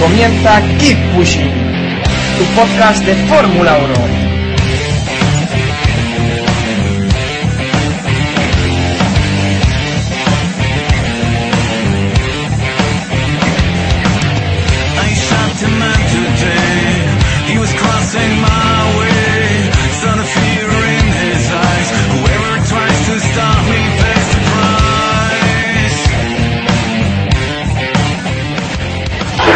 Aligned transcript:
Comienza 0.00 0.60
Keep 0.78 0.98
Pushing, 1.14 1.50
tu 2.38 2.44
podcast 2.56 3.04
de 3.04 3.14
Fórmula 3.26 3.78
1. 4.26 4.31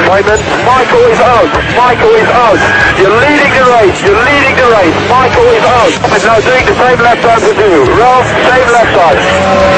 Michael 0.07 1.05
is 1.11 1.19
out. 1.19 1.51
Michael 1.75 2.15
is 2.15 2.29
out. 2.31 2.61
You're 2.99 3.11
leading 3.11 3.53
the 3.53 3.65
race. 3.75 3.99
You're 4.03 4.23
leading 4.23 4.55
the 4.55 4.69
race. 4.79 4.95
Michael 5.11 5.49
is 5.51 5.65
out. 5.67 5.93
And 6.15 6.23
now 6.23 6.39
doing 6.39 6.67
the 6.67 6.75
same 6.79 7.01
left 7.03 7.23
side 7.23 7.43
as 7.43 7.57
you. 7.59 7.85
Ralph, 7.99 8.27
same 8.47 8.69
left 8.71 8.95
side. 8.95 9.19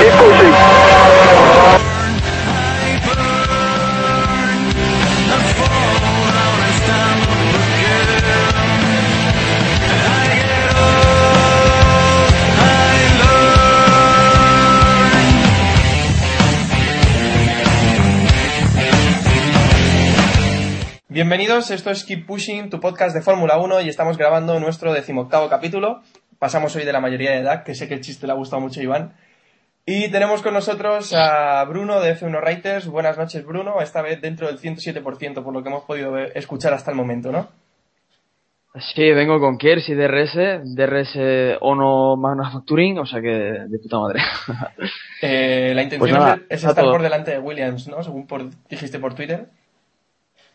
Keep 0.00 0.12
pushing. 0.20 1.97
Bienvenidos, 21.18 21.72
esto 21.72 21.90
es 21.90 22.04
Keep 22.04 22.26
Pushing, 22.26 22.70
tu 22.70 22.78
podcast 22.78 23.12
de 23.12 23.22
Fórmula 23.22 23.58
1 23.58 23.80
y 23.80 23.88
estamos 23.88 24.16
grabando 24.16 24.60
nuestro 24.60 24.92
decimoctavo 24.92 25.48
capítulo. 25.48 26.00
Pasamos 26.38 26.76
hoy 26.76 26.84
de 26.84 26.92
la 26.92 27.00
mayoría 27.00 27.32
de 27.32 27.38
edad, 27.38 27.64
que 27.64 27.74
sé 27.74 27.88
que 27.88 27.94
el 27.94 28.02
chiste 28.02 28.28
le 28.28 28.34
ha 28.34 28.36
gustado 28.36 28.62
mucho 28.62 28.78
a 28.78 28.84
Iván. 28.84 29.14
Y 29.84 30.12
tenemos 30.12 30.42
con 30.42 30.54
nosotros 30.54 31.12
a 31.14 31.64
Bruno 31.64 31.98
de 31.98 32.14
F1 32.16 32.40
Writers. 32.40 32.86
Buenas 32.86 33.18
noches, 33.18 33.44
Bruno. 33.44 33.80
Esta 33.80 34.00
vez 34.00 34.20
dentro 34.20 34.46
del 34.46 34.60
107% 34.60 35.42
por 35.42 35.52
lo 35.52 35.60
que 35.60 35.68
hemos 35.68 35.82
podido 35.86 36.16
escuchar 36.18 36.72
hasta 36.72 36.92
el 36.92 36.96
momento, 36.96 37.32
¿no? 37.32 37.48
Sí, 38.94 39.10
vengo 39.10 39.40
con 39.40 39.58
Kiers 39.58 39.88
y 39.88 39.94
DRS, 39.94 40.36
DRS 40.76 41.18
Ono 41.62 42.16
Manufacturing, 42.16 42.96
o 43.00 43.06
sea 43.06 43.20
que 43.20 43.28
de 43.28 43.78
puta 43.82 43.98
madre. 43.98 44.20
Eh, 45.20 45.72
la 45.74 45.82
intención 45.82 45.98
Pues 45.98 46.12
nada, 46.12 46.38
es, 46.48 46.62
estar 46.62 46.84
por 46.84 47.02
delante 47.02 47.32
de 47.32 47.40
Williams, 47.40 47.88
¿no? 47.88 48.04
Según 48.04 48.28
por- 48.28 48.50
dijiste 48.68 49.00
por 49.00 49.14
Twitter. 49.14 49.48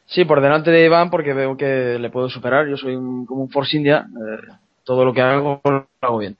Sí, 0.05 0.25
por 0.25 0.41
delante 0.41 0.71
de 0.71 0.85
Iván 0.85 1.09
porque 1.09 1.33
veo 1.33 1.57
que 1.57 1.97
le 1.99 2.09
puedo 2.09 2.29
superar, 2.29 2.67
yo 2.67 2.77
soy 2.77 2.95
un- 2.95 3.25
como 3.25 3.43
un 3.43 3.49
Force 3.49 3.75
India, 3.77 4.05
eh, 4.09 4.51
todo 4.83 5.05
lo 5.05 5.13
que 5.13 5.21
hago 5.21 5.61
lo 5.63 5.87
hago 6.01 6.17
bien. 6.17 6.37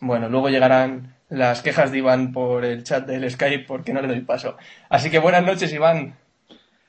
Bueno, 0.00 0.28
luego 0.28 0.48
llegarán 0.48 1.14
las 1.28 1.62
quejas 1.62 1.92
de 1.92 1.98
Iván 1.98 2.32
por 2.32 2.64
el 2.64 2.84
chat 2.84 3.06
del 3.06 3.30
Skype 3.30 3.64
porque 3.66 3.92
no 3.92 4.02
le 4.02 4.08
doy 4.08 4.20
paso. 4.20 4.56
Así 4.88 5.10
que 5.10 5.18
buenas 5.18 5.44
noches, 5.44 5.72
Iván. 5.72 6.16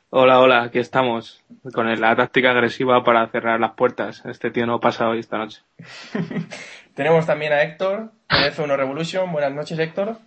Hola, 0.10 0.40
hola, 0.42 0.64
aquí 0.64 0.78
estamos 0.80 1.42
con 1.74 1.88
la 2.00 2.16
táctica 2.16 2.52
agresiva 2.52 3.04
para 3.04 3.28
cerrar 3.30 3.60
las 3.60 3.72
puertas. 3.72 4.24
Este 4.26 4.52
tío 4.52 4.66
no 4.68 4.80
pasa 4.80 5.08
hoy 5.10 5.20
esta 5.20 5.38
noche. 5.38 5.62
Tenemos 6.96 7.26
también 7.26 7.52
a 7.54 7.64
Héctor 7.64 8.12
de 8.30 8.52
F1 8.52 8.76
Revolution. 8.78 9.32
Buenas 9.32 9.52
noches, 9.54 9.80
Héctor. 9.80 10.18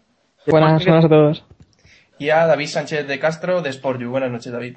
Buenas, 0.46 0.84
buenas 0.84 1.04
a 1.04 1.08
todos. 1.08 1.44
Y 2.18 2.30
a 2.30 2.46
David 2.46 2.66
Sánchez 2.66 3.06
de 3.06 3.18
Castro 3.18 3.62
de 3.62 3.72
Sportju. 3.72 4.10
Buenas 4.10 4.30
noches, 4.30 4.52
David. 4.52 4.76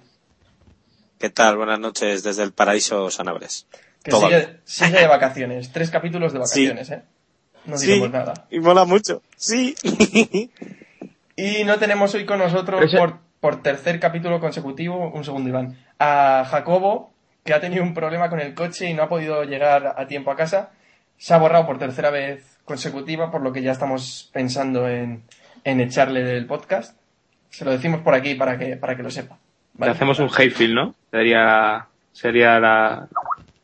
¿Qué 1.20 1.30
tal? 1.30 1.58
Buenas 1.58 1.80
noches 1.80 2.24
desde 2.24 2.44
el 2.44 2.54
paraíso 2.54 3.10
Sanabres. 3.12 3.68
Que 4.04 4.12
sigue, 4.12 4.60
sigue 4.64 5.00
de 5.02 5.08
vacaciones. 5.08 5.72
Tres 5.72 5.92
capítulos 5.92 6.32
de 6.34 6.40
Sí. 6.46 6.66
vacaciones, 6.66 6.90
¿eh? 6.92 7.04
No 7.66 7.78
Sí, 7.78 7.88
diremos 7.88 8.12
nada. 8.12 8.48
y 8.50 8.60
mola 8.60 8.86
mucho. 8.86 9.22
Sí. 9.36 9.76
Y 11.36 11.64
no 11.64 11.78
tenemos 11.80 12.14
hoy 12.16 12.26
con 12.26 12.38
nosotros 12.40 12.82
Pero 12.92 13.00
por, 13.00 13.20
por 13.40 13.64
tercer 13.64 13.98
capítulo 14.02 14.42
consecutivo, 14.42 15.10
un 15.10 15.24
segundo 15.24 15.48
Iván, 15.48 15.78
a 15.98 16.46
Jacobo, 16.50 17.14
que 17.46 17.54
ha 17.54 17.62
tenido 17.62 17.82
un 17.82 17.94
problema 17.94 18.30
con 18.30 18.42
el 18.42 18.54
coche 18.54 18.90
y 18.90 18.94
no 18.94 19.04
ha 19.04 19.08
podido 19.08 19.46
llegar 19.46 19.96
a 19.98 20.06
tiempo 20.08 20.32
a 20.32 20.36
casa. 20.36 20.72
Se 21.18 21.34
ha 21.34 21.38
borrado 21.38 21.66
por 21.66 21.80
tercera 21.80 22.10
vez 22.10 22.44
consecutiva, 22.66 23.32
por 23.32 23.40
lo 23.42 23.54
que 23.54 23.62
ya 23.62 23.72
estamos 23.72 24.30
pensando 24.34 24.90
en, 24.90 25.24
en 25.64 25.80
echarle 25.80 26.24
del 26.26 26.46
podcast. 26.46 26.98
Se 27.52 27.64
lo 27.64 27.72
decimos 27.72 28.02
por 28.02 28.16
aquí 28.16 28.36
para 28.36 28.58
que, 28.60 28.76
para 28.76 28.98
que 28.98 29.04
lo 29.04 29.10
sepa. 29.10 29.38
Hacemos 29.80 30.20
un 30.20 30.30
Hayfield, 30.36 30.74
¿no? 30.74 30.96
Sería, 31.12 31.88
sería 32.12 32.60
la, 32.60 33.08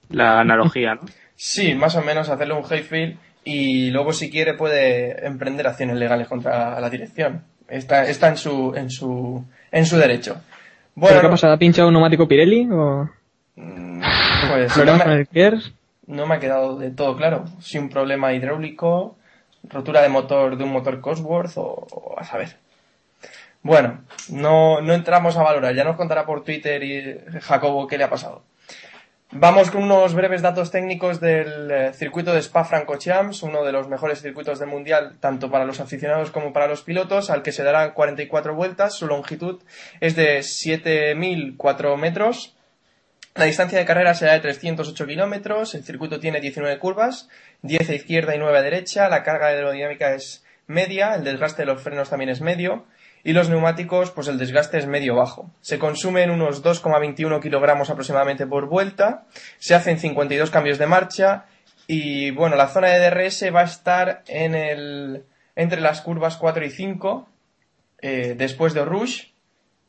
la 0.09 0.39
analogía, 0.39 0.95
¿no? 0.95 1.01
Sí, 1.35 1.75
más 1.75 1.95
o 1.95 2.01
menos 2.01 2.29
hacerle 2.29 2.53
un 2.53 2.63
Hayfield 2.69 3.17
y 3.43 3.91
luego 3.91 4.13
si 4.13 4.29
quiere 4.29 4.53
puede 4.53 5.25
emprender 5.25 5.67
acciones 5.67 5.97
legales 5.97 6.27
contra 6.27 6.79
la 6.79 6.89
dirección. 6.89 7.43
Está, 7.67 8.07
está 8.07 8.29
en 8.29 8.37
su, 8.37 8.73
en 8.75 8.89
su, 8.89 9.43
en 9.71 9.85
su 9.85 9.97
derecho. 9.97 10.35
¿Pero 10.35 11.07
Bueno, 11.07 11.21
qué 11.21 11.27
ha 11.27 11.31
pasado? 11.31 11.53
¿Ha 11.53 11.57
pinchado 11.57 11.87
un 11.89 11.93
neumático 11.95 12.27
Pirelli 12.27 12.67
o 12.71 13.09
pues 13.55 14.77
no 14.77 14.97
me, 14.97 15.27
no 16.07 16.27
me 16.27 16.35
ha 16.35 16.39
quedado 16.39 16.77
de 16.77 16.91
todo 16.91 17.15
claro. 17.15 17.45
Si 17.59 17.77
un 17.77 17.89
problema 17.89 18.33
hidráulico, 18.33 19.15
rotura 19.69 20.01
de 20.01 20.09
motor 20.09 20.57
de 20.57 20.63
un 20.63 20.71
motor 20.71 21.01
Cosworth 21.01 21.57
o, 21.57 21.87
o 21.91 22.19
a 22.19 22.23
saber. 22.23 22.57
Bueno, 23.65 24.05
no, 24.29 24.79
no 24.79 24.93
entramos 24.93 25.37
a 25.37 25.41
valorar. 25.41 25.73
Ya 25.73 25.83
nos 25.83 25.95
contará 25.95 26.23
por 26.23 26.43
Twitter 26.43 26.83
y 26.83 27.19
Jacobo 27.41 27.87
qué 27.87 27.97
le 27.97 28.03
ha 28.03 28.11
pasado. 28.11 28.43
Vamos 29.31 29.71
con 29.71 29.81
unos 29.81 30.13
breves 30.13 30.43
datos 30.43 30.69
técnicos 30.69 31.19
del 31.19 31.71
eh, 31.71 31.93
circuito 31.95 32.31
de 32.31 32.43
Spa-Francorchamps, 32.43 33.41
uno 33.41 33.63
de 33.63 33.71
los 33.71 33.87
mejores 33.87 34.21
circuitos 34.21 34.59
del 34.59 34.69
mundial, 34.69 35.17
tanto 35.19 35.49
para 35.49 35.65
los 35.65 35.79
aficionados 35.79 36.29
como 36.29 36.53
para 36.53 36.67
los 36.67 36.83
pilotos, 36.83 37.31
al 37.31 37.41
que 37.41 37.51
se 37.51 37.63
darán 37.63 37.93
44 37.93 38.53
vueltas. 38.53 38.93
Su 38.93 39.07
longitud 39.07 39.63
es 39.99 40.15
de 40.15 40.41
7.004 40.41 41.97
metros. 41.97 42.55
La 43.33 43.45
distancia 43.45 43.79
de 43.79 43.85
carrera 43.85 44.13
será 44.13 44.33
de 44.33 44.41
308 44.41 45.07
kilómetros. 45.07 45.73
El 45.73 45.83
circuito 45.83 46.19
tiene 46.19 46.39
19 46.39 46.77
curvas, 46.77 47.29
10 47.63 47.89
a 47.89 47.95
izquierda 47.95 48.35
y 48.35 48.37
9 48.37 48.59
a 48.59 48.61
derecha. 48.61 49.09
La 49.09 49.23
carga 49.23 49.47
aerodinámica 49.47 50.13
es 50.13 50.45
media, 50.67 51.15
el 51.15 51.23
desgaste 51.23 51.63
de 51.63 51.65
los 51.65 51.81
frenos 51.81 52.11
también 52.11 52.29
es 52.29 52.41
medio. 52.41 52.85
Y 53.25 53.33
los 53.33 53.49
neumáticos, 53.49 54.11
pues 54.11 54.27
el 54.27 54.37
desgaste 54.37 54.77
es 54.77 54.85
medio 54.85 55.15
bajo. 55.15 55.49
Se 55.61 55.79
consumen 55.79 56.29
unos 56.29 56.63
2,21 56.63 57.41
kilogramos 57.41 57.89
aproximadamente 57.89 58.45
por 58.45 58.67
vuelta. 58.67 59.25
Se 59.57 59.73
hacen 59.73 59.97
52 59.97 60.51
cambios 60.51 60.77
de 60.77 60.85
marcha. 60.85 61.45
Y 61.87 62.29
bueno, 62.29 62.55
la 62.55 62.67
zona 62.67 62.89
de 62.89 63.09
DRS 63.09 63.45
va 63.51 63.61
a 63.61 63.63
estar 63.63 64.21
en 64.27 64.53
el, 64.53 65.25
entre 65.55 65.81
las 65.81 66.01
curvas 66.01 66.37
4 66.37 66.65
y 66.65 66.69
5, 66.69 67.27
eh, 68.03 68.35
después 68.37 68.75
de 68.75 68.85
Rush. 68.85 69.29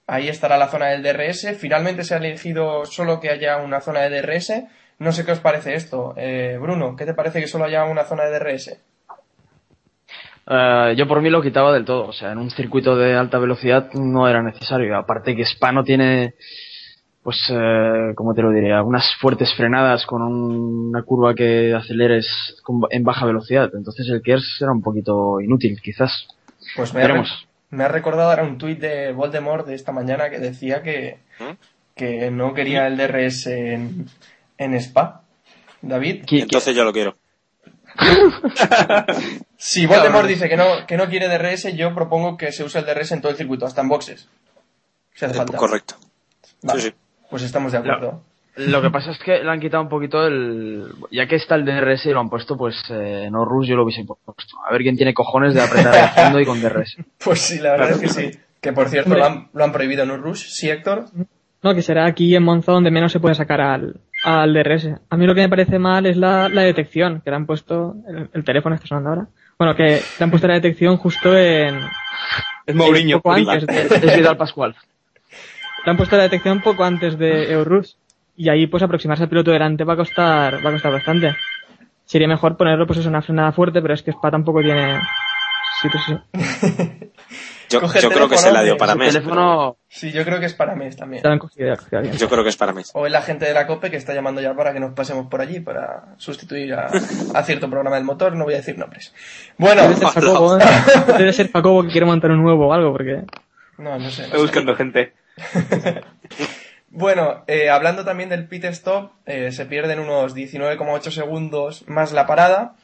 Ahí 0.07 0.31
estará 0.31 0.57
la 0.57 0.69
zona 0.69 0.87
del 0.87 1.03
DRS. 1.03 1.59
Finalmente 1.59 2.05
se 2.05 2.15
ha 2.15 2.17
elegido 2.17 2.87
solo 2.87 3.21
que 3.21 3.29
haya 3.29 3.59
una 3.59 3.83
zona 3.83 4.01
de 4.09 4.23
DRS. 4.23 4.63
No 4.99 5.13
sé 5.13 5.27
qué 5.27 5.33
os 5.33 5.41
parece 5.41 5.75
esto. 5.75 6.15
Eh, 6.17 6.57
Bruno, 6.59 6.97
¿qué 6.97 7.05
te 7.05 7.13
parece 7.13 7.43
que 7.43 7.49
solo 7.49 7.67
haya 7.67 7.85
una 7.85 8.05
zona 8.05 8.25
de 8.25 8.39
DRS? 8.39 8.79
Eh, 10.49 10.95
yo 10.97 11.09
por 11.09 11.21
mí 11.23 11.31
lo 11.31 11.43
quitaba 11.43 11.73
del 11.73 11.85
todo, 11.85 12.07
o 12.07 12.13
sea, 12.13 12.33
en 12.33 12.39
un 12.39 12.51
circuito 12.51 12.97
de 12.97 13.15
alta 13.15 13.39
velocidad 13.39 13.91
no 13.95 14.29
era 14.29 14.43
necesario. 14.43 14.97
Aparte 14.97 15.35
que 15.35 15.43
Spa 15.43 15.73
no 15.73 15.83
tiene, 15.83 16.35
pues, 17.23 17.39
eh, 17.51 18.13
¿cómo 18.15 18.33
te 18.35 18.43
lo 18.43 18.51
diría? 18.51 18.83
Unas 18.83 19.05
fuertes 19.21 19.53
frenadas 19.55 20.07
con 20.07 20.23
un- 20.23 20.89
una 20.91 21.03
curva 21.03 21.35
que 21.35 21.75
aceleres 21.75 22.57
con- 22.63 22.83
en 22.91 23.03
baja 23.03 23.27
velocidad. 23.27 23.71
Entonces 23.75 24.09
el 24.09 24.23
Kiers 24.23 24.59
era 24.61 24.71
un 24.73 24.83
poquito 24.83 25.41
inútil, 25.41 25.81
quizás. 25.83 26.29
Pues 26.77 26.95
me 26.95 27.03
ha, 27.03 27.25
me 27.71 27.85
ha 27.85 27.89
recordado 27.89 28.31
ahora 28.31 28.45
un 28.45 28.57
tuit 28.59 28.79
de 28.79 29.13
Voldemort 29.13 29.67
de 29.67 29.75
esta 29.75 29.91
mañana 29.93 30.31
que 30.31 30.39
decía 30.39 30.83
que, 30.83 31.19
¿Mm? 31.41 31.55
que 31.97 32.31
no 32.31 32.55
quería 32.55 32.87
el 32.87 32.97
DRS 32.97 33.47
en, 33.49 34.07
en 34.59 34.75
Spa. 34.75 35.23
David, 35.83 36.25
Entonces 36.31 36.75
yo 36.77 36.85
lo 36.85 36.93
quiero. 36.93 37.17
Si 39.57 39.87
Voldemort 39.87 40.13
Claro. 40.13 40.27
dice 40.29 40.49
que 40.49 40.57
no, 40.57 40.87
que 40.87 40.97
no 40.97 41.09
quiere 41.09 41.29
DRS, 41.29 41.75
yo 41.77 41.95
propongo 41.95 42.37
que 42.37 42.53
se 42.53 42.65
use 42.65 42.79
el 42.79 42.85
DRS 42.87 43.13
en 43.13 43.21
todo 43.23 43.33
el 43.33 43.39
circuito, 43.39 43.67
hasta 43.67 43.81
en 43.81 43.89
boxes. 43.89 44.29
Si 45.15 45.25
hace 45.25 45.35
Eh, 45.35 45.39
falta. 45.39 45.57
correcto. 45.57 45.95
Vale, 46.63 46.81
Sí, 46.81 46.89
sí. 46.91 46.95
Pues 47.31 47.43
estamos 47.43 47.73
de 47.73 47.79
acuerdo. 47.79 48.23
Lo 48.57 48.81
que 48.81 48.91
pasa 48.91 49.11
es 49.11 49.19
que 49.19 49.43
le 49.43 49.51
han 49.51 49.61
quitado 49.61 49.83
un 49.83 49.89
poquito 49.91 50.27
el... 50.27 50.87
Ya 51.11 51.27
que 51.27 51.37
está 51.37 51.57
el 51.57 51.65
DRS 51.67 52.07
y 52.07 52.11
lo 52.13 52.21
han 52.21 52.31
puesto, 52.31 52.57
pues 52.57 52.75
eh, 52.91 53.29
no 53.31 53.45
Rush 53.45 53.69
yo 53.69 53.77
lo 53.77 53.85
hubiese 53.85 54.03
puesto. 54.05 54.57
A 54.67 54.73
ver 54.73 54.81
quién 54.83 54.97
tiene 54.97 55.13
cojones 55.13 55.53
de 55.53 55.61
apretar 55.61 55.95
el 55.95 56.09
fondo 56.25 56.41
y 56.41 56.47
con 56.47 56.61
DRS. 56.63 56.97
Pues 57.23 57.41
sí, 57.41 57.59
la 57.59 57.73
verdad 57.73 57.91
es 57.91 57.99
que 57.99 58.09
sí. 58.09 58.31
Que 58.61 58.73
por 58.73 58.89
cierto, 58.89 59.15
lo 59.15 59.25
han, 59.25 59.49
lo 59.53 59.63
han 59.65 59.73
prohibido 59.73 60.05
en 60.05 60.11
un 60.11 60.23
rush, 60.23 60.47
¿sí, 60.49 60.71
Héctor? 60.71 61.05
No, 61.63 61.75
que 61.75 61.83
será 61.83 62.07
aquí 62.07 62.35
en 62.35 62.43
Monza 62.45 62.73
donde 62.73 62.91
menos 62.91 63.13
se 63.13 63.21
puede 63.21 63.35
sacar 63.35 63.61
al, 63.61 64.01
al 64.25 64.55
DRS. 64.55 64.89
A 65.11 65.17
mí 65.19 65.27
lo 65.27 65.35
que 65.35 65.43
me 65.43 65.49
parece 65.51 65.79
mal 65.79 66.07
es 66.07 66.17
la, 66.17 66.49
la 66.49 66.63
detección, 66.63 67.21
que 67.23 67.31
le 67.31 67.37
han 67.37 67.47
puesto, 67.47 67.95
el, 68.09 68.31
el 68.33 68.45
teléfono 68.45 68.75
está 68.75 68.87
sonando 68.87 69.11
ahora. 69.11 69.27
Bueno, 69.59 69.75
que 69.75 70.03
le 70.19 70.25
han 70.25 70.31
puesto 70.31 70.49
la 70.49 70.55
detección 70.55 70.97
justo 70.99 71.37
en... 71.37 71.81
Es 72.67 72.75
Mourinho. 72.75 73.19
poco 73.19 73.31
Mourinho. 73.31 73.53
antes 73.53 73.67
de, 73.67 74.09
Es 74.09 74.17
Vidal 74.17 74.37
Pascual. 74.37 74.75
le 75.85 75.91
han 75.91 75.97
puesto 75.97 76.17
la 76.17 76.25
detección 76.25 76.61
poco 76.61 76.85
antes 76.85 77.19
de 77.19 77.53
Eurus. 77.53 77.97
Y 78.37 78.51
ahí 78.51 78.67
pues 78.67 78.83
aproximarse 78.83 79.23
al 79.23 79.31
piloto 79.31 79.51
delante 79.51 79.85
va 79.85 79.95
a 79.95 79.97
costar, 79.97 80.65
va 80.65 80.69
a 80.69 80.73
costar 80.73 80.93
bastante. 80.93 81.37
Sería 82.05 82.29
mejor 82.29 82.57
ponerlo 82.57 82.87
pues 82.87 82.99
eso, 82.99 83.09
una 83.09 83.23
frenada 83.23 83.53
fuerte, 83.53 83.81
pero 83.81 83.95
es 83.95 84.03
que 84.03 84.11
Spa 84.11 84.31
tampoco 84.31 84.61
tiene... 84.61 85.01
Sí, 85.83 85.89
sí. 86.07 86.19
Yo, 87.69 87.81
el 87.81 87.91
creo 88.13 88.29
que 88.29 88.39
se 88.39 88.53
la 88.53 88.63
dio 88.63 88.77
para 88.77 88.95
mes. 88.95 89.13
teléfono... 89.13 89.77
Sí, 89.89 90.13
yo 90.13 90.25
creo 90.25 90.39
que 90.39 90.47
es 90.47 90.55
para 90.55 90.77
mes 90.77 90.97
también. 90.97 91.23
Yo 91.25 92.29
creo 92.29 92.45
que 92.45 92.49
es 92.51 92.57
para 92.57 92.73
mes. 92.73 92.93
O 92.95 93.07
es 93.07 93.13
la 93.13 93.23
gente 93.23 93.45
de 93.45 93.55
la 93.55 93.67
COPE 93.67 93.91
que 93.91 93.97
está 93.97 94.15
llamando 94.15 94.41
ya 94.41 94.55
para 94.55 94.73
que 94.73 94.79
nos 94.79 94.93
pasemos 94.93 95.27
por 95.27 95.41
allí 95.41 95.59
para 95.59 96.15
sustituir 96.17 96.75
a, 96.75 96.87
a 97.35 97.43
cierto 97.43 97.69
programa 97.69 97.97
del 97.97 98.05
motor, 98.05 98.37
no 98.37 98.45
voy 98.45 98.55
a 98.55 98.59
decir 98.59 98.79
nombres. 98.79 99.13
Bueno, 99.59 99.83
Debe 99.83 99.97
ser 99.97 100.09
Jacobo, 100.09 100.59
¿eh? 100.61 100.63
Debe 101.19 101.33
ser 101.33 101.51
Jacobo 101.51 101.83
que 101.83 101.89
quiere 101.89 102.07
montar 102.07 102.31
un 102.31 102.43
nuevo 102.43 102.69
o 102.69 102.73
algo, 102.73 102.93
porque... 102.93 103.25
no, 103.79 103.99
no 103.99 104.11
sé. 104.11 104.23
no 104.23 104.27
Estoy 104.27 104.31
sé. 104.31 104.39
buscando 104.39 104.77
gente. 104.77 105.13
Bueno, 106.89 107.45
eh, 107.47 107.69
hablando 107.69 108.07
también 108.07 108.31
del 108.31 108.49
pit 108.49 108.65
stop, 108.67 109.11
eh, 109.27 109.53
se 109.53 109.67
pierden 109.67 110.01
unos 110.01 110.35
19,8 110.35 111.11
segundos 111.11 111.85
más 111.89 112.13
la 112.13 112.27
parada 112.27 112.77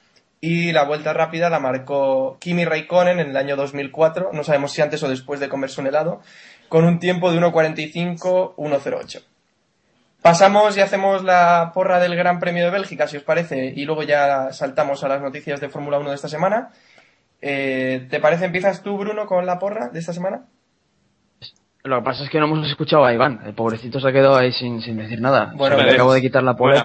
y 0.44 0.73
la 0.73 0.83
vuelta 0.83 1.12
rápida 1.12 1.49
la 1.49 1.61
marcó 1.61 2.37
Kimi 2.41 2.65
Raikkonen 2.65 3.21
en 3.21 3.31
el 3.31 3.37
año 3.37 3.55
2004, 3.55 4.31
no 4.33 4.43
sabemos 4.43 4.73
si 4.73 4.83
antes 4.83 5.00
o 5.05 5.09
después 5.09 5.39
de 5.39 5.49
comerse 5.49 5.81
un 5.81 5.87
helado, 5.87 6.21
con 6.69 6.85
un 6.85 6.99
tiempo 6.99 7.31
de 7.31 7.41
1.45-1.08. 7.41 9.23
Pasamos 10.21 10.77
y 10.77 10.81
hacemos 10.81 11.23
la 11.23 11.71
porra 11.73 12.00
del 12.00 12.17
Gran 12.17 12.41
Premio 12.41 12.65
de 12.65 12.73
Bélgica, 12.73 13.06
si 13.06 13.17
os 13.17 13.23
parece, 13.23 13.73
y 13.77 13.85
luego 13.85 14.03
ya 14.03 14.53
saltamos 14.53 15.05
a 15.05 15.09
las 15.09 15.23
noticias 15.23 15.61
de 15.61 15.69
Fórmula 15.69 16.00
1 16.00 16.09
de 16.11 16.17
esta 16.17 16.29
semana. 16.29 16.73
Eh, 17.41 18.09
¿Te 18.11 18.19
parece 18.19 18.47
empiezas 18.47 18.83
tú, 18.83 18.99
Bruno, 18.99 19.27
con 19.27 19.47
la 19.47 19.61
porra 19.61 19.91
de 19.91 20.00
esta 20.00 20.12
semana? 20.12 20.47
Lo 21.84 21.99
que 21.99 22.05
pasa 22.05 22.25
es 22.25 22.31
que 22.31 22.38
no 22.38 22.46
hemos 22.46 22.67
escuchado 22.69 23.05
a 23.05 23.12
Iván. 23.12 23.40
El 23.44 23.55
pobrecito 23.55 23.99
se 23.99 24.08
ha 24.08 24.12
quedado 24.12 24.37
ahí 24.37 24.52
sin, 24.52 24.81
sin 24.81 24.96
decir 24.96 25.20
nada. 25.20 25.52
Bueno, 25.56 25.76
le 25.76 25.82
pues- 25.82 25.94
acabo 25.94 26.12
de 26.14 26.20
quitar 26.20 26.43
la 26.43 26.52
mola. 26.52 26.84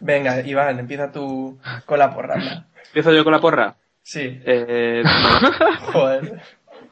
Venga, 0.00 0.40
Iván, 0.46 0.78
empieza 0.78 1.10
tú 1.12 1.58
con 1.86 1.98
la 1.98 2.12
porra. 2.14 2.66
¿Empiezo 2.86 3.12
yo 3.12 3.24
con 3.24 3.32
la 3.32 3.40
porra? 3.40 3.76
Sí. 4.02 4.40
Eh, 4.44 5.02
Joder. 5.92 6.42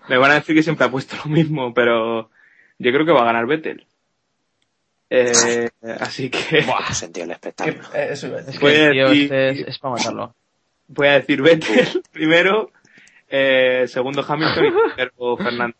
me 0.08 0.16
van 0.16 0.30
a 0.30 0.34
decir 0.34 0.54
que 0.54 0.62
siempre 0.62 0.86
ha 0.86 0.90
puesto 0.90 1.16
lo 1.24 1.30
mismo, 1.30 1.74
pero 1.74 2.30
yo 2.78 2.92
creo 2.92 3.04
que 3.04 3.12
va 3.12 3.22
a 3.22 3.26
ganar 3.26 3.46
Vettel. 3.46 3.86
Eh, 5.10 5.68
así 6.00 6.30
que 6.30 6.62
Buah, 6.66 6.92
sentido 6.94 7.24
el 7.24 7.30
Que- 7.30 7.34
espectáculo. 7.34 7.82
eh, 7.94 8.08
eso 8.12 8.28
a. 8.28 8.38
Es 8.48 8.60
Voy 8.60 8.72
que 8.72 8.78
a 8.80 8.86
el 8.86 8.92
tío 8.92 9.08
decir- 9.08 9.22
este 9.24 9.50
es, 9.50 9.68
es 9.68 9.78
para 9.78 9.94
matarlo. 9.94 10.34
voy 10.88 11.08
a 11.08 11.12
decir 11.14 11.42
Vettel 11.42 12.02
primero, 12.12 12.70
eh, 13.28 13.84
segundo 13.88 14.24
Hamilton 14.26 14.66
y 14.66 14.96
tercero 14.96 15.36
Fernando. 15.36 15.76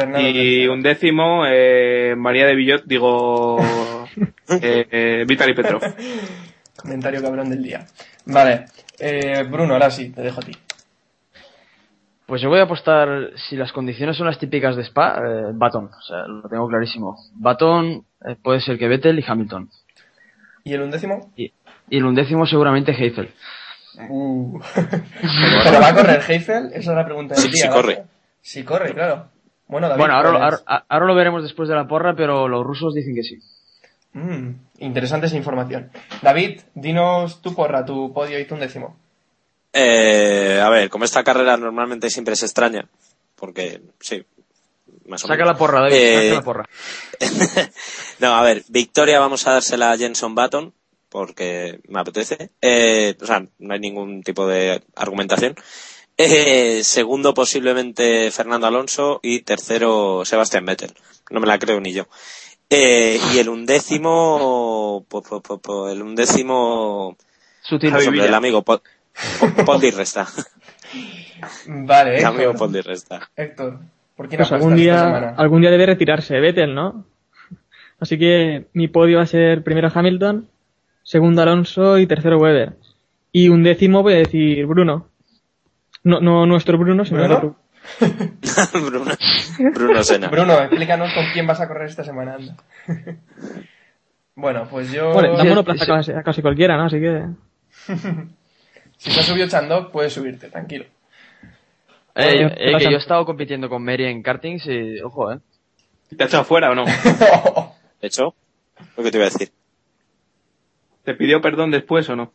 Fernando. 0.00 0.28
Y 0.28 0.32
tercero. 0.32 0.72
un 0.72 0.82
décimo, 0.82 1.44
eh, 1.46 2.14
María 2.16 2.46
de 2.46 2.54
Villot, 2.54 2.84
digo, 2.84 3.58
eh, 4.62 4.86
eh, 4.90 5.24
Vitaly 5.26 5.54
Petrov. 5.54 5.80
Comentario 6.76 7.22
cabrón 7.22 7.50
del 7.50 7.62
día. 7.62 7.86
Vale. 8.26 8.66
Eh, 8.98 9.42
Bruno, 9.50 9.74
ahora 9.74 9.90
sí, 9.90 10.10
te 10.10 10.20
dejo 10.22 10.40
a 10.40 10.44
ti. 10.44 10.52
Pues 12.26 12.42
yo 12.42 12.48
voy 12.48 12.58
a 12.58 12.64
apostar, 12.64 13.30
si 13.48 13.56
las 13.56 13.72
condiciones 13.72 14.16
son 14.16 14.26
las 14.26 14.38
típicas 14.38 14.74
de 14.76 14.82
Spa, 14.82 15.16
eh, 15.18 15.50
Baton. 15.54 15.84
O 15.86 16.02
sea, 16.02 16.26
lo 16.26 16.48
tengo 16.48 16.66
clarísimo. 16.68 17.16
Baton 17.34 18.04
eh, 18.26 18.36
puede 18.42 18.60
ser 18.60 18.78
que 18.78 18.88
Vettel 18.88 19.18
y 19.18 19.24
Hamilton. 19.26 19.70
¿Y 20.64 20.72
el 20.74 20.82
undécimo? 20.82 21.32
Y, 21.36 21.52
y 21.88 21.96
el 21.98 22.04
undécimo 22.04 22.44
seguramente 22.46 22.92
Heifel. 22.92 23.30
Uh. 24.10 24.58
¿Pero 24.74 25.80
va 25.80 25.88
a 25.88 25.94
correr 25.94 26.20
Heifel? 26.28 26.66
Esa 26.72 26.78
es 26.90 26.96
la 26.96 27.04
pregunta 27.04 27.34
del 27.36 27.44
Sí, 27.44 27.50
día. 27.52 27.70
corre. 27.70 28.02
Sí 28.42 28.64
corre, 28.64 28.92
claro. 28.92 29.28
Bueno, 29.68 29.88
David, 29.88 30.00
Bueno, 30.00 30.14
ahora, 30.14 30.30
¿cuál 30.64 30.84
ahora, 30.88 31.06
lo 31.06 31.14
veremos 31.14 31.42
después 31.42 31.68
de 31.68 31.74
la 31.74 31.88
porra, 31.88 32.14
pero 32.14 32.46
los 32.48 32.64
rusos 32.64 32.94
dicen 32.94 33.14
que 33.14 33.22
sí. 33.22 33.38
Mm, 34.12 34.50
interesante 34.78 35.26
esa 35.26 35.36
información. 35.36 35.90
David, 36.22 36.60
dinos 36.74 37.42
tu 37.42 37.54
porra, 37.54 37.84
tu 37.84 38.12
podio 38.12 38.38
y 38.38 38.44
tu 38.46 38.54
undécimo. 38.54 38.96
Eh, 39.72 40.60
a 40.62 40.70
ver, 40.70 40.88
como 40.88 41.04
esta 41.04 41.22
carrera 41.24 41.56
normalmente 41.56 42.08
siempre 42.10 42.34
es 42.34 42.42
extraña, 42.42 42.88
porque 43.34 43.82
sí, 44.00 44.24
más 45.06 45.22
o 45.24 45.26
Saca 45.26 45.38
menos. 45.42 45.54
la 45.54 45.58
porra, 45.58 45.80
David, 45.80 45.94
Eh, 45.96 46.28
saca 46.28 46.34
la 46.36 46.44
porra. 46.44 46.68
no, 48.20 48.34
a 48.36 48.42
ver, 48.42 48.62
victoria 48.68 49.20
vamos 49.20 49.46
a 49.46 49.52
dársela 49.52 49.92
a 49.92 49.98
Jenson 49.98 50.34
Button, 50.34 50.72
porque 51.10 51.80
me 51.88 52.00
apetece. 52.00 52.50
Eh, 52.62 53.16
o 53.20 53.26
sea, 53.26 53.44
no 53.58 53.74
hay 53.74 53.80
ningún 53.80 54.22
tipo 54.22 54.46
de 54.46 54.82
argumentación. 54.94 55.56
Eh, 56.18 56.82
segundo, 56.82 57.34
posiblemente 57.34 58.30
Fernando 58.30 58.66
Alonso. 58.66 59.20
Y 59.22 59.40
tercero, 59.42 60.24
Sebastián 60.24 60.64
Vettel. 60.64 60.92
No 61.30 61.40
me 61.40 61.46
la 61.46 61.58
creo 61.58 61.80
ni 61.80 61.92
yo. 61.92 62.06
Eh, 62.68 63.18
y 63.32 63.38
el 63.38 63.48
undécimo, 63.48 65.04
po, 65.08 65.22
po, 65.22 65.40
po, 65.40 65.58
po, 65.58 65.88
el 65.88 66.02
undécimo, 66.02 67.16
Sutil. 67.62 67.92
hombre, 67.94 68.10
Villa. 68.10 68.26
el 68.26 68.34
amigo 68.34 68.62
Paul, 68.62 68.80
Di 69.80 69.90
Resta. 69.92 70.26
Vale, 71.66 72.18
El 72.18 72.24
amigo 72.24 72.50
Héctor. 72.50 72.58
Paul 72.58 72.72
Di 72.72 72.80
Resta. 72.80 73.30
Héctor, 73.36 73.78
¿por 74.16 74.28
quién 74.28 74.38
Pues 74.38 74.50
algún 74.50 74.74
día, 74.74 75.28
algún 75.36 75.60
día 75.60 75.70
debe 75.70 75.86
retirarse 75.86 76.40
Vettel, 76.40 76.74
¿no? 76.74 77.04
Así 78.00 78.18
que 78.18 78.66
mi 78.72 78.88
podio 78.88 79.18
va 79.18 79.22
a 79.22 79.26
ser 79.26 79.62
primero 79.62 79.90
Hamilton, 79.94 80.48
segundo 81.02 81.42
Alonso 81.42 81.98
y 81.98 82.06
tercero 82.06 82.38
Weber. 82.38 82.74
Y 83.32 83.48
un 83.48 83.62
décimo 83.62 84.02
voy 84.02 84.14
a 84.14 84.18
decir 84.18 84.66
Bruno. 84.66 85.08
No, 86.06 86.20
no 86.20 86.46
nuestro 86.46 86.78
Bruno, 86.78 87.04
sino 87.04 87.20
el 87.24 87.28
¿Bruno? 87.28 87.38
otro. 87.38 87.56
Bruno, 88.80 89.04
Bruno 89.74 90.04
Sena. 90.04 90.28
Bruno, 90.28 90.52
explícanos 90.60 91.12
con 91.12 91.24
quién 91.32 91.46
vas 91.46 91.60
a 91.60 91.66
correr 91.68 91.88
esta 91.88 92.04
semana. 92.04 92.34
anda. 92.36 92.56
bueno, 94.36 94.68
pues 94.70 94.92
yo... 94.92 95.12
Bueno, 95.12 95.32
da 95.36 95.42
Sí, 95.42 95.48
monoplaza 95.48 95.84
sí. 95.84 95.90
a 95.90 95.94
casi, 95.96 96.12
a 96.12 96.22
casi 96.22 96.42
cualquiera, 96.42 96.76
¿no? 96.76 96.84
Así 96.84 97.00
que... 97.00 97.24
Si 98.98 99.12
te 99.12 99.20
has 99.20 99.26
subido 99.26 99.46
Chandok, 99.46 99.90
puedes 99.90 100.12
subirte, 100.14 100.48
tranquilo. 100.48 100.84
Eh, 102.14 102.34
Bueno, 102.44 102.48
eh, 102.56 102.72
¿qué 102.72 102.78
que 102.78 102.84
yo 102.84 102.96
he 102.96 103.00
estado 103.00 103.26
compitiendo 103.26 103.68
con 103.68 103.84
Mary 103.84 104.04
en 104.06 104.22
kartings 104.22 104.66
y, 104.68 105.00
ojo, 105.02 105.32
eh. 105.32 105.38
¿Te 106.16 106.22
ha 106.22 106.26
echado 106.26 106.44
fuera 106.44 106.70
o 106.70 106.74
no? 106.74 106.84
De 106.86 108.06
hecho, 108.06 108.34
lo 108.96 109.02
que 109.04 109.10
te 109.10 109.18
iba 109.18 109.26
a 109.26 109.30
decir. 109.30 109.50
¿Te 111.04 111.12
pidió 111.14 111.42
perdón 111.42 111.70
después 111.72 112.08
o 112.08 112.16
no? 112.16 112.32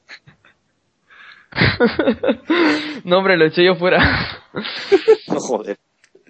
No, 3.03 3.17
hombre, 3.17 3.37
lo 3.37 3.45
he 3.45 3.47
hecho 3.47 3.61
yo 3.61 3.75
fuera. 3.75 3.99
No 5.27 5.39
joder. 5.39 5.77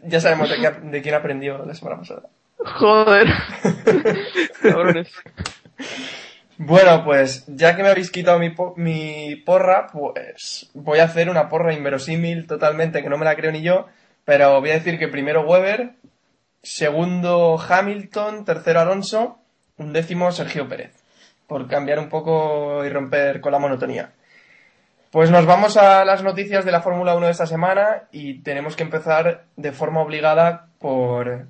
ya 0.03 0.19
sabemos 0.19 0.49
de, 0.49 0.57
qué- 0.57 0.79
de 0.89 1.01
quién 1.01 1.15
aprendió 1.15 1.63
la 1.65 1.73
semana 1.75 1.97
pasada. 1.97 2.23
Joder. 2.57 3.27
Cabrones. 4.61 5.11
Bueno, 6.57 7.03
pues 7.03 7.45
ya 7.47 7.75
que 7.75 7.81
me 7.83 7.89
habéis 7.89 8.11
quitado 8.11 8.37
mi, 8.39 8.51
po- 8.51 8.73
mi 8.77 9.35
porra, 9.37 9.87
pues 9.91 10.69
voy 10.73 10.99
a 10.99 11.05
hacer 11.05 11.29
una 11.29 11.49
porra 11.49 11.73
inverosímil 11.73 12.45
totalmente, 12.45 13.01
que 13.01 13.09
no 13.09 13.17
me 13.17 13.25
la 13.25 13.35
creo 13.35 13.51
ni 13.51 13.61
yo, 13.63 13.87
pero 14.25 14.59
voy 14.61 14.69
a 14.69 14.73
decir 14.75 14.99
que 14.99 15.07
primero 15.07 15.41
Weber, 15.41 15.93
segundo 16.61 17.59
Hamilton, 17.59 18.45
tercero 18.45 18.79
Alonso, 18.81 19.39
un 19.77 19.91
décimo 19.93 20.31
Sergio 20.31 20.67
Pérez, 20.69 20.91
por 21.47 21.67
cambiar 21.67 21.97
un 21.97 22.09
poco 22.09 22.85
y 22.85 22.89
romper 22.89 23.41
con 23.41 23.51
la 23.51 23.59
monotonía. 23.59 24.11
Pues 25.11 25.29
nos 25.29 25.45
vamos 25.45 25.75
a 25.77 26.05
las 26.05 26.23
noticias 26.23 26.63
de 26.63 26.71
la 26.71 26.81
Fórmula 26.81 27.15
1 27.15 27.25
de 27.25 27.31
esta 27.31 27.45
semana 27.45 28.03
y 28.11 28.39
tenemos 28.39 28.75
que 28.77 28.83
empezar 28.83 29.43
de 29.57 29.71
forma 29.73 30.01
obligada 30.01 30.67
por 30.79 31.47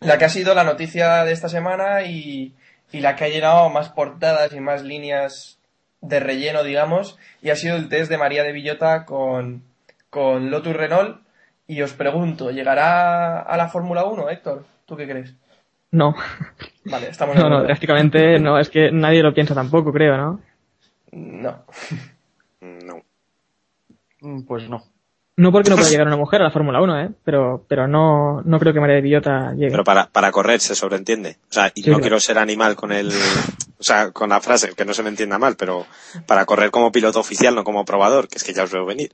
la 0.00 0.16
que 0.18 0.24
ha 0.24 0.28
sido 0.28 0.54
la 0.54 0.62
noticia 0.62 1.24
de 1.24 1.32
esta 1.32 1.48
semana 1.48 2.02
y, 2.04 2.54
y 2.92 3.00
la 3.00 3.16
que 3.16 3.24
ha 3.24 3.28
llenado 3.28 3.68
más 3.68 3.88
portadas 3.88 4.52
y 4.52 4.60
más 4.60 4.84
líneas 4.84 5.58
de 6.00 6.20
relleno, 6.20 6.62
digamos, 6.62 7.18
y 7.42 7.50
ha 7.50 7.56
sido 7.56 7.74
el 7.76 7.88
test 7.88 8.08
de 8.08 8.18
María 8.18 8.44
de 8.44 8.52
Villota 8.52 9.04
con, 9.04 9.64
con 10.08 10.50
Lotus 10.50 10.76
Renault. 10.76 11.20
Y 11.66 11.82
os 11.82 11.92
pregunto, 11.92 12.50
¿llegará 12.52 13.40
a 13.40 13.56
la 13.56 13.68
Fórmula 13.68 14.04
1, 14.04 14.30
Héctor? 14.30 14.64
¿Tú 14.86 14.96
qué 14.96 15.06
crees? 15.06 15.34
No. 15.90 16.14
Vale, 16.84 17.08
estamos 17.08 17.34
de 17.34 17.42
No, 17.42 17.48
no, 17.48 17.54
acuerdo. 17.56 17.66
drásticamente 17.66 18.38
no. 18.38 18.58
Es 18.58 18.70
que 18.70 18.90
nadie 18.92 19.22
lo 19.22 19.34
piensa 19.34 19.54
tampoco, 19.54 19.92
creo, 19.92 20.16
¿no? 20.16 20.40
No. 21.10 21.64
No. 22.60 23.02
Mm, 24.20 24.42
Pues 24.42 24.68
no. 24.68 24.82
No 25.36 25.52
porque 25.52 25.70
no 25.70 25.76
pueda 25.76 25.88
llegar 25.90 26.06
una 26.08 26.16
mujer 26.16 26.40
a 26.40 26.44
la 26.44 26.50
Fórmula 26.50 26.82
1, 26.82 27.00
¿eh? 27.00 27.10
Pero, 27.24 27.64
pero 27.68 27.86
no, 27.86 28.42
no 28.42 28.58
creo 28.58 28.72
que 28.72 28.80
María 28.80 28.96
de 28.96 29.02
Villota 29.02 29.52
llegue. 29.54 29.70
Pero 29.70 29.84
para, 29.84 30.06
para 30.08 30.32
correr 30.32 30.58
se 30.60 30.74
sobreentiende. 30.74 31.36
O 31.48 31.52
sea, 31.52 31.70
y 31.74 31.82
Sí, 31.82 31.90
no 31.90 31.94
claro. 31.96 32.00
quiero 32.00 32.20
ser 32.20 32.38
animal 32.38 32.74
con 32.74 32.90
el, 32.92 33.08
o 33.78 33.82
sea, 33.82 34.10
con 34.10 34.30
la 34.30 34.40
frase, 34.40 34.74
que 34.74 34.84
no 34.84 34.92
se 34.94 35.04
me 35.04 35.10
entienda 35.10 35.38
mal, 35.38 35.54
pero 35.56 35.86
para 36.26 36.44
correr 36.44 36.72
como 36.72 36.90
piloto 36.90 37.20
oficial, 37.20 37.54
no 37.54 37.62
como 37.62 37.84
probador, 37.84 38.26
que 38.26 38.38
es 38.38 38.42
que 38.44 38.52
ya 38.52 38.64
os 38.64 38.72
veo 38.72 38.84
venir. 38.84 39.12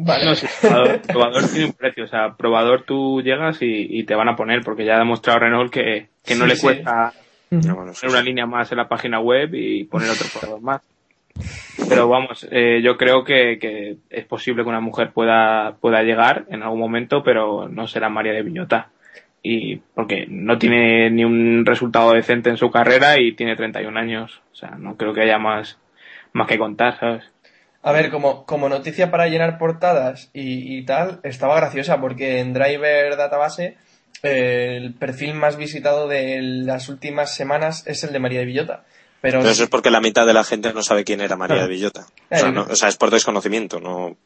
Vale. 0.00 0.24
No, 0.24 0.34
sí, 0.34 0.46
probador, 0.60 1.00
probador 1.02 1.48
tiene 1.48 1.66
un 1.66 1.72
precio. 1.72 2.04
O 2.04 2.08
sea, 2.08 2.34
probador 2.36 2.82
tú 2.84 3.20
llegas 3.22 3.62
y, 3.62 3.66
y 4.00 4.04
te 4.04 4.14
van 4.16 4.28
a 4.28 4.36
poner, 4.36 4.62
porque 4.64 4.84
ya 4.84 4.94
ha 4.96 4.98
demostrado 4.98 5.38
Renault 5.40 5.72
que, 5.72 6.08
que 6.24 6.34
no 6.34 6.44
Sí, 6.44 6.50
le 6.54 6.58
cuesta 6.60 7.12
poner 7.50 7.94
una 8.08 8.22
línea 8.22 8.46
más 8.46 8.70
en 8.72 8.78
la 8.78 8.88
página 8.88 9.20
web 9.20 9.50
y 9.54 9.84
poner 9.84 10.10
otro 10.10 10.26
probador 10.32 10.60
más. 10.60 10.82
Pero 11.88 12.08
vamos, 12.08 12.46
eh, 12.50 12.80
yo 12.82 12.96
creo 12.96 13.24
que, 13.24 13.98
es 14.10 14.24
posible 14.26 14.62
que 14.62 14.68
una 14.68 14.80
mujer 14.80 15.12
pueda, 15.12 15.76
pueda 15.80 16.02
llegar 16.02 16.44
en 16.50 16.62
algún 16.62 16.80
momento, 16.80 17.22
pero 17.22 17.68
no 17.68 17.86
será 17.86 18.08
María 18.08 18.32
de 18.32 18.42
Villota. 18.42 18.90
Y 19.42 19.76
porque 19.94 20.26
no 20.28 20.58
tiene 20.58 21.10
ni 21.10 21.24
un 21.24 21.64
resultado 21.64 22.12
decente 22.12 22.50
en 22.50 22.56
su 22.56 22.70
carrera 22.70 23.20
y 23.20 23.32
tiene 23.32 23.56
31 23.56 23.98
años. 23.98 24.42
O 24.52 24.54
sea, 24.54 24.70
no 24.70 24.96
creo 24.96 25.14
que 25.14 25.22
haya 25.22 25.38
más, 25.38 25.78
más 26.32 26.48
que 26.48 26.58
contar, 26.58 26.98
¿sabes? 26.98 27.24
A 27.82 27.92
ver, 27.92 28.10
como, 28.10 28.44
como 28.44 28.68
noticia 28.68 29.10
para 29.10 29.28
llenar 29.28 29.56
portadas 29.56 30.30
y, 30.34 30.76
y 30.76 30.84
tal, 30.84 31.20
estaba 31.22 31.56
graciosa 31.56 32.00
porque 32.00 32.40
en 32.40 32.52
Driver 32.52 33.16
Database 33.16 33.76
eh, 34.22 34.76
el 34.76 34.94
perfil 34.94 35.34
más 35.34 35.56
visitado 35.56 36.08
de 36.08 36.40
las 36.42 36.88
últimas 36.88 37.34
semanas 37.34 37.86
es 37.86 38.02
el 38.04 38.12
de 38.12 38.18
María 38.18 38.40
de 38.40 38.46
Villota. 38.46 38.84
Pero, 39.20 39.40
Pero 39.40 39.50
eso 39.50 39.64
es 39.64 39.68
porque 39.68 39.90
la 39.90 40.00
mitad 40.00 40.26
de 40.26 40.32
la 40.34 40.44
gente 40.44 40.72
no 40.72 40.82
sabe 40.82 41.04
quién 41.04 41.20
era 41.20 41.36
María 41.36 41.62
de 41.62 41.68
Villota. 41.68 42.06
O 42.30 42.36
sea, 42.38 42.50
no- 42.52 42.66
o 42.70 42.76
sea, 42.76 42.88
es 42.88 42.96
por 42.96 43.10
desconocimiento, 43.10 43.80
no. 43.80 44.16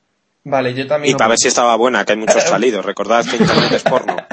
vale, 0.44 0.75
yo 0.75 0.87
también. 0.87 1.14
Y 1.14 1.16
para 1.18 1.28
ver 1.30 1.38
si 1.38 1.49
estaba 1.49 1.75
buena, 1.76 2.04
que 2.04 2.12
hay 2.12 2.18
muchos 2.18 2.42
salidos. 2.44 2.84
Recordad 2.84 3.25
que 3.25 3.37
internet 3.37 3.72
es 3.72 3.82
porno. 3.82 4.16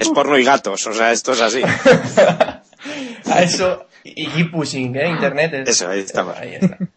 Es 0.00 0.08
porno 0.08 0.38
y 0.38 0.44
gatos, 0.44 0.86
o 0.86 0.94
sea, 0.94 1.12
esto 1.12 1.32
es 1.32 1.40
así. 1.42 1.60
A 3.30 3.42
eso, 3.42 3.86
y 4.04 4.44
pushing, 4.44 4.96
¿eh? 4.96 5.08
Internet 5.08 5.52
es... 5.54 5.68
Eso. 5.68 5.88
Ahí 5.90 6.00
está. 6.00 6.24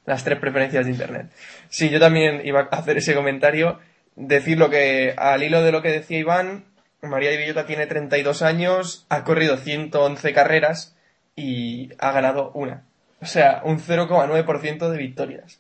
Las 0.06 0.24
tres 0.24 0.40
preferencias 0.40 0.86
de 0.86 0.92
Internet. 0.92 1.28
Sí, 1.70 1.90
yo 1.90 2.00
también 2.00 2.42
iba 2.46 2.62
a 2.72 2.76
hacer 2.78 2.98
ese 2.98 3.14
comentario. 3.14 3.80
Decir 4.16 4.58
lo 4.58 4.70
que, 4.70 5.14
al 5.18 5.44
hilo 5.44 5.62
de 5.64 5.72
lo 5.72 5.82
que 5.82 5.90
decía 5.92 6.20
Iván, 6.20 6.66
María 7.02 7.30
de 7.32 7.38
Villota 7.38 7.66
tiene 7.66 7.88
32 7.88 8.42
años, 8.42 9.06
ha 9.10 9.24
corrido 9.24 9.58
111 9.58 10.34
carreras 10.34 10.96
y 11.36 11.90
ha 12.00 12.12
ganado 12.12 12.52
una. 12.54 12.86
O 13.22 13.26
sea, 13.26 13.62
un 13.66 13.80
0,9% 13.80 14.90
de 14.90 14.98
victorias. 14.98 15.60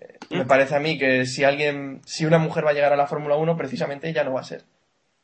Eh, 0.00 0.18
Me 0.30 0.44
parece 0.46 0.76
a 0.76 0.80
mí 0.80 0.98
que 0.98 1.26
si 1.26 1.44
alguien, 1.44 2.00
si 2.06 2.24
una 2.24 2.38
mujer 2.38 2.64
va 2.64 2.70
a 2.70 2.74
llegar 2.74 2.92
a 2.92 2.96
la 2.96 3.06
Fórmula 3.06 3.36
1, 3.36 3.56
precisamente 3.56 4.12
ya 4.12 4.24
no 4.24 4.32
va 4.32 4.40
a 4.40 4.44
ser. 4.44 4.64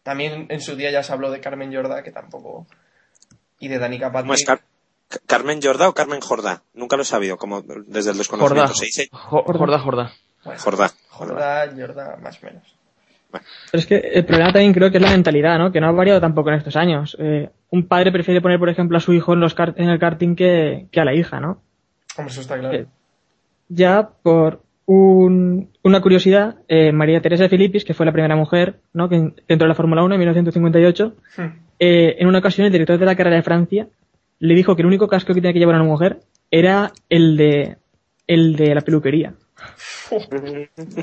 También 0.02 0.46
en 0.50 0.60
su 0.60 0.76
día 0.76 0.90
ya 0.90 1.02
se 1.02 1.12
habló 1.12 1.30
de 1.30 1.40
Carmen 1.40 1.74
Jorda, 1.74 2.02
que 2.02 2.12
tampoco. 2.12 2.66
Y 3.58 3.68
de 3.68 3.78
Danica 3.78 4.12
¿Cómo 4.12 4.34
es 4.34 4.44
Patrick. 4.44 4.66
Car- 5.08 5.20
Carmen 5.26 5.60
Jordá 5.62 5.88
o 5.88 5.94
Carmen 5.94 6.20
Jordá? 6.20 6.62
Nunca 6.74 6.96
lo 6.96 7.02
he 7.02 7.06
sabido, 7.06 7.36
como 7.38 7.62
desde 7.62 8.10
el 8.10 8.18
desconocimiento. 8.18 8.68
Jordá. 8.68 8.74
Se 8.74 8.84
dice 8.86 9.08
Jo- 9.12 9.44
Jordá, 9.44 9.78
Jordá. 9.78 10.12
Bueno, 10.44 10.60
Jordá. 10.60 10.90
Jorda, 11.08 11.66
Jorda, 11.74 12.16
más 12.16 12.42
o 12.42 12.46
menos. 12.46 12.76
Pero 13.70 13.80
es 13.80 13.86
que 13.86 13.96
el 13.96 14.24
problema 14.24 14.52
también 14.52 14.72
creo 14.72 14.90
que 14.90 14.98
es 14.98 15.02
la 15.02 15.10
mentalidad, 15.10 15.58
¿no? 15.58 15.72
Que 15.72 15.80
no 15.80 15.88
ha 15.88 15.92
variado 15.92 16.20
tampoco 16.20 16.50
en 16.50 16.56
estos 16.56 16.76
años. 16.76 17.16
Eh, 17.20 17.50
un 17.70 17.86
padre 17.86 18.12
prefiere 18.12 18.40
poner, 18.40 18.58
por 18.58 18.68
ejemplo, 18.68 18.96
a 18.96 19.00
su 19.00 19.12
hijo 19.12 19.32
en, 19.34 19.40
los 19.40 19.54
en 19.76 19.88
el 19.88 19.98
karting 19.98 20.34
que, 20.36 20.86
que 20.90 21.00
a 21.00 21.04
la 21.04 21.14
hija, 21.14 21.40
¿no? 21.40 21.60
Hombre, 22.16 22.32
eso 22.32 22.40
está 22.40 22.58
claro. 22.58 22.74
Eh, 22.76 22.86
Ya 23.68 24.08
por 24.22 24.62
un- 24.86 25.68
una 25.82 26.00
curiosidad, 26.00 26.56
eh, 26.68 26.92
María 26.92 27.20
Teresa 27.20 27.42
de 27.44 27.48
Filipis, 27.48 27.84
que 27.84 27.94
fue 27.94 28.06
la 28.06 28.12
primera 28.12 28.36
mujer, 28.36 28.76
¿no? 28.92 29.08
Que 29.08 29.16
en- 29.16 29.34
entró 29.48 29.64
a 29.64 29.68
la 29.68 29.74
Fórmula 29.74 30.04
1 30.04 30.14
en 30.14 30.18
1958, 30.20 31.14
Hmm. 31.36 31.42
en 31.78 32.26
una 32.28 32.38
ocasión 32.38 32.66
el 32.66 32.72
director 32.72 32.98
de 32.98 33.04
la 33.06 33.16
carrera 33.16 33.36
de 33.36 33.42
Francia 33.42 33.88
le 34.38 34.54
dijo 34.54 34.76
que 34.76 34.82
el 34.82 34.86
único 34.86 35.08
casco 35.08 35.34
que 35.34 35.40
tenía 35.40 35.52
que 35.52 35.58
llevar 35.58 35.74
una 35.74 35.84
mujer 35.84 36.20
era 36.50 36.92
el 37.10 37.36
de 37.36 37.76
el 38.28 38.56
de 38.56 38.74
la 38.74 38.80
peluquería. 38.80 39.34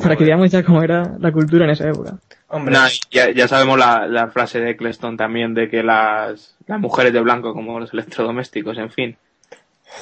Para 0.01 0.15
que 0.15 0.24
veamos 0.24 0.50
ya 0.51 0.63
cómo 0.63 0.82
era 0.84 1.15
la 1.20 1.32
cultura 1.32 1.65
en 1.65 1.72
esa 1.72 1.88
época. 1.89 2.17
Hombre, 2.48 2.74
Nah, 2.74 2.88
ya, 3.12 3.32
ya 3.32 3.48
sabemos 3.48 3.77
la, 3.79 4.08
la 4.08 4.27
frase 4.29 4.60
de 4.60 4.72
Eccleston 4.72 5.17
también 5.17 5.53
de 5.53 5.70
que 5.70 5.84
las, 5.84 6.55
las 6.67 6.79
mujeres 6.79 7.12
de 7.13 7.20
blanco, 7.22 7.53
como 7.53 7.79
los 7.79 7.93
electrodomésticos, 7.93 8.77
en 8.77 8.91
fin, 8.91 9.17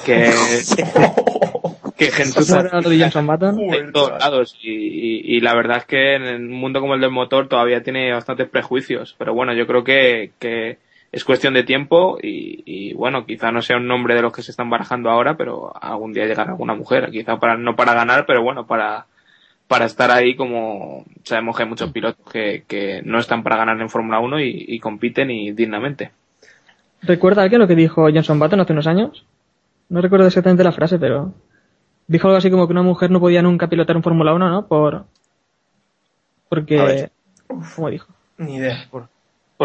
que, 0.04 0.30
que 1.96 2.08
¿Cómo 2.08 2.16
gentuza 2.16 2.62
de 2.62 2.96
Jenson 2.96 3.26
Button? 3.26 3.60
en 3.60 3.92
todos 3.92 4.18
lados 4.18 4.56
y, 4.60 4.70
y- 4.70 5.36
y 5.36 5.40
la 5.40 5.54
verdad 5.54 5.78
es 5.78 5.84
que 5.86 6.14
en 6.16 6.22
un 6.52 6.52
mundo 6.52 6.80
como 6.80 6.94
el 6.94 7.00
del 7.00 7.10
motor 7.10 7.48
todavía 7.48 7.82
tiene 7.82 8.12
bastantes 8.12 8.48
prejuicios, 8.48 9.14
pero 9.18 9.34
bueno, 9.34 9.52
yo 9.54 9.66
creo 9.66 9.82
que, 9.84 10.32
que 10.38 10.78
es 11.12 11.24
cuestión 11.24 11.54
de 11.54 11.62
tiempo 11.62 12.18
y, 12.20 12.62
y, 12.64 12.94
bueno, 12.94 13.26
quizá 13.26 13.52
no 13.52 13.60
sea 13.60 13.76
un 13.76 13.86
nombre 13.86 14.14
de 14.14 14.22
los 14.22 14.32
que 14.32 14.42
se 14.42 14.50
están 14.50 14.70
barajando 14.70 15.10
ahora, 15.10 15.36
pero 15.36 15.72
algún 15.80 16.12
día 16.12 16.26
llegará 16.26 16.52
alguna 16.52 16.74
mujer, 16.74 17.10
quizá 17.10 17.38
para 17.38 17.56
no 17.56 17.76
para 17.76 17.92
ganar, 17.92 18.24
pero 18.26 18.42
bueno, 18.42 18.66
para 18.66 19.06
para 19.68 19.84
estar 19.86 20.10
ahí 20.10 20.34
como 20.34 21.04
sabemos 21.22 21.56
que 21.56 21.62
hay 21.62 21.68
muchos 21.68 21.92
pilotos 21.92 22.30
que, 22.30 22.64
que 22.66 23.00
no 23.04 23.18
están 23.18 23.42
para 23.42 23.56
ganar 23.56 23.80
en 23.80 23.88
Fórmula 23.88 24.20
1 24.20 24.40
y, 24.40 24.64
y 24.68 24.80
compiten 24.80 25.30
y 25.30 25.52
dignamente. 25.52 26.10
¿Recuerda 27.02 27.42
alguien 27.42 27.60
lo 27.60 27.68
que 27.68 27.74
dijo 27.74 28.02
Johnson 28.02 28.38
Button 28.38 28.60
hace 28.60 28.72
unos 28.72 28.86
años? 28.86 29.24
No 29.88 30.00
recuerdo 30.00 30.26
exactamente 30.26 30.64
la 30.64 30.72
frase, 30.72 30.98
pero 30.98 31.32
dijo 32.06 32.28
algo 32.28 32.38
así 32.38 32.50
como 32.50 32.66
que 32.66 32.72
una 32.72 32.82
mujer 32.82 33.10
no 33.10 33.20
podía 33.20 33.42
nunca 33.42 33.68
pilotar 33.68 33.96
en 33.96 34.02
Fórmula 34.02 34.34
1, 34.34 34.50
¿no? 34.50 34.66
Por 34.66 35.04
porque. 36.48 37.10
¿cómo 37.46 37.90
dijo? 37.90 38.12
ni 38.36 38.56
idea. 38.56 38.86
Por 38.90 39.08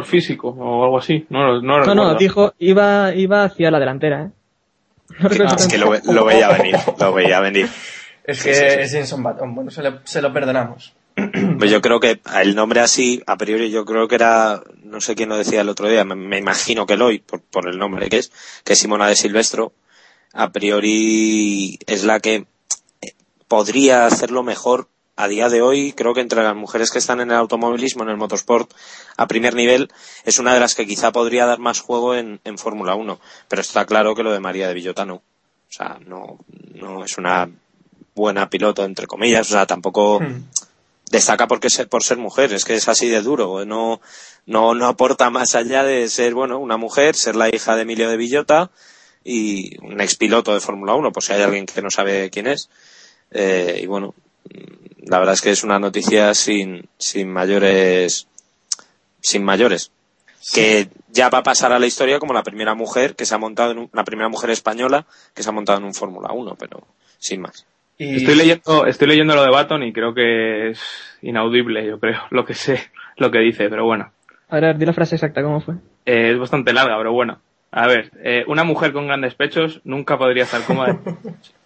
físico 0.06 0.50
o 0.50 0.84
algo 0.84 0.98
así, 1.00 1.26
no, 1.30 1.40
lo- 1.54 1.62
no, 1.62 1.80
lo 1.80 1.86
No, 1.86 1.96
no, 1.96 2.02
recuerdo. 2.02 2.18
dijo 2.20 2.54
iba 2.60 3.14
iba 3.16 3.44
hacia 3.44 3.72
la 3.72 3.80
delantera, 3.80 4.24
¿eh? 4.26 4.30
No 5.20 5.30
recuerdo 5.30 5.56
Es 5.56 5.68
que 5.68 5.78
lo, 5.78 5.94
lo 6.14 6.26
veía 6.26 6.50
venir, 6.50 6.76
lo 7.00 7.14
veía 7.14 7.40
venir. 7.40 7.70
Es 8.26 8.44
que 8.44 8.54
sí, 8.54 8.60
sí. 8.60 8.66
es 8.82 8.92
Jenson 8.92 9.24
Button. 9.24 9.56
Bueno, 9.56 9.72
se, 9.72 9.82
le- 9.82 10.00
se 10.04 10.22
lo 10.22 10.32
perdonamos. 10.34 10.94
Pues 11.58 11.72
yo 11.72 11.82
creo 11.82 12.00
que 12.00 12.20
el 12.42 12.56
nombre 12.56 12.82
así, 12.82 13.24
a 13.26 13.38
priori, 13.38 13.72
yo 13.72 13.86
creo 13.86 14.08
que 14.08 14.16
era, 14.16 14.62
no 14.84 15.02
sé 15.02 15.16
quién 15.16 15.30
lo 15.30 15.38
decía 15.38 15.62
el 15.62 15.70
otro 15.70 15.88
día, 15.88 16.04
me, 16.04 16.16
me 16.16 16.38
imagino 16.38 16.86
que 16.86 16.94
Eloy, 16.94 17.20
por, 17.20 17.42
por 17.42 17.68
el 17.68 17.80
nombre 17.80 18.10
que 18.10 18.18
es, 18.18 18.32
que 18.64 18.74
es 18.74 18.80
Simona 18.80 19.08
de 19.08 19.16
Silvestro, 19.16 19.74
a 20.34 20.52
priori 20.52 21.80
es 21.88 22.04
la 22.04 22.20
que 22.20 22.46
eh, 23.02 23.14
podría 23.48 24.06
hacerlo 24.06 24.44
mejor 24.44 24.90
a 25.18 25.28
día 25.28 25.50
de 25.50 25.62
hoy. 25.62 25.92
Creo 25.92 26.14
que 26.14 26.22
entre 26.22 26.42
las 26.42 26.56
mujeres 26.56 26.90
que 26.92 27.00
están 27.00 27.20
en 27.20 27.32
el 27.32 27.38
automovilismo, 27.38 28.04
en 28.04 28.10
el 28.10 28.18
motorsport, 28.18 28.72
a 29.18 29.28
primer 29.28 29.54
nivel, 29.54 29.90
es 30.24 30.40
una 30.40 30.54
de 30.54 30.62
las 30.62 30.76
que 30.76 30.88
quizá 30.88 31.12
podría 31.12 31.46
dar 31.46 31.60
más 31.60 31.82
juego 31.82 32.16
en, 32.16 32.40
en 32.46 32.58
Fórmula 32.58 32.96
1. 32.96 33.20
Pero 33.50 33.62
está 33.62 33.86
claro 33.86 34.16
que 34.16 34.24
lo 34.24 34.32
de 34.32 34.40
María 34.40 34.68
de 34.70 34.74
Villota 34.74 35.06
no. 35.06 35.16
O 35.16 35.24
sea, 35.70 36.00
no, 36.06 36.40
no 36.76 37.04
es 37.04 37.18
una 37.18 37.50
buena 38.16 38.50
piloto, 38.50 38.86
entre 38.86 39.08
comillas. 39.08 39.48
O 39.48 39.52
sea, 39.52 39.66
tampoco 39.66 40.20
Hmm. 40.22 40.44
destaca 41.12 41.48
porque 41.48 41.70
ser, 41.70 41.88
por 41.88 42.04
ser 42.04 42.18
mujer, 42.18 42.54
es 42.54 42.66
que 42.66 42.76
es 42.76 42.88
así 42.88 43.08
de 43.08 43.22
duro, 43.22 43.66
no, 43.66 44.02
no, 44.46 44.74
no 44.74 44.86
aporta 44.88 45.30
más 45.30 45.56
allá 45.56 45.84
de 45.84 46.10
ser, 46.10 46.34
bueno, 46.34 46.60
una 46.60 46.78
mujer, 46.78 47.16
ser 47.16 47.36
la 47.36 47.54
hija 47.54 47.76
de 47.76 47.84
Emilio 47.84 48.10
de 48.10 48.18
Villota 48.18 48.72
y 49.24 49.78
un 49.86 50.02
expiloto 50.02 50.54
de 50.54 50.60
Fórmula 50.60 50.96
1, 50.96 51.12
por 51.12 51.24
si 51.24 51.34
hay 51.34 51.42
alguien 51.42 51.66
que 51.66 51.82
no 51.82 51.90
sabe 51.90 52.30
quién 52.30 52.48
es. 52.48 52.70
Eh, 53.32 53.80
y 53.84 53.86
bueno, 53.86 54.16
la 55.06 55.20
verdad 55.20 55.34
es 55.34 55.42
que 55.42 55.52
es 55.52 55.64
una 55.64 55.80
noticia 55.80 56.34
sin, 56.34 56.88
sin 56.98 57.32
mayores, 57.32 58.28
sin 59.22 59.44
mayores. 59.44 59.92
Que 60.54 60.88
ya 61.10 61.30
va 61.30 61.40
a 61.40 61.44
pasar 61.44 61.74
a 61.74 61.80
la 61.80 61.88
historia 61.88 62.20
como 62.20 62.34
la 62.34 62.44
primera 62.44 62.74
mujer 62.76 63.16
que 63.16 63.26
se 63.26 63.36
ha 63.36 63.38
montado 63.38 63.72
en 63.72 63.78
un- 63.80 63.90
la 63.94 64.04
primera 64.06 64.30
mujer 64.30 64.50
española 64.50 65.06
que 65.34 65.44
se 65.44 65.50
ha 65.50 65.54
montado 65.54 65.80
en 65.80 65.86
un 65.86 65.94
Fórmula 65.94 66.32
1, 66.32 66.56
pero 66.58 66.88
sin 67.18 67.42
más. 67.42 67.66
Y 67.98 68.18
Estoy 68.18 68.36
leyendo, 68.36 68.86
estoy 68.86 69.08
leyendo 69.08 69.36
lo 69.36 69.42
de 69.44 69.50
Baton 69.50 69.84
y 69.84 69.92
creo 69.92 70.14
que 70.14 70.70
es 70.70 70.80
inaudible, 71.22 71.86
yo 71.86 72.00
creo, 72.00 72.22
lo 72.30 72.46
que 72.46 72.54
sé, 72.54 72.80
lo 73.18 73.32
que 73.32 73.40
dice, 73.40 73.70
pero 73.70 73.86
bueno. 73.86 74.12
A 74.50 74.60
ver, 74.60 74.78
di 74.78 74.86
la 74.86 74.94
frase 74.94 75.16
exacta, 75.16 75.42
¿cómo 75.44 75.60
fue? 75.60 75.76
Eh, 76.06 76.32
es 76.32 76.40
bastante 76.40 76.72
larga, 76.74 76.96
pero 76.98 77.12
bueno. 77.12 77.42
A 77.72 77.86
ver, 77.88 78.12
eh, 78.24 78.46
una 78.48 78.64
mujer 78.64 78.94
con 78.94 79.08
grandes 79.08 79.36
pechos 79.36 79.82
nunca 79.84 80.18
podría 80.18 80.44
estar 80.44 80.64
cómoda. 80.64 80.98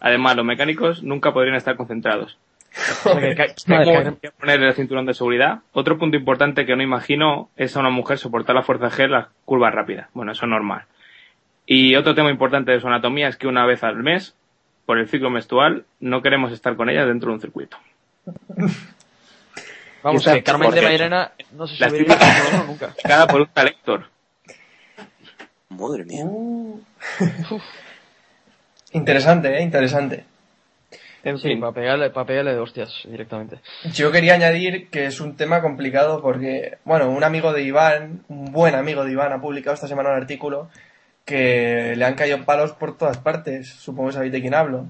Además, 0.00 0.36
los 0.36 0.44
mecánicos 0.44 1.02
nunca 1.02 1.32
podrían 1.32 1.56
estar 1.56 1.76
concentrados. 1.76 2.38
Porque 3.04 3.34
ca- 3.34 3.46
Madre 3.66 3.84
¿cómo 3.84 4.00
mía. 4.00 4.08
hay 4.10 4.16
que 4.16 4.30
poner 4.30 4.62
el 4.62 4.74
cinturón 4.74 5.04
de 5.06 5.14
seguridad? 5.14 5.60
Otro 5.72 5.98
punto 5.98 6.16
importante 6.16 6.64
que 6.66 6.76
no 6.76 6.82
imagino 6.82 7.50
es 7.56 7.76
a 7.76 7.80
una 7.80 7.90
mujer 7.90 8.18
soportar 8.18 8.54
la 8.54 8.62
fuerza 8.62 8.90
G 8.90 9.04
en 9.04 9.10
las 9.12 9.26
curvas 9.44 9.74
rápidas. 9.74 10.08
Bueno, 10.14 10.32
eso 10.32 10.44
es 10.46 10.50
normal. 10.50 10.84
Y 11.66 11.94
otro 11.96 12.14
tema 12.14 12.30
importante 12.30 12.72
de 12.72 12.80
su 12.80 12.86
anatomía 12.86 13.28
es 13.28 13.36
que 13.36 13.46
una 13.46 13.66
vez 13.66 13.82
al 13.84 13.96
mes, 13.96 14.34
por 14.86 14.98
el 14.98 15.08
ciclo 15.08 15.30
menstrual, 15.30 15.84
no 16.00 16.22
queremos 16.22 16.52
estar 16.52 16.76
con 16.76 16.88
ella 16.90 17.04
dentro 17.06 17.28
de 17.30 17.34
un 17.34 17.40
circuito. 17.40 17.76
Vamos, 20.02 20.22
Exacto, 20.22 20.38
que 20.38 20.42
Carmen 20.44 20.70
de 20.70 20.80
Mairena 20.82 21.32
no 21.52 21.66
se 21.66 21.76
subiría 21.76 22.14
estoy- 22.14 22.26
a 22.26 22.32
Fórmula 22.32 22.62
1 22.62 22.66
nunca. 22.72 22.94
Cada 23.02 23.26
por 23.26 23.40
un 23.42 23.46
talector. 23.48 24.06
Madre 25.68 26.04
mía. 26.04 26.22
Uh. 26.24 26.80
interesante, 28.92 29.56
¿eh? 29.58 29.62
Interesante. 29.62 30.24
En 31.22 31.36
Sí, 31.38 31.48
fin. 31.48 31.60
para 31.60 31.72
pegarle, 31.72 32.10
para 32.10 32.26
pegarle 32.26 32.54
de 32.54 32.60
hostias 32.60 33.02
directamente. 33.04 33.60
Yo 33.92 34.10
quería 34.10 34.34
añadir 34.34 34.88
que 34.88 35.04
es 35.06 35.20
un 35.20 35.36
tema 35.36 35.60
complicado 35.60 36.22
porque, 36.22 36.78
bueno, 36.84 37.10
un 37.10 37.22
amigo 37.24 37.52
de 37.52 37.62
Iván, 37.62 38.22
un 38.28 38.46
buen 38.52 38.74
amigo 38.74 39.04
de 39.04 39.12
Iván, 39.12 39.32
ha 39.32 39.40
publicado 39.40 39.74
esta 39.74 39.86
semana 39.88 40.10
un 40.10 40.16
artículo 40.16 40.70
que 41.26 41.94
le 41.94 42.04
han 42.06 42.14
caído 42.14 42.42
palos 42.44 42.72
por 42.72 42.96
todas 42.96 43.18
partes. 43.18 43.68
Supongo 43.68 44.08
que 44.08 44.14
sabéis 44.14 44.32
de 44.32 44.40
quién 44.40 44.54
hablo. 44.54 44.86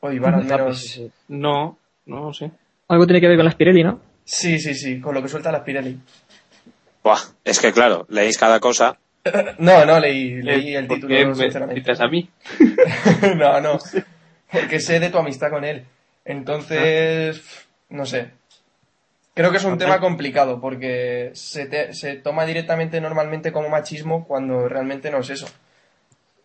O 0.00 0.10
Iván 0.10 0.34
al 0.34 0.44
menos. 0.44 0.80
Sí, 0.80 0.88
sí. 0.88 1.10
No, 1.28 1.78
no 2.06 2.32
sé. 2.34 2.50
Algo 2.88 3.06
tiene 3.06 3.20
que 3.20 3.28
ver 3.28 3.36
con 3.36 3.44
las 3.46 3.54
Pirelli, 3.54 3.84
¿no? 3.84 4.00
Sí, 4.24 4.58
sí, 4.58 4.74
sí, 4.74 5.00
con 5.00 5.14
lo 5.14 5.22
que 5.22 5.28
suelta 5.28 5.52
las 5.52 5.62
Pirelli. 5.62 5.96
Buah, 7.04 7.18
es 7.44 7.60
que 7.60 7.72
claro, 7.72 8.04
leéis 8.08 8.36
cada 8.36 8.58
cosa. 8.60 8.98
No, 9.58 9.84
no, 9.84 10.00
leí, 10.00 10.40
leí 10.42 10.74
el 10.76 10.86
¿Por 10.86 10.96
título, 10.96 11.14
qué 11.16 11.26
me 11.26 11.34
sinceramente. 11.34 11.80
citas 11.80 12.00
a 12.00 12.08
mí? 12.08 12.30
no, 13.36 13.60
no. 13.60 13.78
Porque 14.50 14.80
sé 14.80 15.00
de 15.00 15.10
tu 15.10 15.18
amistad 15.18 15.50
con 15.50 15.64
él. 15.64 15.84
Entonces, 16.24 17.42
no 17.90 18.06
sé. 18.06 18.30
Creo 19.34 19.50
que 19.50 19.58
es 19.58 19.64
un 19.64 19.78
tema 19.78 20.00
complicado 20.00 20.60
porque 20.60 21.30
se, 21.34 21.66
te- 21.66 21.92
se 21.94 22.16
toma 22.16 22.44
directamente 22.44 23.00
normalmente 23.00 23.52
como 23.52 23.68
machismo 23.68 24.26
cuando 24.26 24.68
realmente 24.68 25.10
no 25.10 25.18
es 25.18 25.30
eso. 25.30 25.46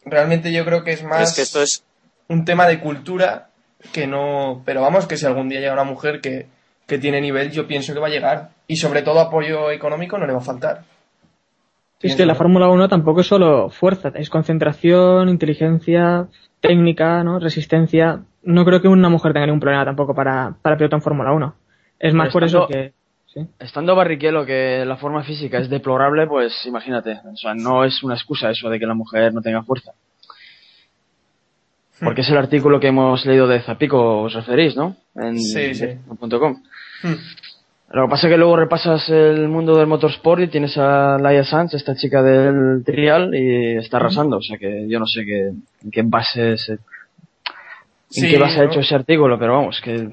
Realmente 0.06 0.52
yo 0.52 0.66
creo 0.66 0.84
que 0.84 0.92
es 0.92 1.04
más 1.04 1.30
Es 1.30 1.36
que 1.36 1.42
esto 1.42 1.62
es, 1.64 1.84
un 2.28 2.46
tema 2.46 2.68
de 2.68 2.80
cultura 2.80 3.50
que 3.94 4.06
no... 4.08 4.62
Pero 4.66 4.82
vamos, 4.82 5.08
que 5.08 5.18
si 5.18 5.26
algún 5.26 5.50
día 5.50 5.60
llega 5.60 5.74
una 5.74 5.84
mujer 5.86 6.22
que, 6.22 6.46
que 6.86 6.98
tiene 7.00 7.20
nivel, 7.22 7.52
yo 7.52 7.68
pienso 7.68 7.94
que 7.94 8.00
va 8.00 8.08
a 8.08 8.12
llegar. 8.12 8.50
Y 8.68 8.76
sobre 8.78 9.02
todo 9.02 9.20
apoyo 9.22 9.72
económico 9.72 10.18
no 10.18 10.28
le 10.28 10.34
va 10.34 10.40
a 10.40 10.44
faltar. 10.44 10.84
Sí, 12.04 12.08
es 12.10 12.16
que 12.18 12.26
la 12.26 12.36
Fórmula 12.36 12.68
1 12.70 12.90
tampoco 12.90 13.22
es 13.22 13.28
solo 13.28 13.70
fuerza, 13.70 14.12
es 14.16 14.30
concentración, 14.30 15.30
inteligencia, 15.30 16.28
técnica, 16.60 17.24
¿no? 17.24 17.40
Resistencia. 17.40 18.24
No 18.44 18.66
creo 18.66 18.82
que 18.82 18.90
una 18.90 19.08
mujer 19.10 19.32
tenga 19.34 19.46
ningún 19.46 19.62
problema 19.62 19.86
tampoco 19.86 20.14
para, 20.14 20.56
para 20.62 20.76
piloto 20.76 20.98
en 20.98 21.02
Fórmula 21.02 21.32
1. 21.32 21.56
Es 22.00 22.14
más 22.14 22.26
Pero 22.28 22.34
por 22.34 22.44
eso 22.44 22.68
estando- 22.68 22.68
que... 22.68 22.94
Sí. 23.34 23.40
Estando 23.58 23.96
Barrichello 23.96 24.46
que 24.46 24.84
la 24.86 24.96
forma 24.98 25.24
física 25.24 25.58
es 25.58 25.68
deplorable, 25.70 26.28
pues 26.28 26.54
imagínate. 26.68 27.20
O 27.34 27.36
sea, 27.36 27.56
no 27.56 27.84
es 27.84 28.04
una 28.04 28.14
excusa 28.14 28.52
eso 28.52 28.70
de 28.70 28.78
que 28.80 28.86
la 28.86 28.94
mujer 28.94 29.34
no 29.34 29.42
tenga 29.42 29.64
fuerza. 29.64 29.94
Porque 32.00 32.22
es 32.22 32.30
el 32.30 32.38
artículo 32.38 32.80
que 32.80 32.88
hemos 32.90 33.26
leído 33.26 33.48
de 33.48 33.62
Zapico, 33.62 34.24
os 34.24 34.34
referís, 34.34 34.76
¿no? 34.76 34.98
En 35.16 35.40
Sí, 35.40 35.74
sí. 35.74 35.88
.com. 36.20 36.62
Lo 37.94 38.06
que 38.08 38.10
pasa 38.10 38.26
es 38.28 38.32
que 38.34 38.38
luego 38.38 38.56
repasas 38.56 39.08
el 39.10 39.48
mundo 39.50 39.78
del 39.78 39.86
motorsport 39.86 40.42
y 40.42 40.48
tienes 40.48 40.76
a 40.80 41.18
Laia 41.20 41.44
Sanz, 41.44 41.76
esta 41.76 41.96
chica 41.96 42.24
del 42.24 42.84
trial, 42.84 43.36
y 43.36 43.78
está 43.78 43.98
arrasando. 43.98 44.38
O 44.38 44.42
sea 44.42 44.58
que 44.58 44.88
yo 44.90 45.00
no 45.00 45.06
sé 45.06 45.24
qué, 45.24 45.40
en 45.84 45.92
qué 45.92 46.02
base 46.04 46.58
se- 46.58 46.74
en 46.74 46.80
Sí, 48.10 48.30
qué 48.32 48.40
base 48.40 48.62
ha 48.62 48.66
hecho 48.66 48.80
ese 48.80 48.96
artículo, 48.96 49.38
pero 49.38 49.54
vamos, 49.54 49.80
que 49.82 50.10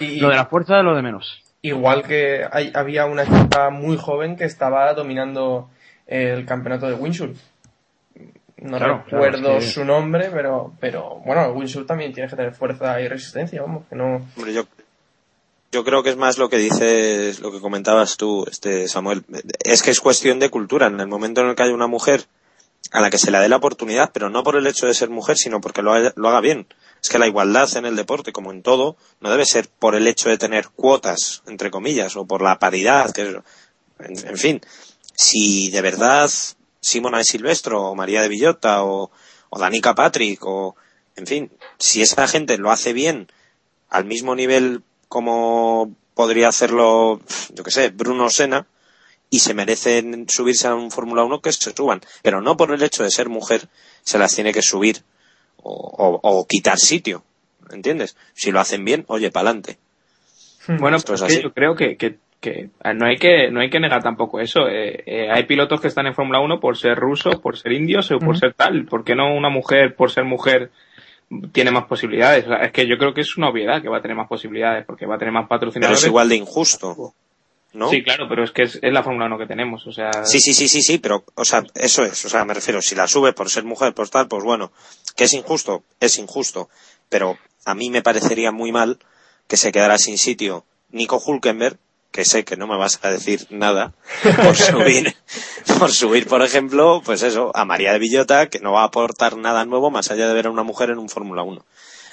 Y- 0.00 0.18
lo 0.18 0.28
de 0.28 0.34
la 0.36 0.46
fuerza 0.46 0.78
es 0.78 0.84
lo 0.84 0.94
de 0.96 1.02
menos. 1.02 1.40
Igual 1.62 2.02
que 2.02 2.44
hay- 2.50 2.72
había 2.74 3.06
una 3.06 3.24
chica 3.24 3.70
muy 3.70 3.96
joven 3.96 4.34
que 4.36 4.44
estaba 4.44 4.92
dominando 4.92 5.70
el 6.08 6.44
campeonato 6.44 6.88
de 6.88 6.94
Windsurf. 6.94 7.38
No 8.58 8.76
Claro, 8.78 9.04
claro, 9.06 9.24
recuerdo 9.24 9.56
es 9.58 9.64
que- 9.66 9.70
su 9.70 9.84
nombre, 9.84 10.30
pero, 10.32 10.72
pero 10.80 11.20
bueno, 11.24 11.44
el 11.46 11.52
Windsurf 11.52 11.86
también 11.86 12.12
tiene 12.12 12.28
que 12.28 12.36
tener 12.36 12.52
fuerza 12.54 13.00
y 13.00 13.06
resistencia, 13.08 13.62
vamos, 13.62 13.84
que 13.88 13.94
no... 13.94 14.16
hombre, 14.36 14.52
yo, 14.54 14.64
yo 15.74 15.82
creo 15.82 16.04
que 16.04 16.10
es 16.10 16.16
más 16.16 16.38
lo 16.38 16.48
que 16.48 16.56
dices, 16.56 17.40
lo 17.40 17.50
que 17.50 17.60
comentabas 17.60 18.16
tú, 18.16 18.46
este 18.48 18.86
Samuel. 18.86 19.24
Es 19.64 19.82
que 19.82 19.90
es 19.90 19.98
cuestión 20.00 20.38
de 20.38 20.48
cultura. 20.48 20.86
En 20.86 21.00
el 21.00 21.08
momento 21.08 21.40
en 21.40 21.48
el 21.48 21.56
que 21.56 21.64
hay 21.64 21.70
una 21.72 21.88
mujer 21.88 22.26
a 22.92 23.00
la 23.00 23.10
que 23.10 23.18
se 23.18 23.32
le 23.32 23.40
dé 23.40 23.48
la 23.48 23.56
oportunidad, 23.56 24.12
pero 24.12 24.30
no 24.30 24.44
por 24.44 24.54
el 24.56 24.68
hecho 24.68 24.86
de 24.86 24.94
ser 24.94 25.10
mujer, 25.10 25.36
sino 25.36 25.60
porque 25.60 25.82
lo, 25.82 25.92
lo 25.98 26.28
haga 26.28 26.40
bien. 26.40 26.68
Es 27.02 27.08
que 27.08 27.18
la 27.18 27.26
igualdad 27.26 27.68
en 27.76 27.86
el 27.86 27.96
deporte, 27.96 28.30
como 28.32 28.52
en 28.52 28.62
todo, 28.62 28.96
no 29.20 29.30
debe 29.30 29.44
ser 29.46 29.66
por 29.68 29.96
el 29.96 30.06
hecho 30.06 30.28
de 30.28 30.38
tener 30.38 30.68
cuotas, 30.68 31.42
entre 31.48 31.72
comillas, 31.72 32.14
o 32.14 32.24
por 32.24 32.40
la 32.40 32.60
paridad, 32.60 33.10
que 33.10 33.22
es- 33.22 33.36
en, 33.98 34.28
en 34.28 34.38
fin. 34.38 34.60
Si 35.16 35.70
de 35.70 35.80
verdad 35.80 36.30
Simona 36.80 37.18
de 37.18 37.24
Silvestro, 37.24 37.82
o 37.82 37.94
María 37.96 38.22
de 38.22 38.28
Villota, 38.28 38.84
o, 38.84 39.10
o 39.50 39.58
Danica 39.58 39.94
Patrick, 39.96 40.40
o, 40.46 40.76
en 41.16 41.26
fin, 41.26 41.52
si 41.78 42.00
esa 42.00 42.28
gente 42.28 42.58
lo 42.58 42.70
hace 42.70 42.92
bien 42.92 43.26
al 43.88 44.04
mismo 44.04 44.36
nivel 44.36 44.82
como 45.14 45.94
podría 46.14 46.48
hacerlo, 46.48 47.20
yo 47.54 47.62
que 47.64 47.70
sé, 47.70 47.90
Bruno 47.90 48.28
Sena, 48.30 48.66
y 49.30 49.38
se 49.38 49.54
merecen 49.54 50.28
subirse 50.28 50.66
a 50.68 50.74
un 50.74 50.90
Fórmula 50.90 51.22
1 51.24 51.40
que 51.40 51.52
se 51.52 51.72
suban. 51.72 52.00
Pero 52.22 52.40
no 52.40 52.56
por 52.56 52.72
el 52.74 52.82
hecho 52.82 53.02
de 53.04 53.10
ser 53.10 53.28
mujer 53.28 53.68
se 54.02 54.18
las 54.18 54.34
tiene 54.34 54.52
que 54.52 54.60
subir 54.62 54.98
o, 55.56 55.72
o- 55.72 56.20
o 56.22 56.46
quitar 56.46 56.78
sitio. 56.78 57.22
¿Entiendes? 57.72 58.16
Si 58.34 58.50
lo 58.52 58.60
hacen 58.60 58.84
bien, 58.84 59.04
oye, 59.08 59.30
pa'lante. 59.30 59.78
Bueno, 60.68 60.96
Esto 60.98 61.12
pues 61.12 61.22
es 61.22 61.26
así. 61.32 61.42
yo 61.42 61.52
creo 61.52 61.74
que, 61.74 61.96
que, 61.96 62.18
que 62.40 62.68
no 62.94 63.06
hay 63.06 63.16
que 63.16 63.50
no 63.50 63.60
hay 63.60 63.70
que 63.70 63.80
negar 63.80 64.02
tampoco 64.02 64.40
eso. 64.40 64.68
Eh, 64.68 65.02
eh, 65.06 65.28
hay 65.32 65.44
pilotos 65.44 65.80
que 65.80 65.88
están 65.88 66.06
en 66.06 66.14
Fórmula 66.14 66.40
1 66.40 66.60
por 66.60 66.76
ser 66.76 66.96
rusos, 66.98 67.36
por 67.36 67.56
ser 67.56 67.72
indios 67.72 68.10
o 68.10 68.18
por 68.18 68.36
ser 68.38 68.54
tal. 68.54 68.84
¿Por 68.86 69.04
qué 69.04 69.14
no 69.14 69.34
una 69.34 69.48
mujer 69.50 69.94
por 69.96 70.10
ser 70.10 70.24
mujer 70.24 70.70
tiene 71.52 71.70
más 71.70 71.84
posibilidades? 71.86 72.44
O 72.46 72.48
sea, 72.48 72.58
es 72.58 72.72
que 72.72 72.86
yo 72.86 72.96
creo 72.98 73.14
que 73.14 73.22
es 73.22 73.36
una 73.36 73.48
obviedad 73.48 73.80
que 73.82 73.88
va 73.88 73.98
a 73.98 74.02
tener 74.02 74.16
más 74.16 74.28
posibilidades 74.28 74.84
porque 74.86 75.06
va 75.06 75.16
a 75.16 75.18
tener 75.18 75.32
más 75.32 75.44
Pero 75.44 75.48
patrocinadores. 75.60 76.00
es 76.00 76.06
igual 76.06 76.28
de 76.28 76.36
injusto. 76.36 77.14
¿No? 77.72 77.90
Sí, 77.90 78.04
claro, 78.04 78.28
pero 78.28 78.44
es 78.44 78.52
que 78.52 78.62
es, 78.62 78.78
es 78.80 78.92
la 78.92 79.02
Fórmula 79.02 79.26
1 79.26 79.36
que 79.38 79.46
tenemos. 79.46 79.84
O 79.88 79.92
sea, 79.92 80.24
Sí, 80.24 80.38
sí, 80.38 80.54
sí, 80.54 80.68
sí, 80.68 80.80
sí, 80.80 80.98
pero, 80.98 81.24
o 81.34 81.44
sea, 81.44 81.64
eso 81.74 82.04
es, 82.04 82.24
o 82.24 82.28
sea, 82.28 82.44
me 82.44 82.54
refiero, 82.54 82.80
si 82.80 82.94
la 82.94 83.08
sube 83.08 83.32
por 83.32 83.50
ser 83.50 83.64
mujer, 83.64 83.94
por 83.94 84.08
tal, 84.08 84.28
pues 84.28 84.44
bueno, 84.44 84.70
que 85.16 85.24
es 85.24 85.32
injusto, 85.34 85.82
es 85.98 86.18
injusto, 86.18 86.68
pero 87.08 87.36
a 87.64 87.74
mí 87.74 87.90
me 87.90 88.00
parecería 88.00 88.52
muy 88.52 88.70
mal 88.70 88.98
que 89.48 89.56
se 89.56 89.72
quedara 89.72 89.98
sin 89.98 90.18
sitio 90.18 90.64
Nico 90.90 91.20
Hulkenberg, 91.24 91.76
que 92.14 92.24
sé 92.24 92.44
que 92.44 92.56
no 92.56 92.68
me 92.68 92.76
vas 92.78 93.00
a 93.02 93.10
decir 93.10 93.44
nada, 93.50 93.92
por 94.44 94.54
subir, 94.56 95.16
por 95.80 95.90
subir, 95.90 96.28
por 96.28 96.42
ejemplo, 96.42 97.02
pues 97.04 97.24
eso, 97.24 97.50
a 97.56 97.64
María 97.64 97.92
de 97.92 97.98
Villota, 97.98 98.46
que 98.48 98.60
no 98.60 98.70
va 98.70 98.82
a 98.82 98.86
aportar 98.86 99.36
nada 99.36 99.64
nuevo 99.64 99.90
más 99.90 100.12
allá 100.12 100.28
de 100.28 100.32
ver 100.34 100.46
a 100.46 100.50
una 100.50 100.62
mujer 100.62 100.90
en 100.90 100.98
un 100.98 101.08
Fórmula 101.08 101.42
1. 101.42 101.64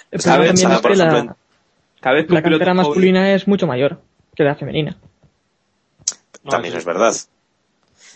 El 0.10 0.20
¿Sabes? 0.22 0.38
problema 0.50 0.54
también 0.60 0.72
Ah, 0.72 0.76
es 0.76 0.82
por 0.82 0.92
que 0.92 0.98
ejemplo, 0.98 1.18
la, 1.18 1.24
en- 1.24 1.36
cada 2.02 2.16
vez 2.16 2.30
la 2.32 2.42
cantera 2.42 2.66
joven- 2.74 2.78
masculina 2.78 3.34
es 3.36 3.48
mucho 3.48 3.68
mayor 3.68 4.02
que 4.36 4.44
la 4.44 4.56
femenina. 4.56 4.98
También 6.50 6.74
sí. 6.74 6.80
es 6.80 6.86
verdad. 6.86 7.16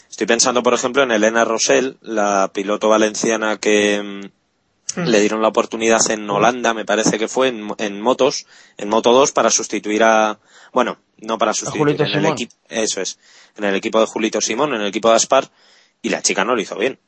Estoy 0.09 0.25
pensando, 0.27 0.63
por 0.63 0.73
ejemplo, 0.73 1.03
en 1.03 1.11
Elena 1.11 1.45
Rosell, 1.45 1.97
la 2.01 2.49
piloto 2.53 2.89
valenciana 2.89 3.57
que 3.57 4.01
mm, 4.95 4.99
le 5.07 5.19
dieron 5.19 5.41
la 5.41 5.49
oportunidad 5.49 5.99
en 6.09 6.27
Holanda, 6.29 6.73
me 6.73 6.85
parece 6.85 7.19
que 7.19 7.27
fue, 7.27 7.49
en, 7.49 7.67
en 7.77 8.01
motos, 8.01 8.47
en 8.77 8.89
Moto 8.89 9.11
2, 9.11 9.31
para 9.33 9.51
sustituir 9.51 10.03
a, 10.03 10.39
bueno, 10.75 10.97
no 11.19 11.37
para 11.37 11.53
sustituir, 11.53 11.95
Julito 11.95 12.03
en 12.03 12.09
el 12.09 12.15
Simón. 12.15 12.33
equipo, 12.33 12.53
eso 12.67 12.99
es, 12.99 13.17
en 13.55 13.63
el 13.63 13.75
equipo 13.75 14.01
de 14.01 14.07
Julito 14.07 14.41
Simón, 14.41 14.73
en 14.75 14.81
el 14.81 14.87
equipo 14.87 15.09
de 15.09 15.15
Aspar, 15.15 15.49
y 16.01 16.09
la 16.09 16.21
chica 16.21 16.43
no 16.43 16.53
lo 16.53 16.61
hizo 16.61 16.75
bien. 16.77 16.99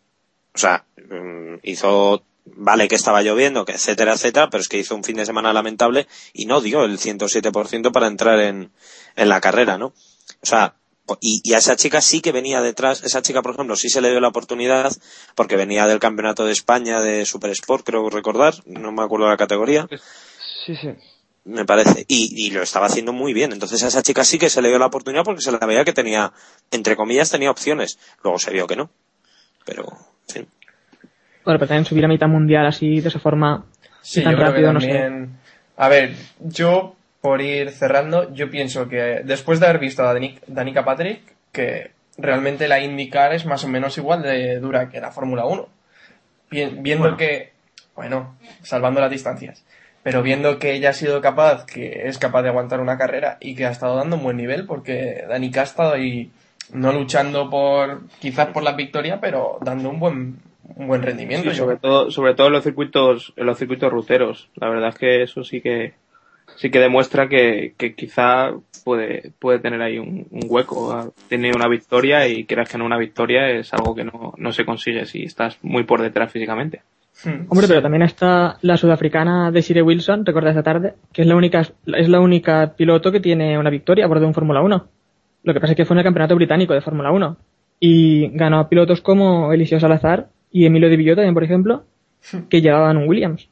O 0.56 0.58
sea, 0.58 0.86
mm, 0.95 1.56
hizo, 1.63 2.23
vale 2.45 2.88
que 2.88 2.95
estaba 2.95 3.21
lloviendo, 3.23 3.65
que 3.65 3.73
etcétera, 3.73 4.13
etcétera, 4.13 4.49
pero 4.49 4.62
es 4.62 4.69
que 4.69 4.77
hizo 4.77 4.95
un 4.95 5.03
fin 5.03 5.17
de 5.17 5.25
semana 5.25 5.51
lamentable 5.51 6.08
y 6.32 6.45
no 6.45 6.62
dio 6.62 6.86
el 6.86 6.97
107% 6.97 7.91
para 7.91 8.08
entrar 8.08 8.39
en, 8.39 8.71
en 9.17 9.27
la 9.30 9.41
carrera, 9.41 9.77
¿no? 9.77 9.88
O 9.88 10.45
sea, 10.45 10.75
y, 11.19 11.41
y 11.43 11.53
a 11.53 11.58
esa 11.58 11.75
chica 11.75 11.99
sí 11.99 12.21
que 12.21 12.32
venía 12.32 12.62
detrás, 12.62 13.03
esa 13.03 13.21
chica, 13.21 13.41
por 13.41 13.53
ejemplo, 13.53 13.75
sí 13.75 13.89
se 13.89 13.99
le 13.99 14.12
dio 14.12 14.21
la 14.21 14.30
oportunidad 14.30 14.93
porque 15.36 15.58
venía 15.58 15.88
del 15.88 15.99
Campeonato 15.99 16.45
de 16.45 16.53
España 16.53 17.01
de 17.01 17.25
Super 17.25 17.51
Sport, 17.51 17.86
creo 17.86 18.10
recordar, 18.10 18.56
no 18.65 18.93
me 18.93 19.03
acuerdo 19.03 19.27
la 19.27 19.36
categoría, 19.36 19.89
Sí, 20.65 20.73
sí. 20.75 20.89
Me 21.48 21.66
parece, 21.66 22.06
y, 22.08 22.32
y 22.48 22.52
lo 22.52 22.62
estaba 22.62 22.86
haciendo 22.88 23.14
muy 23.14 23.34
bien. 23.34 23.52
Entonces 23.54 23.82
a 23.84 23.88
esa 23.88 24.02
chica 24.04 24.24
sí 24.24 24.38
que 24.38 24.50
se 24.50 24.62
le 24.62 24.70
dio 24.70 24.78
la 24.80 24.86
oportunidad 24.88 25.24
porque 25.24 25.42
se 25.42 25.52
la 25.52 25.60
veía 25.66 25.84
que 25.86 25.94
tenía, 25.94 26.32
entre 26.72 26.96
comillas, 26.96 27.32
tenía 27.32 27.50
opciones. 27.52 27.98
Luego 28.24 28.38
se 28.40 28.52
vio 28.52 28.68
que 28.68 28.76
no. 28.76 28.90
Pero, 29.66 29.84
en 30.30 30.34
fin. 30.34 30.48
Bueno, 31.46 31.60
pero 31.60 31.68
también 31.68 31.86
subir 31.86 32.06
a 32.06 32.08
mitad 32.10 32.28
mundial 32.28 32.66
así, 32.66 33.00
de 33.02 33.10
esa 33.10 33.20
forma, 33.20 33.66
Sí, 34.02 34.22
tan 34.24 34.34
yo 34.34 34.38
creo 34.38 34.50
rápido, 34.52 34.68
que 34.70 34.74
no 34.74 34.82
sé. 34.82 34.88
también... 34.88 35.38
A 35.78 35.90
ver, 35.90 36.16
yo, 36.40 36.96
por 37.22 37.42
ir 37.42 37.72
cerrando, 37.72 38.34
yo 38.34 38.50
pienso 38.50 38.90
que 38.90 39.22
después 39.24 39.60
de 39.60 39.68
haber 39.68 39.80
visto 39.80 40.02
a 40.04 40.14
Danica, 40.14 40.42
Danica 40.48 40.84
Patrick, 40.86 41.22
que 41.52 41.92
realmente 42.18 42.68
la 42.68 42.80
IndyCar 42.80 43.34
es 43.34 43.46
más 43.46 43.64
o 43.64 43.68
menos 43.68 43.98
igual 43.98 44.24
de 44.24 44.60
dura 44.60 44.90
que 44.90 45.00
la 45.00 45.12
Fórmula 45.12 45.46
1. 45.46 45.70
Bien- 46.50 46.82
viendo 46.82 47.04
Bueno. 47.04 47.18
que, 47.18 47.52
bueno, 47.96 48.38
salvando 48.64 49.02
las 49.02 49.12
distancias, 49.12 49.64
pero 50.08 50.24
viendo 50.24 50.58
que 50.58 50.74
ella 50.74 50.91
ha 50.91 50.93
sido 50.93 51.20
capaz, 51.20 51.65
que 51.65 52.04
es 52.06 52.17
capaz 52.17 52.41
de 52.41 52.48
aguantar 52.48 52.80
una 52.80 52.98
carrera 52.98 53.38
y 53.41 53.56
que 53.56 53.65
ha 53.65 53.72
estado 53.72 53.98
dando 53.98 54.15
un 54.15 54.24
buen 54.24 54.38
nivel, 54.38 54.65
porque 54.65 55.26
Danica 55.28 55.60
ha 55.60 55.63
estado 55.65 55.96
ahí 55.96 56.32
no 56.72 56.93
luchando 56.93 57.50
por, 57.50 58.04
quizás 58.22 58.48
por 58.54 58.63
la 58.63 58.72
victoria, 58.72 59.20
pero 59.20 59.58
dando 59.60 59.89
un 59.89 60.00
buen, 60.00 60.38
un 60.78 60.88
buen 60.88 61.02
rendimiento. 61.02 61.52
Sí, 61.52 61.58
yo 61.58 61.65
sobre 61.65 61.76
todo, 61.76 62.10
sobre 62.10 62.36
todo 62.36 62.48
en 62.48 62.54
los 62.54 62.63
circuitos, 62.63 63.34
en 63.36 63.48
los 63.48 63.58
circuitos 63.58 63.91
ruteros. 63.91 64.48
La 64.56 64.70
verdad 64.70 64.91
es 64.91 64.98
que 64.98 65.24
eso 65.24 65.43
sí 65.43 65.60
que, 65.60 65.91
sí 66.56 66.70
que 66.72 66.80
demuestra 66.80 67.28
que, 67.28 67.74
que 67.76 67.93
quizá 67.93 68.54
puede, 68.86 69.34
puede 69.39 69.60
tener 69.60 69.82
ahí 69.82 70.00
un, 70.00 70.26
un 70.32 70.46
hueco. 70.46 71.13
Tiene 71.28 71.52
una 71.54 71.67
victoria 71.67 72.30
y 72.30 72.46
quieras 72.46 72.70
que 72.70 72.78
no 72.78 72.86
una 72.86 72.98
victoria 72.98 73.50
es 73.50 73.74
algo 73.74 73.93
que 73.93 74.06
no, 74.06 74.34
no 74.38 74.54
se 74.54 74.63
consigue 74.63 75.06
si 75.06 75.24
estás 75.24 75.58
muy 75.63 75.84
por 75.84 76.02
detrás 76.02 76.32
físicamente. 76.32 76.82
Hmm. 77.23 77.45
Hombre, 77.49 77.67
pero 77.67 77.82
también 77.82 78.03
está 78.03 78.58
la 78.62 78.77
sudafricana 78.77 79.51
Desiree 79.51 79.82
Wilson, 79.82 80.25
recuerda 80.25 80.51
esta 80.51 80.63
tarde, 80.63 80.95
que 81.12 81.23
es 81.23 81.27
la 81.27 81.36
única 81.36 81.62
es 81.62 82.10
la 82.10 82.19
única 82.19 82.73
piloto 82.75 83.12
que 83.12 83.19
tiene 83.19 83.58
una 83.58 83.69
victoria 83.69 84.06
a 84.06 84.08
bordo 84.08 84.21
de 84.21 84.27
un 84.27 84.34
Fórmula 84.34 84.62
1. 84.62 84.88
Lo 85.43 85.53
que 85.53 85.60
pasa 85.60 85.73
es 85.73 85.77
que 85.77 85.86
fue 85.86 85.95
en 85.95 85.99
el 85.99 86.03
campeonato 86.03 86.36
británico 86.36 86.73
de 86.73 86.82
Fórmula 86.82 87.12
1 87.12 87.38
y 87.80 88.30
ganó 88.38 88.60
a 88.60 88.69
pilotos 88.69 89.01
como 89.01 89.51
Eliseo 89.51 89.80
Salazar 89.80 90.27
y 90.51 90.65
Emilio 90.65 90.89
Di 90.89 90.97
Villo 90.97 91.15
también, 91.15 91.34
por 91.34 91.43
ejemplo, 91.43 91.84
que 92.49 92.62
llevaban 92.62 92.97
un 92.97 93.08
Williams. 93.08 93.49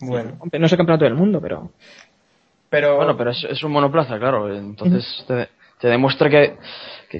Bueno, 0.00 0.38
no 0.40 0.66
es 0.66 0.72
el 0.72 0.78
campeonato 0.78 1.04
del 1.04 1.14
mundo, 1.14 1.40
pero 1.40 1.70
pero, 2.74 2.96
Bueno, 2.96 3.16
pero 3.16 3.30
es, 3.30 3.46
es 3.48 3.62
un 3.62 3.70
monoplaza, 3.70 4.18
claro. 4.18 4.52
Entonces 4.52 5.24
te, 5.28 5.48
te 5.78 5.86
demuestra 5.86 6.28
que, 6.28 6.56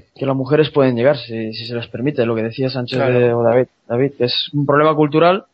que, 0.01 0.05
que 0.15 0.27
las 0.27 0.37
mujeres 0.37 0.71
pueden 0.71 0.97
llegar 0.97 1.17
si, 1.19 1.53
si 1.53 1.67
se 1.67 1.75
les 1.75 1.87
permite. 1.89 2.25
Lo 2.27 2.35
que 2.35 2.43
decía 2.43 2.69
Sánchez 2.71 2.99
Claro. 2.99 3.19
de, 3.19 3.33
o 3.33 3.43
David, 3.43 3.67
David, 3.89 4.13
que 4.19 4.25
es 4.25 4.51
un 4.53 4.67
problema 4.67 4.95
cultural. 4.95 5.45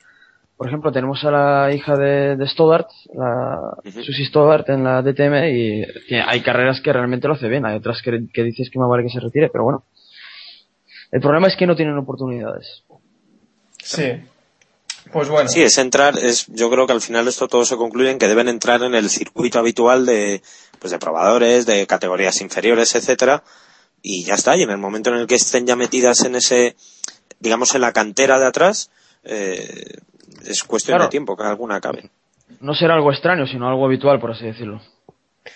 Por 0.57 0.67
ejemplo, 0.69 0.93
tenemos 0.93 1.25
a 1.25 1.31
la 1.31 1.73
hija 1.75 1.97
de, 1.97 2.37
de 2.37 2.47
Stoddart, 2.47 2.89
la. 3.15 3.59
Susie 4.03 4.27
Stoddart 4.27 4.69
en 4.69 4.85
la 4.85 5.01
DTM 5.03 5.49
y 5.49 5.87
tiene- 6.07 6.25
hay 6.27 6.41
carreras 6.43 6.81
que 6.83 6.93
realmente 6.93 7.29
lo 7.29 7.35
hace 7.35 7.49
bien. 7.49 7.65
Hay 7.65 7.77
otras 7.77 8.03
que, 8.03 8.27
que 8.33 8.43
dices 8.43 8.69
que 8.71 8.79
más 8.79 8.89
vale 8.89 9.03
que 9.05 9.09
se 9.11 9.21
retire, 9.21 9.49
pero 9.51 9.65
bueno. 9.65 9.85
El 11.13 11.21
problema 11.21 11.49
es 11.49 11.57
que 11.57 11.67
no 11.67 11.75
tienen 11.77 11.97
oportunidades. 11.99 12.83
sí. 13.83 14.13
Pues 15.13 15.29
bueno, 15.29 15.49
Sí, 15.49 15.61
es 15.63 15.77
entrar, 15.79 16.15
es, 16.19 16.47
yo 16.49 16.71
creo 16.71 16.87
que 16.87 16.93
al 16.93 17.01
final 17.01 17.27
esto 17.27 17.49
todo 17.49 17.65
se 17.65 17.77
concluye 17.77 18.11
en 18.11 18.19
que 18.19 18.29
deben 18.29 18.47
entrar 18.49 18.83
en 18.83 18.95
el 18.95 19.09
circuito 19.09 19.59
habitual 19.59 20.07
de, 20.07 20.41
pues 20.79 20.93
de 20.93 20.99
probadores, 21.01 21.67
de 21.67 21.85
categorías 21.87 22.41
inferiores, 22.43 22.95
etcétera, 22.95 23.43
y 24.03 24.25
ya 24.25 24.35
está, 24.35 24.57
y 24.57 24.63
en 24.63 24.71
el 24.71 24.79
momento 24.79 25.11
en 25.11 25.17
el 25.21 25.27
que 25.27 25.35
estén 25.37 25.67
ya 25.67 25.77
metidas 25.77 26.25
en 26.25 26.35
ese, 26.37 26.77
digamos 27.39 27.75
en 27.75 27.81
la 27.83 27.93
cantera 27.93 28.39
de 28.39 28.47
atrás, 28.47 28.91
eh, 29.25 29.99
es 30.47 30.65
cuestión 30.65 30.97
Claro. 30.97 31.05
de 31.05 31.11
tiempo 31.11 31.37
que 31.37 31.43
alguna 31.45 31.77
acabe. 31.77 32.11
No 32.61 32.75
será 32.75 32.95
algo 32.95 33.13
extraño, 33.13 33.47
sino 33.47 33.69
algo 33.69 33.85
habitual, 33.87 34.19
por 34.21 34.33
así 34.33 34.45
decirlo. 34.45 34.81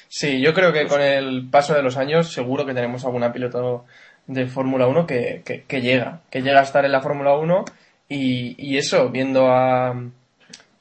Sí, 0.09 0.41
yo 0.41 0.55
creo 0.55 0.73
que 0.73 0.87
con 0.87 1.01
el 1.01 1.49
paso 1.51 1.75
de 1.75 1.83
los 1.83 1.97
años 1.97 2.33
seguro 2.33 2.65
que 2.65 2.75
tenemos 2.75 3.05
alguna 3.05 3.33
piloto 3.33 3.85
de 4.27 4.47
Fórmula 4.47 4.87
1 4.87 5.07
que, 5.07 5.43
que, 5.45 5.65
que 5.65 5.81
llega, 5.83 6.23
que 6.31 6.41
llega 6.43 6.61
a 6.61 6.65
estar 6.65 6.85
en 6.85 6.93
la 6.93 7.03
Fórmula 7.03 7.37
1 7.37 7.65
y, 8.09 8.55
y 8.59 8.79
eso, 8.79 9.11
viendo 9.11 9.49
a, 9.49 9.91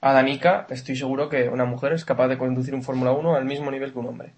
a 0.01 0.13
Danica, 0.13 0.67
estoy 0.69 0.95
seguro 0.95 1.27
que 1.29 1.49
una 1.49 1.65
mujer 1.65 1.93
es 1.93 2.05
capaz 2.05 2.27
de 2.27 2.37
conducir 2.37 2.73
un 2.73 2.83
Fórmula 2.83 3.11
1 3.11 3.35
al 3.35 3.45
mismo 3.45 3.69
nivel 3.71 3.91
que 3.91 3.99
un 3.99 4.07
hombre. 4.07 4.33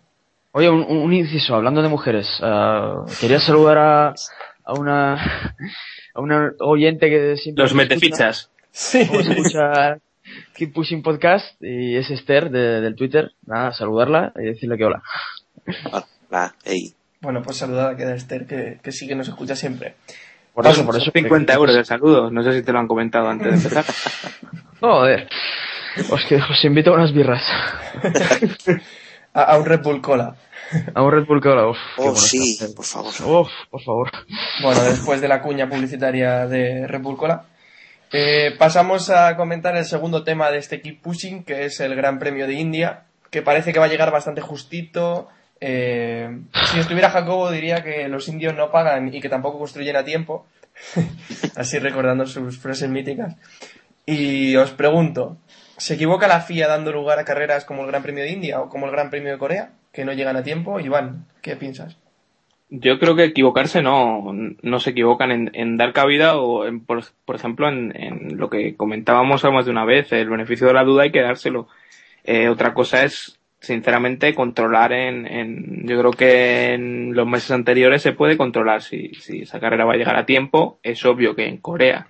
Oye, 0.58 0.70
un, 0.70 0.86
un 0.89 1.12
inciso, 1.13 1.54
hablando 1.54 1.82
de 1.82 1.89
mujeres, 1.89 2.30
ah, 2.41 3.04
quería 3.20 3.39
saludar 3.41 3.78
a, 3.78 4.13
a 4.63 4.74
una 4.74 5.15
a 6.13 6.22
una 6.22 6.52
oyente 6.60 7.10
que 7.10 7.36
siempre 7.36 7.63
Los 7.63 7.74
metefichas. 7.74 8.50
Sí. 8.72 9.02
escucha 9.02 9.98
Keep 10.56 10.72
Pushing 10.74 11.04
Podcast 11.04 11.62
y 11.62 11.98
es 11.98 12.10
Esther 12.10 12.50
de- 12.52 12.80
del 12.80 12.96
Twitter. 12.96 13.32
Nada, 13.46 13.74
saludarla 13.74 14.32
y 14.38 14.46
decirle 14.46 14.78
que 14.78 14.86
hola. 14.86 15.04
Ah, 15.91 16.06
ah, 16.32 16.54
ey. 16.63 16.94
Bueno, 17.20 17.41
pues 17.41 17.58
saludada 17.58 17.98
queda 17.98 18.15
Esther, 18.15 18.48
que, 18.48 18.80
que 18.82 18.91
sí 18.94 19.10
que 19.10 19.15
nos 19.15 19.28
escucha 19.28 19.58
siempre. 19.58 19.96
Por 20.54 20.65
eso, 20.68 20.86
por 20.86 20.96
eso. 20.96 21.12
50 21.12 21.54
euros 21.54 21.76
de 21.76 21.84
saludo. 21.84 22.32
No 22.32 22.41
sé 22.44 22.54
si 22.54 22.63
te 22.63 22.72
lo 22.72 22.80
han 22.80 22.88
comentado 22.88 23.28
antes 23.28 23.50
de 23.52 23.58
empezar. 23.58 23.84
Joder. 24.80 25.28
Os, 26.10 26.26
que, 26.26 26.36
os 26.36 26.63
invito 26.63 26.91
a 26.91 26.96
unas 26.96 27.12
birras. 27.13 27.44
A, 29.36 29.43
a 29.43 29.58
un 29.58 29.65
Red 29.65 29.82
Bull 29.84 30.02
Cola. 30.02 30.36
A 30.95 31.04
un 31.04 31.12
Red 31.12 31.26
Bull 31.28 31.41
que 31.41 31.50
ahora, 31.50 31.67
uf, 31.67 31.78
qué 31.95 32.02
Oh, 32.08 32.15
sí, 32.15 32.58
por 32.76 32.86
favor. 32.86 33.13
Uf, 33.41 33.50
por 33.69 33.82
favor. 33.84 34.10
Bueno, 34.63 34.82
después 34.84 35.21
de 35.21 35.28
la 35.28 35.41
cuña 35.43 35.69
publicitaria 35.69 36.48
de 36.48 36.88
Red 36.88 37.02
Bull 37.02 37.17
Cola. 37.17 37.45
eh, 38.12 38.56
pasamos 38.58 39.10
a 39.10 39.36
comentar 39.36 39.76
el 39.76 39.86
segundo 39.86 40.24
tema 40.24 40.50
de 40.50 40.58
este 40.58 40.82
Keep 40.82 41.02
Pushing, 41.02 41.43
que 41.43 41.65
es 41.65 41.80
el 41.82 41.95
Gran 41.95 42.17
Premio 42.17 42.48
de 42.48 42.54
India, 42.54 43.04
que 43.30 43.41
parece 43.43 43.74
que 43.74 43.80
va 43.80 43.86
a 43.86 43.89
llegar 43.89 44.12
bastante 44.12 44.41
justito. 44.41 45.28
Eh, 45.62 46.30
si 46.71 46.80
estuviera 46.80 47.10
Jacobo 47.10 47.52
diría 47.52 47.84
que 47.84 48.08
los 48.08 48.28
indios 48.28 48.56
no 48.56 48.71
pagan 48.71 49.13
y 49.13 49.21
que 49.21 49.30
tampoco 49.30 49.60
construyen 49.60 49.95
a 49.98 50.04
tiempo, 50.04 50.45
así 51.56 51.78
recordando 51.80 52.26
sus 52.26 52.58
frases 52.58 52.89
míticas. 52.89 53.36
Y 54.06 54.56
os 54.56 54.71
pregunto, 54.71 55.38
¿se 55.77 55.95
equivoca 55.95 56.27
la 56.27 56.41
FIA 56.41 56.67
dando 56.67 56.91
lugar 56.91 57.19
a 57.19 57.25
carreras 57.25 57.65
como 57.65 57.83
el 57.83 57.88
Gran 57.88 58.03
Premio 58.03 58.23
de 58.23 58.31
India 58.31 58.61
o 58.61 58.69
como 58.69 58.85
el 58.85 58.91
Gran 58.91 59.09
Premio 59.09 59.31
de 59.31 59.38
Corea, 59.38 59.71
que 59.91 60.05
no 60.05 60.13
llegan 60.13 60.35
a 60.35 60.43
tiempo? 60.43 60.79
Iván, 60.79 61.25
¿qué 61.41 61.55
piensas? 61.55 61.97
Yo 62.69 62.99
creo 62.99 63.15
que 63.15 63.25
equivocarse 63.25 63.81
no, 63.81 64.33
no 64.33 64.79
se 64.79 64.89
equivocan 64.89 65.51
en, 65.53 65.77
dar 65.77 65.93
cabida 65.93 66.38
o, 66.38 66.65
en, 66.65 66.83
por, 66.83 67.03
ejemplo, 67.33 67.69
en, 67.69 68.38
lo 68.38 68.49
que 68.49 68.75
comentábamos 68.75 69.43
más 69.43 69.65
de 69.65 69.71
una 69.71 69.85
vez, 69.85 70.11
el 70.11 70.29
beneficio 70.29 70.67
de 70.67 70.73
la 70.73 70.83
duda 70.83 71.03
hay 71.03 71.11
que 71.11 71.21
dárselo. 71.21 71.67
Eh, 72.23 72.49
otra 72.49 72.73
cosa 72.73 73.03
es, 73.03 73.39
sinceramente, 73.59 74.33
controlar 74.33 74.93
en, 74.93 75.27
en, 75.27 75.88
yo 75.88 75.99
creo 75.99 76.11
que 76.11 76.73
en 76.73 77.13
los 77.13 77.27
meses 77.27 77.51
anteriores 77.51 78.01
se 78.01 78.13
puede 78.13 78.35
controlar 78.35 78.81
si, 78.81 79.13
si 79.13 79.41
esa 79.41 79.59
carrera 79.59 79.85
va 79.85 79.93
a 79.93 79.97
llegar 79.97 80.15
a 80.15 80.25
tiempo. 80.25 80.79
Es 80.81 81.05
obvio 81.05 81.35
que 81.35 81.47
en 81.47 81.57
Corea 81.57 82.07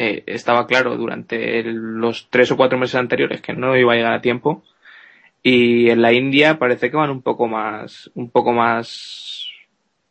eh, 0.00 0.22
estaba 0.26 0.66
claro 0.68 0.96
durante 0.96 1.62
los 1.64 2.28
tres 2.30 2.50
o 2.52 2.56
cuatro 2.56 2.78
meses 2.78 2.94
anteriores 2.94 3.40
que 3.42 3.52
no 3.52 3.76
iba 3.76 3.92
a 3.92 3.96
llegar 3.96 4.12
a 4.12 4.20
tiempo. 4.20 4.62
Y 5.42 5.90
en 5.90 6.02
la 6.02 6.12
India 6.12 6.58
parece 6.58 6.90
que 6.90 6.96
van 6.96 7.10
un 7.10 7.22
poco 7.22 7.48
más, 7.48 8.10
un 8.14 8.30
poco 8.30 8.52
más 8.52 9.46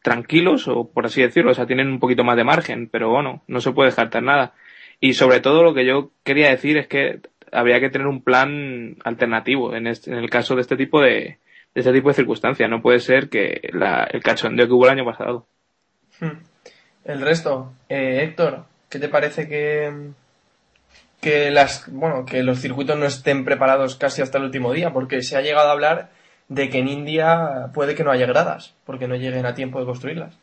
tranquilos, 0.01 0.67
o 0.67 0.89
por 0.89 1.05
así 1.05 1.21
decirlo, 1.21 1.51
o 1.51 1.53
sea, 1.53 1.65
tienen 1.67 1.87
un 1.89 1.99
poquito 1.99 2.23
más 2.23 2.37
de 2.37 2.43
margen, 2.43 2.87
pero 2.89 3.09
bueno, 3.09 3.43
no 3.47 3.59
se 3.61 3.71
puede 3.71 3.87
descartar 3.89 4.23
nada. 4.23 4.53
Y 4.99 5.13
sobre 5.13 5.39
todo 5.41 5.63
lo 5.63 5.73
que 5.73 5.85
yo 5.85 6.11
quería 6.23 6.49
decir 6.49 6.77
es 6.77 6.87
que 6.87 7.19
habría 7.51 7.79
que 7.79 7.89
tener 7.89 8.07
un 8.07 8.21
plan 8.23 8.97
alternativo 9.03 9.73
en, 9.75 9.87
este- 9.87 10.11
en 10.11 10.17
el 10.17 10.29
caso 10.29 10.55
de 10.55 10.61
este 10.61 10.75
tipo 10.77 11.01
de, 11.01 11.37
de 11.75 11.81
este 11.81 11.93
tipo 11.93 12.07
de 12.09 12.13
circunstancias. 12.15 12.69
No 12.69 12.81
puede 12.81 12.99
ser 12.99 13.29
que 13.29 13.69
la- 13.73 14.03
el 14.11 14.21
cachondeo 14.23 14.65
que 14.67 14.73
hubo 14.73 14.85
el 14.85 14.91
año 14.91 15.05
pasado. 15.05 15.45
Hmm. 16.19 16.39
El 17.05 17.21
resto, 17.21 17.73
eh, 17.89 18.21
Héctor, 18.23 18.65
¿qué 18.89 18.99
te 18.99 19.09
parece 19.09 19.47
que, 19.47 20.11
que 21.21 21.51
las, 21.51 21.91
bueno, 21.91 22.25
que 22.25 22.43
los 22.43 22.59
circuitos 22.59 22.97
no 22.97 23.05
estén 23.05 23.45
preparados 23.45 23.95
casi 23.95 24.21
hasta 24.21 24.37
el 24.37 24.45
último 24.45 24.73
día? 24.73 24.93
Porque 24.93 25.21
se 25.21 25.37
ha 25.37 25.41
llegado 25.41 25.69
a 25.69 25.73
hablar 25.73 26.09
de 26.49 26.69
que 26.69 26.79
en 26.79 26.87
India 26.87 27.71
puede 27.73 27.95
que 27.95 28.03
no 28.03 28.11
haya 28.11 28.25
gradas, 28.25 28.75
porque 28.85 29.07
no 29.07 29.15
lleguen 29.15 29.45
a 29.45 29.53
tiempo 29.53 29.79
de 29.79 29.85
construirlas. 29.85 30.37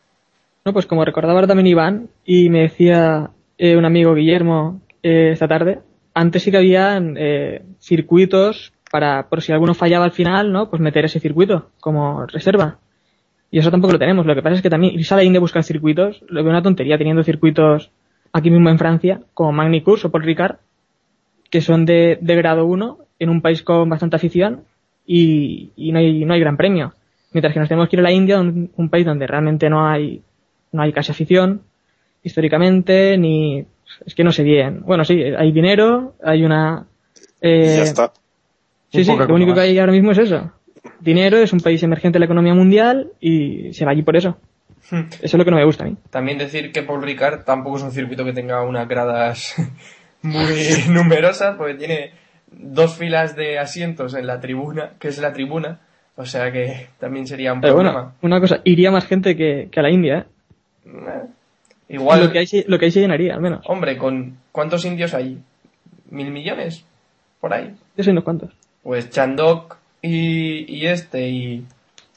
No, 0.64 0.72
pues 0.72 0.86
como 0.86 1.04
recordaba 1.04 1.46
también 1.46 1.66
Iván, 1.66 2.08
y 2.24 2.48
me 2.48 2.62
decía 2.62 3.30
eh, 3.58 3.76
un 3.76 3.84
amigo 3.84 4.14
Guillermo 4.14 4.80
eh, 5.02 5.30
esta 5.32 5.48
tarde, 5.48 5.80
antes 6.14 6.42
sí 6.42 6.50
que 6.50 6.56
habían 6.58 7.16
eh, 7.18 7.62
circuitos 7.80 8.72
para, 8.90 9.28
por 9.28 9.42
si 9.42 9.52
alguno 9.52 9.74
fallaba 9.74 10.04
al 10.04 10.12
final, 10.12 10.52
¿no? 10.52 10.70
Pues 10.70 10.80
meter 10.80 11.04
ese 11.04 11.20
circuito 11.20 11.70
como 11.80 12.26
reserva. 12.26 12.78
Y 13.50 13.58
eso 13.58 13.70
tampoco 13.70 13.92
lo 13.92 13.98
tenemos. 13.98 14.24
Lo 14.24 14.34
que 14.34 14.42
pasa 14.42 14.56
es 14.56 14.62
que 14.62 14.70
también 14.70 14.94
irse 14.94 15.14
a 15.14 15.22
India 15.22 15.38
a 15.38 15.40
buscar 15.40 15.64
circuitos, 15.64 16.22
lo 16.28 16.42
veo 16.42 16.50
una 16.50 16.62
tontería 16.62 16.96
teniendo 16.96 17.24
circuitos 17.24 17.90
aquí 18.34 18.50
mismo 18.50 18.68
en 18.68 18.78
Francia, 18.78 19.20
como 19.32 19.52
Magny-Cours 19.52 20.04
o 20.04 20.10
Paul 20.10 20.24
Ricard, 20.24 20.56
que 21.50 21.60
son 21.60 21.86
de, 21.86 22.18
de 22.20 22.34
grado 22.34 22.66
1 22.66 22.98
en 23.20 23.30
un 23.30 23.40
país 23.40 23.62
con 23.62 23.88
bastante 23.88 24.16
afición 24.16 24.64
y, 25.06 25.70
y 25.76 25.92
no, 25.92 26.00
hay, 26.00 26.24
no 26.24 26.34
hay 26.34 26.40
gran 26.40 26.56
premio. 26.56 26.92
Mientras 27.32 27.54
que 27.54 27.60
nos 27.60 27.68
tenemos 27.68 27.88
que 27.88 27.96
ir 27.96 28.00
a 28.00 28.02
la 28.02 28.12
India, 28.12 28.40
un, 28.40 28.72
un 28.76 28.88
país 28.90 29.06
donde 29.06 29.28
realmente 29.28 29.70
no 29.70 29.86
hay, 29.86 30.20
no 30.72 30.82
hay 30.82 30.92
casi 30.92 31.12
afición 31.12 31.62
históricamente, 32.24 33.16
ni 33.16 33.66
es 34.04 34.14
que 34.16 34.24
no 34.24 34.32
sé 34.32 34.42
bien. 34.42 34.80
Bueno, 34.80 35.04
sí, 35.04 35.14
hay 35.22 35.52
dinero, 35.52 36.14
hay 36.22 36.44
una... 36.44 36.86
Y 37.40 37.46
eh, 37.48 37.74
ya 37.76 37.82
está. 37.84 38.12
Sí, 38.90 39.04
sí, 39.04 39.12
lo 39.16 39.34
único 39.34 39.54
que 39.54 39.60
hay 39.60 39.78
ahora 39.78 39.92
mismo 39.92 40.10
es 40.10 40.18
eso. 40.18 40.50
Dinero, 40.98 41.38
es 41.38 41.52
un 41.52 41.60
país 41.60 41.80
emergente 41.84 42.16
de 42.16 42.20
la 42.20 42.26
economía 42.26 42.54
mundial 42.54 43.12
y 43.20 43.72
se 43.74 43.84
va 43.84 43.92
allí 43.92 44.02
por 44.02 44.16
eso. 44.16 44.38
Hmm. 44.90 45.00
Eso 45.22 45.22
es 45.22 45.34
lo 45.34 45.44
que 45.44 45.50
no 45.50 45.56
me 45.56 45.64
gusta 45.64 45.84
a 45.84 45.86
mí. 45.88 45.96
También 46.10 46.38
decir 46.38 46.72
que 46.72 46.82
Paul 46.82 47.02
Ricard 47.02 47.44
tampoco 47.44 47.76
es 47.78 47.82
un 47.82 47.92
circuito 47.92 48.24
que 48.24 48.32
tenga 48.32 48.62
unas 48.62 48.86
gradas 48.88 49.54
muy 50.22 50.54
numerosas, 50.88 51.56
porque 51.56 51.74
tiene 51.74 52.12
dos 52.50 52.94
filas 52.96 53.34
de 53.36 53.58
asientos 53.58 54.14
en 54.14 54.26
la 54.26 54.40
tribuna, 54.40 54.90
que 54.98 55.08
es 55.08 55.18
la 55.18 55.32
tribuna, 55.32 55.80
o 56.16 56.24
sea 56.26 56.52
que 56.52 56.88
también 57.00 57.26
sería 57.26 57.52
un 57.52 57.60
Pero 57.60 57.74
problema. 57.74 57.92
bueno, 58.00 58.12
una 58.22 58.40
cosa, 58.40 58.60
iría 58.64 58.90
más 58.90 59.06
gente 59.06 59.36
que, 59.36 59.68
que 59.72 59.80
a 59.80 59.82
la 59.82 59.90
India, 59.90 60.18
¿eh? 60.18 60.24
Eh, 60.86 61.22
Igual, 61.88 62.24
Lo 62.24 62.32
que, 62.32 62.38
hay, 62.38 62.46
se- 62.46 62.64
lo 62.66 62.78
que 62.78 62.86
hay 62.86 62.90
se 62.90 63.00
llenaría, 63.00 63.34
al 63.34 63.40
menos. 63.42 63.60
hombre, 63.68 63.98
con 63.98 64.38
¿cuántos 64.52 64.84
indios 64.86 65.12
hay? 65.14 65.38
¿Mil 66.10 66.30
millones? 66.30 66.84
Por 67.40 67.52
ahí. 67.52 67.74
Yo 67.96 68.02
sé 68.04 68.10
unos 68.10 68.24
cuantos. 68.24 68.52
Pues 68.82 69.10
Chandok 69.10 69.76
y, 70.00 70.64
y 70.74 70.86
este 70.86 71.28
y, 71.28 71.64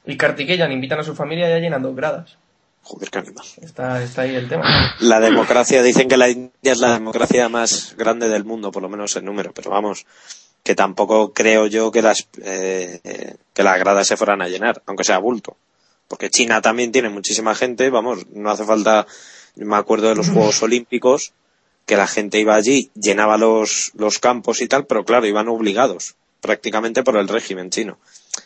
y 0.06 0.16
Kartikeyan 0.18 0.72
invitan 0.72 1.00
a 1.00 1.04
su 1.04 1.16
familia 1.16 1.50
ya 1.50 1.60
llenan 1.60 1.82
dos 1.82 1.96
gradas. 1.96 2.38
Joder, 2.88 3.10
qué 3.10 3.20
animal. 3.20 3.46
Está, 3.62 4.02
está 4.02 4.22
ahí 4.22 4.34
el 4.34 4.48
tema. 4.48 4.96
La 5.02 5.20
democracia, 5.20 5.84
dicen 5.84 6.08
que 6.08 6.16
la 6.16 6.30
India 6.30 6.72
es 6.72 6.80
la 6.80 6.94
democracia 6.94 7.50
más 7.50 7.96
grande 7.98 8.30
del 8.30 8.46
mundo, 8.46 8.72
por 8.72 8.82
lo 8.82 8.88
menos 8.88 9.14
en 9.18 9.26
número, 9.26 9.54
pero 9.54 9.72
vamos, 9.72 10.06
que 10.64 10.74
tampoco 10.74 11.34
creo 11.34 11.68
yo 11.68 11.92
que 11.92 12.02
las, 12.02 12.30
eh, 12.42 13.02
eh, 13.04 13.36
que 13.54 13.64
las 13.64 13.78
gradas 13.78 14.08
se 14.08 14.16
fueran 14.16 14.42
a 14.42 14.48
llenar, 14.48 14.82
aunque 14.86 15.04
sea 15.04 15.18
bulto. 15.18 15.58
Porque 16.08 16.30
China 16.30 16.62
también 16.62 16.94
tiene 16.94 17.10
muchísima 17.10 17.56
gente, 17.56 17.90
vamos, 17.90 18.26
no 18.30 18.50
hace 18.52 18.64
falta, 18.64 19.06
me 19.56 19.76
acuerdo 19.76 20.08
de 20.08 20.16
los 20.16 20.30
Juegos 20.30 20.64
Olímpicos, 20.64 21.34
que 21.86 21.98
la 21.98 22.08
gente 22.08 22.40
iba 22.40 22.56
allí, 22.56 22.90
llenaba 22.96 23.38
los, 23.38 23.92
los 23.96 24.20
campos 24.20 24.62
y 24.62 24.70
tal, 24.70 24.86
pero 24.86 25.04
claro, 25.04 25.26
iban 25.26 25.50
obligados 25.50 26.16
prácticamente 26.40 27.04
por 27.04 27.18
el 27.18 27.28
régimen 27.28 27.70
chino. 27.70 28.00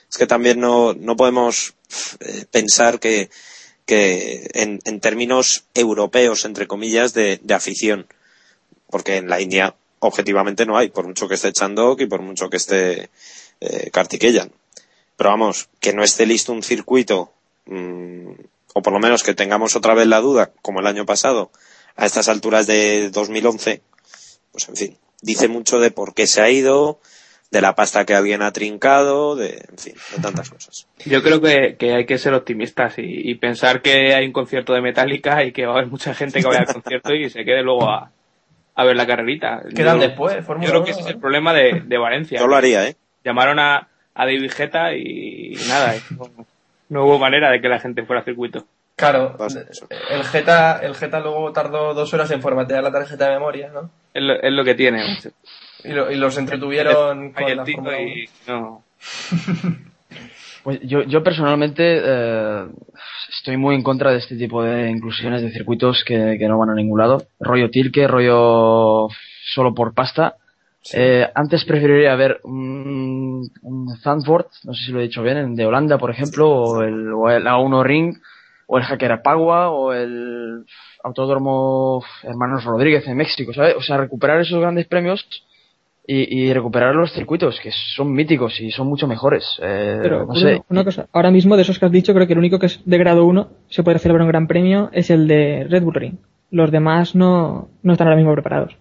Es 0.10 0.18
que 0.18 0.26
también 0.26 0.60
no, 0.60 0.96
no 0.96 1.16
podemos 1.16 1.76
eh, 2.22 2.46
pensar 2.50 3.00
que, 3.00 3.30
que 3.92 4.50
en, 4.54 4.80
términos 5.02 5.66
europeos, 5.74 6.46
entre 6.46 6.66
comillas, 6.66 7.14
de, 7.14 7.42
afición, 7.54 8.08
porque 8.90 9.18
en 9.18 9.28
la 9.28 9.42
India 9.42 9.76
objetivamente 10.00 10.66
no 10.66 10.78
hay, 10.78 10.88
por 10.88 11.06
mucho 11.06 11.28
que 11.28 11.36
esté 11.36 11.52
Chandok 11.52 12.00
y 12.00 12.06
por 12.06 12.22
mucho 12.22 12.50
que 12.50 12.56
esté 12.56 13.10
eh, 13.60 13.90
Kartikeyan. 13.92 14.50
Pero 15.18 15.32
vamos, 15.32 15.68
que 15.82 15.92
no 15.92 16.06
esté 16.06 16.26
listo 16.26 16.54
un 16.54 16.64
circuito, 16.64 17.34
mm, 17.66 18.32
o 18.76 18.82
por 18.82 18.94
lo 18.94 19.00
menos 19.00 19.24
que 19.24 19.34
tengamos 19.34 19.76
otra 19.76 19.94
vez 19.94 20.08
la 20.08 20.22
duda, 20.22 20.54
como 20.62 20.80
el 20.80 20.88
año 20.88 21.06
pasado, 21.06 21.52
a 21.98 22.06
estas 22.06 22.30
alturas 22.30 22.68
de 22.68 23.10
2011, 23.10 23.82
pues 24.54 24.70
en 24.70 24.76
fin, 24.78 24.98
dice 25.22 25.50
mucho 25.50 25.82
de 25.82 25.92
por 25.92 26.14
qué 26.14 26.28
se 26.28 26.40
ha 26.40 26.50
ido, 26.50 27.02
de 27.52 27.62
la 27.62 27.76
pasta 27.76 28.06
que 28.06 28.14
alguien 28.16 28.42
ha 28.42 28.52
trincado, 28.54 29.36
de, 29.36 29.66
en 29.70 29.78
fin, 29.78 29.94
de 30.16 30.22
tantas 30.22 30.50
cosas. 30.50 30.88
Yo 31.06 31.22
creo 31.22 31.42
que, 31.42 31.76
que 31.78 31.94
hay 31.94 32.06
que 32.06 32.18
ser 32.18 32.34
optimistas 32.34 32.98
y, 32.98 33.04
y 33.30 33.36
pensar 33.36 33.82
que 33.82 34.16
hay 34.16 34.26
un 34.26 34.32
concierto 34.32 34.74
de 34.74 34.82
Metallica 34.82 35.44
y 35.44 35.52
que 35.52 35.66
va 35.66 35.74
a 35.74 35.76
haber 35.80 35.88
mucha 35.92 36.14
gente 36.14 36.40
que 36.40 36.48
vaya 36.48 36.62
al 36.62 36.74
concierto 36.74 37.14
y 37.14 37.30
se 37.30 37.44
quede 37.44 37.62
luego 37.62 37.90
a, 37.90 38.10
a 38.76 38.84
ver 38.86 38.96
la 38.96 39.06
carrerita. 39.06 39.64
Quedan 39.76 40.00
Yo- 40.00 40.08
después, 40.08 40.36
Yo 40.38 40.44
Fórmula 40.44 40.70
creo 40.70 40.84
que 40.86 40.92
1, 40.92 41.00
ese 41.00 41.10
es 41.10 41.16
el 41.16 41.20
problema 41.22 41.54
de, 41.54 41.82
de 41.86 41.98
Valencia. 41.98 42.40
Yo 42.40 42.48
lo 42.48 42.56
haría, 42.56 42.88
¿eh? 42.88 42.96
Llamaron 43.26 43.60
a, 43.60 43.90
a 44.16 44.26
David 44.26 44.50
Guetta 44.58 44.96
y 44.96 45.56
nada, 45.68 45.96
eh, 45.98 46.02
no, 46.18 46.30
no 46.88 47.06
hubo 47.06 47.20
manera 47.20 47.52
de 47.52 47.60
que 47.60 47.68
la 47.68 47.80
gente 47.80 48.04
fuera 48.06 48.22
al 48.22 48.26
circuito. 48.26 48.66
Claro, 48.96 49.36
el 50.12 50.24
Jeta, 50.26 50.80
el 50.84 50.96
Jeta 50.96 51.20
luego 51.20 51.52
tardó 51.52 51.94
dos 51.94 52.14
horas 52.14 52.30
en 52.32 52.42
formatear 52.42 52.84
la 52.84 52.92
tarjeta 52.92 53.26
de 53.28 53.34
memoria, 53.34 53.70
¿no? 53.74 53.90
Es 54.14 54.22
lo, 54.22 54.34
es 54.42 54.52
lo 54.54 54.64
que 54.64 54.76
tiene. 54.76 55.04
Y, 55.84 55.90
lo- 55.94 56.12
y 56.12 56.16
los 56.16 56.38
entretuvieron 56.38 57.32
con 57.32 57.56
la 57.58 57.66
Fórmula 57.66 57.98
1. 57.98 58.08
y 58.08 58.30
no. 58.48 58.84
Pues 60.64 60.80
yo, 60.84 61.02
yo 61.02 61.24
personalmente 61.24 61.82
eh, 62.04 62.66
estoy 63.36 63.58
muy 63.58 63.74
en 63.74 63.82
contra 63.82 64.12
de 64.12 64.20
este 64.20 64.36
tipo 64.36 64.62
de 64.62 64.92
inclusiones 64.92 65.42
de 65.42 65.50
circuitos 65.52 66.04
que, 66.06 66.36
que 66.38 66.48
no 66.48 66.60
van 66.60 66.70
a 66.70 66.76
ningún 66.76 67.00
lado. 67.00 67.24
Rollo 67.40 67.72
Tilke, 67.72 68.08
rollo 68.08 69.08
solo 69.56 69.74
por 69.74 69.96
pasta. 69.96 70.36
Eh, 70.94 71.28
antes 71.34 71.66
preferiría 71.66 72.14
ver 72.16 72.42
un, 72.44 73.50
un 73.64 73.98
Zandvoort, 74.04 74.50
no 74.64 74.76
sé 74.76 74.86
si 74.86 74.92
lo 74.92 75.00
he 75.00 75.04
dicho 75.04 75.24
bien, 75.24 75.38
en- 75.38 75.56
de 75.56 75.66
Holanda, 75.66 75.98
por 75.98 76.12
ejemplo, 76.12 76.48
o 76.52 76.84
el, 76.84 77.12
o 77.12 77.28
el 77.32 77.48
A1 77.48 77.84
Ring, 77.84 78.16
o 78.68 78.78
el 78.78 78.84
Jacarapagua, 78.84 79.72
o 79.72 79.94
el 79.94 80.64
Autódromo 81.04 82.04
Hermanos 82.22 82.64
Rodríguez 82.66 83.08
en 83.08 83.18
México, 83.18 83.52
¿sabes? 83.52 83.76
O 83.78 83.82
sea, 83.82 83.98
recuperar 83.98 84.40
esos 84.42 84.60
grandes 84.62 84.86
premios 84.86 85.28
y, 86.06 86.46
y 86.48 86.54
recuperar 86.54 86.96
los 86.96 87.12
circuitos, 87.14 87.60
que 87.62 87.72
son 87.96 88.12
míticos 88.12 88.60
y 88.60 88.72
son 88.72 88.88
mucho 88.88 89.08
mejores. 89.08 89.44
Eh, 89.62 90.00
Pero 90.02 90.26
no 90.26 90.32
una, 90.34 90.40
sé. 90.40 90.64
una 90.70 90.84
cosa, 90.84 91.08
ahora 91.14 91.32
mismo 91.32 91.56
de 91.56 91.62
esos 91.62 91.78
que 91.80 91.86
has 91.86 91.92
dicho, 91.92 92.14
creo 92.14 92.28
que 92.28 92.34
el 92.34 92.40
único 92.40 92.60
que 92.60 92.66
es 92.68 92.82
de 92.86 92.98
grado 92.98 93.26
1 93.26 93.50
se 93.70 93.84
puede 93.84 94.00
celebrar 94.00 94.24
un 94.24 94.30
gran 94.32 94.48
premio 94.48 94.90
es 94.94 95.10
el 95.10 95.28
de 95.28 95.66
Red 95.70 95.84
Bull 95.84 95.94
Ring. 95.94 96.16
Los 96.50 96.72
demás 96.72 97.16
no, 97.16 97.70
no 97.84 97.94
están 97.94 98.08
ahora 98.08 98.18
mismo 98.18 98.34
preparados. 98.34 98.76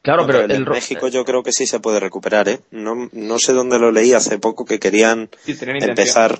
Claro, 0.00 0.22
No, 0.22 0.26
pero, 0.28 0.40
el 0.44 0.52
el 0.52 0.64
México 0.66 1.08
yo 1.08 1.24
creo 1.24 1.42
que 1.42 1.52
sí 1.52 1.66
se 1.66 1.80
puede 1.80 1.98
recuperar, 2.00 2.48
¿eh? 2.48 2.60
No, 2.70 2.94
no 3.12 3.38
sé 3.38 3.52
dónde 3.52 3.78
lo 3.78 3.90
leí 3.90 4.12
hace 4.14 4.38
poco 4.38 4.64
que 4.64 4.78
querían 4.78 5.28
Sí, 5.40 5.54
empezar. 5.60 6.38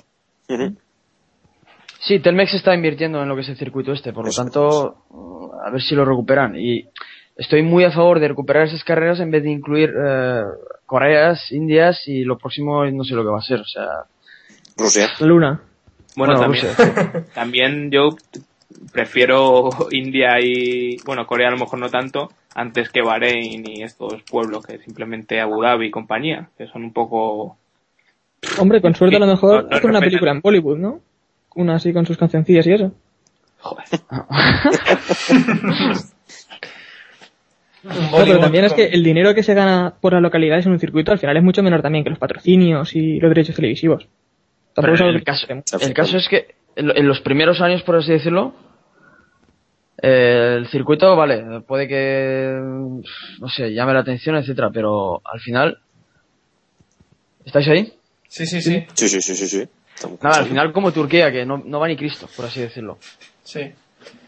Sí, 2.07 2.19
Telmex 2.19 2.53
está 2.53 2.73
invirtiendo 2.73 3.21
en 3.21 3.27
lo 3.29 3.35
que 3.35 3.41
es 3.41 3.49
el 3.49 3.57
circuito 3.57 3.91
este, 3.91 4.13
por 4.13 4.25
lo 4.25 4.31
tanto, 4.31 5.03
a 5.63 5.69
ver 5.69 5.81
si 5.81 5.93
lo 5.95 6.05
recuperan. 6.05 6.55
Y 6.55 6.85
estoy 7.39 7.63
muy 7.63 7.85
a 7.85 7.91
favor 7.91 8.19
de 8.19 8.27
recuperar 8.27 8.67
esas 8.67 8.83
carreras 8.83 9.19
en 9.19 9.31
vez 9.31 9.43
de 9.43 9.51
incluir 9.51 9.93
eh, 9.97 10.43
Coreas, 10.85 11.51
Indias 11.51 12.07
y 12.07 12.23
lo 12.23 12.37
próximo 12.37 12.85
no 12.85 13.03
sé 13.03 13.15
lo 13.15 13.23
que 13.23 13.29
va 13.29 13.39
a 13.39 13.43
ser. 13.43 13.61
O 13.61 13.65
sea, 13.65 13.87
Rusia. 14.77 15.07
Luna. 15.21 15.61
Bueno, 16.15 16.35
Bueno, 16.35 16.41
también, 16.41 16.67
también 17.33 17.91
yo 17.91 18.09
prefiero 18.91 19.69
India 19.91 20.39
y, 20.41 20.97
bueno, 21.05 21.25
Corea 21.25 21.47
a 21.47 21.51
lo 21.51 21.57
mejor 21.57 21.79
no 21.79 21.89
tanto, 21.89 22.29
antes 22.53 22.89
que 22.89 23.01
Bahrein 23.01 23.63
y 23.65 23.83
estos 23.83 24.21
pueblos 24.29 24.65
que 24.65 24.79
simplemente 24.79 25.39
Abu 25.39 25.61
Dhabi 25.61 25.87
y 25.87 25.91
compañía, 25.91 26.49
que 26.57 26.67
son 26.67 26.83
un 26.83 26.93
poco... 26.93 27.57
Hombre, 28.57 28.81
con 28.81 28.95
suerte 28.95 29.15
a 29.15 29.19
lo 29.19 29.25
No, 29.25 29.33
mejor 29.33 29.69
no 29.69 29.77
hacen 29.77 29.89
una 29.89 29.99
película 29.99 30.31
en 30.31 30.41
Bollywood, 30.41 30.77
¿no? 30.77 30.99
Una 31.55 31.75
así 31.75 31.93
con 31.93 32.05
sus 32.05 32.17
cancioncillas 32.17 32.67
y 32.67 32.73
eso. 32.73 32.91
Joder. 33.59 33.85
No, 37.83 37.91
pero 37.91 38.11
Bollywood 38.11 38.41
también 38.41 38.65
es 38.65 38.73
que 38.73 38.85
el 38.85 39.03
dinero 39.03 39.33
que 39.33 39.43
se 39.43 39.53
gana 39.53 39.93
por 40.01 40.13
las 40.13 40.21
localidades 40.21 40.65
en 40.65 40.73
un 40.73 40.79
circuito 40.79 41.11
al 41.11 41.19
final 41.19 41.37
es 41.37 41.43
mucho 41.43 41.63
menor 41.63 41.81
también 41.81 42.03
que 42.03 42.09
los 42.09 42.19
patrocinios 42.19 42.95
y 42.95 43.19
los 43.19 43.29
derechos 43.29 43.55
televisivos. 43.55 44.07
Tampoco 44.73 44.95
es 44.95 45.01
el, 45.01 45.23
caso, 45.23 45.47
el 45.79 45.93
caso 45.93 46.17
es 46.17 46.27
que 46.27 46.55
en, 46.75 47.07
los 47.07 47.21
primeros 47.21 47.61
años, 47.61 47.81
por 47.83 47.95
así 47.95 48.11
decirlo, 48.11 48.53
eh, 50.01 50.55
el 50.57 50.67
circuito, 50.67 51.15
vale, 51.15 51.61
puede 51.61 51.87
que, 51.87 52.57
no 52.59 53.49
sé, 53.49 53.73
llame 53.73 53.93
la 53.93 53.99
atención, 54.01 54.35
etcétera, 54.35 54.69
pero 54.71 55.21
al 55.25 55.39
final, 55.39 55.79
¿estáis 57.45 57.67
ahí? 57.67 57.93
Sí, 58.27 58.45
sí, 58.45 58.61
sí. 58.61 58.85
Sí, 58.93 59.09
sí, 59.09 59.21
sí, 59.21 59.35
sí, 59.35 59.47
sí. 59.47 59.69
Nada, 60.21 60.39
al 60.39 60.45
final 60.45 60.71
como 60.71 60.91
Turquía, 60.91 61.31
que 61.31 61.45
no, 61.45 61.57
no 61.57 61.79
va 61.79 61.87
ni 61.87 61.97
Cristo, 61.97 62.29
por 62.35 62.45
así 62.45 62.61
decirlo. 62.61 62.99
Sí. 63.43 63.73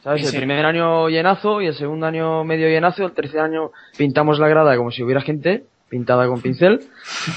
¿Sabes? 0.04 0.34
El 0.34 0.40
primer 0.40 0.66
año 0.66 1.10
llenazo 1.10 1.62
y 1.62 1.68
el 1.68 1.76
segundo 1.76 2.08
año 2.08 2.44
medio 2.44 2.68
llenazo, 2.68 3.06
el 3.06 3.12
tercer 3.12 3.42
año 3.42 3.72
pintamos 3.98 4.40
la 4.40 4.48
grada 4.48 4.76
como 4.76 4.92
si 4.92 5.04
hubiera 5.04 5.22
gente 5.22 5.64
pintada 5.90 6.26
con 6.28 6.42
pincel 6.42 6.88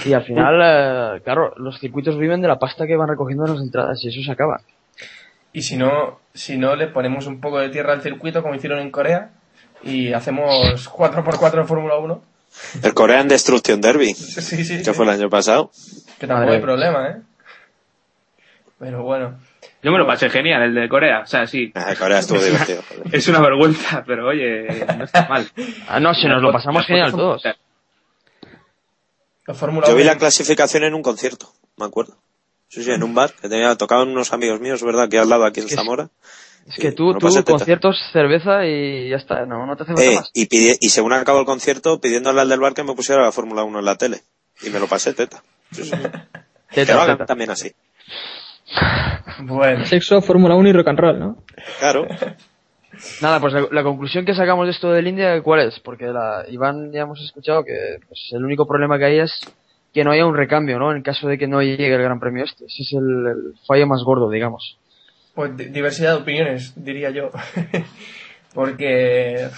y 0.04 0.12
al 0.12 0.22
final, 0.22 0.60
eh, 1.16 1.20
claro, 1.22 1.52
los 1.56 1.78
circuitos 1.78 2.16
viven 2.18 2.40
de 2.40 2.48
la 2.48 2.58
pasta 2.58 2.86
que 2.86 2.96
van 2.96 3.08
recogiendo 3.08 3.44
en 3.44 3.52
las 3.54 3.62
entradas 3.62 4.02
y 4.04 4.08
eso 4.08 4.20
se 4.24 4.32
acaba. 4.32 4.60
Y 5.52 5.62
si 5.62 5.76
no, 5.76 6.18
si 6.32 6.56
no, 6.56 6.74
le 6.74 6.88
ponemos 6.88 7.26
un 7.26 7.40
poco 7.40 7.58
de 7.58 7.68
tierra 7.68 7.92
al 7.92 8.02
circuito, 8.02 8.42
como 8.42 8.54
hicieron 8.54 8.80
en 8.80 8.90
Corea, 8.90 9.30
y 9.84 10.12
hacemos 10.12 10.48
4x4 10.90 11.60
en 11.60 11.68
Fórmula 11.68 11.96
1. 11.98 12.22
El 12.82 12.94
Korean 12.94 13.28
Destruction 13.28 13.80
Derby, 13.80 14.14
Sí, 14.14 14.64
sí, 14.64 14.78
que 14.78 14.84
sí. 14.84 14.92
fue 14.92 15.04
el 15.04 15.10
año 15.12 15.28
pasado. 15.28 15.70
Que 16.18 16.26
tampoco 16.26 16.46
Madre 16.46 16.56
hay 16.56 16.62
problema, 16.62 17.08
¿eh? 17.08 17.22
Pero 18.78 19.02
bueno. 19.02 19.38
Yo 19.84 19.92
me 19.92 19.98
lo 19.98 20.06
pasé 20.06 20.30
genial, 20.30 20.62
el 20.62 20.74
de 20.74 20.88
Corea. 20.88 21.20
O 21.20 21.26
sea, 21.26 21.46
sí, 21.46 21.70
Ah, 21.74 21.94
Corea 21.98 22.18
estuvo 22.20 22.40
divertido. 22.42 22.82
joder. 22.88 23.14
es 23.14 23.28
una 23.28 23.40
vergüenza, 23.40 24.02
pero 24.06 24.28
oye, 24.28 24.84
no 24.96 25.04
está 25.04 25.28
mal. 25.28 25.46
Ah, 25.86 26.00
no, 26.00 26.14
si 26.14 26.26
nos 26.26 26.42
lo 26.42 26.50
pasamos 26.52 26.86
genial 26.86 27.12
todos. 27.12 27.42
Yo 29.46 29.94
vi 29.94 30.02
1 30.02 30.04
la 30.04 30.16
clasificación 30.16 30.84
en 30.84 30.94
un 30.94 31.02
concierto, 31.02 31.52
me 31.76 31.84
acuerdo. 31.84 32.16
Sí, 32.68 32.82
sí, 32.82 32.90
en 32.90 33.02
un 33.02 33.14
bar 33.14 33.32
que 33.40 33.48
tenía, 33.48 33.76
tocaban 33.76 34.08
unos 34.08 34.32
amigos 34.32 34.58
míos, 34.60 34.82
¿verdad? 34.82 35.04
Aquí 35.04 35.18
al 35.18 35.28
lado, 35.28 35.44
aquí 35.44 35.60
en 35.60 35.66
que 35.66 35.74
es- 35.74 35.78
Zamora. 35.78 36.08
Es 36.66 36.76
que 36.78 36.92
tú, 36.92 37.12
tú 37.12 37.18
pasé 37.18 37.40
teta. 37.40 37.52
conciertos, 37.52 37.98
cerveza 38.10 38.64
y 38.66 39.10
ya 39.10 39.16
está, 39.16 39.44
no, 39.44 39.66
no 39.66 39.76
te 39.76 39.82
hace 39.82 39.92
falta 39.92 40.10
Eh, 40.10 40.14
más. 40.16 40.30
y, 40.32 40.46
pidi- 40.48 40.78
y 40.80 40.88
según 40.88 41.12
acabó 41.12 41.40
el 41.40 41.44
concierto, 41.44 42.00
pidiéndole 42.00 42.40
al 42.40 42.48
del 42.48 42.58
bar 42.60 42.72
que 42.72 42.82
me 42.84 42.94
pusiera 42.94 43.22
la 43.22 43.32
Fórmula 43.32 43.64
1 43.64 43.80
en 43.80 43.84
la 43.84 43.96
tele. 43.96 44.22
Y 44.62 44.70
me 44.70 44.80
lo 44.80 44.86
pasé 44.86 45.12
teta. 45.12 45.42
Sí, 45.72 45.84
sí. 45.84 45.90
que 45.90 46.80
Teta, 46.86 46.94
lo 46.94 47.02
hagan 47.02 47.16
teta. 47.18 47.26
también 47.26 47.50
así. 47.50 47.70
Bueno, 49.40 49.84
Sexo, 49.86 50.20
Fórmula 50.22 50.54
1 50.54 50.68
y 50.68 50.72
rock 50.72 50.88
and 50.88 50.98
roll, 50.98 51.18
¿no? 51.18 51.36
Claro. 51.78 52.06
Nada, 53.20 53.40
pues 53.40 53.52
la, 53.52 53.66
la 53.70 53.82
conclusión 53.82 54.24
que 54.24 54.34
sacamos 54.34 54.66
de 54.66 54.72
esto 54.72 54.90
del 54.92 55.06
India, 55.08 55.42
¿cuál 55.42 55.60
es? 55.68 55.80
Porque 55.80 56.06
la, 56.06 56.44
Iván 56.48 56.92
ya 56.92 57.02
hemos 57.02 57.20
escuchado 57.20 57.64
que 57.64 57.98
pues, 58.06 58.28
el 58.32 58.44
único 58.44 58.66
problema 58.66 58.98
que 58.98 59.04
hay 59.06 59.18
es 59.18 59.40
que 59.92 60.04
no 60.04 60.12
haya 60.12 60.26
un 60.26 60.36
recambio, 60.36 60.78
¿no? 60.78 60.92
En 60.94 61.02
caso 61.02 61.28
de 61.28 61.36
que 61.38 61.46
no 61.46 61.60
llegue 61.62 61.92
el 61.94 62.02
Gran 62.02 62.20
Premio 62.20 62.44
este. 62.44 62.66
Ese 62.66 62.82
es 62.82 62.92
el, 62.92 63.26
el 63.26 63.54
fallo 63.66 63.86
más 63.86 64.02
gordo, 64.04 64.30
digamos. 64.30 64.78
pues 65.34 65.56
di- 65.56 65.66
diversidad 65.66 66.14
de 66.16 66.22
opiniones, 66.22 66.72
diría 66.76 67.10
yo. 67.10 67.30
Porque 68.54 69.48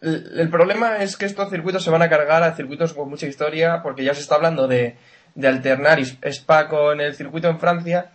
el, 0.00 0.38
el 0.40 0.48
problema 0.50 0.98
es 0.98 1.16
que 1.16 1.26
estos 1.26 1.50
circuitos 1.50 1.82
se 1.82 1.90
van 1.90 2.02
a 2.02 2.08
cargar 2.08 2.42
a 2.42 2.54
circuitos 2.54 2.92
con 2.94 3.08
mucha 3.10 3.26
historia, 3.26 3.80
porque 3.82 4.04
ya 4.04 4.14
se 4.14 4.20
está 4.20 4.36
hablando 4.36 4.68
de, 4.68 4.96
de 5.40 5.48
alternar 5.48 5.98
Spa 6.00 6.68
con 6.68 7.00
el 7.00 7.14
circuito 7.14 7.48
en 7.48 7.58
Francia, 7.58 8.10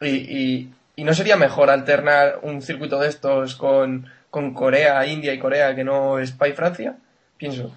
y, 0.00 0.06
y, 0.08 0.70
y 0.96 1.04
no 1.04 1.12
sería 1.14 1.36
mejor 1.36 1.70
alternar 1.70 2.40
un 2.42 2.62
circuito 2.62 2.98
de 2.98 3.08
estos 3.08 3.54
con, 3.56 4.06
con 4.30 4.54
Corea, 4.54 5.06
India 5.06 5.32
y 5.34 5.38
Corea 5.38 5.74
que 5.74 5.84
no 5.84 6.18
Spa 6.18 6.48
y 6.48 6.52
Francia? 6.52 6.96
Pienso. 7.36 7.74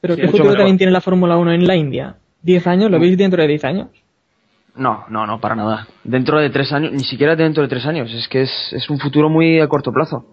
Pero 0.00 0.14
Sí, 0.14 0.20
¿qué 0.22 0.28
futuro 0.28 0.54
también 0.54 0.78
tiene 0.78 0.92
la 0.92 1.00
Fórmula 1.00 1.36
1 1.36 1.52
en 1.52 1.66
la 1.66 1.74
India? 1.76 2.14
¿10 2.44 2.66
años? 2.68 2.90
¿Lo 2.90 2.98
veis 3.00 3.18
dentro 3.18 3.42
de 3.42 3.48
10 3.48 3.64
años? 3.64 3.88
No, 4.76 5.04
no, 5.08 5.26
no, 5.26 5.40
para 5.40 5.56
nada. 5.56 5.88
Dentro 6.04 6.38
de 6.38 6.50
tres 6.50 6.70
años, 6.72 6.92
ni 6.92 7.02
siquiera 7.02 7.34
dentro 7.34 7.64
de 7.64 7.68
tres 7.68 7.84
años. 7.84 8.12
Es 8.14 8.28
que 8.28 8.42
es, 8.42 8.50
es 8.72 8.88
un 8.88 9.00
futuro 9.00 9.28
muy 9.28 9.58
a 9.60 9.66
corto 9.66 9.90
plazo. 9.92 10.24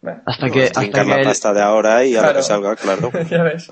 Bueno, 0.00 0.22
Hasta 0.26 0.50
que, 0.50 0.64
hasta 0.64 0.88
que 0.90 1.04
la 1.04 1.16
el- 1.20 1.24
pasta 1.24 1.52
de 1.52 1.62
ahora 1.62 2.04
y 2.04 2.14
a 2.14 2.16
lo 2.16 2.22
Claro. 2.22 2.36
que 2.38 2.42
salga, 2.42 2.74
claro. 2.74 3.10
ya 3.30 3.42
ves. 3.44 3.70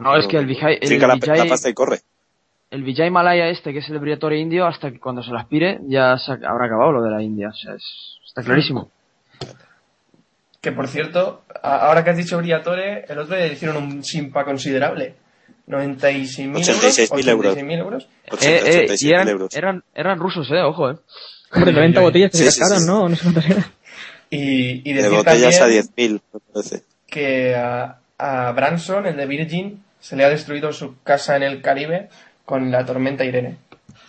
no, 0.00 0.16
es 0.16 0.26
que 0.26 0.38
el 0.38 0.46
Vijay, 0.46 0.78
el, 0.80 0.90
Vijay- 1.00 1.36
la 1.36 1.44
pasta 1.46 1.68
y 1.68 1.74
corre. 1.74 2.00
El 2.74 2.82
Vijay 2.82 3.10
Malaya 3.10 3.48
este, 3.48 3.72
que 3.72 3.78
es 3.78 3.88
el 3.88 3.98
Briatore 3.98 4.38
indio, 4.38 4.66
hasta 4.66 4.90
que 4.90 4.98
cuando 5.00 5.22
se 5.22 5.30
lo 5.30 5.38
aspire, 5.38 5.78
ya 5.86 6.16
se 6.18 6.32
habrá 6.32 6.66
acabado 6.66 6.92
lo 6.92 7.02
de 7.02 7.10
la 7.10 7.22
India. 7.22 7.48
O 7.48 7.52
sea, 7.54 7.74
es- 7.74 8.18
está 8.26 8.42
clarísimo. 8.42 8.90
Que 10.60 10.72
por 10.72 10.88
cierto, 10.88 11.42
a- 11.62 11.86
ahora 11.86 12.02
que 12.04 12.10
has 12.10 12.16
dicho 12.16 12.38
Briatore, 12.38 13.04
el 13.08 13.18
otro 13.18 13.36
día 13.36 13.46
le 13.46 13.52
hicieron 13.52 13.76
un 13.82 14.02
simpa 14.02 14.44
considerable. 14.44 15.14
96.000 15.66 16.48
euros. 16.56 16.68
86.000 16.68 17.28
euros. 17.28 17.54
86.000 17.56 17.78
euros. 17.78 18.08
80, 18.30 18.46
Eh, 18.46 18.56
eh, 18.56 18.84
87 18.84 19.06
y 19.06 19.10
eran, 19.10 19.28
euros. 19.28 19.56
eran, 19.56 19.82
eran 19.94 20.18
rusos, 20.18 20.50
eh, 20.50 20.60
ojo, 20.62 20.90
eh. 20.90 20.96
Hombre, 21.54 21.72
90 21.72 22.00
botellas 22.00 22.32
se 22.32 22.38
sí, 22.38 22.44
cascaron, 22.60 22.80
sí. 22.82 22.86
¿no? 22.86 23.08
No 23.08 23.16
sé 23.16 23.22
cuántas 23.22 23.46
eran. 23.50 23.64
Y, 24.30 24.90
y 24.90 24.92
de 24.92 25.02
decir 25.02 25.16
botellas 25.18 25.56
a 25.56 25.60
también 25.60 25.84
10.000, 25.96 26.20
me 26.32 26.40
parece. 26.52 26.82
que 27.06 27.54
a, 27.54 27.98
a 28.18 28.52
Branson, 28.52 29.06
el 29.06 29.16
de 29.16 29.26
Virgin, 29.26 29.84
se 30.00 30.16
le 30.16 30.24
ha 30.24 30.28
destruido 30.28 30.72
su 30.72 31.00
casa 31.02 31.36
en 31.36 31.44
el 31.44 31.62
Caribe 31.62 32.08
con 32.44 32.70
la 32.70 32.84
tormenta 32.84 33.24
Irene. 33.24 33.56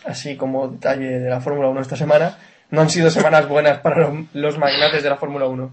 Así 0.06 0.36
como 0.36 0.68
detalle 0.68 1.20
de 1.20 1.30
la 1.30 1.42
Fórmula 1.42 1.70
1 1.70 1.82
esta 1.82 1.96
semana. 1.96 2.38
No 2.72 2.82
han 2.82 2.90
sido 2.90 3.10
semanas 3.10 3.48
buenas 3.48 3.80
para 3.80 4.12
los, 4.34 4.58
magnates 4.58 5.04
de 5.04 5.10
la 5.10 5.18
Fórmula 5.18 5.46
1. 5.46 5.72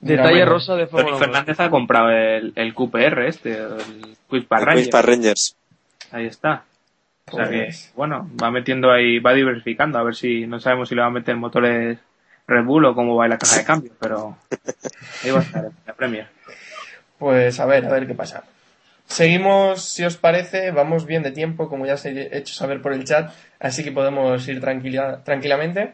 Detalle 0.00 0.20
Enhorabuena. 0.20 0.46
rosa 0.46 0.74
de 0.74 0.86
Fórmula 0.86 1.16
1. 1.16 1.24
Fernández 1.24 1.60
ha 1.60 1.70
comprado 1.70 2.10
el, 2.10 2.52
el 2.56 2.74
QPR 2.74 3.26
este, 3.26 3.52
el 3.52 4.16
Quiz 4.28 4.46
para 4.46 4.64
Rangers. 4.64 5.56
Ahí 6.10 6.26
está. 6.26 6.64
O 7.30 7.36
sea 7.36 7.48
que, 7.48 7.64
Pues- 7.64 7.92
bueno, 7.96 8.28
va 8.42 8.50
metiendo 8.50 8.90
ahí, 8.90 9.18
va 9.18 9.32
diversificando, 9.32 9.98
a 9.98 10.02
ver 10.02 10.14
si, 10.14 10.46
no 10.46 10.60
sabemos 10.60 10.88
si 10.88 10.94
le 10.94 11.00
va 11.00 11.06
a 11.06 11.10
meter 11.10 11.36
motores 11.36 11.98
Red 12.46 12.64
Bull 12.64 12.84
o 12.84 12.94
cómo 12.94 13.16
va 13.16 13.28
la 13.28 13.38
caja 13.38 13.58
de 13.58 13.64
cambio, 13.64 13.92
pero 13.98 14.36
ahí 15.24 15.30
va 15.30 15.38
a 15.38 15.42
estar, 15.42 15.70
la 15.86 15.94
Premier. 15.94 16.28
Pues 17.18 17.58
a 17.60 17.66
ver, 17.66 17.86
a 17.86 17.90
ver 17.90 18.06
qué 18.06 18.14
pasa. 18.14 18.44
Seguimos, 19.06 19.84
si 19.84 20.02
os 20.04 20.16
parece, 20.16 20.70
vamos 20.70 21.06
bien 21.06 21.22
de 21.22 21.30
tiempo, 21.30 21.68
como 21.68 21.86
ya 21.86 21.94
os 21.94 22.04
he 22.06 22.36
hecho 22.36 22.54
saber 22.54 22.80
por 22.82 22.92
el 22.92 23.04
chat, 23.04 23.32
así 23.60 23.84
que 23.84 23.92
podemos 23.92 24.46
ir 24.48 24.60
tranquila- 24.60 25.22
tranquilamente. 25.24 25.92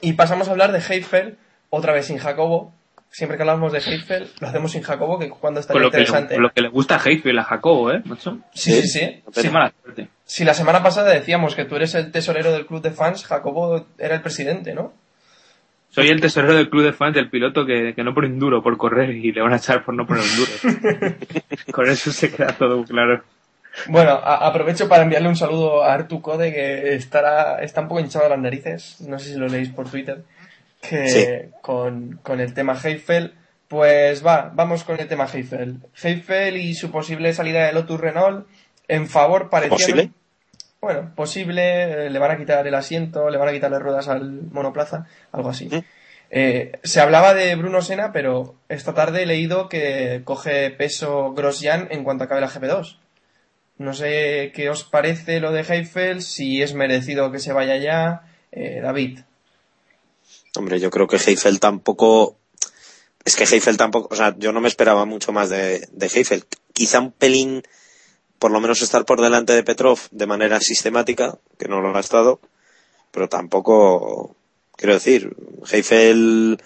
Y 0.00 0.14
pasamos 0.14 0.48
a 0.48 0.52
hablar 0.52 0.72
de 0.72 0.78
Heifel, 0.80 1.36
otra 1.70 1.92
vez 1.92 2.06
sin 2.06 2.18
Jacobo. 2.18 2.72
Siempre 3.10 3.36
que 3.36 3.42
hablamos 3.42 3.72
de 3.72 3.78
Heifel, 3.80 4.30
lo 4.40 4.48
hacemos 4.48 4.72
sin 4.72 4.80
Jacobo, 4.82 5.18
que 5.18 5.28
cuando 5.28 5.60
está 5.60 5.74
interesante. 5.88 6.34
con 6.34 6.42
lo 6.44 6.52
que 6.52 6.62
le 6.62 6.68
gusta 6.68 6.96
a 6.96 7.00
Heifel 7.04 7.38
a 7.38 7.44
Jacobo, 7.44 7.92
¿eh, 7.92 8.00
macho? 8.06 8.38
Sí, 8.54 8.80
sí, 8.80 8.88
sí. 8.88 9.22
Sí, 9.42 9.50
mala 9.50 9.72
suerte. 9.82 10.08
Si 10.24 10.44
la 10.44 10.54
semana 10.54 10.82
pasada 10.82 11.10
decíamos 11.12 11.54
que 11.54 11.66
tú 11.66 11.76
eres 11.76 11.94
el 11.94 12.10
tesorero 12.10 12.52
del 12.52 12.64
club 12.66 12.80
de 12.80 12.90
fans, 12.92 13.26
Jacobo 13.26 13.86
era 13.98 14.14
el 14.14 14.22
presidente, 14.22 14.72
¿no? 14.72 14.94
Soy 15.94 16.08
el 16.08 16.20
tesorero 16.20 16.54
del 16.54 16.70
club 16.70 16.84
de 16.84 16.92
fans 16.92 17.14
del 17.14 17.28
piloto 17.30 17.64
que, 17.66 17.94
que 17.94 18.02
no 18.02 18.14
pone 18.14 18.26
un 18.28 18.38
duro 18.38 18.62
por 18.62 18.76
correr 18.78 19.10
y 19.10 19.30
le 19.30 19.40
van 19.42 19.52
a 19.52 19.56
echar 19.56 19.84
por 19.84 19.94
no 19.94 20.06
poner 20.06 20.24
un 20.24 20.36
duro. 20.36 21.16
Con 21.72 21.88
eso 21.88 22.10
se 22.10 22.32
queda 22.32 22.56
todo 22.56 22.82
claro. 22.84 23.22
Bueno, 23.88 24.10
a- 24.12 24.46
aprovecho 24.46 24.88
para 24.88 25.02
enviarle 25.02 25.28
un 25.28 25.36
saludo 25.36 25.82
a 25.84 25.92
Artu 25.94 26.20
Code, 26.22 26.52
que 26.52 26.94
estará, 26.94 27.62
está 27.62 27.82
un 27.82 27.88
poco 27.88 28.00
hinchado 28.00 28.24
a 28.26 28.30
las 28.30 28.38
narices, 28.38 29.00
no 29.02 29.18
sé 29.18 29.32
si 29.34 29.38
lo 29.38 29.48
leéis 29.48 29.68
por 29.70 29.88
Twitter, 29.90 30.24
que 30.80 31.08
Sí. 31.08 31.24
con, 31.60 32.18
con 32.22 32.40
el 32.40 32.54
tema 32.54 32.74
Heifel, 32.82 33.34
pues 33.68 34.24
va, 34.26 34.50
vamos 34.54 34.84
con 34.84 34.98
el 35.00 35.08
tema 35.08 35.26
Heifel. 35.32 35.76
Heifel 36.02 36.56
y 36.56 36.74
su 36.74 36.90
posible 36.90 37.32
salida 37.34 37.66
de 37.66 37.72
Lotus 37.72 38.00
Renault 38.00 38.46
en 38.88 39.08
favor 39.08 39.48
parecía... 39.50 39.76
¿Posible? 39.76 40.10
Bueno, 40.82 41.14
posible, 41.14 42.06
eh, 42.06 42.10
le 42.10 42.18
van 42.18 42.32
a 42.32 42.36
quitar 42.36 42.66
el 42.66 42.74
asiento, 42.74 43.30
le 43.30 43.38
van 43.38 43.48
a 43.48 43.52
quitar 43.52 43.70
las 43.70 43.80
ruedas 43.80 44.08
al 44.08 44.50
monoplaza, 44.50 45.06
algo 45.30 45.48
así. 45.48 45.70
Eh, 46.28 46.72
se 46.82 47.00
hablaba 47.00 47.34
de 47.34 47.54
Bruno 47.54 47.82
Sena, 47.82 48.10
pero 48.12 48.56
esta 48.68 48.92
tarde 48.92 49.22
he 49.22 49.26
leído 49.26 49.68
que 49.68 50.22
coge 50.24 50.72
peso 50.72 51.34
Grosjean 51.34 51.86
en 51.92 52.02
cuanto 52.02 52.24
acabe 52.24 52.40
la 52.40 52.50
GP2. 52.50 52.96
No 53.78 53.94
sé 53.94 54.50
qué 54.56 54.70
os 54.70 54.82
parece 54.82 55.38
lo 55.38 55.52
de 55.52 55.60
Heifel, 55.60 56.20
si 56.20 56.62
es 56.62 56.74
merecido 56.74 57.30
que 57.30 57.38
se 57.38 57.52
vaya 57.52 57.76
ya. 57.76 58.22
Eh, 58.50 58.80
David. 58.82 59.20
Hombre, 60.56 60.80
yo 60.80 60.90
creo 60.90 61.06
que 61.06 61.16
Heifel 61.16 61.60
tampoco. 61.60 62.36
Es 63.24 63.36
que 63.36 63.44
Heifel 63.44 63.76
tampoco. 63.76 64.08
O 64.12 64.16
sea, 64.16 64.34
yo 64.36 64.50
no 64.50 64.60
me 64.60 64.68
esperaba 64.68 65.04
mucho 65.04 65.30
más 65.30 65.48
de, 65.48 65.86
de 65.92 66.06
Heifel. 66.12 66.44
Quizá 66.72 66.98
un 66.98 67.12
pelín, 67.12 67.62
por 68.42 68.50
lo 68.50 68.60
menos 68.60 68.82
estar 68.82 69.04
por 69.04 69.20
delante 69.20 69.52
de 69.52 69.62
Petrov 69.62 70.00
de 70.10 70.26
manera 70.26 70.58
sistemática, 70.58 71.38
que 71.60 71.68
no 71.68 71.80
lo 71.80 71.96
ha 71.96 72.00
estado, 72.00 72.40
pero 73.12 73.28
tampoco. 73.28 74.34
Quiero 74.74 74.94
decir, 74.94 75.36
Heifel 75.70 76.60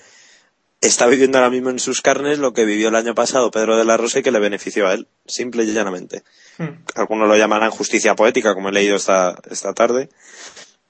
está 0.80 1.06
viviendo 1.06 1.36
ahora 1.36 1.50
mismo 1.50 1.68
en 1.68 1.78
sus 1.78 2.00
carnes 2.00 2.38
lo 2.38 2.54
que 2.54 2.64
vivió 2.64 2.88
el 2.88 2.94
año 2.94 3.14
pasado 3.14 3.50
Pedro 3.50 3.76
de 3.76 3.84
la 3.84 3.98
Rosa 3.98 4.20
y 4.20 4.22
que 4.22 4.30
le 4.30 4.38
benefició 4.38 4.88
a 4.88 4.94
él, 4.94 5.06
simple 5.26 5.64
y 5.64 5.74
llanamente. 5.74 6.22
Hmm. 6.56 6.82
Algunos 6.94 7.28
lo 7.28 7.36
llamarán 7.36 7.70
justicia 7.72 8.16
poética, 8.16 8.54
como 8.54 8.70
he 8.70 8.72
leído 8.72 8.96
esta, 8.96 9.38
esta 9.50 9.74
tarde, 9.74 10.08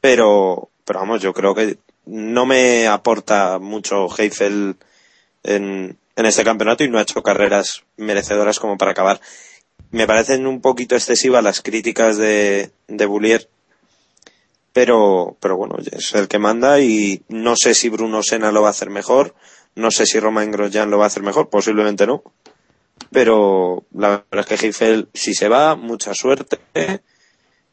pero, 0.01 0.71
pero 0.85 1.01
vamos, 1.01 1.21
yo 1.21 1.35
creo 1.35 1.53
que 1.53 1.79
no 2.05 2.47
me 2.47 2.87
aporta 2.87 3.59
mucho 3.59 4.07
Heifel 4.17 4.77
en, 5.43 5.99
en 6.15 6.27
este 6.27 6.45
campeonato 6.45 6.85
y 6.85 6.89
no 6.89 6.99
ha 6.99 7.03
hecho 7.03 7.25
carreras 7.25 7.83
merecedoras 7.97 8.61
como 8.61 8.79
para 8.79 8.93
acabar. 8.93 9.21
Me 9.91 10.07
parecen 10.07 10.47
un 10.47 10.61
poquito 10.61 10.95
excesivas 10.95 11.43
las 11.43 11.63
críticas 11.63 12.17
de, 12.17 12.71
de 12.89 13.07
Boulier, 13.07 13.49
pero, 14.73 15.37
pero 15.41 15.57
bueno, 15.57 15.77
es 15.91 16.15
el 16.15 16.29
que 16.29 16.39
manda 16.39 16.81
y 16.81 17.23
no 17.29 17.55
sé 17.57 17.75
si 17.75 17.89
Bruno 17.89 18.23
Sena 18.23 18.53
lo 18.53 18.63
va 18.63 18.69
a 18.69 18.71
hacer 18.73 18.91
mejor, 18.91 19.35
no 19.75 19.91
sé 19.91 20.07
si 20.07 20.19
Romain 20.19 20.51
Grosjean 20.51 20.91
lo 20.91 20.99
va 20.99 21.05
a 21.05 21.07
hacer 21.07 21.23
mejor, 21.23 21.49
posiblemente 21.49 22.07
no, 22.07 22.23
pero 23.11 23.85
la 23.95 24.25
verdad 24.31 24.47
es 24.53 24.61
que 24.61 24.67
Heifel 24.67 25.09
si 25.15 25.35
se 25.35 25.49
va, 25.49 25.77
mucha 25.77 26.13
suerte 26.15 26.59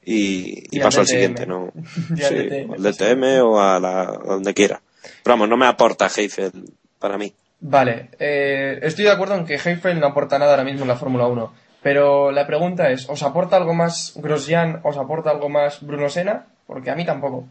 y, 0.06 0.60
y 0.60 0.68
Y 0.72 0.80
paso 0.80 1.02
al 1.02 1.08
siguiente, 1.08 1.46
¿no? 1.46 1.72
Al 2.10 2.18
Sí, 2.18 2.36
DTM, 2.36 2.74
al 2.74 2.84
DTM 2.84 3.24
o 3.44 3.60
a, 3.60 3.80
la, 3.80 4.02
a 4.02 4.06
donde 4.06 4.54
quiera. 4.54 4.82
Pero 5.02 5.34
vamos, 5.34 5.50
no 5.50 5.58
me 5.58 5.66
aporta 5.66 6.10
Heifel 6.16 6.52
para 7.00 7.18
mí. 7.18 7.34
Vale, 7.60 8.10
eh, 8.20 8.80
estoy 8.82 9.06
de 9.06 9.12
acuerdo 9.12 9.36
en 9.36 9.46
que 9.46 9.56
Heifel 9.56 10.00
no 10.00 10.08
aporta 10.08 10.38
nada 10.38 10.52
ahora 10.52 10.66
mismo 10.66 10.82
en 10.82 10.90
la 10.90 10.98
Fórmula 10.98 11.28
1. 11.28 11.54
Pero 11.84 12.32
la 12.32 12.48
pregunta 12.48 12.90
es, 12.90 13.10
¿os 13.10 13.22
aporta 13.24 13.58
algo 13.58 13.74
más 13.74 14.18
Grosjean? 14.22 14.80
¿Os 14.84 14.98
aporta 14.98 15.30
algo 15.30 15.50
más 15.50 15.86
Bruno 15.86 16.08
Sena? 16.10 16.46
Porque 16.66 16.90
a 16.90 16.96
mí 16.96 17.06
tampoco. 17.06 17.46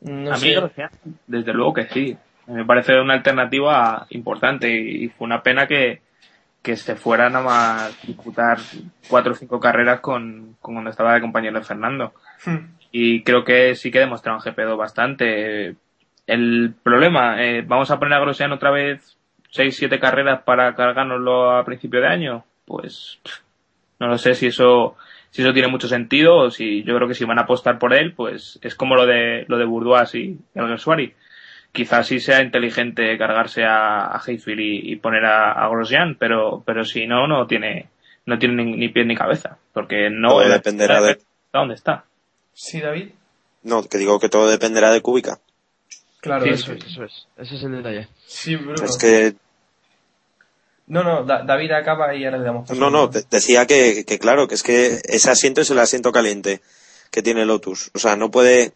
No 0.00 0.32
a 0.32 0.36
sé. 0.36 0.48
mí, 0.48 0.54
Grosjean, 0.56 0.90
desde 1.28 1.54
luego 1.54 1.72
que 1.72 1.86
sí. 1.86 2.16
Me 2.48 2.64
parece 2.64 3.00
una 3.00 3.14
alternativa 3.14 4.06
importante 4.10 4.68
y 4.68 5.08
fue 5.08 5.26
una 5.26 5.44
pena 5.44 5.68
que, 5.68 6.02
que 6.60 6.76
se 6.76 6.96
fuera 6.96 7.30
nada 7.30 7.44
más 7.44 8.02
disputar 8.06 8.58
cuatro 9.08 9.32
o 9.32 9.36
cinco 9.36 9.60
carreras 9.60 10.00
con, 10.00 10.56
con 10.60 10.74
cuando 10.74 10.90
estaba 10.90 11.14
de 11.14 11.20
compañero 11.20 11.60
de 11.60 11.64
Fernando. 11.64 12.12
Hmm. 12.44 12.74
Y 12.90 13.22
creo 13.22 13.44
que 13.44 13.76
sí 13.76 13.92
que 13.92 14.00
demostraron 14.00 14.40
GP2 14.40 14.76
bastante. 14.76 15.76
El 16.26 16.74
problema, 16.82 17.40
eh, 17.42 17.62
vamos 17.62 17.90
a 17.92 17.98
poner 18.00 18.14
a 18.14 18.20
Grosjean 18.20 18.52
otra 18.52 18.72
vez 18.72 19.16
seis, 19.50 19.76
siete 19.76 20.00
carreras 20.00 20.42
para 20.42 20.74
cargárnoslo 20.74 21.52
a 21.56 21.64
principio 21.64 22.00
de 22.00 22.08
año. 22.08 22.44
Pues 22.64 23.20
pff, 23.22 23.40
no 24.02 24.08
lo 24.08 24.18
sé 24.18 24.34
si 24.34 24.46
eso 24.48 24.96
si 25.30 25.40
eso 25.42 25.52
tiene 25.54 25.68
mucho 25.68 25.88
sentido 25.88 26.36
o 26.36 26.50
si 26.50 26.82
yo 26.84 26.94
creo 26.96 27.08
que 27.08 27.14
si 27.14 27.24
van 27.24 27.38
a 27.38 27.42
apostar 27.42 27.78
por 27.78 27.94
él, 27.94 28.12
pues 28.14 28.58
es 28.62 28.74
como 28.74 28.94
lo 28.96 29.06
de 29.06 29.44
lo 29.48 29.56
de 29.56 29.64
Bourdois 29.64 30.14
y 30.14 30.38
el 30.54 30.78
Suari. 30.78 31.14
Quizás 31.72 32.06
sí 32.08 32.20
sea 32.20 32.42
inteligente 32.42 33.16
cargarse 33.16 33.64
a, 33.64 34.14
a 34.14 34.20
Heifel 34.26 34.60
y, 34.60 34.92
y 34.92 34.96
poner 34.96 35.24
a, 35.24 35.52
a 35.52 35.68
Grosjean, 35.70 36.16
pero 36.18 36.62
pero 36.66 36.84
si 36.84 37.06
no 37.06 37.26
no 37.26 37.46
tiene 37.46 37.88
no 38.26 38.38
tiene 38.38 38.62
ni, 38.64 38.76
ni 38.76 38.88
pie 38.90 39.04
ni 39.06 39.14
cabeza, 39.16 39.56
porque 39.72 40.10
no 40.10 40.28
Todo 40.28 40.48
dependerá 40.48 41.00
de- 41.00 41.12
está 41.12 41.58
donde 41.58 41.74
está. 41.74 42.04
Sí, 42.52 42.80
David. 42.80 43.08
No, 43.62 43.82
que 43.84 43.96
digo 43.96 44.18
que 44.20 44.28
todo 44.28 44.50
dependerá 44.50 44.90
de 44.90 45.00
Kubica. 45.00 45.38
Claro, 46.20 46.44
Sí, 46.44 46.50
es 46.50 46.60
Eso 46.60 46.72
es, 46.74 46.84
eso 46.86 47.04
es. 47.04 47.26
Ese 47.38 47.54
es 47.56 47.62
el 47.64 47.72
detalle. 47.72 48.08
Sí, 48.26 48.54
Bruno. 48.56 48.84
Es 48.84 48.98
que, 48.98 49.34
No, 50.92 51.02
no, 51.02 51.24
Da- 51.24 51.42
David 51.42 51.70
acaba 51.72 52.14
y 52.14 52.24
ahora 52.24 52.36
le 52.38 52.44
damos 52.44 52.68
paso. 52.68 52.78
no, 52.78 52.90
no, 52.90 53.08
de- 53.08 53.24
decía 53.30 53.66
que, 53.66 54.04
que 54.04 54.18
claro, 54.18 54.46
que 54.46 54.54
es 54.56 54.62
que 54.62 55.00
ese 55.04 55.30
asiento 55.30 55.62
es 55.62 55.70
el 55.70 55.78
asiento 55.78 56.12
caliente 56.12 56.60
que 57.10 57.22
tiene 57.22 57.46
Lotus. 57.46 57.90
O 57.94 57.98
sea, 57.98 58.14
no 58.16 58.30
puede 58.30 58.74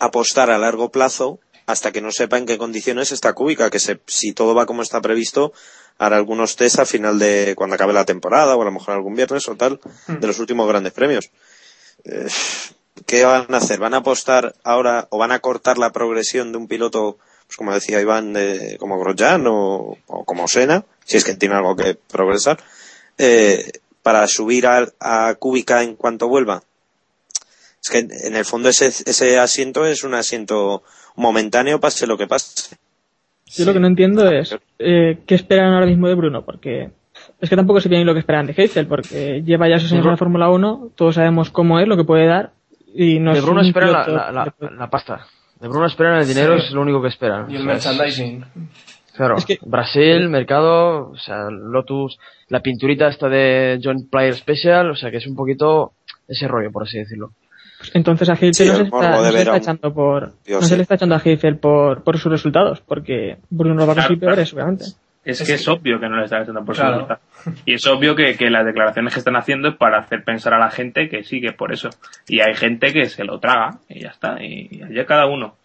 apostar 0.00 0.50
a 0.50 0.58
largo 0.58 0.90
plazo 0.90 1.38
hasta 1.66 1.92
que 1.92 2.00
no 2.00 2.10
sepa 2.12 2.36
en 2.38 2.46
qué 2.46 2.58
condiciones 2.58 3.12
está 3.12 3.32
Kubica, 3.32 3.70
que 3.70 3.78
se, 3.78 4.00
si 4.06 4.32
todo 4.32 4.54
va 4.54 4.66
como 4.66 4.82
está 4.82 5.00
previsto, 5.00 5.52
hará 5.98 6.16
algunos 6.16 6.56
test 6.56 6.78
al 6.80 6.86
final 6.86 7.18
de 7.18 7.54
cuando 7.56 7.74
acabe 7.76 7.92
la 7.92 8.04
temporada 8.04 8.56
o 8.56 8.62
a 8.62 8.64
lo 8.64 8.72
mejor 8.72 8.94
algún 8.94 9.14
viernes 9.14 9.48
o 9.48 9.54
tal 9.56 9.80
de 10.08 10.26
los 10.26 10.38
últimos 10.40 10.68
grandes 10.68 10.92
premios. 10.92 11.30
Eh, 12.04 12.26
¿Qué 13.06 13.24
van 13.24 13.52
a 13.54 13.58
hacer? 13.58 13.78
¿Van 13.78 13.94
a 13.94 13.98
apostar 13.98 14.54
ahora 14.64 15.06
o 15.10 15.18
van 15.18 15.30
a 15.32 15.38
cortar 15.40 15.78
la 15.78 15.92
progresión 15.92 16.50
de 16.52 16.58
un 16.58 16.66
piloto, 16.66 17.18
pues 17.46 17.56
como 17.56 17.72
decía 17.72 18.00
Iván, 18.00 18.32
de, 18.32 18.76
como 18.78 18.98
Grosjean 18.98 19.46
o, 19.46 19.96
o 20.06 20.24
como 20.24 20.48
Sena, 20.48 20.84
si 21.04 21.16
es 21.16 21.24
que 21.24 21.34
tiene 21.34 21.54
algo 21.54 21.76
que 21.76 21.94
progresar, 21.94 22.58
eh, 23.18 23.70
para 24.02 24.26
subir 24.26 24.66
a, 24.66 24.86
a 25.00 25.34
Kubica 25.34 25.82
en 25.82 25.96
cuanto 25.96 26.28
vuelva? 26.28 26.62
Es 27.82 27.90
que 27.90 27.98
en 27.98 28.34
el 28.34 28.44
fondo 28.44 28.68
ese, 28.68 28.86
ese 28.86 29.38
asiento 29.38 29.86
es 29.86 30.02
un 30.02 30.14
asiento 30.14 30.82
momentáneo, 31.14 31.80
pase 31.80 32.06
lo 32.06 32.18
que 32.18 32.26
pase. 32.26 32.76
Yo 33.46 33.64
lo 33.64 33.72
que 33.72 33.80
no 33.80 33.86
entiendo 33.86 34.28
es 34.28 34.56
eh, 34.78 35.18
qué 35.24 35.34
esperan 35.36 35.72
ahora 35.72 35.86
mismo 35.86 36.08
de 36.08 36.14
Bruno, 36.14 36.44
porque 36.44 36.90
es 37.40 37.48
que 37.48 37.56
tampoco 37.56 37.80
sé 37.80 37.88
bien 37.88 38.04
lo 38.04 38.12
que 38.12 38.20
esperan 38.20 38.46
de 38.46 38.54
Heifel, 38.56 38.88
porque 38.88 39.42
lleva 39.44 39.68
ya 39.68 39.78
sus 39.78 39.92
años 39.92 40.04
en 40.04 40.10
la 40.10 40.16
Fórmula 40.16 40.50
1, 40.50 40.90
todos 40.96 41.14
sabemos 41.14 41.50
cómo 41.50 41.78
es, 41.78 41.86
lo 41.86 41.96
que 41.96 42.04
puede 42.04 42.26
dar, 42.26 42.52
y 42.92 43.20
no 43.20 43.32
de 43.32 43.38
es 43.38 43.44
Bruno 43.44 43.60
un 43.60 43.66
esperan 43.66 43.92
la, 43.92 44.52
la 44.60 44.90
pasta. 44.90 45.26
De 45.60 45.68
Bruno 45.68 45.86
esperan 45.86 46.18
el 46.18 46.26
dinero, 46.28 46.58
Sí. 46.58 46.66
es 46.66 46.72
lo 46.72 46.82
único 46.82 47.00
que 47.02 47.08
esperan. 47.08 47.50
Y 47.50 47.56
el 47.56 47.62
O 47.62 47.64
sea, 47.64 47.92
es- 47.92 47.98
merchandising. 47.98 48.44
Claro, 49.16 49.36
Es 49.38 49.46
que- 49.46 49.58
Brasil, 49.62 50.28
mercado, 50.28 51.10
o 51.10 51.16
sea, 51.16 51.48
Lotus, 51.50 52.18
la 52.48 52.60
pinturita 52.60 53.08
esta 53.08 53.28
de 53.30 53.80
Joint 53.82 54.10
Player 54.10 54.34
Special, 54.34 54.90
o 54.90 54.94
sea, 54.94 55.10
que 55.10 55.16
es 55.16 55.26
un 55.26 55.34
poquito 55.34 55.92
ese 56.28 56.46
rollo, 56.46 56.70
por 56.70 56.82
así 56.82 56.98
decirlo. 56.98 57.30
Pues 57.78 57.90
entonces 57.94 58.28
a 58.28 58.32
Heifel 58.32 58.54
Sí, 58.54 58.66
no, 58.68 58.74
se 58.76 58.82
está, 58.84 59.10
no 59.10 59.30
se 59.32 59.38
está 59.38 59.56
echando 59.56 59.92
por 59.94 60.32
no 60.48 60.62
se 60.62 60.76
le 60.76 60.82
está 60.82 60.94
echando 60.96 61.14
a 61.14 61.22
Heifel 61.24 61.58
por, 61.58 62.02
por 62.04 62.18
sus 62.18 62.30
resultados, 62.32 62.80
porque 62.80 63.38
Bruno 63.50 63.86
va 63.86 63.92
a 63.92 63.96
conseguir 63.96 64.18
Claro, 64.18 64.34
peores, 64.34 64.52
obviamente. 64.54 64.84
Es 65.26 65.40
Es 65.40 65.46
que 65.46 65.52
que- 65.54 65.60
es 65.60 65.68
obvio 65.68 65.98
que 66.00 66.08
no 66.08 66.16
le 66.18 66.24
están 66.24 66.42
haciendo 66.42 66.64
por 66.64 66.76
su 66.76 66.82
voluntad. 66.84 67.18
Y 67.64 67.74
es 67.74 67.86
obvio 67.86 68.14
que, 68.14 68.36
que 68.36 68.48
las 68.48 68.64
declaraciones 68.64 69.12
que 69.12 69.18
están 69.18 69.36
haciendo 69.36 69.68
es 69.68 69.76
para 69.76 69.98
hacer 69.98 70.22
pensar 70.24 70.54
a 70.54 70.58
la 70.58 70.70
gente 70.70 71.08
que 71.08 71.24
sí, 71.24 71.40
que 71.40 71.48
es 71.48 71.54
por 71.54 71.72
eso. 71.72 71.90
Y 72.28 72.40
hay 72.40 72.54
gente 72.54 72.92
que 72.92 73.06
se 73.06 73.24
lo 73.24 73.38
traga 73.40 73.78
y 73.88 74.02
ya 74.02 74.10
está. 74.10 74.42
Y, 74.42 74.68
y 74.70 74.82
allá 74.82 75.04
cada 75.04 75.26
uno. 75.26 75.56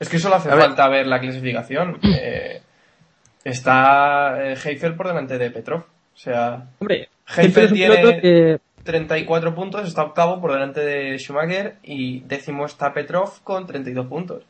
Es 0.00 0.08
que 0.08 0.18
solo 0.18 0.34
hace 0.34 0.50
A 0.50 0.56
falta 0.56 0.88
ver 0.88 1.06
la 1.06 1.20
clasificación. 1.20 1.98
Eh, 2.04 2.60
está 3.44 4.36
eh, 4.42 4.56
Heifel 4.64 4.94
por 4.94 5.08
delante 5.08 5.38
de 5.38 5.50
Petrov. 5.50 5.80
O 5.80 6.16
sea, 6.16 6.64
Hombre, 6.78 7.08
Heifel 7.36 7.72
tiene- 7.72 8.20
que 8.20 8.58
34 8.84 9.54
puntos, 9.54 9.86
está 9.88 10.02
octavo 10.02 10.40
por 10.40 10.52
delante 10.52 10.80
de 10.80 11.18
Schumacher 11.18 11.76
y 11.82 12.20
décimo 12.20 12.66
está 12.66 12.92
Petrov 12.92 13.42
con 13.42 13.66
32 13.66 14.06
puntos. 14.06 14.42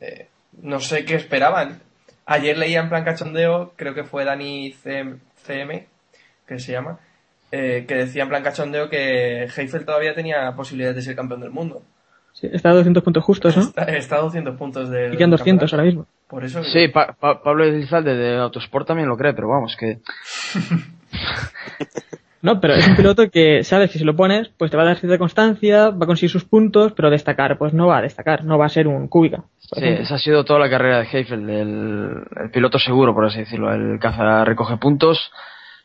Eh, 0.00 0.28
no 0.62 0.78
sé 0.80 1.04
qué 1.04 1.14
esperaban. 1.14 1.80
Ayer 2.32 2.56
leía 2.56 2.80
en 2.80 2.88
plan 2.88 3.04
cachondeo, 3.04 3.72
creo 3.76 3.94
que 3.94 4.04
fue 4.04 4.24
Dani 4.24 4.72
CM, 4.72 5.16
CM, 5.44 5.86
que 6.46 6.58
se 6.58 6.72
llama, 6.72 6.98
eh, 7.50 7.84
que 7.86 7.94
decía 7.94 8.22
en 8.22 8.28
plan 8.30 8.42
cachondeo 8.42 8.88
que 8.88 9.44
Heifel 9.54 9.84
todavía 9.84 10.14
tenía 10.14 10.52
posibilidades 10.56 10.96
de 10.96 11.02
ser 11.02 11.14
campeón 11.16 11.40
del 11.40 11.50
mundo. 11.50 11.82
sí, 12.32 12.48
está 12.52 12.70
a 12.70 12.74
200 12.74 13.02
puntos 13.02 13.22
justos, 13.24 13.56
¿no? 13.56 13.62
Está, 13.64 13.82
está 13.84 14.16
a 14.16 14.20
200 14.22 14.56
puntos 14.56 14.88
de. 14.88 15.12
Y 15.12 15.16
quedan 15.18 15.30
200 15.30 15.72
ahora 15.72 15.84
mismo. 15.84 16.06
Por 16.28 16.44
eso. 16.44 16.64
Sí, 16.64 16.88
Pa- 16.88 17.12
Pa- 17.20 17.42
Pablo 17.42 17.64
Elizalde 17.64 18.14
de 18.16 18.38
Autosport 18.38 18.86
también 18.86 19.08
lo 19.08 19.16
cree, 19.18 19.34
pero 19.34 19.48
vamos, 19.48 19.76
que 19.78 19.98
No, 22.40 22.60
pero 22.60 22.74
es 22.74 22.88
un 22.88 22.96
piloto 22.96 23.30
que 23.30 23.62
sabes 23.62 23.92
que 23.92 23.98
si 23.98 24.04
lo 24.04 24.16
pones, 24.16 24.48
pues 24.58 24.70
te 24.70 24.76
va 24.76 24.82
a 24.82 24.86
dar 24.86 24.98
cierta 24.98 25.16
constancia, 25.18 25.90
va 25.90 26.04
a 26.04 26.06
conseguir 26.06 26.30
sus 26.30 26.44
puntos, 26.44 26.92
pero 26.92 27.08
destacar, 27.08 27.56
pues 27.56 27.72
no 27.72 27.86
va 27.86 27.98
a 27.98 28.02
destacar, 28.02 28.44
no 28.44 28.58
va 28.58 28.66
a 28.66 28.70
ser 28.70 28.88
un 28.88 29.06
cúbica. 29.06 29.44
Sí, 29.72 29.84
esa 29.84 30.14
ha 30.14 30.18
sido 30.18 30.44
toda 30.44 30.58
la 30.58 30.70
carrera 30.70 30.98
de 30.98 31.08
Heifel, 31.10 31.48
el, 31.48 32.22
el 32.44 32.50
piloto 32.50 32.78
seguro, 32.78 33.14
por 33.14 33.26
así 33.26 33.40
decirlo. 33.40 33.72
El 33.72 33.98
caza 33.98 34.44
recoge 34.44 34.76
puntos 34.76 35.30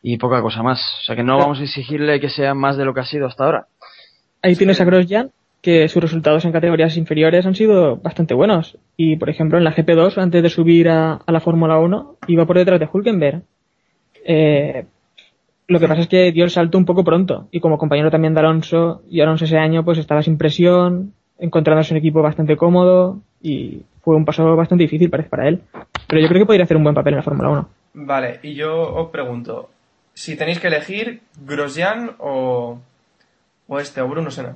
y 0.02 0.18
poca 0.18 0.42
cosa 0.42 0.64
más. 0.64 0.80
O 1.02 1.04
sea 1.04 1.16
que 1.16 1.24
no 1.24 1.38
vamos 1.38 1.60
a 1.60 1.64
exigirle 1.64 2.20
que 2.20 2.30
sea 2.30 2.54
más 2.54 2.78
de 2.78 2.86
lo 2.86 2.94
que 2.94 3.02
ha 3.02 3.06
sido 3.06 3.28
hasta 3.28 3.46
ahora. 3.46 3.68
Ahí 4.42 4.56
tienes 4.56 4.80
a 4.80 4.86
Grosjean, 4.86 5.32
que 5.62 5.88
sus 5.88 6.02
resultados 6.02 6.46
en 6.46 6.52
categorías 6.52 6.98
inferiores 6.98 7.46
han 7.46 7.56
sido 7.56 7.98
bastante 7.98 8.34
buenos. 8.34 8.78
Y, 8.96 9.18
por 9.18 9.30
ejemplo, 9.30 9.58
en 9.58 9.64
la 9.64 9.76
GP2, 9.76 10.18
antes 10.18 10.44
de 10.44 10.50
subir 10.50 10.90
a, 10.90 11.14
a 11.16 11.32
la 11.32 11.40
Fórmula 11.40 11.80
1, 11.80 12.18
iba 12.28 12.46
por 12.46 12.58
detrás 12.58 12.80
de 12.80 12.90
Hulkenberg. 12.92 13.42
Eh, 14.26 14.86
lo 15.68 15.80
que 15.80 15.88
pasa 15.88 16.02
es 16.02 16.08
que 16.08 16.32
dio 16.32 16.46
el 16.46 16.52
salto 16.52 16.78
un 16.78 16.86
poco 16.86 17.04
pronto. 17.04 17.48
Y 17.52 17.60
como 17.60 17.78
compañero 17.78 18.12
también 18.12 18.34
de 18.34 18.40
Alonso, 18.40 19.02
y 19.10 19.22
Alonso 19.22 19.46
ese 19.46 19.58
año 19.58 19.84
pues 19.84 19.98
estaba 19.98 20.22
sin 20.22 20.38
presión, 20.38 21.14
encontrándose 21.38 21.94
un 21.94 21.98
equipo 21.98 22.22
bastante 22.22 22.56
cómodo, 22.56 23.22
y 23.42 23.82
fue 24.02 24.16
un 24.16 24.26
paso 24.26 24.56
bastante 24.56 24.84
difícil, 24.84 25.10
parece, 25.10 25.30
para 25.30 25.48
él. 25.48 25.62
Pero 26.08 26.22
yo 26.22 26.28
creo 26.28 26.42
que 26.42 26.46
podría 26.46 26.64
hacer 26.66 26.78
un 26.78 26.84
buen 26.84 26.96
papel 26.96 27.14
en 27.14 27.18
la 27.18 27.24
Fórmula 27.24 27.50
1. 27.50 27.70
Vale, 27.96 28.40
y 28.44 28.54
yo 28.56 28.80
os 28.96 29.10
pregunto, 29.10 29.70
si 30.14 30.36
tenéis 30.38 30.60
que 30.60 30.68
elegir 30.68 31.22
Grosjean 31.42 32.16
o, 32.20 32.80
o 33.68 33.80
este, 33.80 34.02
o 34.02 34.08
Bruno 34.08 34.32
Senna. 34.32 34.56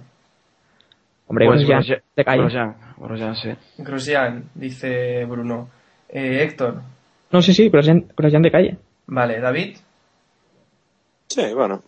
Hombre, 1.28 1.46
Pues 1.48 1.60
Grosjean, 1.66 1.82
Grosjean- 1.82 2.02
de 2.16 2.24
calle. 2.26 2.42
Grosjean, 2.42 2.76
Grosjean, 2.98 3.36
sí. 3.36 3.50
Grosjean, 3.78 4.44
dice 4.56 5.26
Bruno. 5.26 5.70
Eh, 6.10 6.44
Héctor, 6.44 6.82
No, 7.32 7.42
sí, 7.42 7.54
sí, 7.54 7.70
Grosjean, 7.70 8.06
Grosjean 8.18 8.42
de 8.42 8.52
calle. 8.52 8.78
vale, 9.08 9.40
David, 9.40 9.78
Sí, 11.28 11.54
bueno. 11.54 11.82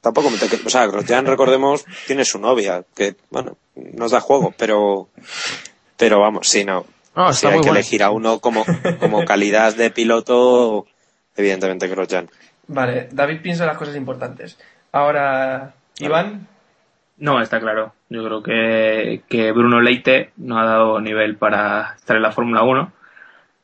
Tampoco 0.00 0.30
me 0.30 0.38
te... 0.38 0.46
O 0.64 0.70
sea, 0.70 0.86
Grosjean, 0.86 1.26
recordemos, 1.26 1.84
tiene 2.06 2.24
su 2.24 2.38
novia, 2.38 2.84
que, 2.94 3.16
bueno, 3.30 3.56
nos 3.74 4.12
da 4.12 4.20
juego, 4.20 4.54
pero... 4.56 5.08
Pero 6.00 6.18
vamos, 6.18 6.48
sí, 6.48 6.64
no. 6.64 6.84
No, 7.14 7.32
si 7.32 7.36
está 7.36 7.48
hay 7.48 7.54
muy 7.54 7.62
que 7.62 7.68
bueno. 7.70 7.78
elegir 7.80 8.02
a 8.02 8.10
uno 8.10 8.40
como, 8.40 8.64
como 9.00 9.24
calidad 9.24 9.74
de 9.76 9.90
piloto, 9.90 10.86
evidentemente 11.36 11.86
Grosjean. 11.88 12.28
vale, 12.66 13.08
David 13.12 13.40
piensa 13.42 13.66
las 13.66 13.76
cosas 13.76 13.94
importantes. 13.96 14.58
Ahora, 14.92 15.74
Iván, 15.98 16.48
No, 17.18 17.40
está 17.40 17.60
claro. 17.60 17.92
Yo 18.08 18.24
creo 18.24 18.42
que, 18.42 19.22
que 19.28 19.52
Bruno 19.52 19.80
Leite 19.80 20.32
no 20.38 20.58
ha 20.58 20.64
dado 20.64 21.00
nivel 21.00 21.36
para 21.36 21.94
estar 21.96 22.16
en 22.16 22.22
la 22.22 22.32
Fórmula 22.32 22.62
1 22.64 22.92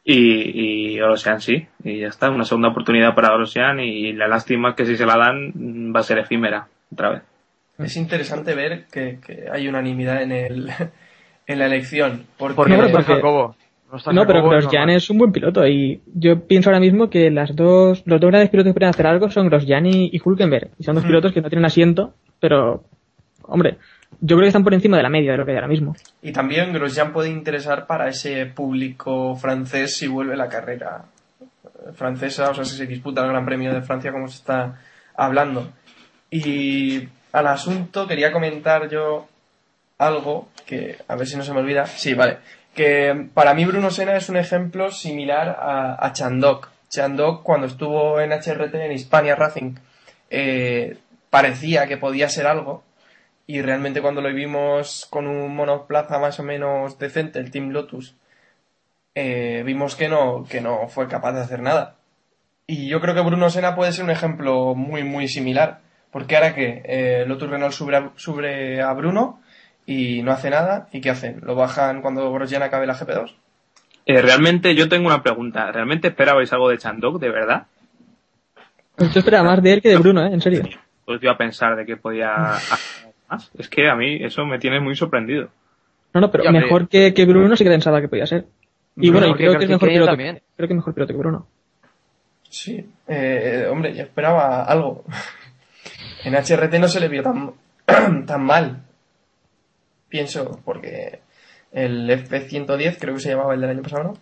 y, 0.04 0.92
y 0.92 0.96
Grosjean 0.98 1.40
sí. 1.40 1.66
Y 1.82 2.00
ya 2.00 2.08
está, 2.08 2.30
una 2.30 2.44
segunda 2.44 2.68
oportunidad 2.68 3.14
para 3.14 3.32
Grosjean 3.34 3.80
y 3.80 4.12
la 4.12 4.28
lástima 4.28 4.70
es 4.70 4.74
que 4.76 4.86
si 4.86 4.96
se 4.96 5.06
la 5.06 5.16
dan 5.16 5.52
va 5.94 6.00
a 6.00 6.04
ser 6.04 6.18
efímera 6.18 6.68
otra 6.92 7.10
vez. 7.10 7.22
es 7.78 7.96
interesante 7.96 8.54
ver 8.54 8.84
que, 8.92 9.18
que 9.24 9.46
hay 9.50 9.66
unanimidad 9.68 10.22
en, 10.22 10.32
el, 10.32 10.70
en 11.46 11.58
la 11.58 11.66
elección. 11.66 12.24
Porque, 12.36 12.54
Porque 12.56 12.76
No, 12.76 12.88
porque- 12.90 13.14
Jacobo. 13.14 13.56
No, 13.90 13.98
está 13.98 14.12
No, 14.12 14.26
pero 14.26 14.42
Grosjean 14.48 14.90
es 14.90 15.08
un 15.10 15.18
buen 15.18 15.30
piloto 15.30 15.64
y 15.66 16.00
yo 16.12 16.40
pienso 16.44 16.70
ahora 16.70 16.80
mismo 16.80 17.08
que 17.08 17.30
las 17.30 17.54
dos, 17.54 18.02
los 18.04 18.20
dos 18.20 18.30
grandes 18.30 18.50
pilotos 18.50 18.70
que 18.72 18.74
pueden 18.78 18.90
hacer 18.90 19.06
algo 19.06 19.30
son 19.30 19.46
Grosjean 19.48 19.86
y, 19.86 20.10
y 20.12 20.20
Hulkenberg. 20.22 20.70
Y 20.76 20.82
son 20.82 20.96
dos 20.96 21.04
Mm. 21.04 21.06
pilotos 21.06 21.32
que 21.32 21.40
no 21.40 21.48
tienen 21.48 21.64
asiento, 21.66 22.12
pero, 22.40 22.82
hombre, 23.44 23.76
yo 24.20 24.36
creo 24.36 24.40
que 24.40 24.48
están 24.48 24.64
por 24.64 24.74
encima 24.74 24.96
de 24.96 25.04
la 25.04 25.08
media 25.08 25.30
de 25.32 25.38
lo 25.38 25.44
que 25.44 25.52
hay 25.52 25.56
ahora 25.58 25.68
mismo. 25.68 25.94
Y 26.20 26.32
también 26.32 26.72
Grosjean 26.72 27.12
puede 27.12 27.30
interesar 27.30 27.86
para 27.86 28.08
ese 28.08 28.46
público 28.46 29.36
francés 29.36 29.96
si 29.96 30.08
vuelve 30.08 30.36
la 30.36 30.48
carrera 30.48 31.04
eh, 31.40 31.44
francesa, 31.94 32.50
o 32.50 32.54
sea, 32.54 32.64
si 32.64 32.76
se 32.76 32.86
disputa 32.86 33.22
el 33.22 33.28
Gran 33.28 33.44
Premio 33.46 33.72
de 33.72 33.82
Francia 33.82 34.10
como 34.10 34.26
se 34.26 34.38
está 34.38 34.80
hablando. 35.16 35.68
Y 36.30 37.04
al 37.32 37.46
asunto 37.46 38.06
quería 38.08 38.32
comentar 38.32 38.88
yo 38.90 39.28
algo 39.98 40.48
que, 40.66 40.98
a 41.08 41.16
ver 41.16 41.26
si 41.26 41.36
no 41.36 41.42
se 41.42 41.52
me 41.52 41.60
olvida. 41.60 41.86
Sí, 41.86 42.14
vale. 42.14 42.38
Que 42.74 43.28
para 43.32 43.54
mí 43.54 43.64
Bruno 43.64 43.90
Senna 43.90 44.16
es 44.16 44.28
un 44.28 44.36
ejemplo 44.36 44.90
similar 44.90 45.48
a, 45.60 46.04
a 46.04 46.12
Chandok. 46.12 46.68
Chandok 46.88 47.42
cuando 47.42 47.66
estuvo 47.66 48.20
en 48.20 48.32
HRT 48.32 48.74
en 48.74 48.92
Hispania 48.92 49.34
Racing 49.34 49.74
eh, 50.30 50.98
parecía 51.30 51.86
que 51.86 51.96
podía 51.96 52.28
ser 52.28 52.46
algo 52.46 52.84
y 53.46 53.62
realmente 53.62 54.02
cuando 54.02 54.20
lo 54.20 54.32
vimos 54.32 55.06
con 55.08 55.26
un 55.26 55.54
monoplaza 55.54 56.18
más 56.18 56.40
o 56.40 56.42
menos 56.42 56.98
decente, 56.98 57.38
el 57.38 57.50
Team 57.50 57.70
Lotus, 57.70 58.16
eh, 59.14 59.62
vimos 59.64 59.94
que 59.94 60.08
no, 60.08 60.44
que 60.48 60.60
no 60.60 60.88
fue 60.88 61.08
capaz 61.08 61.32
de 61.32 61.40
hacer 61.40 61.60
nada. 61.60 61.96
Y 62.66 62.88
yo 62.88 63.00
creo 63.00 63.14
que 63.14 63.20
Bruno 63.20 63.48
Senna 63.48 63.76
puede 63.76 63.92
ser 63.92 64.04
un 64.04 64.10
ejemplo 64.10 64.74
muy, 64.74 65.04
muy 65.04 65.28
similar. 65.28 65.80
Porque 66.10 66.36
ahora 66.36 66.54
que 66.54 66.82
eh, 66.84 67.24
Lotus 67.26 67.50
Renault 67.50 67.74
sube 67.74 68.10
sube 68.16 68.80
a 68.80 68.92
Bruno 68.94 69.40
y 69.86 70.22
no 70.22 70.32
hace 70.32 70.50
nada, 70.50 70.88
¿y 70.92 71.00
qué 71.00 71.10
hacen? 71.10 71.40
¿Lo 71.42 71.54
bajan 71.54 72.02
cuando 72.02 72.30
Grosjean 72.32 72.62
acabe 72.62 72.86
la 72.86 72.94
GP2? 72.94 73.32
Eh, 74.06 74.20
realmente 74.22 74.74
yo 74.74 74.88
tengo 74.88 75.06
una 75.06 75.22
pregunta. 75.22 75.70
¿Realmente 75.72 76.08
esperabais 76.08 76.52
algo 76.52 76.68
de 76.68 76.78
Chandok, 76.78 77.18
de 77.20 77.30
verdad? 77.30 77.66
Pues 78.96 79.12
yo 79.12 79.20
esperaba 79.20 79.44
más 79.44 79.62
de 79.62 79.72
él 79.74 79.82
que 79.82 79.88
de 79.90 79.96
Bruno, 79.98 80.24
¿eh? 80.24 80.30
En 80.32 80.40
serio. 80.40 80.62
Pues 81.04 81.20
yo 81.20 81.30
a 81.30 81.36
pensar 81.36 81.76
de 81.76 81.84
que 81.84 81.96
podía 81.96 82.34
hacer 82.34 83.12
más. 83.28 83.50
Es 83.58 83.68
que 83.68 83.88
a 83.88 83.94
mí 83.94 84.18
eso 84.22 84.44
me 84.46 84.58
tiene 84.58 84.80
muy 84.80 84.94
sorprendido. 84.96 85.48
No, 86.14 86.20
no, 86.20 86.30
pero 86.30 86.44
Ya, 86.44 86.50
mejor 86.50 86.88
que, 86.88 87.12
que 87.12 87.24
Bruno 87.26 87.54
sí 87.56 87.64
que 87.64 87.70
pensaba 87.70 88.00
que 88.00 88.08
podía 88.08 88.26
ser. 88.26 88.46
Y 88.96 89.10
bueno, 89.10 89.26
y 89.26 89.30
Mejor 89.30 89.36
que 89.38 89.44
creo 89.44 89.58
que 89.58 89.64
es 89.64 89.70
mejor 89.70 89.88
piloto. 89.88 90.10
también. 90.10 90.40
Creo 90.56 90.68
que 90.68 90.72
es 90.72 90.76
mejor 90.76 90.94
piloto 90.94 91.12
que 91.12 91.18
Bruno. 91.18 91.46
Sí, 92.48 92.88
eh, 93.08 93.66
hombre, 93.70 93.94
yo 93.94 94.02
esperaba 94.02 94.64
algo. 94.64 95.04
En 96.24 96.34
HRT 96.34 96.80
no 96.80 96.88
se 96.88 96.98
le 96.98 97.08
vio 97.08 97.22
tan, 97.22 97.52
tan 98.26 98.42
mal. 98.44 98.82
Pienso, 100.08 100.60
porque 100.64 101.20
el 101.72 102.08
F110, 102.08 102.96
creo 102.98 103.14
que 103.14 103.20
se 103.20 103.30
llamaba 103.30 103.54
el 103.54 103.60
del 103.60 103.70
año 103.70 103.82
pasado, 103.82 104.04
¿no? 104.04 104.14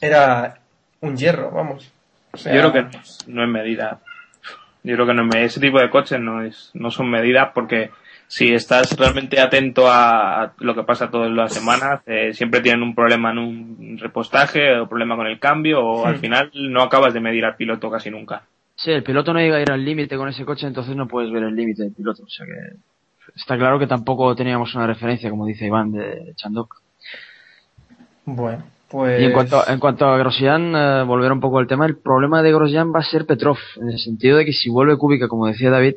Era 0.00 0.60
un 1.00 1.16
hierro, 1.16 1.50
vamos. 1.50 1.90
O 2.32 2.36
sea, 2.36 2.54
Yo 2.54 2.60
creo 2.60 2.72
que 2.72 2.82
no 2.82 3.00
es, 3.02 3.28
no 3.28 3.42
es 3.44 3.48
medida. 3.48 4.00
Yo 4.82 4.94
creo 4.94 5.06
que 5.06 5.14
no 5.14 5.22
es 5.22 5.28
medida. 5.28 5.46
Ese 5.46 5.60
tipo 5.60 5.80
de 5.80 5.90
coches 5.90 6.20
no 6.20 6.42
es, 6.42 6.70
no 6.74 6.90
son 6.90 7.10
medidas 7.10 7.50
porque 7.54 7.90
si 8.26 8.52
estás 8.52 8.96
realmente 8.98 9.40
atento 9.40 9.90
a, 9.90 10.42
a 10.42 10.52
lo 10.58 10.74
que 10.74 10.82
pasa 10.82 11.10
todas 11.10 11.30
las 11.30 11.52
semanas, 11.54 12.02
eh, 12.06 12.34
siempre 12.34 12.60
tienen 12.60 12.82
un 12.82 12.94
problema 12.94 13.30
en 13.30 13.38
un 13.38 13.98
repostaje, 13.98 14.78
o 14.78 14.86
problema 14.88 15.16
con 15.16 15.26
el 15.26 15.38
cambio, 15.40 15.80
o 15.82 16.06
al 16.06 16.16
Hmm. 16.16 16.20
final 16.20 16.50
no 16.54 16.82
acabas 16.82 17.14
de 17.14 17.20
medir 17.20 17.44
al 17.46 17.56
piloto 17.56 17.90
casi 17.90 18.10
nunca. 18.10 18.42
Sí, 18.76 18.90
el 18.92 19.02
piloto 19.02 19.32
no 19.32 19.40
llega 19.40 19.56
a 19.56 19.62
ir 19.62 19.72
al 19.72 19.84
límite 19.84 20.16
con 20.16 20.28
ese 20.28 20.44
coche, 20.44 20.66
entonces 20.66 20.94
no 20.94 21.08
puedes 21.08 21.32
ver 21.32 21.42
el 21.44 21.56
límite 21.56 21.84
del 21.84 21.92
piloto. 21.94 22.22
O 22.24 22.28
sea 22.28 22.44
que 22.46 22.76
está 23.34 23.56
claro 23.56 23.78
que 23.78 23.86
tampoco 23.86 24.34
teníamos 24.34 24.74
una 24.74 24.86
referencia, 24.86 25.30
como 25.30 25.46
dice 25.46 25.66
Iván, 25.66 25.92
de 25.92 26.32
Chandok. 26.36 26.82
Bueno, 28.24 28.64
pues... 28.88 29.20
Y 29.20 29.24
en 29.24 29.32
cuanto, 29.32 29.62
en 29.66 29.78
cuanto 29.78 30.06
a 30.06 30.18
Grosjean, 30.18 30.74
eh, 30.74 31.02
volver 31.04 31.32
un 31.32 31.40
poco 31.40 31.58
al 31.58 31.66
tema, 31.66 31.86
el 31.86 31.96
problema 31.96 32.42
de 32.42 32.52
Grosjean 32.52 32.92
va 32.94 33.00
a 33.00 33.04
ser 33.04 33.26
Petrov, 33.26 33.58
en 33.76 33.90
el 33.90 33.98
sentido 33.98 34.36
de 34.38 34.44
que 34.44 34.52
si 34.52 34.70
vuelve 34.70 34.98
Kubica, 34.98 35.28
como 35.28 35.46
decía 35.46 35.70
David, 35.70 35.96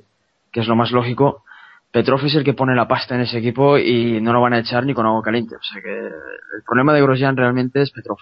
que 0.52 0.62
es 0.62 0.68
lo 0.68 0.76
más 0.76 0.92
lógico, 0.92 1.44
Petrov 1.92 2.26
es 2.26 2.36
el 2.36 2.44
que 2.44 2.54
pone 2.54 2.76
la 2.76 2.88
pasta 2.88 3.16
en 3.16 3.22
ese 3.22 3.38
equipo 3.38 3.78
y 3.78 4.22
no 4.22 4.32
lo 4.32 4.42
van 4.42 4.54
a 4.54 4.60
echar 4.60 4.86
ni 4.86 4.94
con 4.94 5.06
agua 5.06 5.22
caliente. 5.22 5.56
O 5.56 5.62
sea 5.62 5.82
que 5.82 5.90
el 5.90 6.64
problema 6.66 6.94
de 6.94 7.02
Grosjean 7.02 7.36
realmente 7.36 7.82
es 7.82 7.92
Petrov. 7.92 8.18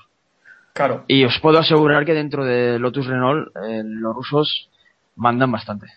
Claro. 0.74 1.04
Y 1.08 1.24
os 1.24 1.38
puedo 1.40 1.60
asegurar 1.60 2.06
que 2.06 2.14
dentro 2.14 2.46
de 2.46 2.80
Lotus 2.80 3.06
Renault 3.06 3.56
eh, 3.58 3.84
los 3.84 4.16
rusos 4.16 4.70
mandan 5.16 5.52
bastante. 5.52 5.88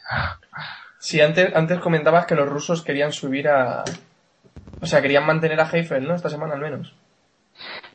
Sí, 1.03 1.20
antes, 1.20 1.53
antes 1.57 1.80
comentabas 1.80 2.26
que 2.26 2.36
los 2.36 2.48
rusos 2.48 2.84
querían 2.84 3.11
subir 3.11 3.48
a... 3.48 3.82
O 4.80 4.86
sea, 4.86 5.03
querían 5.03 5.26
mantener 5.26 5.61
a 5.61 5.68
Heifel, 5.68 6.07
¿no? 6.07 6.14
Esta 6.14 6.28
semana 6.28 6.55
al 6.55 6.61
menos. 6.61 6.94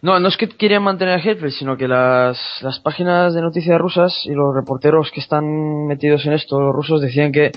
No, 0.02 0.20
no 0.20 0.28
es 0.28 0.36
que 0.36 0.50
querían 0.50 0.84
mantener 0.84 1.18
a 1.18 1.24
Heifel, 1.24 1.54
sino 1.54 1.78
que 1.78 1.88
las, 1.88 2.38
las 2.62 2.82
páginas 2.82 3.34
de 3.34 3.42
noticias 3.42 3.80
rusas 3.80 4.26
y 4.26 4.34
los 4.34 4.54
reporteros 4.54 5.10
que 5.12 5.22
están 5.22 5.88
metidos 5.88 6.26
en 6.26 6.34
esto, 6.34 6.60
los 6.60 6.76
rusos, 6.76 7.00
decían 7.00 7.32
que 7.32 7.54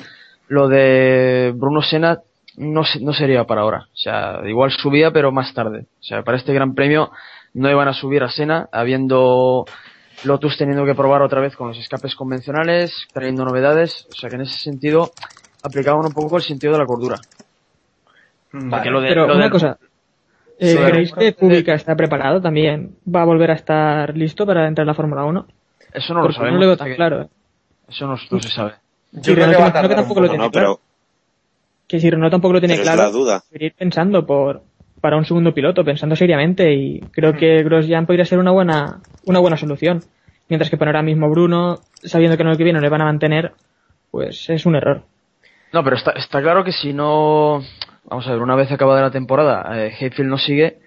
lo 0.46 0.68
de 0.68 1.53
Bruno 1.57 1.82
Senna 1.82 2.20
no, 2.57 2.82
no 3.01 3.12
sería 3.12 3.42
para 3.42 3.62
ahora. 3.62 3.88
O 3.92 3.96
sea, 3.96 4.42
igual 4.46 4.70
subía, 4.70 5.11
pero 5.11 5.32
más 5.32 5.53
tarde. 5.53 5.86
O 5.98 6.05
sea, 6.05 6.22
para 6.22 6.38
este 6.38 6.55
gran 6.55 6.76
premio 6.76 7.11
no 7.55 7.68
iban 7.68 7.88
a 7.88 7.92
subir 7.92 8.22
a 8.22 8.30
Senna, 8.30 8.68
habiendo 8.70 9.64
Lotus 10.24 10.59
teniendo 10.59 10.84
que 10.84 10.94
probar 10.94 11.22
otra 11.22 11.40
vez 11.40 11.57
con 11.57 11.68
los 11.68 11.78
escapes 11.78 12.14
convencionales, 12.14 13.07
trayendo 13.12 13.44
novedades. 13.44 14.07
O 14.11 14.16
sea, 14.16 14.28
que 14.28 14.36
en 14.36 14.42
ese 14.42 14.59
sentido 14.59 15.11
aplicaban 15.63 16.05
un 16.07 16.13
poco 16.13 16.37
el 16.37 16.43
sentido 16.43 16.73
de 16.75 16.79
la 16.79 16.87
cordura. 16.87 17.17
Vale. 18.53 18.83
que 18.83 18.91
lo 18.91 19.01
de- 19.01 19.09
Pero 19.09 19.27
lo 19.29 19.37
una 19.37 19.51
cosa. 19.51 19.79
eh, 20.59 20.73
Sí, 20.73 20.77
¿Creéis 20.77 21.13
que 21.13 21.35
Kubica 21.35 21.75
está 21.75 21.95
preparado 21.97 22.41
también? 22.41 22.97
¿Va 23.15 23.23
a 23.23 23.25
volver 23.25 23.51
a 23.51 23.55
estar 23.55 24.17
listo 24.17 24.45
para 24.45 24.67
entrar 24.67 24.83
en 24.85 24.89
la 24.89 24.95
Fórmula 24.95 25.25
1? 25.25 25.47
Eso 25.93 26.15
no 26.15 26.23
lo 26.23 26.33
sabemos. 26.33 26.55
no 26.55 26.61
lo 26.61 26.67
veo 26.67 26.77
tan 26.77 26.89
que- 26.89 26.97
claro. 26.97 27.23
¿eh? 27.23 27.29
Eso 27.89 28.07
no, 28.07 28.17
no 28.31 28.41
se 28.41 28.49
sabe. 28.49 28.73
Yo 29.13 29.35
creo 29.35 29.37
que 29.37 29.41
va 29.41 29.47
a 29.47 29.51
imagino 29.51 29.67
que 29.67 29.73
tardar 29.73 29.91
un 29.91 29.97
tampoco 29.97 30.21
lo 30.21 30.29
tiene 30.29 30.45
No, 30.45 30.51
claro. 30.51 30.75
pero, 30.77 30.91
Que 31.89 31.99
si 32.01 32.11
Renault 32.11 32.31
tampoco 32.31 32.55
lo 32.55 32.61
tiene 32.61 32.75
pero 32.75 32.83
es 32.85 32.89
claro, 32.95 33.03
la 33.03 33.11
duda. 33.17 33.43
debería 33.51 33.67
ir 33.69 33.75
pensando 33.75 34.25
por 34.27 34.63
para 35.01 35.17
un 35.17 35.25
segundo 35.25 35.53
piloto, 35.55 35.83
pensando 35.85 36.15
seriamente 36.15 36.73
y 36.75 37.01
creo 37.11 37.33
que 37.33 37.63
Grosjean 37.63 38.05
podría 38.07 38.25
ser 38.27 38.39
una 38.39 38.51
buena 38.51 39.01
una 39.25 39.39
buena 39.41 39.57
solución. 39.57 40.01
Mientras 40.49 40.69
que 40.71 40.77
poner 40.77 40.95
ahora 40.97 41.05
mismo 41.07 41.29
Bruno, 41.31 41.79
sabiendo 42.03 42.37
que 42.37 42.43
en 42.43 42.49
el 42.51 42.57
que 42.59 42.65
viene 42.65 42.79
no 42.79 42.83
le 42.85 42.91
van 42.91 43.01
a 43.01 43.07
mantener, 43.07 43.53
pues 44.11 44.51
es 44.51 44.67
un 44.67 44.77
error. 44.77 45.03
No, 45.73 45.85
pero 45.85 45.97
está, 45.97 46.12
está 46.12 46.41
claro 46.41 46.64
que 46.64 46.73
si 46.73 46.93
no. 46.93 47.62
Vamos 48.05 48.27
a 48.27 48.33
ver, 48.33 48.41
una 48.41 48.57
vez 48.57 48.73
acabada 48.73 49.03
la 49.03 49.11
temporada, 49.11 49.71
eh, 49.79 49.95
Hayfield 50.01 50.31
no 50.31 50.39
sigue. 50.39 50.79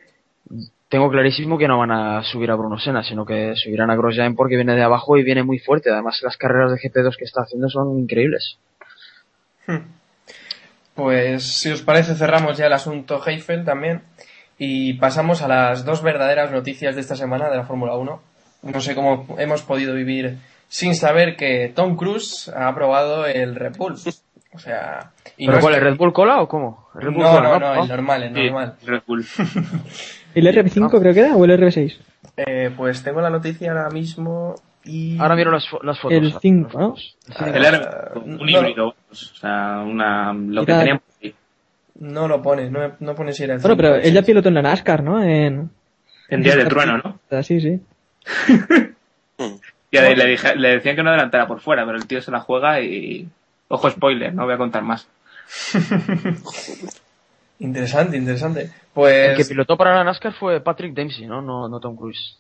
Tengo 0.90 1.10
clarísimo 1.10 1.58
que 1.58 1.68
no 1.68 1.80
van 1.80 1.92
a 1.92 2.24
subir 2.24 2.52
a 2.52 2.56
Bruno 2.56 2.78
Senna, 2.78 3.04
sino 3.04 3.26
que 3.26 3.56
subirán 3.56 3.90
a 3.90 3.96
Grosjean 3.96 4.36
porque 4.36 4.56
viene 4.56 4.76
de 4.76 4.84
abajo 4.84 5.18
y 5.18 5.24
viene 5.24 5.44
muy 5.44 5.58
fuerte. 5.58 5.90
Además, 5.90 6.20
las 6.22 6.38
carreras 6.38 6.72
de 6.72 6.78
GP2 6.78 7.16
que 7.18 7.26
está 7.26 7.42
haciendo 7.42 7.70
son 7.70 7.98
increíbles. 7.98 8.58
Pues 10.94 11.44
si 11.44 11.72
os 11.72 11.82
parece 11.82 12.16
cerramos 12.16 12.58
ya 12.58 12.68
el 12.68 12.74
asunto 12.74 13.22
Heifel 13.26 13.64
también 13.64 14.04
y 14.60 14.94
pasamos 14.94 15.42
a 15.42 15.48
las 15.48 15.86
dos 15.86 16.04
verdaderas 16.04 16.52
noticias 16.52 16.94
de 16.96 17.02
esta 17.02 17.16
semana 17.16 17.50
de 17.50 17.58
la 17.58 17.64
Fórmula 17.64 17.96
1. 17.96 18.22
No 18.64 18.82
sé 18.82 18.94
cómo 18.94 19.36
hemos 19.40 19.64
podido 19.64 19.96
vivir 19.96 20.38
sin 20.68 20.96
saber 20.96 21.36
que 21.36 21.72
Tom 21.74 21.96
Cruise 21.96 22.50
ha 22.50 22.68
aprobado 22.68 23.26
el 23.26 23.56
Red 23.56 23.78
Bull. 23.78 23.96
O 24.56 24.60
sea, 24.60 25.12
y 25.38 25.46
¿Pero 25.48 25.58
no 25.58 25.62
cuál? 25.62 25.74
es 25.74 25.78
¿El 25.80 25.84
que- 25.84 25.90
Red 25.90 25.98
Bull 25.98 26.14
Cola 26.14 26.42
o 26.42 26.48
cómo? 26.48 26.88
¿El 26.96 27.02
Red 27.02 27.12
Bull 27.14 27.24
No, 27.24 27.32
Cola, 27.32 27.50
no, 27.50 27.60
no, 27.60 27.82
el 27.84 27.90
normal, 27.90 28.24
el 28.24 28.36
Sí, 28.36 28.44
normal. 28.46 28.76
Red 28.86 29.02
Bull. 29.08 29.26
¿El 30.36 30.48
RB5 30.48 31.00
creo 31.00 31.14
que 31.14 31.20
era 31.20 31.36
o 31.36 31.46
el 31.46 31.52
RB6? 31.60 31.98
Eh, 32.38 32.72
pues 32.76 33.04
tengo 33.04 33.22
la 33.22 33.30
noticia 33.30 33.72
ahora 33.72 33.90
mismo 33.90 34.56
y... 34.86 35.18
Ahora 35.20 35.36
miro 35.36 35.52
las, 35.52 35.68
fo- 35.70 35.82
las 35.84 36.00
fotos. 36.00 36.18
El 36.18 36.34
5, 36.40 36.80
¿no? 36.80 36.96
El 37.46 37.66
R, 37.66 37.78
Ah, 37.78 38.12
un 38.16 38.38
no. 38.38 38.50
híbrido, 38.50 38.88
o 39.12 39.16
sea, 39.16 39.84
una, 39.86 40.34
lo 40.34 40.66
que 40.66 40.74
teníamos 40.74 41.04
ahí. 41.22 41.36
No 42.00 42.28
lo 42.28 42.42
pone, 42.42 42.70
no, 42.70 42.80
no 43.00 43.16
pone 43.16 43.34
si 43.34 43.44
era 43.44 43.54
el 43.56 43.60
Bueno, 43.62 43.78
pero 43.78 43.90
5 43.90 43.98
o 43.98 44.02
el 44.02 44.08
él 44.08 44.14
ya 44.14 44.20
6. 44.22 44.26
pilotó 44.26 44.50
en 44.50 44.56
la 44.56 44.62
NASCAR, 44.64 45.04
¿no? 45.04 45.24
En... 45.24 45.70
En 46.30 46.42
Día 46.42 46.56
de 46.56 46.66
Trueno, 46.66 46.98
¿no? 46.98 47.44
Sí, 47.44 47.60
sí. 47.62 47.80
Y 49.92 49.98
le, 50.00 50.16
le 50.16 50.26
dije- 50.26 50.56
le 50.56 50.70
decían 50.70 50.96
que 50.96 51.04
no 51.04 51.10
adelantara 51.12 51.46
por 51.48 51.60
fuera, 51.60 51.86
pero 51.86 51.98
el 51.98 52.08
tío 52.08 52.20
se 52.22 52.32
la 52.32 52.40
juega 52.40 52.82
y... 52.82 53.28
Ojo 53.76 53.90
spoiler, 53.90 54.34
no 54.34 54.46
voy 54.46 54.54
a 54.54 54.58
contar 54.58 54.84
más. 54.84 55.08
Interesante, 57.60 58.18
interesante. 58.18 58.62
El 58.62 58.68
que 58.70 58.74
Pues... 58.94 59.48
pilotó 59.48 59.78
para 59.78 59.96
la 59.96 60.04
NASCAR 60.04 60.34
fue 60.34 60.60
Patrick 60.62 60.94
Dempsey, 60.94 61.26
¿no? 61.26 61.42
No, 61.42 61.68
no 61.70 61.80
Tom 61.80 61.96
Cruise. 61.96 62.38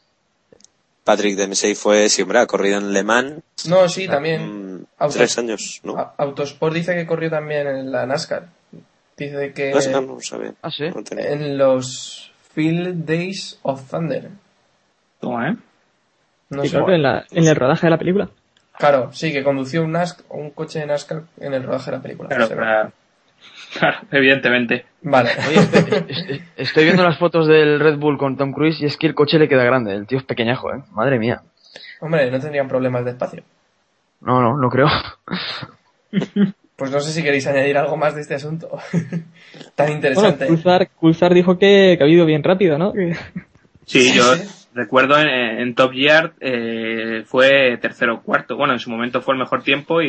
Patrick 1.03 1.35
Dempsey 1.35 1.75
fue, 1.75 2.09
sí, 2.09 2.21
hombre, 2.21 2.39
ha 2.39 2.45
corrido 2.47 2.77
en 2.77 2.93
Le 2.93 3.03
Mans 3.03 3.41
No, 3.67 3.87
sí, 3.89 4.07
también. 4.07 4.77
mm, 4.79 4.85
tres 5.11 5.37
años, 5.37 5.81
¿no? 5.83 6.13
Autosport 6.17 6.73
dice 6.73 6.93
que 6.95 7.05
corrió 7.05 7.29
también 7.29 7.67
en 7.67 7.91
la 7.91 8.05
NASCAR. 8.05 8.47
Dice 9.17 9.53
que 9.53 9.71
NASCAR 9.73 10.03
no 10.03 10.13
lo 10.15 10.21
sabía. 10.21 10.53
Ah, 10.61 10.71
sí. 10.71 10.85
No 10.89 11.01
en 11.17 11.57
los 11.57 12.31
Field 12.53 13.05
Days 13.05 13.59
of 13.63 13.89
Thunder. 13.89 14.29
Toma, 15.19 15.49
¿eh? 15.51 15.55
No 16.49 16.63
sé. 16.63 16.69
creo 16.71 16.85
que 16.85 16.95
en, 16.95 17.01
la- 17.03 17.25
en 17.31 17.47
el 17.47 17.55
rodaje 17.55 17.87
de 17.87 17.91
la 17.91 17.97
película. 17.97 18.29
Claro, 18.77 19.11
sí, 19.13 19.31
que 19.31 19.43
condució 19.43 19.83
un, 19.83 19.91
NASC 19.91 20.21
un 20.29 20.49
coche 20.51 20.79
de 20.79 20.85
NASCAR 20.87 21.23
en 21.39 21.53
el 21.53 21.63
rodaje 21.63 21.91
de 21.91 21.97
la 21.97 22.03
película. 22.03 22.29
Claro, 23.77 23.97
evidentemente. 24.11 24.85
Vale. 25.01 25.29
Oye, 25.47 25.59
estoy, 25.59 26.05
estoy- 26.07 26.43
estoy 26.57 26.83
viendo 26.85 27.03
las 27.03 27.17
fotos 27.17 27.47
del 27.47 27.79
Red 27.79 27.97
Bull 27.97 28.17
con 28.17 28.37
Tom 28.37 28.51
Cruise 28.53 28.81
y 28.81 28.85
es 28.85 28.97
que 28.97 29.07
el 29.07 29.15
coche 29.15 29.37
le 29.39 29.47
queda 29.49 29.63
grande. 29.63 29.93
El 29.93 30.07
tío 30.07 30.17
es 30.17 30.23
pequeñajo, 30.23 30.73
¿eh? 30.73 30.81
Madre 30.91 31.19
mía. 31.19 31.41
Hombre, 31.99 32.29
no 32.31 32.39
tendrían 32.39 32.67
problemas 32.67 33.03
de 33.05 33.11
espacio. 33.11 33.43
No, 34.21 34.41
no, 34.41 34.57
no 34.57 34.69
creo. 34.69 34.87
Pues 36.75 36.89
no 36.89 36.99
sé 36.99 37.11
si 37.11 37.21
queréis 37.21 37.45
añadir 37.45 37.77
algo 37.77 37.95
más 37.97 38.15
de 38.15 38.21
este 38.21 38.33
asunto. 38.33 38.67
Tan 39.75 39.85
Bueno, 39.87 39.93
interesante. 39.93 40.47
Coulthard, 40.47 40.87
Coulthard 40.99 41.33
dijo 41.35 41.57
que, 41.59 41.95
que 41.97 42.03
ha 42.03 42.07
ido 42.07 42.25
bien 42.25 42.43
rápido, 42.43 42.77
¿no? 42.79 42.91
Que- 42.93 43.15
Sí, 43.85 44.11
yo 44.13 44.23
Sí. 44.35 44.62
Recuerdo 44.73 45.17
en, 45.19 45.27
en 45.27 45.75
Top 45.75 45.91
Gear 45.93 46.33
eh, 46.39 47.23
fue 47.25 47.77
tercero 47.77 48.15
o 48.15 48.21
cuarto. 48.21 48.55
Bueno, 48.57 48.73
en 48.73 48.79
su 48.79 48.89
momento 48.89 49.21
fue 49.21 49.33
el 49.35 49.39
mejor 49.39 49.63
tiempo 49.63 50.01
y, 50.01 50.07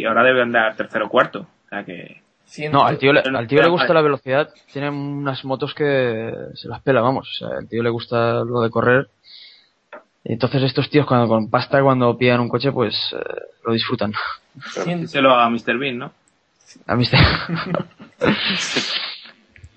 y 0.00 0.04
ahora 0.04 0.22
debe 0.24 0.42
andar 0.42 0.74
tercero 0.76 1.06
o 1.06 1.08
cuarto. 1.10 1.40
O 1.66 1.68
sea 1.68 1.84
que... 1.84 2.22
No, 2.70 2.84
al 2.86 2.96
tío, 2.98 3.12
le, 3.12 3.20
al 3.20 3.46
tío 3.48 3.60
le 3.60 3.68
gusta 3.68 3.92
la 3.92 4.02
velocidad. 4.02 4.48
Tiene 4.72 4.88
unas 4.88 5.44
motos 5.44 5.74
que 5.74 6.32
se 6.54 6.68
las 6.68 6.80
pela, 6.80 7.00
vamos. 7.00 7.28
O 7.28 7.34
sea, 7.48 7.58
al 7.58 7.68
tío 7.68 7.82
le 7.82 7.90
gusta 7.90 8.44
lo 8.44 8.60
de 8.62 8.70
correr. 8.70 9.08
Y 10.24 10.32
entonces 10.32 10.62
estos 10.62 10.88
tíos 10.88 11.06
cuando 11.06 11.26
con 11.28 11.50
pasta, 11.50 11.82
cuando 11.82 12.16
pillan 12.16 12.40
un 12.40 12.48
coche, 12.48 12.70
pues 12.72 12.94
eh, 13.12 13.18
lo 13.64 13.72
disfrutan. 13.72 14.12
cien- 14.84 15.06
Se 15.08 15.20
lo 15.20 15.32
haga 15.34 15.50
Mr. 15.50 15.76
Bean, 15.78 15.98
¿no? 15.98 16.12
A 16.86 16.96
se- 17.04 17.16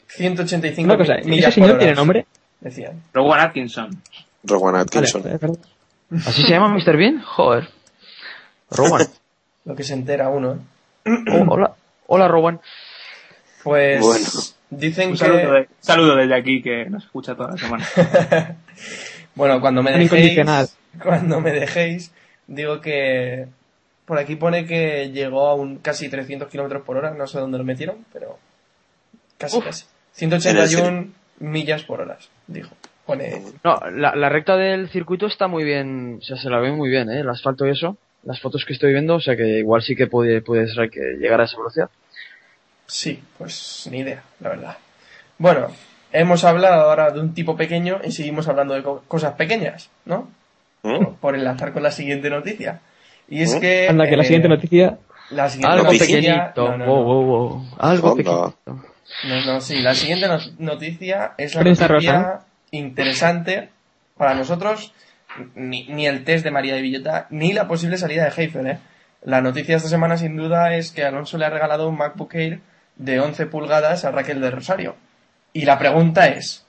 185 0.08 0.86
Una 0.94 0.98
cosa, 0.98 1.16
millas 1.26 1.50
¿ese 1.50 1.62
señor 1.62 1.78
tiene 1.78 1.96
nombre? 1.96 2.26
Decían. 2.62 3.02
Rowan 3.14 3.40
Atkinson. 3.40 3.90
Rowan 4.44 4.74
Vale, 4.74 4.84
Atkinson. 4.84 5.24
verdad. 5.24 5.50
¿Así 6.26 6.42
se 6.44 6.50
llama 6.50 6.70
Mr. 6.70 6.98
Bean? 6.98 7.22
Joder. 7.22 7.70
Rowan. 8.72 9.08
Lo 9.66 9.76
que 9.76 9.84
se 9.84 9.94
entera 9.94 10.30
uno. 10.30 10.54
¿eh? 11.06 11.12
Oh, 11.34 11.46
hola, 11.54 11.76
hola 12.08 12.28
Rowan. 12.28 12.60
Pues 13.64 14.02
Bueno. 14.02 14.26
dicen 14.70 15.08
Un 15.10 15.14
que... 15.14 15.18
saludo, 15.20 15.52
de- 15.54 15.70
saludo 15.80 16.16
desde 16.16 16.36
aquí 16.36 16.62
que 16.62 16.86
nos 16.90 17.04
escucha 17.04 17.36
toda 17.36 17.52
la 17.52 17.58
semana. 17.58 17.88
Bueno, 19.36 19.62
cuando 19.62 19.82
me 19.84 19.92
dejéis, 19.92 20.12
incondicional. 20.12 20.68
cuando 21.02 21.40
me 21.40 21.52
dejéis, 21.52 22.12
digo 22.48 22.82
que 22.82 23.48
por 24.06 24.18
aquí 24.18 24.36
pone 24.36 24.66
que 24.66 25.12
llegó 25.12 25.48
a 25.48 25.54
un 25.56 25.78
casi 25.78 26.10
300 26.10 26.50
kilómetros 26.50 26.84
por 26.84 26.98
hora, 26.98 27.12
no 27.12 27.26
sé 27.26 27.40
dónde 27.40 27.58
lo 27.58 27.64
metieron, 27.64 28.04
pero 28.12 28.38
casi, 29.38 29.58
Uf. 29.58 29.66
casi. 29.66 29.86
181 30.14 31.08
millas 31.40 31.84
por 31.84 32.02
hora, 32.02 32.18
dijo. 32.48 32.76
Pone, 33.10 33.42
No, 33.64 33.80
la, 33.92 34.16
la 34.16 34.30
recta 34.30 34.56
del 34.56 34.88
circuito 34.90 35.26
está 35.26 35.48
muy 35.48 35.64
bien, 35.64 36.20
o 36.22 36.24
sea, 36.24 36.38
se 36.38 36.50
la 36.50 36.60
ve 36.60 36.72
muy 36.72 36.90
bien, 36.90 37.10
¿eh? 37.10 37.22
El 37.22 37.30
asfalto 37.30 37.66
y 37.66 37.72
eso. 37.72 37.98
Las 38.24 38.40
fotos 38.40 38.66
que 38.66 38.74
estoy 38.74 38.92
viendo, 38.92 39.16
o 39.16 39.20
sea 39.20 39.36
que 39.36 39.60
igual 39.60 39.82
sí 39.82 39.96
que 39.96 40.06
puede, 40.08 40.42
puede 40.42 40.68
ser 40.68 40.90
que 40.92 41.00
llegar 41.20 41.42
a 41.42 41.46
esa 41.46 41.58
velocidad. 41.58 41.90
sí, 42.86 43.22
pues 43.38 43.88
ni 43.92 44.00
idea, 44.00 44.24
la 44.40 44.50
verdad. 44.50 44.78
Bueno, 45.38 45.68
hemos 46.12 46.44
hablado 46.44 46.90
ahora 46.90 47.12
de 47.12 47.20
un 47.20 47.34
tipo 47.34 47.56
pequeño 47.56 48.00
y 48.04 48.12
seguimos 48.12 48.48
hablando 48.48 48.74
de 48.74 48.84
co- 48.84 49.04
cosas 49.08 49.34
pequeñas, 49.34 49.90
¿no? 50.06 50.28
¿Mm? 50.84 50.98
Por, 50.98 51.16
por 51.16 51.36
enlazar 51.36 51.72
con 51.74 51.82
la 51.84 51.92
siguiente 51.92 52.30
noticia. 52.30 52.82
Y 53.30 53.42
es 53.44 53.56
¿Mm? 53.56 53.60
que... 53.60 53.88
Anda, 53.90 54.08
que 54.10 54.18
la 54.18 54.24
eh, 54.24 54.26
siguiente 54.26 54.50
noticia... 54.50 54.98
La 55.32 55.48
siguiente 55.50 55.72
Algo 55.74 55.86
noticia- 55.86 56.06
pequeñito. 56.54 56.70
no, 56.70 56.78
no, 56.78 56.86
Wow, 56.86 56.98
no. 56.98 57.04
wow, 57.04 57.26
wow. 57.26 57.66
Algo 57.78 58.12
Onda. 58.12 58.24
pequeñito. 58.24 58.56
No, 59.28 59.46
no, 59.46 59.62
sí, 59.62 59.80
la 59.82 59.94
siguiente 59.96 60.28
no- 60.28 60.40
noticia 60.60 61.34
es 61.38 61.56
la 61.56 61.62
Prensa 61.62 61.88
noticia 61.88 62.14
rosa. 62.22 62.46
Interesante 62.72 63.70
para 64.18 64.34
nosotros, 64.34 64.94
ni, 65.56 65.88
ni 65.88 66.08
el 66.08 66.24
test 66.24 66.44
de 66.44 66.52
María 66.52 66.76
de 66.76 66.82
Villota, 66.82 67.28
ni 67.30 67.54
la 67.54 67.68
posible 67.68 67.98
salida 67.98 68.26
de 68.26 68.42
Heifer, 68.42 68.68
¿eh? 68.68 68.80
La 69.22 69.42
noticia 69.42 69.76
esta 69.76 69.90
semana, 69.90 70.18
sin 70.18 70.38
duda, 70.38 70.76
es 70.76 70.92
que 70.92 71.04
Alonso 71.04 71.38
le 71.38 71.46
ha 71.46 71.50
regalado 71.50 71.90
un 71.90 71.98
MacBook 71.98 72.34
Air 72.36 72.62
de 72.96 73.20
11 73.20 73.48
pulgadas 73.48 74.06
a 74.06 74.12
Raquel 74.12 74.40
de 74.40 74.52
Rosario. 74.52 74.96
Y 75.52 75.66
la 75.66 75.78
pregunta 75.78 76.28
es, 76.28 76.66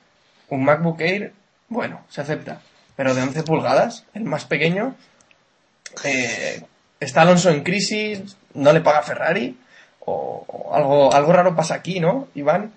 ¿un 0.48 0.64
MacBook 0.64 1.00
Air? 1.00 1.32
Bueno, 1.68 2.04
se 2.08 2.20
acepta. 2.20 2.60
Pero 2.96 3.14
de 3.14 3.22
11 3.22 3.44
pulgadas, 3.44 4.04
el 4.14 4.24
más 4.24 4.46
pequeño, 4.46 4.96
eh, 6.02 6.62
¿está 6.98 7.22
Alonso 7.22 7.50
en 7.50 7.62
crisis? 7.62 8.36
¿No 8.54 8.72
le 8.72 8.80
paga 8.80 9.02
Ferrari? 9.02 9.56
O, 10.00 10.44
o 10.46 10.74
algo, 10.74 11.14
algo 11.14 11.32
raro 11.32 11.54
pasa 11.54 11.74
aquí, 11.74 12.00
¿no, 12.00 12.28
Iván? 12.34 12.72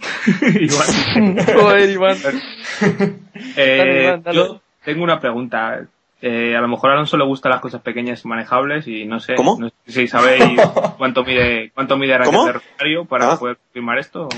Igual. 0.60 1.44
Joder, 1.54 1.90
Iván. 1.90 2.16
Eh, 3.56 3.76
Dale, 3.78 4.02
Iván, 4.04 4.22
dale. 4.22 4.36
yo, 4.36 4.60
tengo 4.84 5.04
una 5.04 5.20
pregunta. 5.20 5.80
Eh, 6.20 6.56
a 6.56 6.60
lo 6.60 6.66
mejor 6.68 6.90
a 6.90 6.94
Alonso 6.94 7.16
le 7.16 7.24
gustan 7.24 7.52
las 7.52 7.60
cosas 7.60 7.80
pequeñas 7.80 8.24
y 8.24 8.28
manejables 8.28 8.88
y 8.88 9.04
no 9.04 9.20
sé, 9.20 9.36
¿Cómo? 9.36 9.56
no 9.60 9.68
sé 9.68 9.92
si 9.92 10.08
sabéis 10.08 10.60
cuánto 10.96 11.22
mide 11.22 11.70
cuánto 11.72 11.96
mide 11.96 12.14
de 12.18 12.18
Rosario 12.18 13.04
para 13.08 13.32
Ah. 13.34 13.38
poder 13.38 13.56
confirmar 13.58 13.98
esto. 13.98 14.24
o 14.24 14.28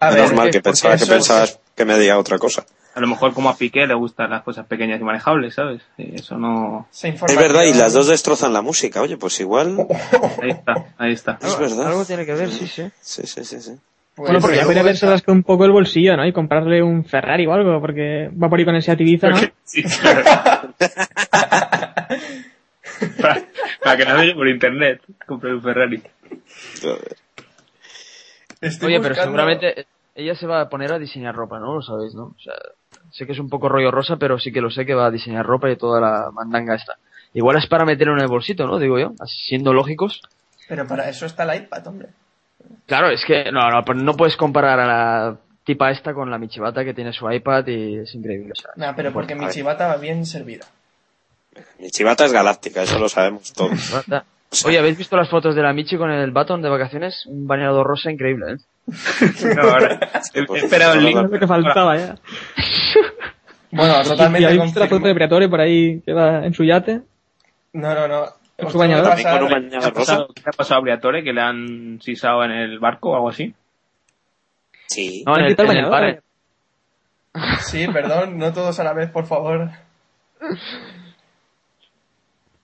A 0.00 0.10
ver, 0.10 0.20
Normal 0.24 0.50
que 0.50 0.62
pensaba 0.62 0.96
que 0.96 1.04
pensabas 1.04 1.60
que 1.76 1.84
me 1.84 1.98
diga 1.98 2.16
otra 2.18 2.38
cosa. 2.38 2.64
a 2.94 3.00
lo 3.00 3.06
mejor 3.08 3.34
como 3.34 3.50
a 3.50 3.56
Piqué 3.58 3.86
le 3.86 3.92
gustan 3.92 4.30
las 4.30 4.42
cosas 4.42 4.64
pequeñas 4.66 5.02
y 5.02 5.04
manejables, 5.04 5.54
¿sabes? 5.54 5.82
Y 5.98 6.14
eso 6.18 6.38
no. 6.38 6.88
Es 7.02 7.36
verdad, 7.36 7.64
y 7.64 7.74
las 7.74 7.92
dos 7.92 8.06
destrozan 8.06 8.54
la 8.54 8.62
música. 8.62 9.02
Oye, 9.02 9.18
pues 9.18 9.38
igual. 9.40 9.86
Ahí 10.42 10.48
está, 10.50 10.86
ahí 10.96 11.12
está. 11.12 11.38
Es 11.42 11.58
verdad. 11.58 11.88
Algo 11.88 12.06
tiene 12.06 12.24
que 12.24 12.32
ver, 12.32 12.50
sí, 12.50 12.66
sí. 12.66 12.90
Sí, 13.02 13.26
sí, 13.26 13.44
sí, 13.44 13.60
sí. 13.60 13.72
Pues 14.18 14.30
Bueno, 14.30 14.40
porque 14.40 14.56
ya 14.56 14.64
podría 14.64 14.80
haberse 14.80 15.06
un 15.28 15.44
poco 15.44 15.64
el 15.64 15.70
bolsillo, 15.70 16.16
¿no? 16.16 16.26
Y 16.26 16.32
comprarle 16.32 16.82
un 16.82 17.04
Ferrari 17.04 17.46
o 17.46 17.52
algo, 17.52 17.80
porque 17.80 18.28
va 18.30 18.48
por 18.48 18.58
ahí 18.58 18.64
con 18.64 18.74
ese 18.74 18.92
Ibiza, 18.92 19.28
¿no? 19.28 19.36
Sí, 19.64 19.84
claro. 19.84 20.24
para, 23.20 23.42
para 23.84 23.96
que 23.96 24.04
no 24.04 24.18
me 24.18 24.34
por 24.34 24.48
internet, 24.48 25.02
compré 25.24 25.54
un 25.54 25.62
Ferrari. 25.62 26.02
Estoy 28.60 28.96
Oye, 28.96 29.00
pero 29.00 29.14
seguramente 29.14 29.86
ella 30.16 30.34
se 30.34 30.48
va 30.48 30.62
a 30.62 30.68
poner 30.68 30.92
a 30.92 30.98
diseñar 30.98 31.36
ropa, 31.36 31.60
¿no? 31.60 31.76
Lo 31.76 31.82
sabéis, 31.82 32.16
¿no? 32.16 32.24
O 32.24 32.40
sea, 32.42 32.54
sé 33.12 33.24
que 33.24 33.32
es 33.34 33.38
un 33.38 33.48
poco 33.48 33.68
rollo 33.68 33.92
rosa, 33.92 34.16
pero 34.16 34.40
sí 34.40 34.50
que 34.50 34.60
lo 34.60 34.70
sé 34.70 34.84
que 34.84 34.94
va 34.94 35.06
a 35.06 35.12
diseñar 35.12 35.46
ropa 35.46 35.70
y 35.70 35.76
toda 35.76 36.00
la 36.00 36.32
mandanga 36.32 36.74
esta. 36.74 36.94
Igual 37.34 37.58
es 37.58 37.68
para 37.68 37.84
meterlo 37.84 38.14
en 38.14 38.22
el 38.22 38.26
bolsito, 38.26 38.66
¿no? 38.66 38.80
Digo 38.80 38.98
yo, 38.98 39.12
así 39.20 39.38
siendo 39.46 39.72
lógicos. 39.72 40.22
Pero 40.68 40.88
para 40.88 41.08
eso 41.08 41.24
está 41.24 41.44
el 41.44 41.62
iPad, 41.62 41.86
hombre. 41.86 42.08
Claro, 42.86 43.10
es 43.10 43.24
que 43.26 43.50
no, 43.52 43.68
no, 43.70 43.84
pero 43.84 43.98
no 43.98 44.14
puedes 44.14 44.36
comparar 44.36 44.80
a 44.80 44.86
la 44.86 45.36
tipa 45.64 45.90
esta 45.90 46.14
con 46.14 46.30
la 46.30 46.38
Michibata 46.38 46.84
que 46.84 46.94
tiene 46.94 47.12
su 47.12 47.30
iPad 47.30 47.66
y 47.66 47.98
es 47.98 48.14
increíble. 48.14 48.52
O 48.52 48.54
sea, 48.54 48.70
Nah, 48.76 48.94
pero 48.96 49.12
porque 49.12 49.34
a 49.34 49.36
mi 49.36 49.44
ver. 49.44 49.54
chivata 49.54 49.86
va 49.88 49.96
bien 49.96 50.24
servida. 50.24 50.66
Mi 51.78 51.90
chivata 51.90 52.24
es 52.24 52.32
galáctica, 52.32 52.82
eso 52.82 52.98
lo 52.98 53.08
sabemos 53.08 53.52
todos. 53.52 53.72
Michibata- 53.72 54.24
Oye, 54.64 54.78
¿habéis 54.78 54.96
visto 54.96 55.14
las 55.14 55.28
fotos 55.28 55.54
de 55.54 55.62
la 55.62 55.74
Michi 55.74 55.98
con 55.98 56.10
el 56.10 56.30
Baton 56.30 56.62
de 56.62 56.70
vacaciones? 56.70 57.26
Un 57.26 57.46
bañador 57.46 57.86
rosa 57.86 58.10
increíble, 58.10 58.54
¿eh? 58.54 58.56
No, 59.54 59.60
ahora, 59.62 60.00
esperado 60.54 60.94
el 60.94 61.04
link. 61.04 61.38
que 61.38 61.46
faltaba 61.46 61.96
ya. 61.98 62.14
Bueno, 63.70 64.00
¿Y 64.02 64.08
totalmente 64.08 64.46
habéis 64.46 64.62
visto 64.62 64.80
la 64.80 64.88
foto 64.88 65.06
de. 65.06 65.12
Briatore 65.12 65.48
por 65.50 65.60
ahí 65.60 66.00
que 66.00 66.14
va 66.14 66.46
en 66.46 66.54
su 66.54 66.64
yate? 66.64 67.02
No, 67.74 67.94
no, 67.94 68.08
no. 68.08 68.24
¿Con 68.58 68.70
su 68.72 68.78
bañador? 68.78 69.10
pasar- 69.10 69.38
Con 69.38 69.42
un 69.44 69.48
¿Qué 69.48 69.54
ha 69.54 69.58
bañador 69.58 69.82
rosa. 69.82 69.92
pasado, 69.94 70.28
qué 70.34 70.42
ha 70.46 70.52
pasado 70.52 70.78
a 70.78 70.82
Briatore? 70.82 71.22
¿Que 71.24 71.32
le 71.32 71.40
han 71.40 72.00
sisado 72.02 72.44
en 72.44 72.50
el 72.50 72.78
barco 72.78 73.10
o 73.10 73.14
algo 73.14 73.28
así? 73.28 73.54
Sí. 74.86 75.22
No, 75.26 75.34
en 75.36 75.42
¿Le 75.44 75.44
han 75.44 75.52
el, 75.52 75.52
en 75.60 75.60
el 75.60 75.66
bañador? 75.90 75.90
bar, 77.34 77.60
Sí, 77.60 77.86
perdón, 77.88 78.38
no 78.38 78.52
todos 78.52 78.78
a 78.80 78.84
la 78.84 78.92
vez, 78.94 79.10
por 79.10 79.26
favor. 79.26 79.70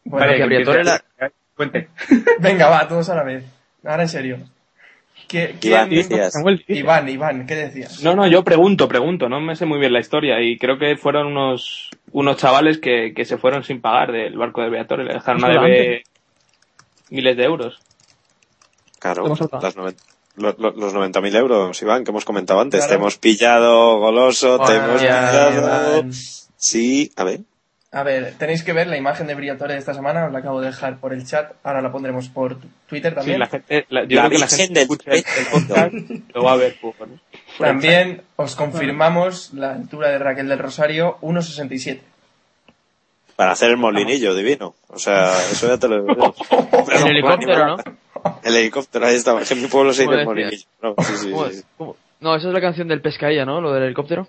Bueno, 0.05 0.26
Vale, 0.26 0.36
que 0.36 0.45
Briatore 0.47 0.84
la- 0.84 1.03
Cuente. 1.57 1.88
venga, 2.40 2.68
va, 2.68 2.88
todos 2.88 3.09
a 3.11 3.14
la 3.14 3.22
vez. 3.22 3.45
Ahora 3.84 4.03
en 4.03 4.09
serio. 4.09 4.38
¿Qué- 5.28 5.55
Iván, 5.62 5.88
quién- 5.88 6.09
decías. 6.09 6.34
Iván, 6.68 7.09
Iván, 7.09 7.47
¿qué 7.47 7.55
decías? 7.55 8.03
No, 8.03 8.14
no, 8.16 8.26
yo 8.26 8.42
pregunto, 8.42 8.88
pregunto, 8.88 9.28
no 9.28 9.40
me 9.40 9.55
sé 9.57 9.64
muy 9.64 9.78
bien 9.78 9.92
la 9.92 10.01
historia 10.01 10.40
y 10.40 10.59
creo 10.59 10.78
que 10.78 10.97
fueron 10.97 11.28
unos, 11.28 11.90
unos 12.14 12.36
chavales 12.36 12.78
que, 12.78 13.12
que 13.14 13.24
se 13.24 13.36
fueron 13.38 13.64
sin 13.64 13.80
pagar 13.80 14.12
del 14.12 14.38
barco 14.38 14.62
de 14.62 14.70
Briatore, 14.70 15.04
le 15.04 15.14
dejaron 15.14 15.44
a 15.44 15.48
deber 15.48 16.02
miles 17.10 17.36
de 17.36 17.44
euros. 17.44 17.80
Claro, 18.98 19.26
las 19.60 19.76
noven- 19.76 19.96
lo- 20.36 20.54
lo- 20.58 20.70
los 20.72 20.94
90.000 20.94 21.36
euros, 21.36 21.82
Iván, 21.82 22.04
que 22.04 22.10
hemos 22.10 22.24
comentado 22.24 22.60
antes. 22.60 22.78
Claro. 22.80 22.88
Te 22.90 22.94
hemos 22.96 23.18
pillado, 23.18 23.98
goloso, 23.98 24.58
te 24.60 24.76
hemos 24.76 25.02
ya, 25.02 25.48
pillado. 25.50 25.98
Iván. 25.98 26.12
Sí, 26.56 27.12
a 27.16 27.24
ver. 27.24 27.40
A 27.92 28.02
ver, 28.02 28.34
tenéis 28.38 28.64
que 28.64 28.72
ver 28.72 28.86
la 28.88 28.96
imagen 28.96 29.26
de 29.28 29.34
Briatore 29.36 29.74
de 29.74 29.78
esta 29.78 29.94
semana, 29.94 30.26
os 30.26 30.32
la 30.32 30.38
acabo 30.40 30.60
de 30.60 30.66
dejar 30.68 30.98
por 30.98 31.12
el 31.12 31.24
chat, 31.26 31.52
ahora 31.62 31.80
la 31.82 31.92
pondremos 31.92 32.28
por 32.28 32.56
Twitter 32.88 33.12
Sí, 33.12 33.16
también. 33.16 33.38
la 33.38 33.46
gente, 33.46 33.86
la- 33.88 34.04
yo 34.04 34.16
La 34.16 34.22
creo 34.22 34.30
que 34.30 34.38
la 34.38 34.48
gente 34.48 34.80
del 34.80 34.82
escucha 34.82 35.10
el, 35.12 35.18
el 35.18 35.46
podcast, 35.52 35.94
lo 36.34 36.42
va 36.42 36.52
a 36.52 36.56
ver 36.56 36.72
el 36.72 36.78
También 37.59 38.22
os 38.36 38.57
confirmamos 38.57 39.52
la 39.55 39.72
altura 39.72 40.11
de 40.11 40.18
Raquel 40.18 40.48
del 40.48 40.59
Rosario, 40.59 41.18
1,67. 41.20 42.00
Para 43.36 43.52
hacer 43.52 43.70
el 43.70 43.76
molinillo 43.76 44.34
divino. 44.34 44.74
O 44.88 44.98
sea, 44.98 45.32
eso 45.50 45.66
ya 45.66 45.78
te 45.78 45.88
lo 45.88 46.02
digo. 46.02 46.34
En 47.00 47.07
helicóptero, 47.09 47.66
¿no? 47.66 47.76
El 48.42 48.57
helicóptero, 48.57 49.07
ahí 49.07 49.16
estaba. 49.16 49.40
En 49.48 49.62
mi 49.62 49.68
pueblo 49.68 49.92
se 49.92 50.02
dice 50.02 50.14
el 50.14 50.24
molinillo. 50.24 50.64
No, 50.82 50.94
sí, 50.98 51.16
sí, 51.16 51.30
¿Cómo- 51.30 51.48
sí, 51.48 51.55
sí. 51.57 51.62
cómo? 51.76 51.96
No, 52.20 52.36
esa 52.36 52.48
es 52.48 52.55
la 52.55 52.61
canción 52.61 52.88
del 52.88 53.00
Pescailla, 53.02 53.44
¿no? 53.44 53.61
Lo 53.61 53.72
del 53.72 53.84
helicóptero. 53.84 54.28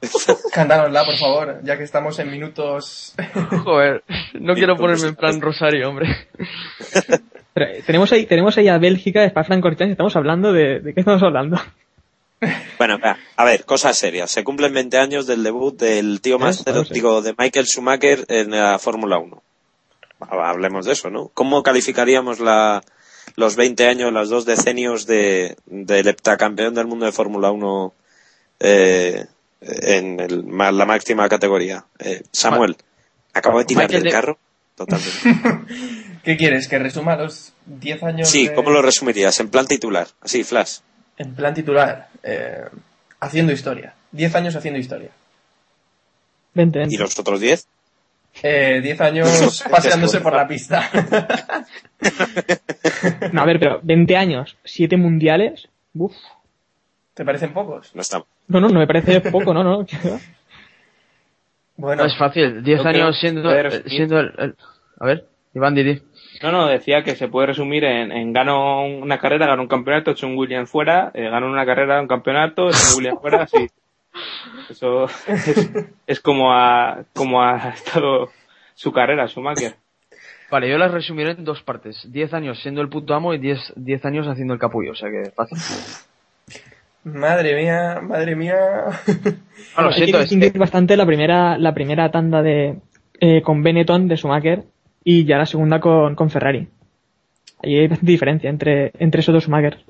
Cántanosla, 0.52 1.04
por 1.04 1.16
favor, 1.16 1.60
ya 1.64 1.76
que 1.76 1.84
estamos 1.84 2.18
en 2.18 2.30
minutos... 2.30 3.14
Joder, 3.64 4.04
no 4.34 4.54
quiero 4.54 4.76
ponerme 4.76 5.08
en 5.08 5.16
plan 5.16 5.40
Rosario, 5.40 5.88
hombre. 5.88 6.28
Pero, 7.54 7.66
eh, 7.66 7.82
tenemos 7.84 8.12
ahí, 8.12 8.26
tenemos 8.26 8.56
ahí 8.58 8.68
a 8.68 8.78
Bélgica, 8.78 9.24
Spa-Francorchamps, 9.24 9.88
y 9.88 9.92
estamos 9.92 10.14
hablando 10.14 10.52
de, 10.52 10.80
¿de 10.80 10.94
qué 10.94 11.00
estamos 11.00 11.22
hablando? 11.22 11.60
Bueno, 12.78 12.98
a 13.36 13.44
ver, 13.44 13.64
cosas 13.64 13.98
serias. 13.98 14.30
Se 14.30 14.44
cumplen 14.44 14.72
20 14.72 14.96
años 14.98 15.26
del 15.26 15.42
debut 15.42 15.78
del 15.78 16.20
tío 16.20 16.38
más 16.38 16.64
Eso, 16.66 16.84
sí. 16.84 16.94
digo, 16.94 17.20
de 17.22 17.34
Michael 17.36 17.66
Schumacher 17.66 18.24
en 18.28 18.50
la 18.52 18.78
Fórmula 18.78 19.18
1. 19.18 19.42
Ha- 20.20 20.48
Hablemos 20.50 20.86
de 20.86 20.92
eso, 20.92 21.10
¿no? 21.10 21.28
¿Cómo 21.34 21.62
calificaríamos 21.64 22.38
la, 22.38 22.82
los 23.36 23.56
20 23.56 23.86
años, 23.88 24.12
los 24.12 24.28
dos 24.28 24.44
decenios 24.44 25.06
de, 25.06 25.56
del 25.66 26.06
heptacampeón 26.08 26.74
del 26.74 26.86
mundo 26.86 27.06
de 27.06 27.12
Fórmula 27.12 27.50
1 27.50 27.92
eh, 28.60 29.26
en 29.60 30.20
el- 30.20 30.44
ma- 30.44 30.70
la 30.72 30.86
máxima 30.86 31.28
categoría? 31.28 31.84
Eh, 31.98 32.22
Samuel, 32.32 32.76
acabo 33.34 33.58
de 33.58 33.64
tirar 33.64 33.84
Michael 33.86 34.02
del 34.04 34.12
de- 34.12 34.16
carro. 34.16 34.38
Totalmente. 34.76 36.20
¿Qué 36.22 36.36
quieres? 36.36 36.68
¿Que 36.68 36.78
resuma 36.78 37.16
los 37.16 37.52
10 37.66 38.02
años 38.04 38.28
Sí, 38.30 38.46
de- 38.48 38.54
¿cómo 38.54 38.70
lo 38.70 38.80
resumirías? 38.82 39.40
En 39.40 39.48
plan 39.50 39.66
titular. 39.66 40.06
Así, 40.20 40.44
flash. 40.44 40.78
En 41.18 41.34
plan 41.34 41.52
titular, 41.54 42.08
eh, 42.22 42.64
haciendo 43.20 43.52
historia. 43.52 43.94
10 44.12 44.34
años 44.36 44.56
haciendo 44.56 44.78
historia. 44.78 45.10
Vente, 46.54 46.78
vente. 46.78 46.94
¿Y 46.94 46.98
los 46.98 47.18
otros 47.18 47.40
10? 47.40 47.66
Eh, 48.42 48.80
10 48.82 49.00
años 49.00 49.64
paseándose 49.70 50.20
por 50.20 50.34
la 50.34 50.46
pista. 50.46 50.88
No, 53.32 53.42
a 53.42 53.44
ver, 53.44 53.58
pero 53.58 53.80
20 53.82 54.16
años, 54.16 54.56
7 54.64 54.96
mundiales. 54.96 55.68
Uf. 55.94 56.14
¿Te 57.14 57.24
parecen 57.24 57.52
pocos? 57.52 57.94
No 57.94 58.00
está. 58.00 58.22
No, 58.46 58.60
no, 58.60 58.68
no 58.68 58.78
me 58.78 58.86
parece 58.86 59.20
poco, 59.20 59.52
no, 59.52 59.62
no. 59.64 59.86
Bueno, 61.76 62.02
No 62.02 62.08
es 62.08 62.16
fácil, 62.16 62.62
10 62.62 62.78
Yo 62.78 62.84
creo 62.84 63.04
años 63.04 63.18
siendo, 63.20 63.52
eh, 63.54 63.82
siendo 63.86 64.20
el, 64.20 64.32
el- 64.38 64.56
A 65.00 65.06
ver, 65.06 65.26
Iván 65.54 65.74
Didi. 65.74 66.02
No, 66.42 66.52
no, 66.52 66.66
decía 66.66 67.02
que 67.02 67.16
se 67.16 67.28
puede 67.28 67.48
resumir 67.48 67.84
en, 67.84 68.12
en 68.12 68.32
gano 68.32 68.86
una 68.86 69.18
carrera, 69.18 69.46
gano 69.46 69.62
un 69.62 69.68
campeonato, 69.68 70.10
echo 70.12 70.26
un 70.26 70.36
Williams 70.36 70.70
fuera, 70.70 71.10
eh, 71.14 71.28
gano 71.28 71.46
una 71.50 71.66
carrera, 71.66 72.00
un 72.00 72.06
campeonato, 72.08 72.68
echo 72.68 72.78
un 72.92 72.96
Williams 72.98 73.20
fuera, 73.20 73.42
así. 73.42 73.66
Eso 74.70 75.04
es, 75.26 75.70
es 76.06 76.20
como 76.20 76.52
ha, 76.52 77.04
como 77.14 77.42
ha 77.42 77.70
estado 77.70 78.30
su 78.74 78.92
carrera, 78.92 79.26
su 79.28 79.40
máquina. 79.40 79.74
Vale, 80.50 80.68
yo 80.70 80.78
las 80.78 80.90
resumiré 80.92 81.32
en 81.32 81.44
dos 81.44 81.62
partes. 81.62 82.06
10 82.10 82.32
años 82.34 82.58
siendo 82.62 82.80
el 82.80 82.88
puto 82.88 83.14
amo 83.14 83.34
y 83.34 83.38
10, 83.38 83.74
10 83.76 84.04
años 84.06 84.26
haciendo 84.28 84.54
el 84.54 84.60
capullo, 84.60 84.92
o 84.92 84.94
sea 84.94 85.10
que 85.10 85.30
fácil. 85.32 85.58
madre 87.04 87.54
mía, 87.54 88.00
madre 88.02 88.34
mía. 88.36 88.56
Ah, 89.76 89.82
lo 89.82 89.88
Hay 89.88 89.94
que 89.94 89.94
siento, 89.96 90.16
es 90.18 90.22
distinguir 90.24 90.52
que- 90.52 90.58
bastante 90.58 90.96
la 90.96 91.06
primera, 91.06 91.58
la 91.58 91.74
primera 91.74 92.10
tanda 92.10 92.42
de 92.42 92.76
eh, 93.20 93.42
con 93.42 93.62
Benetton 93.62 94.08
de 94.08 94.16
Schumacher 94.16 94.62
y 95.04 95.24
ya 95.24 95.38
la 95.38 95.46
segunda 95.46 95.80
con, 95.80 96.14
con 96.14 96.30
Ferrari. 96.30 96.68
Ahí 97.62 97.76
hay 97.78 97.88
diferencia 98.02 98.50
entre, 98.50 98.92
entre 98.98 99.20
esos 99.20 99.32
dos 99.32 99.44
Schumacher. 99.44 99.84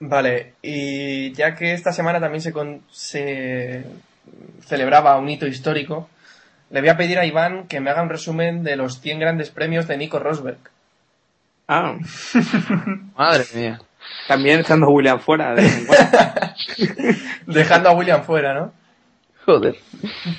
Vale, 0.00 0.54
y 0.60 1.32
ya 1.32 1.54
que 1.54 1.72
esta 1.72 1.92
semana 1.92 2.20
también 2.20 2.40
se, 2.42 2.52
con- 2.52 2.82
se 2.90 3.84
celebraba 4.60 5.18
un 5.18 5.28
hito 5.30 5.46
histórico, 5.46 6.08
le 6.70 6.80
voy 6.80 6.88
a 6.90 6.96
pedir 6.96 7.18
a 7.18 7.26
Iván 7.26 7.68
que 7.68 7.80
me 7.80 7.90
haga 7.90 8.02
un 8.02 8.08
resumen 8.10 8.64
de 8.64 8.76
los 8.76 9.00
100 9.00 9.20
grandes 9.20 9.50
premios 9.50 9.86
de 9.86 9.96
Nico 9.96 10.18
Rosberg. 10.18 10.58
Ah, 11.68 11.96
Madre 13.16 13.44
mía. 13.54 13.80
también 14.28 14.60
estando 14.60 14.88
Williams 14.90 15.22
fuera. 15.22 15.54
de 15.54 15.62
vez 15.62 15.78
en 15.78 15.86
cuando. 15.86 17.16
Dejando 17.46 17.88
a 17.88 17.92
William 17.94 18.22
fuera, 18.24 18.52
¿no? 18.54 18.72
Joder. 19.44 19.76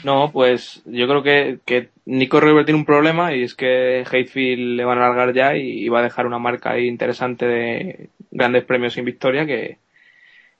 No, 0.03 0.32
pues 0.32 0.82
yo 0.86 1.08
creo 1.08 1.22
que, 1.22 1.60
que 1.64 1.89
Nico 2.06 2.39
Rosberg 2.39 2.66
tiene 2.66 2.80
un 2.80 2.86
problema 2.86 3.34
y 3.34 3.43
es 3.43 3.53
que 3.53 4.03
Hatefield 4.06 4.78
le 4.78 4.86
van 4.86 4.97
a 4.97 5.08
largar 5.10 5.34
ya 5.34 5.56
y, 5.56 5.86
y 5.86 5.89
va 5.89 5.99
a 5.99 6.03
dejar 6.03 6.26
una 6.26 6.39
marca 6.39 6.72
ahí 6.72 6.88
interesante 6.88 7.45
de 7.45 8.10
grandes 8.32 8.64
premios 8.64 8.93
sin 8.93 9.06
victoria 9.06 9.45
que, 9.45 9.78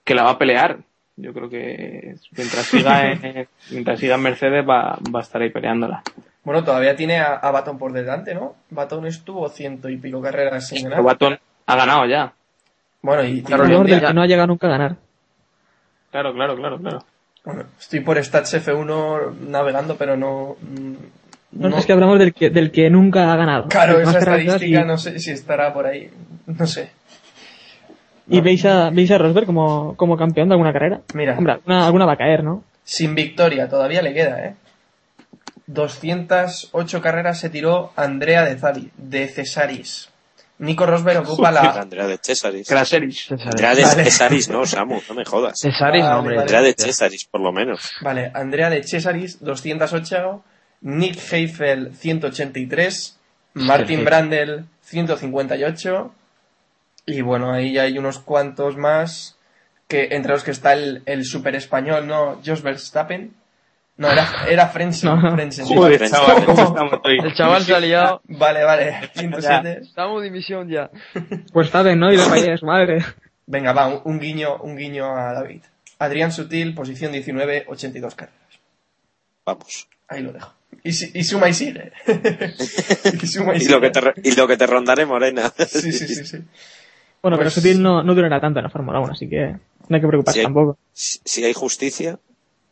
que 0.04 0.16
la 0.16 0.24
va 0.24 0.32
a 0.32 0.38
pelear. 0.38 0.78
Yo 1.18 1.34
creo 1.34 1.50
que 1.50 2.16
mientras 2.38 2.66
siga 2.66 3.12
en, 3.12 3.48
mientras 3.72 4.00
siga 4.00 4.16
en 4.16 4.22
Mercedes 4.22 4.68
va, 4.68 5.00
va 5.14 5.20
a 5.20 5.24
estar 5.24 5.41
ahí 5.41 5.50
peleándola. 5.50 6.04
Bueno, 6.43 6.64
todavía 6.64 6.96
tiene 6.96 7.18
a, 7.18 7.34
a 7.34 7.52
Baton 7.52 7.80
por 7.80 7.93
delante, 7.93 8.36
¿no? 8.36 8.56
Baton 8.70 9.08
estuvo 9.08 9.50
ciento 9.50 9.89
y 9.89 9.98
pico 9.98 10.22
carreras 10.22 10.68
sin 10.68 10.84
ganar. 10.84 10.98
Pero 10.98 11.04
Baton 11.04 11.39
ha 11.66 11.76
ganado 11.76 12.06
ya. 12.06 12.34
Bueno, 13.02 13.24
y 13.24 13.41
tiene 13.41 13.64
del 13.68 14.00
que 14.00 14.14
no 14.14 14.22
ha 14.22 14.28
llegado 14.28 14.48
nunca 14.48 14.68
a 14.68 14.72
ganar. 14.72 14.96
Claro, 16.12 16.34
claro, 16.34 16.56
claro, 16.56 16.80
claro. 16.80 17.04
Bueno, 17.46 17.64
estoy 17.80 18.00
por 18.00 18.22
Stats 18.24 18.56
F1 18.56 19.36
navegando, 19.48 19.96
pero 19.98 20.18
no... 20.18 20.56
mm, 20.62 20.93
No, 21.54 21.78
es 21.78 21.86
que 21.86 21.93
hablamos 21.93 22.18
del 22.20 22.34
que, 22.34 22.50
del 22.50 22.72
que 22.72 22.89
nunca 22.89 23.32
ha 23.32 23.36
ganado. 23.38 23.68
Claro, 23.70 24.00
esa 24.02 24.18
estadística 24.20 24.82
y- 24.82 24.86
no 24.86 24.98
sé 24.98 25.20
si 25.20 25.32
estará 25.32 25.74
por 25.74 25.86
ahí. 25.86 26.10
No 26.48 26.66
sé. 26.68 26.89
¿Y 28.28 28.41
veis 28.41 28.66
a, 28.66 28.89
veis 28.89 29.12
a 29.12 29.20
Rosberg 29.20 29.46
como, 29.46 29.96
como 29.96 30.18
campeón 30.18 30.50
de 30.50 30.54
alguna 30.56 30.74
carrera? 30.74 31.02
Mira. 31.14 31.38
Hombre, 31.38 31.54
alguna, 31.54 31.86
alguna 31.86 32.06
va 32.06 32.14
a 32.14 32.18
caer, 32.18 32.43
¿no? 32.43 32.64
Sin 32.84 33.14
victoria, 33.14 33.70
todavía 33.70 34.02
le 34.02 34.14
queda, 34.14 34.43
¿eh? 34.46 34.56
208 35.68 37.02
carreras 37.02 37.39
se 37.39 37.50
tiró 37.50 37.91
Andrea 37.96 38.43
de 38.46 38.58
Zavi, 38.58 38.91
de 38.98 39.28
Cesaris. 39.28 40.10
Nico 40.58 40.86
Rosberg 40.86 41.20
ocupa 41.24 41.51
la... 41.51 41.62
Andrea 41.72 42.08
de 42.08 42.18
Cesaris. 42.18 42.68
Craseris. 42.68 43.30
Andrea 43.32 43.76
de 43.76 43.84
Vale. 43.84 44.03
Cesaris, 44.06 44.49
no, 44.49 44.66
Samu, 44.66 45.01
no 45.10 45.16
me 45.16 45.26
jodas. 45.26 45.60
Cesaris, 45.60 46.01
Vale, 46.01 46.14
no, 46.14 46.20
hombre. 46.20 46.36
vale. 46.36 46.41
Andrea 46.43 46.62
de 46.62 46.74
Cesaris, 46.74 47.26
por 47.26 47.41
lo 47.41 47.51
menos. 47.51 47.91
Vale, 48.01 48.32
Andrea 48.34 48.70
de 48.70 48.84
Cesaris, 48.84 49.43
208. 49.43 50.43
Nick 50.82 51.20
Heifel, 51.34 51.93
183. 51.95 53.20
Martin. 53.56 54.06
Brandel, 54.06 54.66
158. 54.84 56.14
Y 57.08 57.22
bueno, 57.22 57.51
ahí 57.51 57.74
ya 57.74 57.84
hay 57.84 57.97
unos 57.97 58.20
cuantos 58.20 58.78
más, 58.78 59.38
que 59.88 60.10
entre 60.12 60.32
los 60.32 60.43
que 60.43 60.51
está 60.51 60.74
el, 60.74 61.03
el 61.06 61.26
super 61.26 61.56
español, 61.56 62.08
¿no? 62.08 62.41
Jos 62.45 62.62
Verstappen. 62.64 63.34
No, 63.98 64.12
era, 64.12 64.28
era 64.50 64.68
Frenzen. 64.68 65.10
No. 65.22 65.32
Frenzen. 65.36 65.66
Joder, 65.66 65.98
Frenzen. 65.98 66.20
chaval, 66.20 66.38
estamos 66.50 66.93
hoy. 67.04 67.18
El 67.24 67.34
chaval 67.34 67.64
se 67.64 67.74
ha 67.76 67.80
liado. 67.80 68.22
Vale, 68.28 68.64
vale, 68.64 69.10
107. 69.16 69.80
Estamos 69.84 70.22
de 70.22 70.32
misión 70.32 70.68
ya. 70.70 70.89
Pues 71.54 71.70
saben, 71.70 72.00
¿no? 72.00 72.12
Y 72.12 72.18
fallé, 72.18 72.58
su 72.58 72.66
madre. 72.66 73.04
Venga, 73.48 73.74
va, 73.74 73.88
un, 73.88 74.02
un 74.04 74.20
guiño, 74.20 74.58
un 74.58 74.76
guiño 74.76 75.06
a 75.16 75.34
David. 75.34 75.62
Adrián 76.00 76.32
Sutil, 76.32 76.74
posición 76.76 77.12
19, 77.14 77.66
82 77.68 78.16
carreras. 78.16 78.39
Vamos. 79.46 79.88
Ahí 80.08 80.22
lo 80.24 80.34
dejo. 80.34 80.54
Y, 80.84 80.91
si- 80.91 81.12
y 81.14 81.24
suma 81.24 81.48
y 81.50 81.54
sigue. 81.54 81.91
y 83.22 83.28
suma 83.28 83.56
y, 83.56 83.62
Y 83.64 83.68
lo, 83.70 83.80
que 83.80 83.91
sigue. 83.93 84.14
te, 84.14 84.30
y 84.30 84.36
lo 84.36 84.48
que 84.48 84.58
te 84.58 84.68
rondaré, 84.68 85.06
Morena. 85.06 85.52
Sí, 85.58 85.91
sí, 85.91 86.08
sí, 86.08 86.26
sí. 86.26 86.38
Bueno, 87.22 87.38
pero 87.38 87.46
Pues- 87.46 87.54
Sutil 87.54 87.82
no, 87.82 88.04
no 88.04 88.14
durará 88.14 88.41
tanto 88.41 88.60
en 88.60 88.64
la 88.64 88.70
Fórmula 88.70 89.00
1, 89.00 89.14
así 89.14 89.30
que 89.30 89.56
no 89.88 89.96
hay 89.96 90.02
que 90.02 90.08
preocuparse 90.08 90.43
tampoco. 90.43 90.78
Si, 90.91 91.20
si 91.24 91.43
hay 91.46 91.54
justicia, 91.54 92.20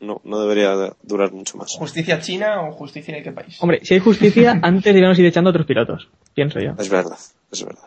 no, 0.03 0.21
no 0.23 0.39
debería 0.41 0.75
de- 0.75 0.93
durar 1.01 1.31
mucho 1.31 1.57
más. 1.57 1.71
¿Justicia 1.77 2.19
china 2.19 2.61
o 2.61 2.71
justicia 2.73 3.15
de 3.15 3.23
qué 3.23 3.31
país? 3.31 3.57
Hombre, 3.61 3.79
si 3.83 3.93
hay 3.95 3.99
justicia, 3.99 4.59
antes 4.61 4.93
debíamos 4.93 5.17
ir 5.19 5.25
echando 5.25 5.49
a 5.49 5.51
otros 5.51 5.65
pilotos, 5.65 6.09
pienso 6.33 6.59
yo. 6.59 6.71
Es 6.77 6.89
verdad, 6.89 7.17
es 7.51 7.65
verdad. 7.65 7.83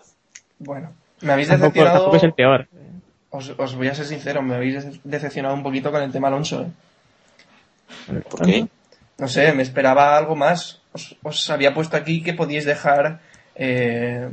Bueno, 0.59 0.93
me 1.21 1.33
habéis 1.33 1.49
Tampoco, 1.49 1.67
decepcionado. 1.69 1.97
tampoco 1.99 2.17
es 2.17 2.23
el 2.25 2.33
peor. 2.33 2.69
Os, 3.31 3.51
os 3.59 3.75
voy 3.75 3.89
a 3.89 3.95
ser 3.95 4.07
sincero, 4.07 4.41
me 4.43 4.55
habéis 4.55 4.77
dece- 4.77 5.01
decepcionado 5.05 5.55
un 5.55 5.63
poquito 5.63 5.91
con 5.93 6.03
el 6.03 6.11
tema 6.11 6.29
Alonso. 6.29 6.63
¿eh? 6.63 8.21
¿Por 8.31 8.45
qué? 8.47 8.67
No 9.19 9.29
sé, 9.29 9.53
me 9.53 9.63
esperaba 9.63 10.17
algo 10.17 10.37
más. 10.37 10.83
Os, 10.93 11.17
os 11.23 11.51
había 11.51 11.75
puesto 11.75 11.97
aquí 11.97 12.23
que 12.23 12.35
podíais 12.35 12.65
dejar. 12.65 13.21
eh, 13.55 14.29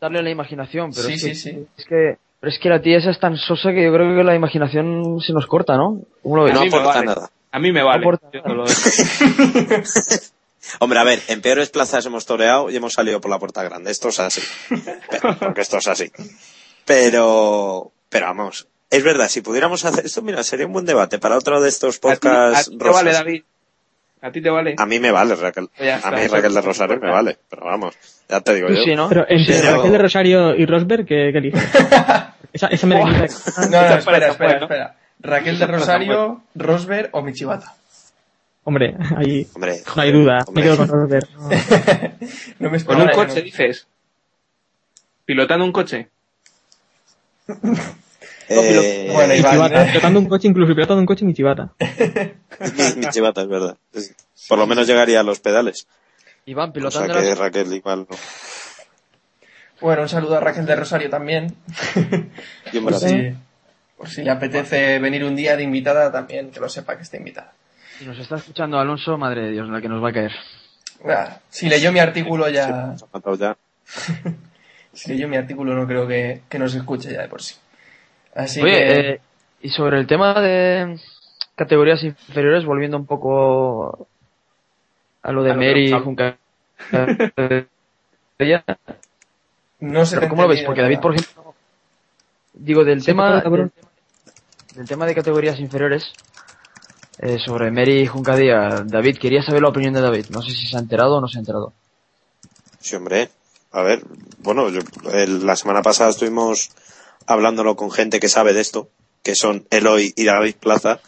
Darle 0.00 0.20
a 0.20 0.22
la 0.22 0.30
imaginación, 0.30 0.90
pero 0.92 1.08
Sí, 1.08 1.14
es, 1.14 1.22
que, 1.24 1.34
sí, 1.34 1.50
sí. 1.50 1.66
es 1.76 1.84
que 1.84 2.18
pero 2.40 2.50
es 2.52 2.58
que 2.58 2.68
la 2.68 2.80
tía 2.80 2.98
esa 2.98 3.10
es 3.10 3.20
tan 3.20 3.36
sosa 3.36 3.70
que 3.72 3.84
yo 3.84 3.92
creo 3.92 4.16
que 4.16 4.24
la 4.24 4.34
imaginación 4.34 5.20
se 5.20 5.32
nos 5.32 5.46
corta, 5.46 5.76
¿no? 5.76 6.00
¿Cómo 6.22 6.36
lo 6.36 6.44
ves? 6.44 6.54
No 6.54 6.60
aporta 6.62 6.86
vale. 6.88 7.06
nada. 7.06 7.30
A 7.52 7.58
mí 7.58 7.70
me 7.72 7.82
vale. 7.82 7.98
aporta 8.00 8.28
Yo 8.32 8.40
nada. 8.42 8.54
no 8.54 8.62
lo. 8.62 8.64
Hombre, 10.78 10.98
a 10.98 11.04
ver, 11.04 11.20
en 11.28 11.40
peores 11.40 11.70
plazas 11.70 12.04
hemos 12.06 12.26
toreado 12.26 12.70
y 12.70 12.76
hemos 12.76 12.92
salido 12.92 13.20
por 13.20 13.30
la 13.30 13.38
puerta 13.38 13.62
grande. 13.62 13.90
Esto 13.90 14.08
es 14.08 14.20
así. 14.20 14.42
Pero- 15.10 15.36
porque 15.40 15.62
esto 15.62 15.78
es 15.78 15.88
así. 15.88 16.10
Pero, 16.84 17.92
pero 18.08 18.26
vamos. 18.26 18.68
Es 18.90 19.02
verdad, 19.04 19.28
si 19.28 19.40
pudiéramos 19.40 19.84
hacer 19.84 20.06
esto, 20.06 20.20
mira, 20.22 20.42
sería 20.42 20.66
un 20.66 20.72
buen 20.72 20.84
debate 20.86 21.18
para 21.18 21.36
otro 21.36 21.60
de 21.60 21.68
estos 21.68 21.96
¿A 21.96 22.00
ti, 22.00 22.06
a 22.08 22.10
podcasts 22.20 22.70
ti 22.70 22.78
te 22.78 22.88
vale. 22.90 23.12
David? 23.12 23.42
¿A 24.22 24.30
ti 24.30 24.40
te 24.42 24.50
vale? 24.50 24.74
A 24.76 24.86
mí 24.86 24.98
me 25.00 25.10
vale, 25.10 25.34
Raquel. 25.34 25.68
Ya 25.78 25.94
A 25.94 25.96
está, 25.98 26.10
mí 26.10 26.26
Raquel 26.26 26.54
de 26.54 26.60
Rosario 26.60 26.98
me 27.00 27.10
vale. 27.10 27.38
Pero 27.48 27.64
vamos, 27.64 27.96
ya 28.28 28.40
te 28.40 28.54
digo 28.54 28.68
yo. 28.68 28.82
sí, 28.84 28.94
¿no? 28.94 29.08
Pero 29.08 29.24
entre 29.28 29.54
Sí, 29.54 29.62
Raquel 29.66 29.92
de 29.92 29.98
Rosario 29.98 30.54
y 30.56 30.66
Rosberg, 30.66 31.06
¿qué, 31.06 31.30
qué 31.32 31.38
eliges? 31.38 31.62
esa, 32.52 32.66
esa 32.68 32.86
me 32.86 32.96
la 32.98 33.04
quita. 33.04 33.26
No, 33.70 33.70
no, 33.70 33.80
Está 33.80 33.98
espera, 33.98 34.16
está 34.18 34.30
espera, 34.32 34.58
espera. 34.60 34.96
Raquel 35.20 35.58
de 35.58 35.66
Rosario, 35.66 36.42
Rosberg 36.54 37.08
o 37.12 37.22
Michibata. 37.22 37.74
Hombre, 38.64 38.94
ahí 39.16 39.46
Hombre, 39.54 39.76
no 39.96 40.02
hay 40.02 40.12
duda. 40.12 40.44
hombre. 40.46 40.62
Me 40.64 40.68
quedo 40.70 40.76
con 40.76 40.88
Rosberg. 40.88 41.28
No. 41.32 41.48
no 42.58 42.70
me 42.70 42.84
¿Con 42.84 43.00
un 43.00 43.08
coche, 43.08 43.36
no. 43.36 43.42
dices? 43.42 43.86
¿Pilotando 45.24 45.64
un 45.64 45.72
coche? 45.72 46.08
Eh, 48.52 49.10
Bueno. 49.12 49.32
¿eh? 49.32 49.86
Pilotando 49.88 50.18
un 50.20 50.26
coche, 50.28 50.48
incluso 50.48 50.74
pilotando 50.74 51.00
un 51.00 51.06
coche 51.06 51.24
Michibata. 51.24 51.72
mi, 51.78 53.00
mi 53.00 53.06
chivata, 53.10 53.42
es 53.42 53.48
verdad. 53.48 53.76
Por 54.48 54.58
lo 54.58 54.66
menos 54.66 54.86
llegaría 54.86 55.20
a 55.20 55.22
los 55.22 55.38
pedales. 55.40 55.86
Iván, 56.46 56.70
O 56.70 56.90
sea 56.90 57.02
pilotando 57.04 57.20
que 57.20 57.34
Raquel 57.34 57.72
igual 57.72 58.06
no. 58.10 58.16
Bueno, 59.80 60.02
un 60.02 60.08
saludo 60.08 60.36
a 60.36 60.40
Raquel 60.40 60.66
de 60.66 60.76
Rosario 60.76 61.08
también. 61.08 61.54
Y 62.72 62.78
en 62.78 62.84
Por 62.84 62.94
si, 62.94 63.32
por 63.96 64.08
si 64.08 64.22
le 64.22 64.30
apetece 64.30 64.98
venir 64.98 65.24
un 65.24 65.36
día 65.36 65.56
de 65.56 65.62
invitada 65.62 66.10
también, 66.10 66.50
que 66.50 66.60
lo 66.60 66.68
sepa 66.68 66.96
que 66.96 67.02
está 67.02 67.16
invitada. 67.16 67.52
Si 67.98 68.04
nos 68.04 68.18
está 68.18 68.36
escuchando 68.36 68.78
Alonso, 68.78 69.16
madre 69.16 69.42
de 69.44 69.50
Dios, 69.52 69.68
la 69.68 69.80
que 69.80 69.88
nos 69.88 70.02
va 70.02 70.08
a 70.10 70.12
caer. 70.12 70.32
Ah, 71.08 71.38
Si 71.48 71.68
leyó 71.68 71.92
mi 71.92 71.98
artículo 72.00 72.48
ya, 72.48 72.96
Se 72.96 73.04
ha 73.04 73.08
matado 73.12 73.36
ya. 73.36 73.56
si 74.92 75.10
leyó 75.12 75.28
mi 75.28 75.36
artículo 75.36 75.74
no 75.74 75.86
creo 75.86 76.06
que, 76.06 76.42
que 76.48 76.58
nos 76.58 76.74
escuche 76.74 77.12
ya 77.12 77.22
de 77.22 77.28
por 77.28 77.40
sí. 77.40 77.54
Así 78.34 78.62
Oye, 78.62 78.72
que, 78.72 79.00
eh, 79.14 79.20
y 79.62 79.70
sobre 79.70 79.98
el 79.98 80.06
tema 80.06 80.40
de 80.40 80.98
categorías 81.56 82.02
inferiores, 82.04 82.64
volviendo 82.64 82.96
un 82.96 83.06
poco 83.06 84.08
a 85.22 85.32
lo 85.32 85.42
de 85.42 85.50
A 85.50 85.54
lo 85.54 85.60
que 85.60 85.66
Mary 85.66 85.90
nos- 85.90 86.02
Junca. 86.02 86.38
ella, 88.38 88.64
no 89.80 90.06
sé 90.06 90.28
¿cómo 90.28 90.42
lo 90.42 90.48
veis? 90.48 90.62
Porque 90.62 90.80
David, 90.82 90.98
por 91.00 91.12
ejemplo, 91.14 91.54
digo, 92.54 92.84
del 92.84 93.00
Sí, 93.00 93.06
tema, 93.06 93.42
del 93.42 94.86
tema 94.86 95.06
de 95.06 95.14
categorías 95.14 95.58
inferiores, 95.60 96.12
eh, 97.18 97.38
sobre 97.38 97.70
Mary 97.70 98.06
Juncadía, 98.06 98.82
David, 98.86 99.18
quería 99.18 99.42
saber 99.42 99.60
la 99.62 99.68
opinión 99.68 99.92
de 99.92 100.00
David. 100.00 100.26
No 100.30 100.40
sé 100.40 100.52
si 100.52 100.66
se 100.66 100.76
ha 100.76 100.80
enterado 100.80 101.16
o 101.16 101.20
no 101.20 101.28
se 101.28 101.36
ha 101.38 101.40
enterado. 101.40 101.72
Sí, 102.80 102.96
hombre. 102.96 103.28
A 103.72 103.82
ver, 103.82 104.02
bueno, 104.38 104.68
yo, 104.70 104.80
el- 105.12 105.44
la 105.46 105.54
semana 105.54 105.82
pasada 105.82 106.10
estuvimos 106.10 106.70
hablándolo 107.26 107.76
con 107.76 107.90
gente 107.90 108.20
que 108.20 108.28
sabe 108.28 108.52
de 108.52 108.60
esto, 108.60 108.88
que 109.22 109.34
son 109.34 109.66
Eloy 109.70 110.12
y 110.16 110.24
David 110.24 110.56
Plaza, 110.60 111.00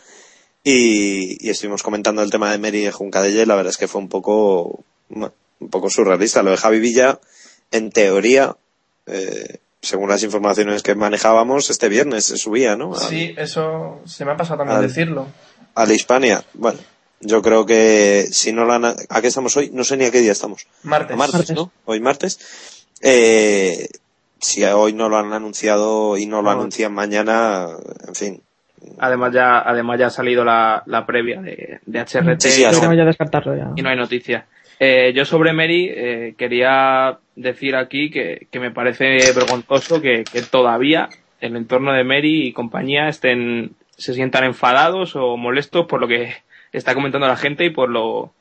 y, 0.65 1.45
y 1.45 1.51
estuvimos 1.51 1.83
comentando 1.83 2.23
el 2.23 2.31
tema 2.31 2.51
de 2.53 2.59
Mary 2.59 2.89
Juncadella 2.91 3.43
y 3.43 3.47
la 3.47 3.57
verdad 3.57 3.71
es 3.71 3.79
que 3.79 3.89
fue 3.89 4.01
un 4.01 4.09
poco, 4.09 4.85
un 5.11 5.69
poco 5.71 5.91
surrealista. 5.91 6.43
Lo 6.43 6.51
de 6.53 6.57
Javi 6.57 6.79
Villa, 6.79 7.19
en 7.73 7.91
teoría, 7.91 8.57
eh, 9.07 9.59
según 9.81 10.09
las 10.09 10.23
informaciones 10.23 10.83
que 10.83 10.95
manejábamos, 10.95 11.69
este 11.71 11.89
viernes 11.89 12.27
se 12.27 12.37
subía, 12.37 12.77
¿no? 12.77 12.95
Al- 12.95 13.09
Sí, 13.09 13.35
eso 13.37 14.01
se 14.05 14.25
me 14.25 14.33
ha 14.33 14.37
pasado 14.37 14.59
también 14.59 14.79
Al- 14.79 14.87
decirlo. 14.87 15.27
a 15.75 15.85
la 15.87 15.95
Hispania. 15.95 16.45
Bueno, 16.55 16.79
yo 17.21 17.43
creo 17.43 17.67
que 17.67 18.29
si 18.31 18.53
no 18.53 18.65
lo 18.65 18.75
han... 18.75 18.85
¿A 18.85 19.21
qué 19.21 19.27
estamos 19.27 19.57
hoy? 19.57 19.71
No 19.73 19.83
sé 19.83 19.97
ni 19.97 20.05
a 20.05 20.11
qué 20.13 20.21
día 20.21 20.31
estamos. 20.33 20.67
Martes. 20.85 21.15
A 21.15 21.17
martes, 21.17 21.35
Martes. 21.35 21.57
¿no? 21.57 21.73
Hoy 21.87 21.99
martes. 21.99 22.39
Eh, 23.01 23.89
si 24.43 24.63
hoy 24.65 24.93
no 24.93 25.09
lo 25.09 25.17
han 25.17 25.33
anunciado 25.33 26.19
y 26.19 26.27
no 26.27 26.37
lo 26.43 26.43
No. 26.43 26.51
anuncian 26.61 26.93
mañana, 26.93 27.67
en 28.07 28.15
fin. 28.15 28.43
Además 28.99 29.33
ya, 29.33 29.61
además 29.61 29.99
ya 30.01 30.07
ha 30.07 30.11
salido 30.11 30.45
la, 30.45 30.83
la 30.87 31.07
previa 31.07 31.41
de, 31.41 31.79
de 31.87 32.01
HRT 32.01 32.41
Sí, 32.41 32.51
sí, 32.51 32.63
y, 32.65 32.81
no, 32.83 32.93
ya 32.95 33.05
descartarlo 33.05 33.57
ya. 33.57 33.71
y 33.77 33.83
no 33.83 33.89
hay 33.89 33.97
noticia. 33.97 34.47
Eh, 34.81 35.13
yo 35.15 35.25
sobre 35.25 35.53
Mary 35.53 35.89
eh, 35.95 36.35
quería 36.37 37.19
decir 37.37 37.77
aquí 37.77 38.11
que, 38.11 38.49
que 38.51 38.59
me 38.59 38.73
parece 38.73 39.19
vergonzoso 39.33 40.01
que, 40.03 40.25
que 40.25 40.43
todavía 40.43 41.09
el 41.41 41.55
entorno 41.57 41.93
de 41.93 42.03
Mary 42.03 42.49
y 42.49 42.53
compañía 42.53 43.09
estén 43.09 43.73
se 43.97 44.15
sientan 44.15 44.43
enfadados 44.45 45.15
o 45.15 45.37
molestos 45.37 45.87
por 45.87 46.01
lo 46.01 46.09
que 46.09 46.33
está 46.73 46.95
comentando 46.95 47.29
la 47.29 47.37
gente 47.37 47.65
y 47.65 47.71
por 47.71 47.89
lo 47.89 48.33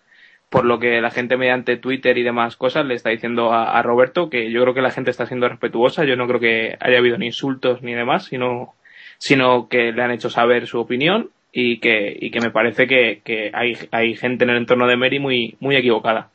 por 0.52 0.66
lo 0.66 0.78
que 0.78 1.02
la 1.02 1.10
gente 1.10 1.36
mediante 1.38 1.78
Twitter 1.78 2.16
y 2.20 2.24
demás 2.24 2.56
cosas 2.58 2.86
le 2.86 2.94
está 2.94 3.10
diciendo 3.10 3.52
a, 3.54 3.72
a 3.80 3.82
Roberto 3.82 4.30
que 4.30 4.52
yo 4.52 4.62
creo 4.62 4.74
que 4.76 4.82
la 4.84 4.92
gente 4.92 5.10
está 5.10 5.26
siendo 5.26 5.50
respetuosa 5.50 6.04
yo 6.06 6.16
no 6.16 6.28
creo 6.28 6.40
que 6.40 6.78
haya 6.80 7.00
habido 7.00 7.18
ni 7.18 7.28
insultos 7.28 7.82
ni 7.82 7.94
demás 7.94 8.26
sino 8.26 8.74
sino 9.18 9.68
que 9.70 9.92
le 9.92 10.04
han 10.04 10.12
hecho 10.12 10.30
saber 10.30 10.68
su 10.68 10.80
opinión 10.80 11.30
y 11.54 11.80
que, 11.80 12.16
y 12.20 12.32
que 12.32 12.40
me 12.42 12.50
parece 12.50 12.88
que, 12.88 13.22
que 13.24 13.52
hay, 13.54 13.78
hay 13.92 14.16
gente 14.16 14.44
en 14.46 14.52
el 14.52 14.58
entorno 14.58 14.88
de 14.88 14.96
Mary 14.98 15.20
muy, 15.20 15.56
muy 15.60 15.76
equivocada. 15.76 16.30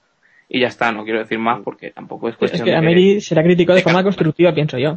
Y 0.48 0.60
ya 0.60 0.68
está, 0.68 0.92
no 0.92 1.02
quiero 1.04 1.18
decir 1.20 1.38
más 1.38 1.60
porque 1.64 1.90
tampoco 1.90 2.28
es 2.28 2.34
Es 2.34 2.38
cuestión 2.38 2.64
que 2.66 2.70
de 2.72 2.76
a 2.76 2.80
que- 2.80 2.86
Mary 2.86 3.20
se 3.20 3.34
le 3.34 3.40
ha 3.40 3.44
criticado 3.44 3.76
de 3.76 3.82
forma 3.82 4.02
constructiva, 4.04 4.52
pienso 4.54 4.78
yo. 4.78 4.94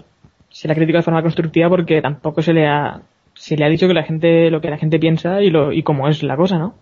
Se 0.49 0.67
le 0.67 0.73
ha 0.73 0.75
criticado 0.75 0.99
de 0.99 1.05
forma 1.05 1.21
constructiva 1.23 1.67
porque 1.69 2.01
tampoco 2.01 2.41
se 2.41 2.53
le 2.53 2.67
ha 2.67 3.01
se 3.33 3.55
le 3.57 3.65
ha 3.65 3.69
dicho 3.69 3.87
que 3.87 3.93
la 3.93 4.03
gente 4.03 4.51
lo 4.51 4.59
que 4.61 4.69
la 4.69 4.77
gente 4.77 4.99
piensa 4.99 5.41
y 5.41 5.49
lo 5.49 5.71
y 5.71 5.81
cómo 5.83 6.07
es 6.09 6.21
la 6.21 6.35
cosa, 6.35 6.59
¿no? 6.59 6.75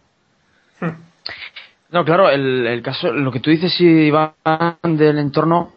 No, 1.92 2.04
claro, 2.04 2.30
el, 2.30 2.68
el 2.68 2.82
caso, 2.82 3.12
lo 3.14 3.32
que 3.32 3.40
tú 3.40 3.50
dices, 3.50 3.80
Iván, 3.80 4.34
del 4.84 5.20
entorno, 5.20 5.72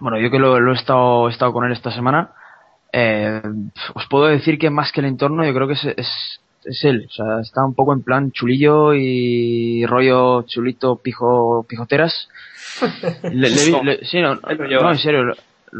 bueno, 0.00 0.18
yo 0.18 0.30
que 0.30 0.38
lo, 0.38 0.60
lo 0.60 0.72
he, 0.72 0.74
estado, 0.74 1.28
he 1.28 1.32
estado 1.32 1.52
con 1.52 1.64
él 1.64 1.72
esta 1.72 1.90
semana, 1.90 2.32
eh, 2.92 3.40
os 3.94 4.06
puedo 4.08 4.26
decir 4.26 4.58
que 4.58 4.68
más 4.70 4.92
que 4.92 5.00
el 5.00 5.06
entorno, 5.06 5.44
yo 5.44 5.54
creo 5.54 5.66
que 5.66 5.72
es, 5.74 5.84
es, 5.96 6.40
es 6.64 6.84
él. 6.84 7.06
O 7.08 7.12
sea, 7.12 7.40
está 7.40 7.64
un 7.64 7.74
poco 7.74 7.94
en 7.94 8.02
plan 8.02 8.32
chulillo 8.32 8.92
y 8.94 9.86
rollo 9.86 10.42
chulito 10.42 10.96
pijo 10.96 11.64
pijoteras. 11.68 12.28
Le- 13.22 13.48
le 13.50 13.64
vi- 13.64 13.70
le- 13.84 14.04
sí, 14.04 14.20
no, 14.20 14.34
no, 14.82 14.90
en 14.92 14.98
serio, 14.98 15.24
lo, 15.24 15.34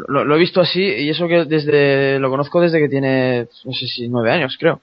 lo- 0.08 0.24
lo 0.24 0.36
he 0.36 0.38
visto 0.38 0.60
así 0.62 0.80
y 0.82 1.10
eso 1.10 1.28
que 1.28 1.44
desde 1.44 2.18
lo 2.18 2.30
conozco 2.30 2.60
desde 2.62 2.78
que 2.80 2.88
tiene, 2.88 3.46
no 3.64 3.72
sé 3.72 3.86
si 3.86 4.08
nueve 4.08 4.30
años, 4.32 4.56
creo. 4.58 4.80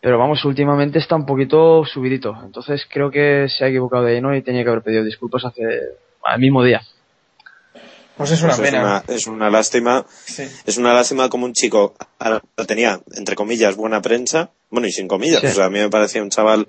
Pero 0.00 0.18
vamos, 0.18 0.44
últimamente 0.44 0.98
está 0.98 1.14
un 1.16 1.26
poquito 1.26 1.84
subidito. 1.84 2.34
Entonces 2.42 2.86
creo 2.90 3.10
que 3.10 3.46
se 3.48 3.64
ha 3.64 3.68
equivocado 3.68 4.04
de 4.04 4.14
lleno 4.14 4.34
y 4.34 4.42
tenía 4.42 4.62
que 4.62 4.70
haber 4.70 4.82
pedido 4.82 5.04
disculpas 5.04 5.44
hace 5.44 5.62
al 6.24 6.40
mismo 6.40 6.62
día. 6.64 6.80
Pues 8.16 8.30
es 8.32 8.42
una 8.42 8.54
Pues 8.56 8.60
es, 8.68 8.70
pena. 8.74 8.82
una, 8.82 9.14
es 9.14 9.26
una 9.26 9.50
lástima. 9.50 10.06
Sí. 10.08 10.44
Es 10.66 10.76
una 10.78 10.94
lástima 10.94 11.28
como 11.28 11.44
un 11.46 11.52
chico 11.52 11.94
tenía, 12.66 13.00
entre 13.14 13.34
comillas, 13.34 13.76
buena 13.76 14.00
prensa. 14.00 14.50
Bueno, 14.70 14.86
y 14.86 14.92
sin 14.92 15.08
comillas. 15.08 15.40
Sí. 15.40 15.46
O 15.48 15.50
sea, 15.50 15.66
a 15.66 15.70
mí 15.70 15.78
me 15.78 15.90
parecía 15.90 16.22
un 16.22 16.30
chaval, 16.30 16.66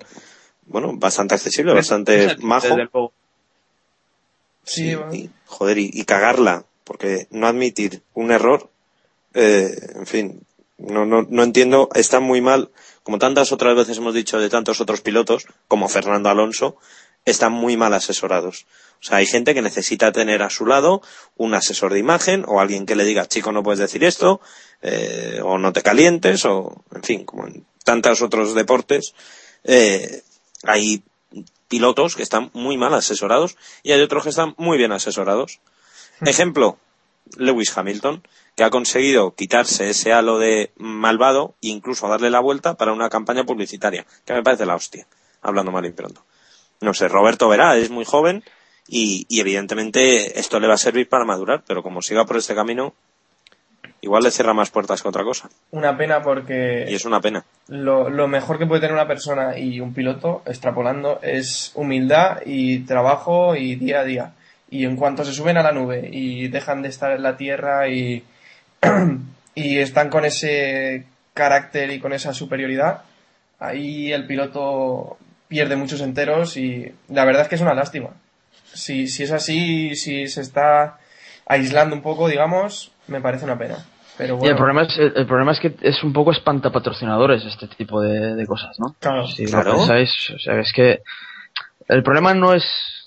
bueno, 0.66 0.92
bastante 0.96 1.34
accesible, 1.34 1.72
bastante 1.72 2.36
majo. 2.40 3.12
Sí, 4.64 4.96
y, 5.12 5.30
joder, 5.46 5.78
y, 5.78 5.90
y 5.92 6.04
cagarla, 6.04 6.64
porque 6.84 7.26
no 7.30 7.46
admitir 7.48 8.02
un 8.14 8.30
error, 8.30 8.70
eh, 9.34 9.74
en 9.96 10.06
fin, 10.06 10.40
no, 10.78 11.04
no, 11.04 11.26
no 11.28 11.42
entiendo, 11.42 11.88
está 11.94 12.20
muy 12.20 12.40
mal, 12.40 12.70
como 13.02 13.18
tantas 13.18 13.52
otras 13.52 13.74
veces 13.76 13.98
hemos 13.98 14.14
dicho 14.14 14.38
de 14.38 14.48
tantos 14.48 14.80
otros 14.80 15.00
pilotos, 15.00 15.46
como 15.68 15.88
Fernando 15.88 16.28
Alonso, 16.28 16.76
están 17.24 17.52
muy 17.52 17.76
mal 17.76 17.94
asesorados. 17.94 18.66
O 19.00 19.04
sea, 19.04 19.18
hay 19.18 19.26
gente 19.26 19.54
que 19.54 19.62
necesita 19.62 20.12
tener 20.12 20.42
a 20.42 20.50
su 20.50 20.66
lado 20.66 21.02
un 21.36 21.54
asesor 21.54 21.92
de 21.92 21.98
imagen 21.98 22.44
o 22.46 22.60
alguien 22.60 22.86
que 22.86 22.96
le 22.96 23.04
diga, 23.04 23.26
chico, 23.26 23.52
no 23.52 23.62
puedes 23.62 23.80
decir 23.80 24.04
esto, 24.04 24.40
eh, 24.82 25.40
o 25.42 25.58
no 25.58 25.72
te 25.72 25.82
calientes, 25.82 26.44
o, 26.44 26.84
en 26.94 27.02
fin, 27.02 27.24
como 27.24 27.46
en 27.46 27.64
tantos 27.84 28.22
otros 28.22 28.54
deportes, 28.54 29.14
eh, 29.64 30.22
hay 30.64 31.02
pilotos 31.68 32.16
que 32.16 32.22
están 32.22 32.50
muy 32.52 32.76
mal 32.76 32.94
asesorados 32.94 33.56
y 33.82 33.92
hay 33.92 34.00
otros 34.00 34.24
que 34.24 34.30
están 34.30 34.54
muy 34.56 34.78
bien 34.78 34.92
asesorados. 34.92 35.60
Ejemplo, 36.20 36.78
Lewis 37.36 37.76
Hamilton, 37.76 38.22
que 38.54 38.64
ha 38.64 38.70
conseguido 38.70 39.34
quitarse 39.34 39.90
ese 39.90 40.12
halo 40.12 40.38
de 40.38 40.70
malvado 40.76 41.54
e 41.62 41.68
incluso 41.68 42.08
darle 42.08 42.30
la 42.30 42.40
vuelta 42.40 42.74
para 42.74 42.92
una 42.92 43.08
campaña 43.08 43.44
publicitaria, 43.44 44.04
que 44.24 44.34
me 44.34 44.42
parece 44.42 44.66
la 44.66 44.74
hostia, 44.74 45.06
hablando 45.40 45.72
mal 45.72 45.86
y 45.86 45.90
pronto. 45.90 46.24
No 46.80 46.92
sé, 46.94 47.08
Roberto 47.08 47.48
verá, 47.48 47.76
es 47.76 47.90
muy 47.90 48.04
joven 48.04 48.42
y, 48.88 49.24
y 49.28 49.40
evidentemente 49.40 50.38
esto 50.38 50.60
le 50.60 50.68
va 50.68 50.74
a 50.74 50.78
servir 50.78 51.08
para 51.08 51.24
madurar, 51.24 51.62
pero 51.66 51.82
como 51.82 52.02
siga 52.02 52.24
por 52.26 52.36
este 52.36 52.54
camino, 52.54 52.92
igual 54.02 54.24
le 54.24 54.30
cierra 54.30 54.52
más 54.52 54.70
puertas 54.70 55.00
que 55.00 55.08
otra 55.08 55.24
cosa. 55.24 55.48
Una 55.70 55.96
pena 55.96 56.20
porque 56.22 56.86
Y 56.88 56.94
es 56.94 57.04
una 57.04 57.20
pena. 57.20 57.44
lo, 57.68 58.10
lo 58.10 58.28
mejor 58.28 58.58
que 58.58 58.66
puede 58.66 58.80
tener 58.80 58.94
una 58.94 59.06
persona 59.06 59.56
y 59.58 59.80
un 59.80 59.94
piloto, 59.94 60.42
extrapolando, 60.44 61.20
es 61.22 61.70
humildad 61.74 62.40
y 62.44 62.80
trabajo 62.80 63.54
y 63.56 63.76
día 63.76 64.00
a 64.00 64.04
día. 64.04 64.34
Y 64.68 64.84
en 64.84 64.96
cuanto 64.96 65.24
se 65.24 65.32
suben 65.32 65.56
a 65.58 65.62
la 65.62 65.72
nube 65.72 66.08
y 66.10 66.48
dejan 66.48 66.82
de 66.82 66.88
estar 66.88 67.12
en 67.12 67.22
la 67.22 67.36
tierra 67.36 67.88
y, 67.88 68.24
y 69.54 69.78
están 69.78 70.10
con 70.10 70.24
ese 70.24 71.06
carácter 71.34 71.90
y 71.90 72.00
con 72.00 72.12
esa 72.12 72.32
superioridad, 72.34 73.02
ahí 73.58 74.12
el 74.12 74.26
piloto 74.26 75.16
pierde 75.48 75.76
muchos 75.76 76.00
enteros 76.00 76.56
y 76.56 76.92
la 77.08 77.24
verdad 77.24 77.42
es 77.42 77.48
que 77.48 77.54
es 77.56 77.60
una 77.60 77.74
lástima. 77.74 78.10
Si, 78.74 79.06
si 79.06 79.22
es 79.22 79.32
así, 79.32 79.94
si 79.96 80.26
se 80.26 80.40
está 80.40 80.98
aislando 81.46 81.94
un 81.94 82.02
poco, 82.02 82.28
digamos, 82.28 82.92
me 83.06 83.20
parece 83.20 83.44
una 83.44 83.58
pena. 83.58 83.84
Pero 84.18 84.38
Y 84.42 84.48
el 84.48 84.56
problema 84.56 84.82
es, 84.82 84.98
el, 84.98 85.12
el 85.16 85.26
problema 85.26 85.52
es 85.52 85.60
que 85.60 85.74
es 85.80 86.02
un 86.04 86.12
poco 86.12 86.32
espantapatrocinadores 86.32 87.44
este 87.44 87.66
tipo 87.68 88.00
de, 88.00 88.34
de 88.34 88.46
cosas, 88.46 88.78
¿no? 88.78 88.94
Claro. 89.00 89.26
Si 89.26 89.46
Claro. 89.46 89.72
lo 89.72 89.78
pensáis, 89.78 90.30
o 90.30 90.38
sea, 90.38 90.58
es 90.60 90.72
que 90.72 91.00
el 91.88 92.02
problema 92.02 92.34
no 92.34 92.52
es 92.54 92.64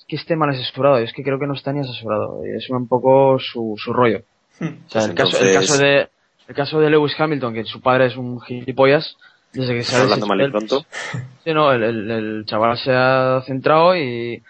que 0.07 0.15
esté 0.15 0.35
mal 0.35 0.49
asesorado, 0.49 0.97
es 0.97 1.13
que 1.13 1.23
creo 1.23 1.39
que 1.39 1.47
no 1.47 1.53
está 1.53 1.71
ni 1.73 1.79
asesorado, 1.81 2.41
y 2.45 2.55
es 2.55 2.69
un 2.69 2.87
poco 2.87 3.37
su, 3.39 3.75
su 3.77 3.93
rollo. 3.93 4.21
Hmm. 4.59 4.67
O 4.87 4.89
sea, 4.89 5.01
el, 5.05 5.13
caso, 5.15 5.37
el 5.39 5.53
caso 5.53 5.77
de 5.77 6.09
el 6.47 6.55
caso 6.55 6.79
de 6.79 6.89
Lewis 6.89 7.19
Hamilton, 7.19 7.53
que 7.53 7.63
su 7.65 7.81
padre 7.81 8.05
es 8.07 8.15
un 8.17 8.39
gilipollas, 8.41 9.17
desde 9.51 9.73
que 9.73 9.83
sale 9.83 10.03
Hablando 10.03 10.27
mal 10.27 10.41
y 10.41 10.51
pronto. 10.51 10.85
Sí, 11.43 11.53
no, 11.53 11.71
el, 11.71 11.83
el, 11.83 12.11
el 12.11 12.45
chaval 12.45 12.77
se 12.77 12.91
ha 12.93 13.41
centrado 13.45 13.95
y 13.95 14.41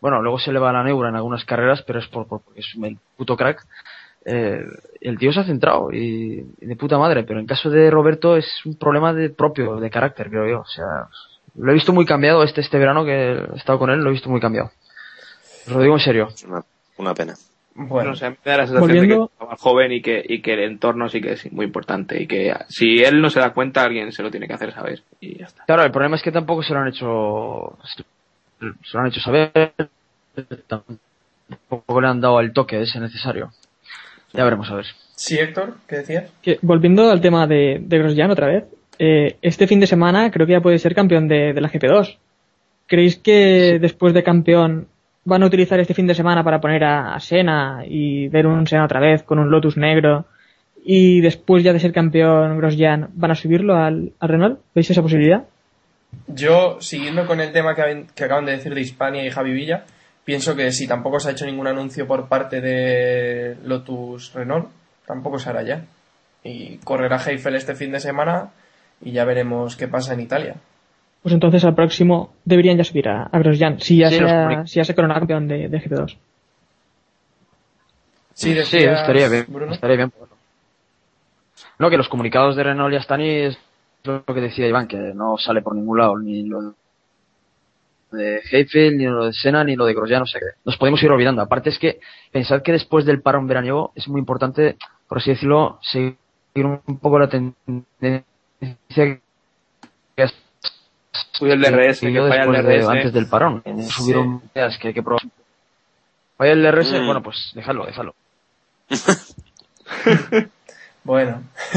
bueno, 0.00 0.20
luego 0.22 0.38
se 0.38 0.52
le 0.52 0.58
va 0.58 0.72
la 0.72 0.82
neura 0.84 1.08
en 1.08 1.16
algunas 1.16 1.44
carreras, 1.44 1.82
pero 1.82 1.98
es 1.98 2.06
por, 2.08 2.26
por- 2.26 2.42
porque 2.42 2.60
es 2.60 2.74
un 2.74 2.98
puto 3.16 3.36
crack. 3.36 3.64
Eh, 4.26 4.64
el 5.00 5.18
tío 5.18 5.32
se 5.32 5.40
ha 5.40 5.44
centrado 5.44 5.90
y, 5.92 6.44
y 6.60 6.66
de 6.66 6.76
puta 6.76 6.96
madre, 6.98 7.24
pero 7.24 7.40
en 7.40 7.46
caso 7.46 7.68
de 7.70 7.90
Roberto 7.90 8.36
es 8.36 8.46
un 8.64 8.76
problema 8.76 9.12
de 9.12 9.30
propio, 9.30 9.76
de 9.76 9.90
carácter, 9.90 10.30
creo 10.30 10.48
yo. 10.48 10.60
O 10.60 10.66
sea, 10.66 11.08
lo 11.56 11.70
he 11.70 11.74
visto 11.74 11.92
muy 11.92 12.06
cambiado 12.06 12.42
este, 12.42 12.60
este 12.62 12.78
verano 12.78 13.04
que 13.04 13.12
he 13.32 13.56
estado 13.56 13.78
con 13.78 13.90
él, 13.90 14.00
lo 14.00 14.08
he 14.10 14.12
visto 14.12 14.30
muy 14.30 14.40
cambiado. 14.40 14.70
Os 15.66 15.72
lo 15.72 15.80
digo 15.80 15.94
en 15.94 16.00
serio. 16.00 16.28
Una 16.96 17.14
pena. 17.14 17.34
Bueno. 17.76 18.10
No 18.10 18.16
sé, 18.16 18.30
me 18.30 18.36
da 18.44 18.58
la 18.58 18.66
sensación 18.66 18.88
de 18.88 18.94
que 18.94 18.98
Volviendo- 19.00 19.24
es 19.24 19.30
un 19.32 19.38
chaval 19.38 19.56
joven 19.58 19.92
y 19.92 20.00
que, 20.00 20.24
y 20.28 20.40
que 20.42 20.52
el 20.54 20.60
entorno 20.60 21.08
sí 21.08 21.20
que 21.20 21.32
es 21.32 21.52
muy 21.52 21.66
importante 21.66 22.22
y 22.22 22.26
que 22.28 22.54
si 22.68 23.02
él 23.02 23.20
no 23.20 23.30
se 23.30 23.40
da 23.40 23.52
cuenta, 23.52 23.82
alguien 23.82 24.12
se 24.12 24.22
lo 24.22 24.30
tiene 24.30 24.46
que 24.46 24.54
hacer 24.54 24.72
saber 24.72 25.02
y 25.20 25.38
ya 25.38 25.46
está. 25.46 25.64
Claro, 25.64 25.82
el 25.82 25.90
problema 25.90 26.14
es 26.16 26.22
que 26.22 26.30
tampoco 26.30 26.62
se 26.62 26.72
lo 26.72 26.80
han 26.80 26.88
hecho, 26.88 27.76
se 28.60 28.96
lo 28.96 29.00
han 29.00 29.06
hecho 29.08 29.20
saber, 29.20 29.50
tampoco 30.68 32.00
le 32.00 32.08
han 32.08 32.20
dado 32.20 32.40
el 32.40 32.52
toque 32.52 32.80
ese 32.80 33.00
necesario. 33.00 33.50
Ya 34.32 34.44
veremos 34.44 34.70
a 34.70 34.76
ver. 34.76 34.86
Sí, 35.16 35.38
Héctor, 35.38 35.74
¿qué 35.86 35.96
decías? 35.96 36.30
Que, 36.42 36.58
volviendo 36.62 37.10
al 37.10 37.20
tema 37.20 37.46
de, 37.46 37.78
de 37.80 37.98
Grosjean 37.98 38.30
otra 38.30 38.48
vez, 38.48 38.64
eh, 38.98 39.36
este 39.42 39.66
fin 39.66 39.80
de 39.80 39.86
semana 39.86 40.30
creo 40.30 40.46
que 40.46 40.52
ya 40.54 40.60
puede 40.60 40.78
ser 40.78 40.94
campeón 40.94 41.28
de, 41.28 41.52
de 41.52 41.60
la 41.60 41.70
GP2. 41.70 42.18
¿Creéis 42.86 43.16
que 43.16 43.78
después 43.80 44.12
de 44.12 44.22
campeón 44.22 44.88
van 45.24 45.42
a 45.42 45.46
utilizar 45.46 45.80
este 45.80 45.94
fin 45.94 46.06
de 46.06 46.14
semana 46.14 46.44
para 46.44 46.60
poner 46.60 46.84
a, 46.84 47.14
a 47.14 47.20
Senna 47.20 47.82
y 47.86 48.28
ver 48.28 48.46
un 48.46 48.66
Senna 48.66 48.84
otra 48.84 49.00
vez 49.00 49.22
con 49.22 49.38
un 49.38 49.50
Lotus 49.50 49.76
negro? 49.76 50.26
Y 50.84 51.20
después 51.22 51.64
ya 51.64 51.72
de 51.72 51.80
ser 51.80 51.92
campeón 51.92 52.58
Grosjean, 52.58 53.08
¿van 53.14 53.30
a 53.30 53.34
subirlo 53.34 53.76
al, 53.76 54.12
Renault? 54.20 54.60
¿Veis 54.74 54.90
esa 54.90 55.00
posibilidad? 55.00 55.44
Yo, 56.28 56.76
siguiendo 56.80 57.26
con 57.26 57.40
el 57.40 57.52
tema 57.52 57.74
que, 57.74 58.04
que 58.14 58.24
acaban 58.24 58.44
de 58.44 58.52
decir 58.52 58.74
de 58.74 58.82
Hispania 58.82 59.24
y 59.24 59.30
Javi 59.30 59.52
Villa, 59.52 59.84
pienso 60.24 60.54
que 60.54 60.70
si 60.72 60.86
tampoco 60.86 61.18
se 61.18 61.28
ha 61.28 61.32
hecho 61.32 61.46
ningún 61.46 61.66
anuncio 61.66 62.06
por 62.06 62.28
parte 62.28 62.60
de 62.60 63.56
Lotus 63.64 64.34
Renault, 64.34 64.68
tampoco 65.06 65.38
se 65.38 65.48
hará 65.48 65.62
ya. 65.62 65.84
Y 66.42 66.76
correrá 66.78 67.16
Heifel 67.16 67.54
este 67.54 67.74
fin 67.74 67.90
de 67.90 68.00
semana 68.00 68.50
y 69.00 69.12
ya 69.12 69.24
veremos 69.24 69.76
qué 69.76 69.88
pasa 69.88 70.12
en 70.12 70.20
Italia. 70.20 70.56
Pues 71.24 71.32
entonces 71.34 71.64
al 71.64 71.74
próximo 71.74 72.34
deberían 72.44 72.76
ya 72.76 72.84
subir 72.84 73.08
a, 73.08 73.22
a 73.24 73.38
Grosjean, 73.38 73.80
si 73.80 73.96
ya, 73.96 74.10
Sí, 74.10 74.16
se, 74.16 74.20
los 74.20 74.30
ha- 74.30 74.42
comunica- 74.44 74.66
si 74.66 74.74
ya 74.76 74.84
se 74.84 74.94
corona 74.94 75.14
campeón 75.14 75.48
de, 75.48 75.68
de 75.70 75.80
GP2. 75.80 76.16
Sí, 78.34 78.54
Sí, 78.64 78.76
estaría 78.78 79.28
bien. 79.28 79.46
Bruno. 79.48 79.72
Estaría 79.72 79.96
bien. 79.96 80.12
No, 81.78 81.88
que 81.90 81.96
los 81.96 82.08
comunicados 82.08 82.56
de 82.56 82.62
Renault 82.64 82.92
ya 82.92 82.98
están 83.00 83.20
y 83.20 83.28
es 83.30 83.58
lo 84.04 84.22
que 84.24 84.34
decía 84.40 84.68
Iván, 84.68 84.86
que 84.86 84.96
no 84.98 85.38
sale 85.38 85.62
por 85.62 85.74
ningún 85.74 85.98
lado, 85.98 86.18
ni 86.18 86.42
lo 86.44 86.74
de 88.12 88.40
Heifel, 88.52 88.96
ni 88.98 89.06
lo 89.06 89.24
de 89.26 89.32
Senna, 89.32 89.64
ni 89.64 89.74
lo 89.76 89.86
de 89.86 89.94
Grosjean, 89.94 90.22
o 90.22 90.26
sea 90.26 90.40
que 90.40 90.46
nos 90.64 90.76
podemos 90.76 91.02
ir 91.02 91.10
olvidando. 91.10 91.40
Aparte 91.42 91.70
es 91.70 91.78
que 91.78 92.00
pensad 92.30 92.62
que 92.62 92.72
después 92.72 93.04
del 93.06 93.22
parón 93.22 93.46
veraniego 93.48 93.92
es 93.94 94.06
muy 94.08 94.18
importante, 94.20 94.76
por 95.08 95.18
así 95.18 95.30
decirlo, 95.30 95.78
seguir 95.82 96.16
un 96.54 96.98
poco 97.00 97.18
la 97.18 97.28
tendencia 97.28 98.24
Cuida 101.38 101.54
el 101.54 101.60
DRS, 101.62 102.00
que 102.00 102.06
falla 102.12 102.44
el 102.44 102.52
después 102.52 102.64
de- 102.64 102.72
DRS. 102.78 102.88
antes 102.88 103.12
del 103.12 103.26
parón. 103.26 103.62
Subieron 103.88 104.42
ideas 104.54 104.78
que 104.78 104.88
hay 104.88 104.94
que 104.94 105.02
probar. 105.02 105.22
Falla 106.36 106.52
el 106.52 106.62
DRS, 106.62 106.92
Mm. 107.00 107.06
bueno, 107.06 107.22
pues 107.22 107.52
dejadlo, 107.54 107.86
dejadlo. 107.86 108.14
Bueno. 111.04 111.42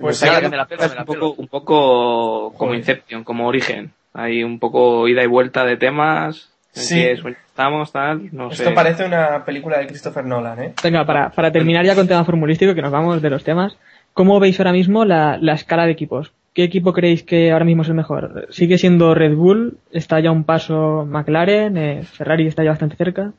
pues 0.00 0.18
Pues 0.20 0.20
que 0.20 0.48
me 0.48 0.56
la 0.56 0.66
pelo, 0.66 0.82
me 0.88 0.94
la 0.94 1.00
un 1.02 1.06
poco, 1.06 1.32
un 1.32 1.46
poco 1.48 2.52
como 2.56 2.70
Joder. 2.70 2.78
Inception, 2.78 3.22
como 3.24 3.46
origen. 3.46 3.92
Hay 4.12 4.42
un 4.42 4.58
poco 4.58 5.06
ida 5.06 5.22
y 5.22 5.26
vuelta 5.28 5.64
de 5.64 5.76
temas. 5.76 6.48
Sí. 6.72 7.00
estamos, 7.00 7.90
tal, 7.92 8.28
no 8.32 8.50
Esto 8.50 8.64
sé. 8.64 8.70
parece 8.70 9.04
una 9.04 9.44
película 9.44 9.78
de 9.78 9.88
Christopher 9.88 10.24
Nolan, 10.24 10.62
¿eh? 10.62 10.74
Venga, 10.82 11.04
para, 11.04 11.30
para 11.30 11.50
terminar 11.50 11.84
ya 11.84 11.96
con 11.96 12.06
tema 12.06 12.24
formulístico, 12.24 12.74
que 12.74 12.82
nos 12.82 12.92
vamos 12.92 13.20
de 13.20 13.28
los 13.30 13.42
temas, 13.42 13.76
¿cómo 14.14 14.38
veis 14.38 14.58
ahora 14.60 14.70
mismo 14.72 15.04
la, 15.04 15.36
la 15.36 15.54
escala 15.54 15.84
de 15.86 15.92
equipos? 15.92 16.32
¿Qué 16.52 16.64
equipo 16.64 16.92
creéis 16.92 17.22
que 17.22 17.52
ahora 17.52 17.64
mismo 17.64 17.82
es 17.82 17.88
el 17.88 17.94
mejor? 17.94 18.48
¿Sigue 18.50 18.76
siendo 18.76 19.14
Red 19.14 19.34
Bull? 19.34 19.78
¿Está 19.92 20.18
ya 20.20 20.32
un 20.32 20.44
paso 20.44 21.06
McLaren? 21.06 21.76
Eh, 21.76 22.02
¿Ferrari 22.02 22.46
está 22.46 22.64
ya 22.64 22.70
bastante 22.70 22.96
cerca? 22.96 23.32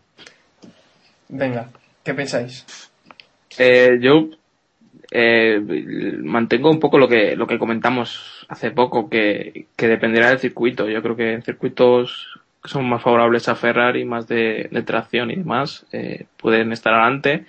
Venga, 1.28 1.70
¿qué 2.04 2.14
pensáis? 2.14 2.66
Eh, 3.60 4.00
yo 4.02 4.30
eh, 5.12 5.60
mantengo 6.24 6.70
un 6.70 6.80
poco 6.80 6.98
lo 6.98 7.10
que 7.10 7.36
lo 7.36 7.48
que 7.48 7.60
comentamos 7.60 8.46
hace 8.48 8.72
poco, 8.72 9.10
que, 9.10 9.68
que 9.76 9.88
dependerá 9.88 10.30
del 10.30 10.40
circuito. 10.40 10.90
Yo 10.90 11.02
creo 11.02 11.18
que 11.18 11.34
en 11.34 11.42
circuitos 11.42 12.40
que 12.64 12.70
son 12.70 12.88
más 12.88 13.02
favorables 13.02 13.50
a 13.50 13.56
Ferrari, 13.56 14.06
más 14.06 14.28
de, 14.28 14.70
de 14.72 14.84
tracción 14.84 15.32
y 15.32 15.36
demás, 15.36 15.86
eh, 15.92 16.26
pueden 16.38 16.72
estar 16.72 16.94
adelante. 16.94 17.46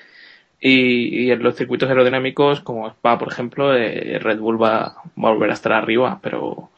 Y, 0.65 1.25
y 1.25 1.31
en 1.33 1.43
los 1.43 1.57
circuitos 1.57 1.89
aerodinámicos, 1.89 2.61
como 2.61 2.89
Spa, 2.89 3.19
por 3.19 3.33
ejemplo, 3.33 3.75
eh, 3.77 4.19
Red 4.21 4.39
Bull 4.39 4.63
va, 4.63 4.95
va 5.19 5.29
a 5.29 5.33
volver 5.33 5.51
a 5.51 5.55
estar 5.55 5.73
arriba, 5.73 6.21
pero 6.23 6.71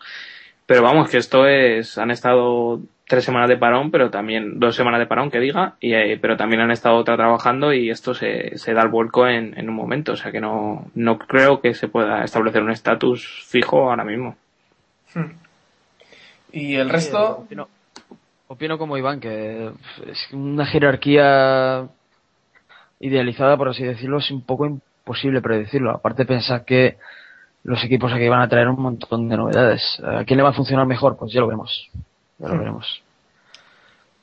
Pero 0.66 0.82
vamos, 0.82 1.10
que 1.10 1.18
esto 1.18 1.46
es, 1.46 1.98
han 1.98 2.10
estado 2.10 2.80
tres 3.06 3.22
semanas 3.22 3.50
de 3.50 3.58
parón, 3.58 3.90
pero 3.90 4.08
también 4.08 4.58
dos 4.58 4.74
semanas 4.74 4.98
de 4.98 5.06
parón, 5.06 5.30
que 5.30 5.38
diga, 5.38 5.74
y, 5.78 5.92
eh, 5.92 6.18
pero 6.18 6.38
también 6.38 6.62
han 6.62 6.70
estado 6.70 6.96
otra 6.96 7.16
trabajando 7.16 7.74
y 7.74 7.90
esto 7.90 8.14
se, 8.14 8.56
se 8.56 8.72
da 8.72 8.80
el 8.80 8.88
vuelco 8.88 9.28
en, 9.28 9.52
en 9.58 9.68
un 9.68 9.74
momento. 9.74 10.12
O 10.12 10.16
sea 10.16 10.32
que 10.32 10.40
no, 10.40 10.90
no 10.94 11.18
creo 11.18 11.60
que 11.60 11.74
se 11.74 11.88
pueda 11.88 12.24
establecer 12.24 12.62
un 12.62 12.70
estatus 12.70 13.44
fijo 13.46 13.90
ahora 13.90 14.04
mismo. 14.04 14.36
Y 16.50 16.76
el 16.76 16.88
resto, 16.88 17.40
Opino, 17.44 17.68
opino 18.48 18.78
como 18.78 18.96
Iván, 18.96 19.20
que 19.20 19.70
es 20.06 20.28
una 20.32 20.64
jerarquía 20.64 21.88
idealizada, 23.00 23.56
por 23.56 23.68
así 23.68 23.84
decirlo, 23.84 24.18
es 24.18 24.30
un 24.30 24.42
poco 24.42 24.66
imposible 24.66 25.40
predecirlo. 25.42 25.90
Aparte, 25.90 26.24
pensar 26.24 26.64
que 26.64 26.96
los 27.62 27.82
equipos 27.84 28.12
aquí 28.12 28.28
van 28.28 28.42
a 28.42 28.48
traer 28.48 28.68
un 28.68 28.80
montón 28.80 29.28
de 29.28 29.36
novedades. 29.36 30.00
¿A 30.04 30.24
quién 30.24 30.36
le 30.36 30.42
va 30.42 30.50
a 30.50 30.54
funcionar 30.54 30.86
mejor? 30.86 31.16
Pues 31.16 31.32
ya 31.32 31.40
lo 31.40 31.46
veremos. 31.46 31.88
Ya 32.38 32.48
lo 32.48 32.58
veremos. 32.58 33.02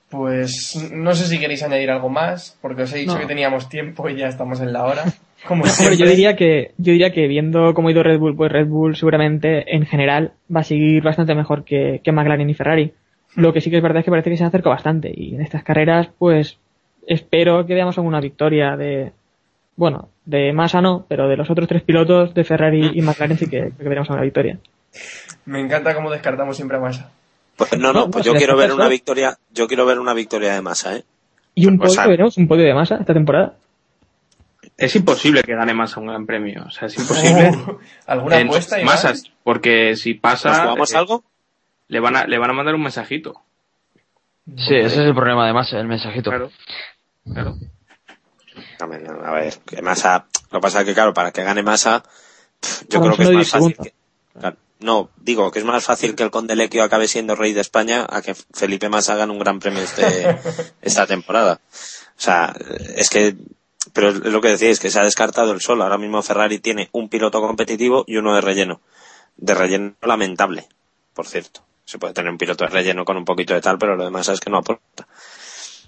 pues 0.09 0.91
no 0.93 1.13
sé 1.13 1.26
si 1.28 1.39
queréis 1.39 1.63
añadir 1.63 1.89
algo 1.89 2.09
más, 2.09 2.57
porque 2.61 2.84
os 2.84 2.93
he 2.93 2.99
dicho 2.99 3.13
No. 3.13 3.19
que 3.19 3.28
teníamos 3.28 3.69
tiempo 3.69 4.09
y 4.09 4.17
ya 4.17 4.28
estamos 4.28 4.59
en 4.59 4.74
la 4.74 4.84
hora. 4.86 5.03
Como 5.47 5.63
yo 5.65 6.05
diría 6.05 6.36
que, 6.36 6.72
yo 6.78 6.91
diría 6.91 7.11
que 7.11 7.28
viendo 7.28 7.74
cómo 7.74 7.88
ha 7.88 7.91
ido 7.91 8.03
Red 8.03 8.19
Bull, 8.19 8.36
pues 8.36 8.51
Red 8.51 8.67
Bull 8.67 8.95
seguramente 8.95 9.76
en 9.76 9.88
general 9.88 10.34
va 10.55 10.59
a 10.59 10.63
seguir 10.63 11.01
bastante 11.01 11.34
mejor 11.34 11.63
que, 11.63 11.99
que 12.03 12.11
McLaren 12.11 12.49
y 12.49 12.53
Ferrari. 12.53 12.93
Lo 13.36 13.51
que 13.51 13.61
sí 13.61 13.72
que 13.72 13.78
es 13.78 13.82
verdad 13.82 13.99
es 13.99 14.05
que 14.05 14.11
parece 14.11 14.30
que 14.30 14.38
se 14.38 14.43
han 14.43 14.49
acercado 14.49 14.76
bastante 14.76 15.11
y 15.15 15.34
en 15.34 15.41
estas 15.41 15.63
carreras, 15.63 16.09
pues 16.19 16.59
espero 17.07 17.65
que 17.65 17.73
veamos 17.73 17.97
alguna 17.97 18.19
victoria 18.19 18.75
de, 18.77 19.11
bueno, 19.75 20.09
de 20.25 20.53
Massa 20.53 20.81
no, 20.81 21.05
pero 21.07 21.27
de 21.27 21.37
los 21.37 21.49
otros 21.49 21.67
tres 21.67 21.83
pilotos 21.83 22.33
de 22.33 22.43
Ferrari 22.43 22.91
y 22.93 23.01
McLaren 23.01 23.37
sí 23.37 23.45
que, 23.49 23.71
que 23.77 23.83
veremos 23.83 24.09
alguna 24.09 24.23
victoria. 24.23 24.57
Me 25.45 25.59
encanta 25.59 25.95
cómo 25.95 26.11
descartamos 26.11 26.55
siempre 26.55 26.77
a 26.77 26.79
Massa. 26.79 27.11
Pues 27.55 27.71
no, 27.77 27.91
No, 27.93 27.93
no, 28.05 28.11
pues 28.11 28.25
no, 28.25 28.31
yo 28.31 28.31
si 28.33 28.37
quiero 28.39 28.55
les 28.57 28.67
ver 28.67 28.75
una 28.75 28.87
victoria, 28.87 29.37
yo 29.53 29.67
quiero 29.67 29.85
ver 29.85 29.99
una 29.99 30.13
victoria 30.13 30.53
de 30.53 30.61
masa, 30.61 30.97
¿eh? 30.97 31.03
Y 31.55 31.65
un 31.67 31.77
podio, 31.77 31.91
sea- 31.91 32.07
veremos, 32.07 32.37
un 32.37 32.47
podio 32.47 32.63
de 32.65 32.73
Massa 32.73 32.95
esta 32.95 33.13
temporada. 33.13 33.55
Es 34.77 34.95
imposible 34.95 35.43
que 35.43 35.53
gane 35.55 35.73
más 35.73 35.95
a 35.95 35.99
un 35.99 36.07
gran 36.07 36.25
premio. 36.25 36.63
O 36.65 36.71
sea, 36.71 36.87
es 36.87 36.97
imposible. 36.97 37.49
Uh, 37.49 37.77
¿Alguna 38.07 38.37
apuesta? 38.39 38.77
masas, 38.83 39.31
porque 39.43 39.95
si 39.95 40.13
¿Nos 40.13 40.21
pasa, 40.21 40.61
jugamos 40.63 40.93
eh, 40.93 40.97
algo? 40.97 41.23
le 41.87 41.99
van 41.99 42.15
a, 42.15 42.25
le 42.25 42.37
van 42.39 42.49
a 42.49 42.53
mandar 42.53 42.73
un 42.75 42.81
mensajito. 42.81 43.41
Sí, 44.57 44.75
ese 44.75 44.85
es 44.85 44.97
el 44.97 45.15
problema 45.15 45.43
además, 45.45 45.71
el 45.73 45.87
mensajito. 45.87 46.29
Claro. 46.29 46.51
Claro. 47.31 47.55
A 48.79 48.85
ver, 48.85 49.09
a 49.09 49.31
ver, 49.31 49.53
que 49.65 49.81
masa, 49.81 50.25
lo 50.49 50.59
que 50.59 50.61
pasa 50.61 50.79
es 50.81 50.85
que 50.85 50.93
claro, 50.93 51.13
para 51.13 51.31
que 51.31 51.43
gane 51.43 51.63
masa, 51.63 52.03
pff, 52.59 52.83
yo 52.89 52.99
Vamos 52.99 53.15
creo 53.15 53.17
que 53.17 53.23
es 53.23 53.31
más 53.31 53.49
fácil 53.49 53.75
segundo. 53.75 53.83
que, 53.83 53.93
claro, 54.39 54.57
no, 54.79 55.09
digo 55.17 55.51
que 55.51 55.59
es 55.59 55.65
más 55.65 55.83
fácil 55.83 56.15
que 56.15 56.23
el 56.23 56.31
Condelequio 56.31 56.83
acabe 56.83 57.07
siendo 57.07 57.35
rey 57.35 57.53
de 57.53 57.61
España 57.61 58.05
a 58.09 58.21
que 58.21 58.33
Felipe 58.35 58.89
Massa 58.89 59.15
gane 59.15 59.31
un 59.31 59.39
gran 59.39 59.59
premio 59.59 59.83
este, 59.83 60.39
esta 60.81 61.05
temporada. 61.05 61.61
O 61.63 62.23
sea, 62.23 62.53
es 62.95 63.09
que, 63.09 63.35
pero 63.93 64.09
es 64.09 64.15
lo 64.17 64.41
que 64.41 64.49
decíais, 64.49 64.79
que 64.79 64.89
se 64.89 64.99
ha 64.99 65.03
descartado 65.03 65.51
el 65.51 65.61
solo. 65.61 65.83
Ahora 65.83 65.97
mismo 65.99 66.21
Ferrari 66.23 66.59
tiene 66.59 66.89
un 66.91 67.09
piloto 67.09 67.41
competitivo 67.41 68.03
y 68.07 68.17
uno 68.17 68.35
de 68.35 68.41
relleno. 68.41 68.81
De 69.37 69.53
relleno 69.53 69.95
lamentable, 70.01 70.67
por 71.13 71.27
cierto. 71.27 71.61
Se 71.91 71.99
puede 71.99 72.13
tener 72.13 72.31
un 72.31 72.37
piloto 72.37 72.63
de 72.63 72.69
relleno 72.69 73.03
con 73.03 73.17
un 73.17 73.25
poquito 73.25 73.53
de 73.53 73.59
tal, 73.59 73.77
pero 73.77 73.97
lo 73.97 74.05
demás 74.05 74.29
es 74.29 74.39
que 74.39 74.49
no 74.49 74.59
aporta. 74.59 75.07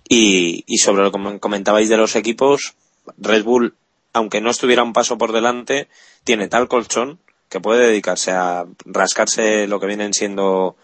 Y, 0.09 0.65
y 0.67 0.77
sobre 0.79 1.01
lo 1.03 1.11
que 1.13 1.39
comentabais 1.39 1.87
de 1.87 1.95
los 1.95 2.17
equipos, 2.17 2.73
Red 3.17 3.45
Bull, 3.45 3.73
aunque 4.11 4.41
no 4.41 4.49
estuviera 4.49 4.83
un 4.83 4.91
paso 4.91 5.17
por 5.17 5.31
delante, 5.31 5.87
tiene 6.25 6.49
tal 6.49 6.67
colchón 6.67 7.19
que 7.47 7.61
puede 7.61 7.87
dedicarse 7.87 8.31
a 8.31 8.65
rascarse 8.85 9.65
lo 9.67 9.79
que 9.79 9.87
vienen 9.87 10.13
siendo 10.13 10.75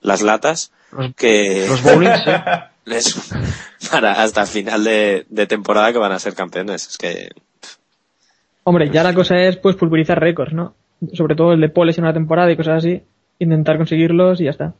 las 0.00 0.22
latas 0.22 0.72
que 1.16 1.66
los 1.68 1.82
bowlings, 1.82 2.22
les- 2.86 3.34
para 3.90 4.22
hasta 4.22 4.40
el 4.42 4.46
final 4.46 4.82
de, 4.82 5.26
de 5.28 5.46
temporada 5.46 5.92
que 5.92 5.98
van 5.98 6.12
a 6.12 6.18
ser 6.18 6.34
campeones. 6.34 6.88
Es 6.88 6.96
que 6.96 7.32
Hombre, 8.62 8.88
ya 8.90 9.02
la 9.02 9.12
cosa 9.12 9.36
es 9.42 9.58
pues 9.58 9.76
pulverizar 9.76 10.18
récords, 10.18 10.54
¿no? 10.54 10.74
Sobre 11.12 11.34
todo 11.36 11.52
el 11.52 11.60
de 11.60 11.68
poles 11.68 11.98
en 11.98 12.04
una 12.04 12.14
temporada 12.14 12.50
y 12.50 12.56
cosas 12.56 12.78
así. 12.78 13.02
Intentar 13.38 13.76
conseguirlos 13.76 14.40
y 14.40 14.44
ya 14.44 14.50
está. 14.50 14.72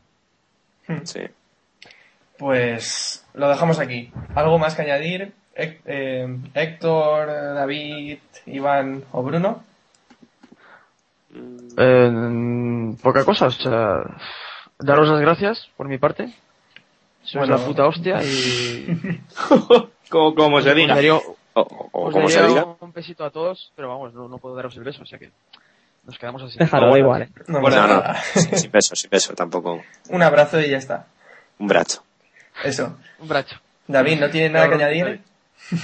sí. 1.03 1.21
Pues 2.37 3.25
lo 3.33 3.47
dejamos 3.49 3.79
aquí. 3.79 4.11
¿Algo 4.35 4.57
más 4.59 4.75
que 4.75 4.81
añadir? 4.81 5.31
Eh, 5.55 6.37
Héctor, 6.53 7.27
David, 7.27 8.17
Iván 8.45 9.03
o 9.13 9.23
Bruno. 9.23 9.63
Eh, 11.77 12.95
poca 13.01 13.25
cosa, 13.25 13.47
o 13.47 13.51
sea, 13.51 14.03
daros 14.79 15.07
las 15.09 15.21
gracias 15.21 15.69
por 15.77 15.87
mi 15.87 15.97
parte. 15.97 16.33
Sois 17.23 17.47
Bueno. 17.47 17.57
la 17.57 17.65
puta 17.65 17.87
hostia 17.87 18.21
y 18.23 19.21
Como, 20.09 20.35
como 20.35 20.61
se 20.61 20.69
os 20.69 20.75
diga. 20.75 20.95
daría, 20.95 21.15
O, 21.15 21.37
o- 21.53 21.89
os 22.07 22.13
como 22.13 22.29
se 22.29 22.39
daría 22.39 22.59
diga. 22.61 22.75
un 22.79 22.93
besito 22.93 23.25
a 23.25 23.31
todos, 23.31 23.71
pero 23.75 23.89
vamos, 23.89 24.13
no, 24.13 24.27
no 24.27 24.37
puedo 24.37 24.55
daros 24.55 24.75
el 24.77 24.83
beso, 24.83 25.01
o 25.01 25.05
sea 25.05 25.17
que 25.17 25.31
nos 26.05 26.17
quedamos 26.19 26.43
así. 26.43 26.57
Déjalo, 26.59 26.91
da 26.91 26.99
igual. 26.99 27.21
¿eh? 27.23 27.29
No, 27.47 27.61
Bueno, 27.61 27.87
No, 27.87 27.95
no, 27.97 28.03
sin 28.33 28.57
sin 28.57 28.71
peso, 28.71 28.95
sin 28.95 29.09
peso, 29.09 29.33
tampoco 29.33 29.81
Un 30.09 30.21
abrazo 30.23 30.59
y 30.61 30.69
ya 30.69 30.77
está. 30.77 31.07
un 31.59 31.67
brazo. 31.67 32.03
Eso. 32.63 32.97
Un 33.19 33.27
bracho. 33.27 33.57
David, 33.87 34.19
¿no 34.19 34.29
tiene 34.29 34.49
nada 34.49 34.67
que 34.69 34.75
añadir? 34.75 35.21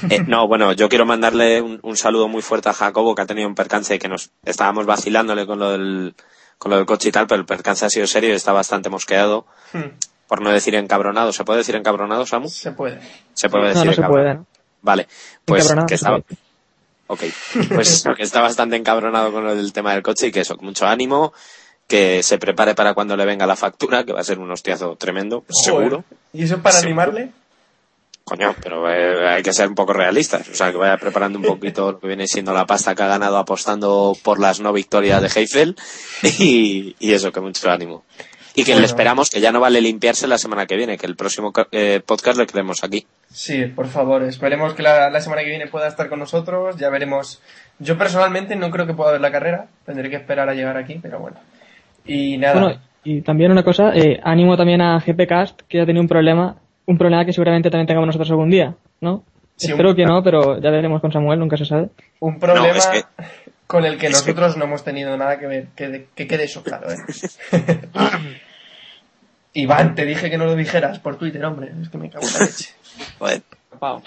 Eh, 0.10 0.24
no, 0.28 0.48
bueno, 0.48 0.74
yo 0.74 0.90
quiero 0.90 1.06
mandarle 1.06 1.62
un, 1.62 1.80
un 1.82 1.98
saludo 1.98 2.28
muy 2.28 2.42
fuerte 2.42 2.70
a 2.70 2.74
Jacobo 2.74 3.16
que 3.16 3.22
ha 3.24 3.26
tenido 3.26 3.48
un 3.48 3.56
percance 3.56 3.98
que 4.00 4.08
nos 4.08 4.32
estábamos 4.46 4.86
vacilándole 4.86 5.46
con 5.48 5.60
lo 5.60 5.72
del 5.72 6.14
con 6.58 6.70
lo 6.70 6.78
del 6.78 6.86
coche 6.86 7.10
y 7.10 7.12
tal, 7.12 7.26
pero 7.26 7.40
el 7.40 7.46
percance 7.48 7.86
ha 7.86 7.90
sido 7.90 8.06
serio 8.06 8.30
y 8.30 8.34
está 8.34 8.52
bastante 8.54 8.90
mosqueado, 8.90 9.48
Hmm, 9.74 9.98
por 10.28 10.42
no 10.42 10.52
decir 10.52 10.76
encabronado. 10.76 11.34
¿Se 11.34 11.44
puede 11.44 11.60
decir 11.60 11.76
encabronado, 11.76 12.26
Samu? 12.28 12.48
Se 12.50 12.72
puede. 12.74 13.00
Se 13.34 13.50
puede 13.50 13.64
No, 13.64 13.70
decir 13.70 13.86
no 13.88 13.94
se 13.94 14.02
encabronado. 14.02 14.36
puede, 14.36 14.36
¿no? 14.36 14.46
Vale, 14.84 15.08
pues 15.46 15.74
que 15.88 15.96
estaba. 15.96 16.20
Ok, 17.12 17.24
pues 17.74 18.04
que 18.18 18.24
está 18.24 18.42
bastante 18.42 18.76
encabronado 18.76 19.32
con 19.32 19.44
lo 19.44 19.56
del 19.56 19.74
tema 19.74 19.94
del 19.94 20.02
coche 20.04 20.28
y 20.28 20.32
que 20.32 20.42
eso, 20.42 20.56
con 20.56 20.66
mucho 20.66 20.88
ánimo, 20.88 21.34
que 21.88 22.24
se 22.24 22.38
prepare 22.38 22.74
para 22.76 22.94
cuando 22.94 23.18
le 23.18 23.26
venga 23.26 23.46
la 23.46 23.56
factura, 23.56 24.04
que 24.06 24.14
va 24.14 24.22
a 24.22 24.24
ser 24.24 24.40
un 24.40 24.50
hostiazo 24.52 24.96
tremendo, 24.96 25.44
seguro. 25.50 26.04
¿Y 26.34 26.44
eso 26.44 26.60
para 26.62 26.76
Seguro. 26.76 26.88
animarle? 26.88 27.32
Coño, 28.24 28.56
pero 28.64 28.90
eh, 28.90 29.28
hay 29.28 29.44
que 29.44 29.52
ser 29.52 29.68
un 29.68 29.76
poco 29.76 29.92
realistas. 29.94 30.48
O 30.48 30.54
sea, 30.56 30.72
que 30.72 30.78
vaya 30.78 30.96
preparando 30.98 31.40
un 31.40 31.44
poquito 31.44 31.92
lo 31.94 32.00
que 32.00 32.08
viene 32.08 32.28
siendo 32.28 32.54
la 32.54 32.66
pasta 32.68 32.94
que 32.96 33.04
ha 33.04 33.08
ganado 33.08 33.38
apostando 33.38 34.16
por 34.24 34.40
las 34.40 34.60
no 34.62 34.72
victorias 34.72 35.22
de 35.22 35.28
Heifel. 35.42 35.76
Y, 36.40 36.96
y 37.00 37.14
eso, 37.14 37.32
que 37.32 37.42
mucho 37.42 37.70
ánimo. 37.70 38.06
Y 38.54 38.64
que 38.64 38.72
Bueno. 38.72 38.82
le 38.82 38.86
esperamos 38.88 39.30
que 39.32 39.42
ya 39.42 39.52
no 39.52 39.60
vale 39.60 39.82
limpiarse 39.82 40.28
la 40.28 40.38
semana 40.38 40.66
que 40.68 40.78
viene, 40.78 40.98
que 40.98 41.08
el 41.08 41.16
próximo 41.16 41.52
eh, 41.72 42.02
podcast 42.06 42.38
le 42.38 42.46
queremos 42.46 42.84
aquí. 42.84 43.06
Sí, 43.32 43.66
por 43.66 43.88
favor. 43.88 44.24
Esperemos 44.24 44.74
que 44.74 44.84
la, 44.84 45.10
la 45.10 45.22
semana 45.22 45.42
que 45.44 45.50
viene 45.50 45.68
pueda 45.68 45.88
estar 45.88 46.10
con 46.10 46.20
nosotros. 46.20 46.76
Ya 46.78 46.90
veremos. 46.90 47.42
Yo 47.80 47.98
personalmente 47.98 48.56
no 48.56 48.70
creo 48.72 48.86
que 48.86 48.94
pueda 48.94 49.12
ver 49.14 49.22
la 49.22 49.32
carrera. 49.32 49.68
Tendré 49.86 50.10
que 50.10 50.18
esperar 50.18 50.50
a 50.50 50.54
llegar 50.54 50.76
aquí, 50.78 51.00
pero 51.02 51.20
bueno. 51.20 51.38
Y 52.06 52.38
nada. 52.38 52.60
Bueno, 52.62 52.80
y 53.04 53.22
también 53.22 53.52
una 53.52 53.64
cosa, 53.64 53.96
eh, 53.96 54.20
ánimo 54.24 54.58
también 54.58 54.82
a 54.82 55.00
GPcast, 55.00 55.62
que 55.68 55.82
ha 55.82 55.86
tenido 55.86 56.02
un 56.02 56.08
problema, 56.10 56.58
un 56.86 56.98
problema 56.98 57.26
que 57.26 57.32
seguramente 57.34 57.70
también 57.70 57.88
tengamos 57.88 58.08
nosotros 58.08 58.30
algún 58.32 58.50
día, 58.50 58.76
¿no? 59.00 59.24
Sí, 59.56 59.72
Espero 59.72 59.92
un- 59.92 59.96
que 59.96 60.06
no, 60.06 60.22
pero 60.24 60.60
ya 60.60 60.70
veremos 60.70 61.00
con 61.02 61.12
Samuel, 61.12 61.40
nunca 61.40 61.56
se 61.58 61.66
sabe. 61.66 61.90
Un 62.20 62.38
problema 62.40 62.68
No, 62.68 62.74
es 62.76 62.88
que- 62.88 63.04
con 63.68 63.86
el 63.86 63.98
que 63.98 64.08
es 64.08 64.22
que- 64.22 64.32
nosotros 64.32 64.58
no 64.58 64.66
hemos 64.66 64.84
tenido 64.84 65.16
nada 65.18 65.40
que 65.40 65.48
ver. 65.48 65.68
Que, 65.76 66.08
que 66.16 66.28
quede 66.28 66.44
eso 66.44 66.64
claro, 66.64 66.88
¿eh? 66.92 66.98
Iván, 69.54 69.96
te 69.96 70.06
dije 70.06 70.30
que 70.30 70.38
no 70.38 70.46
lo 70.46 70.56
dijeras 70.56 71.00
por 71.00 71.18
Twitter, 71.18 71.44
hombre. 71.46 71.72
Es 71.82 71.90
que 71.90 71.98
me 71.98 72.10
cago 72.10 72.26
en 72.26 72.34
la 72.34 72.40
leche. 72.46 72.70
Joder. 73.20 73.42
Pau. 73.80 74.02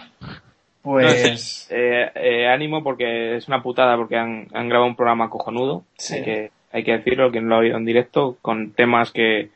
Pues. 0.83 1.67
Eh, 1.71 2.11
eh, 2.15 2.47
ánimo 2.49 2.85
porque 2.85 3.37
es 3.37 3.49
una 3.49 3.63
putada 3.63 3.97
porque 3.97 4.17
han, 4.17 4.49
han 4.53 4.69
grabado 4.69 4.91
un 4.91 4.97
programa 4.97 5.31
cojonudo. 5.31 5.85
Sí. 5.97 6.17
Hay, 6.17 6.23
que, 6.23 6.51
hay 6.73 6.85
que 6.85 6.93
decirlo, 6.93 7.31
quien 7.31 7.49
lo 7.49 7.57
ha 7.57 7.61
oído 7.61 7.79
en 7.79 7.87
directo, 7.87 8.37
con 8.43 8.73
temas 8.73 9.11
que, 9.11 9.49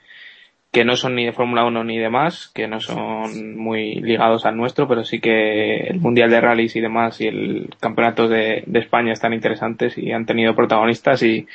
que 0.72 0.87
no 0.87 0.97
son 0.97 1.14
ni 1.14 1.26
de 1.26 1.33
Fórmula 1.33 1.66
1 1.66 1.85
ni 1.85 1.99
demás, 1.99 2.51
que 2.55 2.66
no 2.66 2.81
son 2.81 3.59
muy 3.59 3.97
ligados 3.97 4.47
al 4.47 4.57
nuestro, 4.57 4.89
pero 4.89 5.05
sí 5.05 5.20
que 5.20 5.81
el 5.81 6.01
Mundial 6.01 6.31
de 6.31 6.41
Rallys 6.41 6.76
y 6.76 6.81
demás 6.81 7.20
y 7.20 7.26
el 7.26 7.74
Campeonato 7.79 8.26
de, 8.26 8.64
de 8.66 8.79
España 8.79 9.12
están 9.12 9.35
interesantes 9.35 9.99
y 9.99 10.12
han 10.12 10.24
tenido 10.24 10.55
protagonistas 10.55 11.22
y, 11.22 11.47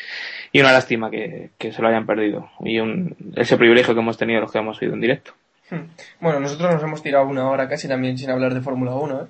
y 0.51 0.59
una 0.61 0.71
lástima 0.71 1.09
que, 1.09 1.49
que 1.57 1.71
se 1.71 1.81
lo 1.81 1.87
hayan 1.87 2.05
perdido. 2.05 2.49
Y 2.59 2.79
un, 2.79 3.15
ese 3.35 3.57
privilegio 3.57 3.95
que 3.95 4.01
hemos 4.01 4.17
tenido 4.17 4.41
los 4.41 4.51
que 4.51 4.59
hemos 4.59 4.79
oído 4.81 4.93
en 4.93 5.01
directo. 5.01 5.33
Hmm. 5.73 5.89
Bueno, 6.19 6.39
nosotros 6.39 6.73
nos 6.73 6.83
hemos 6.83 7.01
tirado 7.01 7.25
una 7.25 7.49
hora 7.49 7.67
casi 7.67 7.87
también 7.87 8.17
sin 8.17 8.29
hablar 8.29 8.53
de 8.53 8.61
Fórmula 8.61 8.93
1, 8.93 9.21
¿eh? 9.21 9.27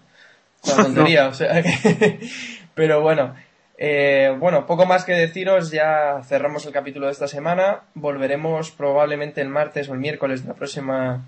Una 0.73 0.83
tontería, 0.83 1.27
o 1.27 1.33
sea 1.33 1.61
que... 1.61 2.19
Pero 2.75 3.01
bueno, 3.01 3.33
eh, 3.77 4.35
bueno, 4.39 4.65
poco 4.65 4.85
más 4.85 5.03
que 5.03 5.13
deciros, 5.13 5.71
ya 5.71 6.21
cerramos 6.23 6.65
el 6.65 6.73
capítulo 6.73 7.07
de 7.07 7.11
esta 7.11 7.27
semana. 7.27 7.81
Volveremos 7.93 8.71
probablemente 8.71 9.41
el 9.41 9.49
martes 9.49 9.89
o 9.89 9.93
el 9.93 9.99
miércoles 9.99 10.43
de 10.43 10.49
la 10.49 10.55
próxima 10.55 11.25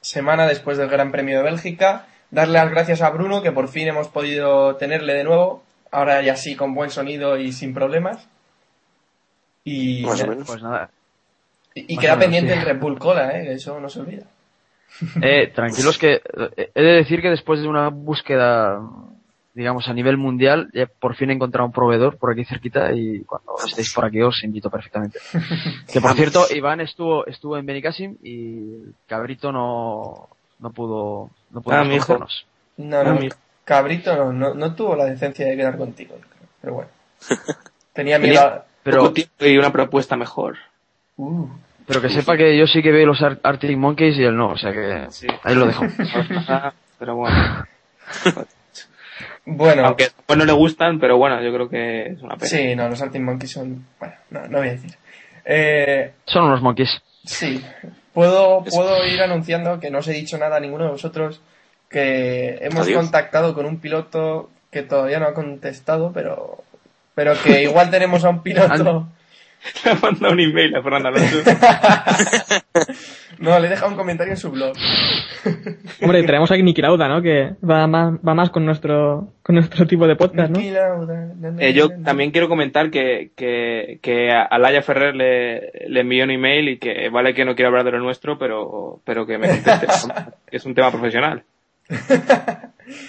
semana 0.00 0.46
después 0.46 0.78
del 0.78 0.88
Gran 0.88 1.12
Premio 1.12 1.38
de 1.38 1.44
Bélgica. 1.44 2.06
Darle 2.30 2.54
las 2.54 2.70
gracias 2.70 3.02
a 3.02 3.10
Bruno, 3.10 3.42
que 3.42 3.52
por 3.52 3.68
fin 3.68 3.88
hemos 3.88 4.08
podido 4.08 4.76
tenerle 4.76 5.14
de 5.14 5.24
nuevo. 5.24 5.62
Ahora 5.90 6.20
ya 6.22 6.36
sí, 6.36 6.56
con 6.56 6.74
buen 6.74 6.90
sonido 6.90 7.36
y 7.38 7.52
sin 7.52 7.74
problemas. 7.74 8.28
Y, 9.64 10.02
Más 10.04 10.22
o 10.22 10.26
menos. 10.26 10.46
Pues 10.46 10.62
nada, 10.62 10.90
Y, 11.74 11.92
y 11.92 11.96
Más 11.96 12.02
queda 12.02 12.16
menos, 12.16 12.24
pendiente 12.24 12.52
sí. 12.52 12.58
el 12.58 12.64
Red 12.64 12.80
Bull 12.80 12.98
Cola, 12.98 13.38
¿eh? 13.38 13.52
Eso 13.52 13.78
no 13.80 13.88
se 13.88 14.00
olvida. 14.00 14.24
Eh, 15.22 15.48
tranquilos 15.54 15.98
que 15.98 16.14
eh, 16.56 16.70
he 16.74 16.82
de 16.82 16.92
decir 16.92 17.22
que 17.22 17.30
después 17.30 17.60
de 17.60 17.68
una 17.68 17.88
búsqueda, 17.88 18.80
digamos, 19.54 19.88
a 19.88 19.92
nivel 19.92 20.16
mundial, 20.16 20.70
ya 20.72 20.86
por 20.86 21.14
fin 21.14 21.30
he 21.30 21.34
encontrado 21.34 21.66
un 21.66 21.72
proveedor 21.72 22.16
por 22.16 22.32
aquí 22.32 22.44
cerquita 22.44 22.92
y 22.92 23.20
cuando 23.20 23.54
estéis 23.64 23.92
por 23.92 24.04
aquí 24.04 24.22
os 24.22 24.42
invito 24.44 24.70
perfectamente. 24.70 25.20
Que 25.92 26.00
por 26.00 26.14
cierto, 26.14 26.46
Iván 26.50 26.80
estuvo 26.80 27.26
estuvo 27.26 27.56
en 27.56 27.66
Benicassim 27.66 28.16
y 28.22 28.92
Cabrito 29.06 29.52
no 29.52 30.28
no 30.58 30.70
pudo 30.70 31.30
no 31.50 31.60
pudo 31.60 31.74
Ah, 31.74 31.84
mi 31.84 31.96
hijo. 31.96 32.18
No, 32.76 33.04
no. 33.04 33.18
Cabrito 33.64 34.16
no, 34.16 34.32
no, 34.32 34.54
no 34.54 34.74
tuvo 34.74 34.96
la 34.96 35.04
decencia 35.04 35.46
de 35.46 35.56
quedar 35.56 35.76
contigo, 35.76 36.16
pero 36.60 36.74
bueno. 36.74 36.90
Tenía 37.92 38.18
miedo 38.18 38.34
Tenía-. 38.34 38.64
Pero 38.82 39.12
y 39.40 39.58
una 39.58 39.70
propuesta 39.70 40.16
mejor. 40.16 40.56
Uh, 41.16 41.48
pero 41.88 42.00
que 42.00 42.08
sepa 42.10 42.36
que 42.36 42.56
yo 42.56 42.66
sí 42.68 42.82
que 42.82 42.92
veo 42.92 43.06
los 43.06 43.20
Ar- 43.22 43.40
Arctic 43.42 43.76
Monkeys 43.76 44.16
y 44.18 44.22
él 44.22 44.36
no, 44.36 44.50
o 44.50 44.56
sea 44.58 44.70
que 44.72 45.06
Sí. 45.10 45.26
ahí 45.42 45.54
lo 45.56 45.66
dejo. 45.66 45.84
pero 47.00 47.16
bueno. 47.16 47.66
bueno, 49.46 49.86
Aunque 49.86 50.08
pues 50.26 50.38
no 50.38 50.44
le 50.44 50.52
gustan, 50.52 50.98
pero 51.00 51.16
bueno, 51.16 51.42
yo 51.42 51.52
creo 51.52 51.68
que 51.68 52.02
es 52.12 52.22
una 52.22 52.36
pena. 52.36 52.46
sí, 52.48 52.76
no, 52.76 52.88
los 52.88 53.00
Arctic 53.02 53.22
Monkeys 53.22 53.50
son... 53.52 53.86
Bueno, 53.98 54.14
no, 54.30 54.46
no 54.48 54.58
voy 54.58 54.68
a 54.68 54.72
decir. 54.72 54.94
Eh, 55.44 56.12
Son 56.26 56.44
unos 56.44 56.60
monkeys. 56.60 57.00
sí, 57.24 57.64
puedo, 58.12 58.62
puedo 58.64 59.06
ir 59.06 59.22
anunciando 59.22 59.80
que 59.80 59.90
no 59.90 59.98
os 59.98 60.08
he 60.08 60.12
dicho 60.12 60.36
nada 60.36 60.56
a 60.56 60.60
ninguno 60.60 60.84
de 60.84 60.90
vosotros, 60.90 61.40
que 61.88 62.58
hemos 62.60 62.86
Adiós. 62.86 63.00
contactado 63.02 63.54
con 63.54 63.64
un 63.64 63.80
piloto 63.80 64.50
que 64.70 64.82
todavía 64.82 65.18
no 65.20 65.26
ha 65.26 65.32
contestado, 65.32 66.12
pero, 66.12 66.58
pero 67.14 67.32
que 67.42 67.62
igual 67.62 67.90
tenemos 67.90 68.24
a 68.24 68.28
un 68.30 68.42
piloto... 68.42 69.08
Le 69.84 69.90
ha 69.90 69.94
mandado 69.96 70.32
un 70.32 70.40
email 70.40 70.74
a 70.76 70.82
Fernando 70.82 71.08
Alonso. 71.08 71.38
No, 73.38 73.56
le 73.60 73.68
he 73.68 73.70
dejado 73.70 73.92
un 73.92 73.96
comentario 73.96 74.32
en 74.32 74.36
su 74.36 74.50
blog. 74.50 74.72
Hombre, 76.02 76.24
traemos 76.24 76.50
a 76.50 76.56
Niki 76.56 76.82
Lauda, 76.82 77.06
¿no? 77.06 77.22
Que 77.22 77.52
va 77.68 77.86
más, 77.86 78.14
va 78.26 78.34
más 78.34 78.50
con 78.50 78.64
nuestro, 78.64 79.32
con 79.44 79.54
nuestro 79.54 79.86
tipo 79.86 80.08
de 80.08 80.16
podcast, 80.16 80.50
¿no? 80.50 80.60
Lauda, 80.60 81.34
Eh, 81.60 81.72
yo 81.72 81.88
también 82.04 82.32
quiero 82.32 82.48
comentar 82.48 82.90
que, 82.90 83.30
que, 83.36 84.00
que 84.02 84.32
a 84.32 84.42
Alaya 84.42 84.82
Ferrer 84.82 85.14
le, 85.14 85.70
le 85.88 86.00
envió 86.00 86.24
un 86.24 86.32
email 86.32 86.68
y 86.68 86.78
que 86.78 87.08
vale 87.10 87.32
que 87.32 87.44
no 87.44 87.54
quiero 87.54 87.68
hablar 87.68 87.84
de 87.84 87.92
lo 87.92 88.00
nuestro, 88.00 88.38
pero, 88.38 89.00
pero 89.04 89.24
que 89.24 89.38
me 89.38 89.48
conteste. 89.48 89.86
que 90.50 90.56
es 90.56 90.64
un 90.66 90.74
tema 90.74 90.90
profesional. 90.90 91.44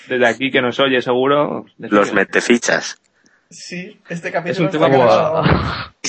Desde 0.08 0.28
aquí 0.28 0.52
que 0.52 0.62
nos 0.62 0.80
oye 0.80 1.02
seguro. 1.02 1.66
Los 1.80 1.92
decirle. 1.92 2.22
metefichas. 2.22 3.02
Sí, 3.50 4.00
este 4.10 4.28
Es 4.28 4.34
capítulo 4.34 4.66
un 4.66 4.72
tema. 4.72 5.94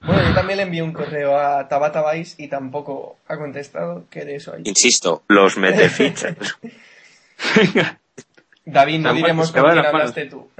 Bueno, 0.00 0.22
yo 0.28 0.34
también 0.34 0.58
le 0.58 0.62
envié 0.62 0.82
un 0.82 0.92
correo 0.92 1.36
a 1.36 1.66
Tabata 1.66 2.12
Vice 2.12 2.40
y 2.40 2.46
tampoco 2.46 3.16
ha 3.26 3.36
contestado. 3.36 4.04
¿Qué 4.08 4.24
de 4.24 4.36
eso 4.36 4.54
hay? 4.54 4.62
Insisto, 4.64 5.24
los 5.26 5.56
metefichas. 5.56 6.36
David, 8.64 9.00
no 9.00 9.14
diremos 9.14 9.50
con 9.50 9.64
quién 9.64 9.84
hablaste 9.84 10.26
tú. 10.26 10.48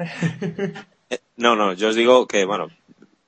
Eh, 1.09 1.19
No, 1.37 1.55
no, 1.55 1.73
yo 1.75 1.91
os 1.91 1.95
digo 1.95 2.27
que, 2.27 2.45
bueno, 2.45 2.67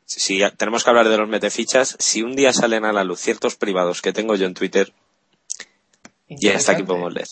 si 0.04 0.38
ya- 0.38 0.50
tenemos 0.50 0.82
que 0.82 0.90
hablar 0.90 1.08
de 1.08 1.16
los 1.16 1.28
metefichas, 1.28 1.94
si 2.00 2.22
un 2.24 2.34
día 2.34 2.52
salen 2.52 2.84
a 2.84 2.92
la 2.92 3.04
luz 3.04 3.20
ciertos 3.20 3.54
privados 3.54 4.02
que 4.02 4.12
tengo 4.12 4.34
yo 4.34 4.46
en 4.46 4.54
Twitter, 4.54 4.92
y 6.26 6.48
hasta 6.48 6.72
aquí 6.72 6.82
podemos 6.82 7.14
leer. 7.14 7.28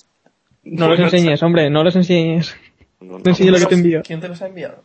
No 0.62 0.88
los 0.88 1.00
enseñes, 1.00 1.42
hombre, 1.42 1.68
no 1.70 1.82
los 1.82 1.96
enseñes. 1.96 2.54
No, 3.00 3.14
no. 3.14 3.18
No 3.24 3.30
enseñes 3.30 3.52
lo 3.54 3.58
que 3.58 3.66
te 3.66 3.74
envío. 3.74 4.02
¿Quién 4.06 4.20
te 4.20 4.28
los 4.28 4.40
ha 4.40 4.46
enviado? 4.46 4.84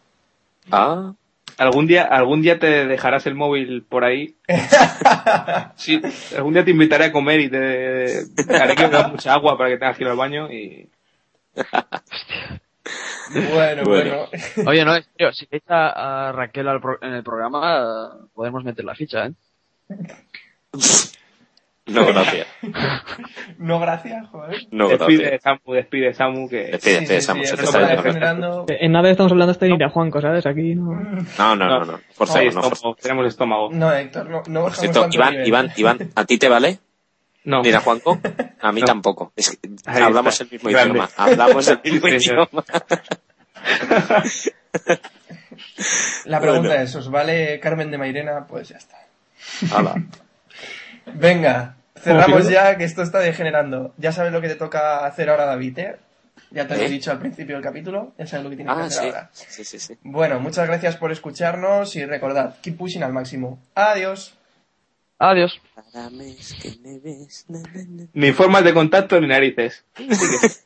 Ah, 0.72 1.14
Algún 1.58 1.86
día, 1.86 2.04
algún 2.06 2.42
día 2.42 2.58
te 2.58 2.88
dejarás 2.88 3.28
el 3.28 3.36
móvil 3.36 3.84
por 3.84 4.04
ahí. 4.04 4.36
Sí, 5.76 6.02
algún 6.36 6.54
día 6.54 6.64
te 6.66 6.72
invitaré 6.72 7.06
a 7.06 7.12
comer 7.12 7.40
y 7.42 7.50
te, 7.50 8.26
te 8.36 8.56
haré 8.56 8.76
que 8.76 8.88
bebas 8.88 9.12
mucha 9.12 9.34
agua 9.34 9.58
para 9.58 9.70
que 9.70 9.78
tengas 9.78 9.98
que 9.98 10.04
ir 10.04 10.10
al 10.10 10.18
baño 10.18 10.52
y 10.52 10.90
Bueno, 13.30 13.84
bueno. 13.86 13.86
Bueno. 13.86 14.70
Oye, 14.70 14.86
no, 14.86 14.94
serio, 14.96 15.34
si 15.34 15.46
veis 15.52 15.64
a, 15.68 16.32
Raquel 16.36 16.68
al 16.68 16.82
pro- 16.82 17.00
en 17.02 17.14
el 17.14 17.24
programa, 17.24 18.12
podemos 18.34 18.64
meter 18.64 18.86
la 18.86 18.96
ficha, 18.96 19.28
¿eh? 19.28 19.34
no, 21.88 22.06
gracias. 22.06 22.48
no, 23.58 23.80
gracias, 23.80 24.28
joder. 24.30 24.58
No, 24.72 24.88
despide 24.88 25.18
gracias. 25.24 25.42
Samu, 25.44 25.74
despide 25.74 26.14
Samu 26.14 26.50
que 26.50 26.58
Despide, 26.58 26.80
Sí, 26.80 26.90
despide, 27.00 27.22
sí, 27.22 27.26
Samu, 27.28 27.42
sí, 27.44 27.48
se 27.50 27.58
te 27.58 27.64
está 27.64 27.80
degenerando. 27.88 28.66
En 28.68 28.92
nada 28.92 29.10
estamos 29.10 29.32
hablando 29.32 29.52
hasta 29.52 29.66
de 29.66 29.74
ir 29.74 29.84
a 29.84 29.90
Juanco, 29.90 30.22
¿sabes? 30.22 30.46
Aquí 30.46 30.76
no. 30.76 30.92
No, 30.94 31.56
no, 31.56 31.68
no, 31.68 31.86
no. 31.86 32.00
Por 32.18 32.28
favor, 32.28 32.54
no. 32.54 32.96
tenemos 32.96 33.26
estómago. 33.28 33.70
No, 33.72 33.92
Héctor, 33.94 34.30
no, 34.30 34.44
no 34.48 34.62
Por 34.64 34.74
cierto, 34.76 35.08
Iván, 35.12 35.32
nivel. 35.32 35.48
Iván, 35.48 35.72
Iván, 35.76 35.98
¿a 36.16 36.26
ti 36.26 36.38
te 36.38 36.48
vale? 36.50 36.80
No. 37.44 37.62
Mira, 37.64 37.80
Juanco, 37.80 38.20
a 38.62 38.72
mí 38.72 38.82
No. 38.82 38.86
tampoco. 38.86 39.34
Es 39.36 39.50
que 39.58 39.70
hablamos 39.88 40.34
está. 40.40 40.44
el 40.44 40.52
mismo 40.52 40.70
Grande. 40.70 40.92
idioma. 41.00 41.10
Hablamos 41.18 41.68
el 41.68 41.80
mismo 41.84 42.08
Sí, 42.08 42.20
sí. 42.20 42.30
idioma. 42.30 42.64
La 46.26 46.40
pregunta 46.40 46.68
Bueno. 46.70 46.84
es, 46.84 46.96
¿os 46.96 47.10
vale 47.10 47.60
Carmen 47.60 47.90
de 47.92 47.98
Mairena? 47.98 48.46
Pues 48.48 48.70
ya 48.70 48.78
está. 48.78 48.98
Hala. 49.76 49.96
Venga, 51.16 51.76
cerramos 51.96 52.50
ya 52.50 52.78
que 52.78 52.84
esto 52.84 53.02
está 53.02 53.20
degenerando. 53.20 53.94
Ya 53.98 54.12
sabes 54.12 54.32
lo 54.32 54.42
que 54.42 54.48
te 54.50 54.56
toca 54.56 55.06
hacer 55.06 55.30
ahora, 55.30 55.46
David, 55.46 55.80
¿eh? 55.80 55.96
Ya 56.50 56.68
te 56.68 56.76
lo 56.76 56.82
he 56.82 56.86
¿Eh? 56.88 56.90
dicho 56.90 57.12
al 57.12 57.20
principio 57.20 57.56
del 57.56 57.64
capítulo, 57.64 58.14
ya 58.18 58.28
sabes 58.28 58.44
lo 58.44 58.50
que 58.50 58.58
tienes 58.58 58.74
que 58.76 58.82
Ah, 58.82 58.86
hacer 58.86 59.00
sí. 59.02 59.06
ahora. 59.08 59.30
Sí, 59.32 59.64
sí, 59.64 59.80
sí. 59.80 59.98
Bueno, 60.04 60.40
muchas 60.40 60.68
gracias 60.68 60.98
por 60.98 61.12
escucharnos 61.12 61.96
y 61.96 62.06
recordad, 62.06 62.56
keep 62.62 62.78
pushing 62.78 63.04
al 63.04 63.14
máximo. 63.14 63.60
Adiós. 63.76 64.38
Adiós. 65.20 65.62
Ni 68.14 68.32
formas 68.34 68.64
de 68.64 68.74
contacto 68.74 69.20
ni 69.22 69.28
narices. 69.28 69.86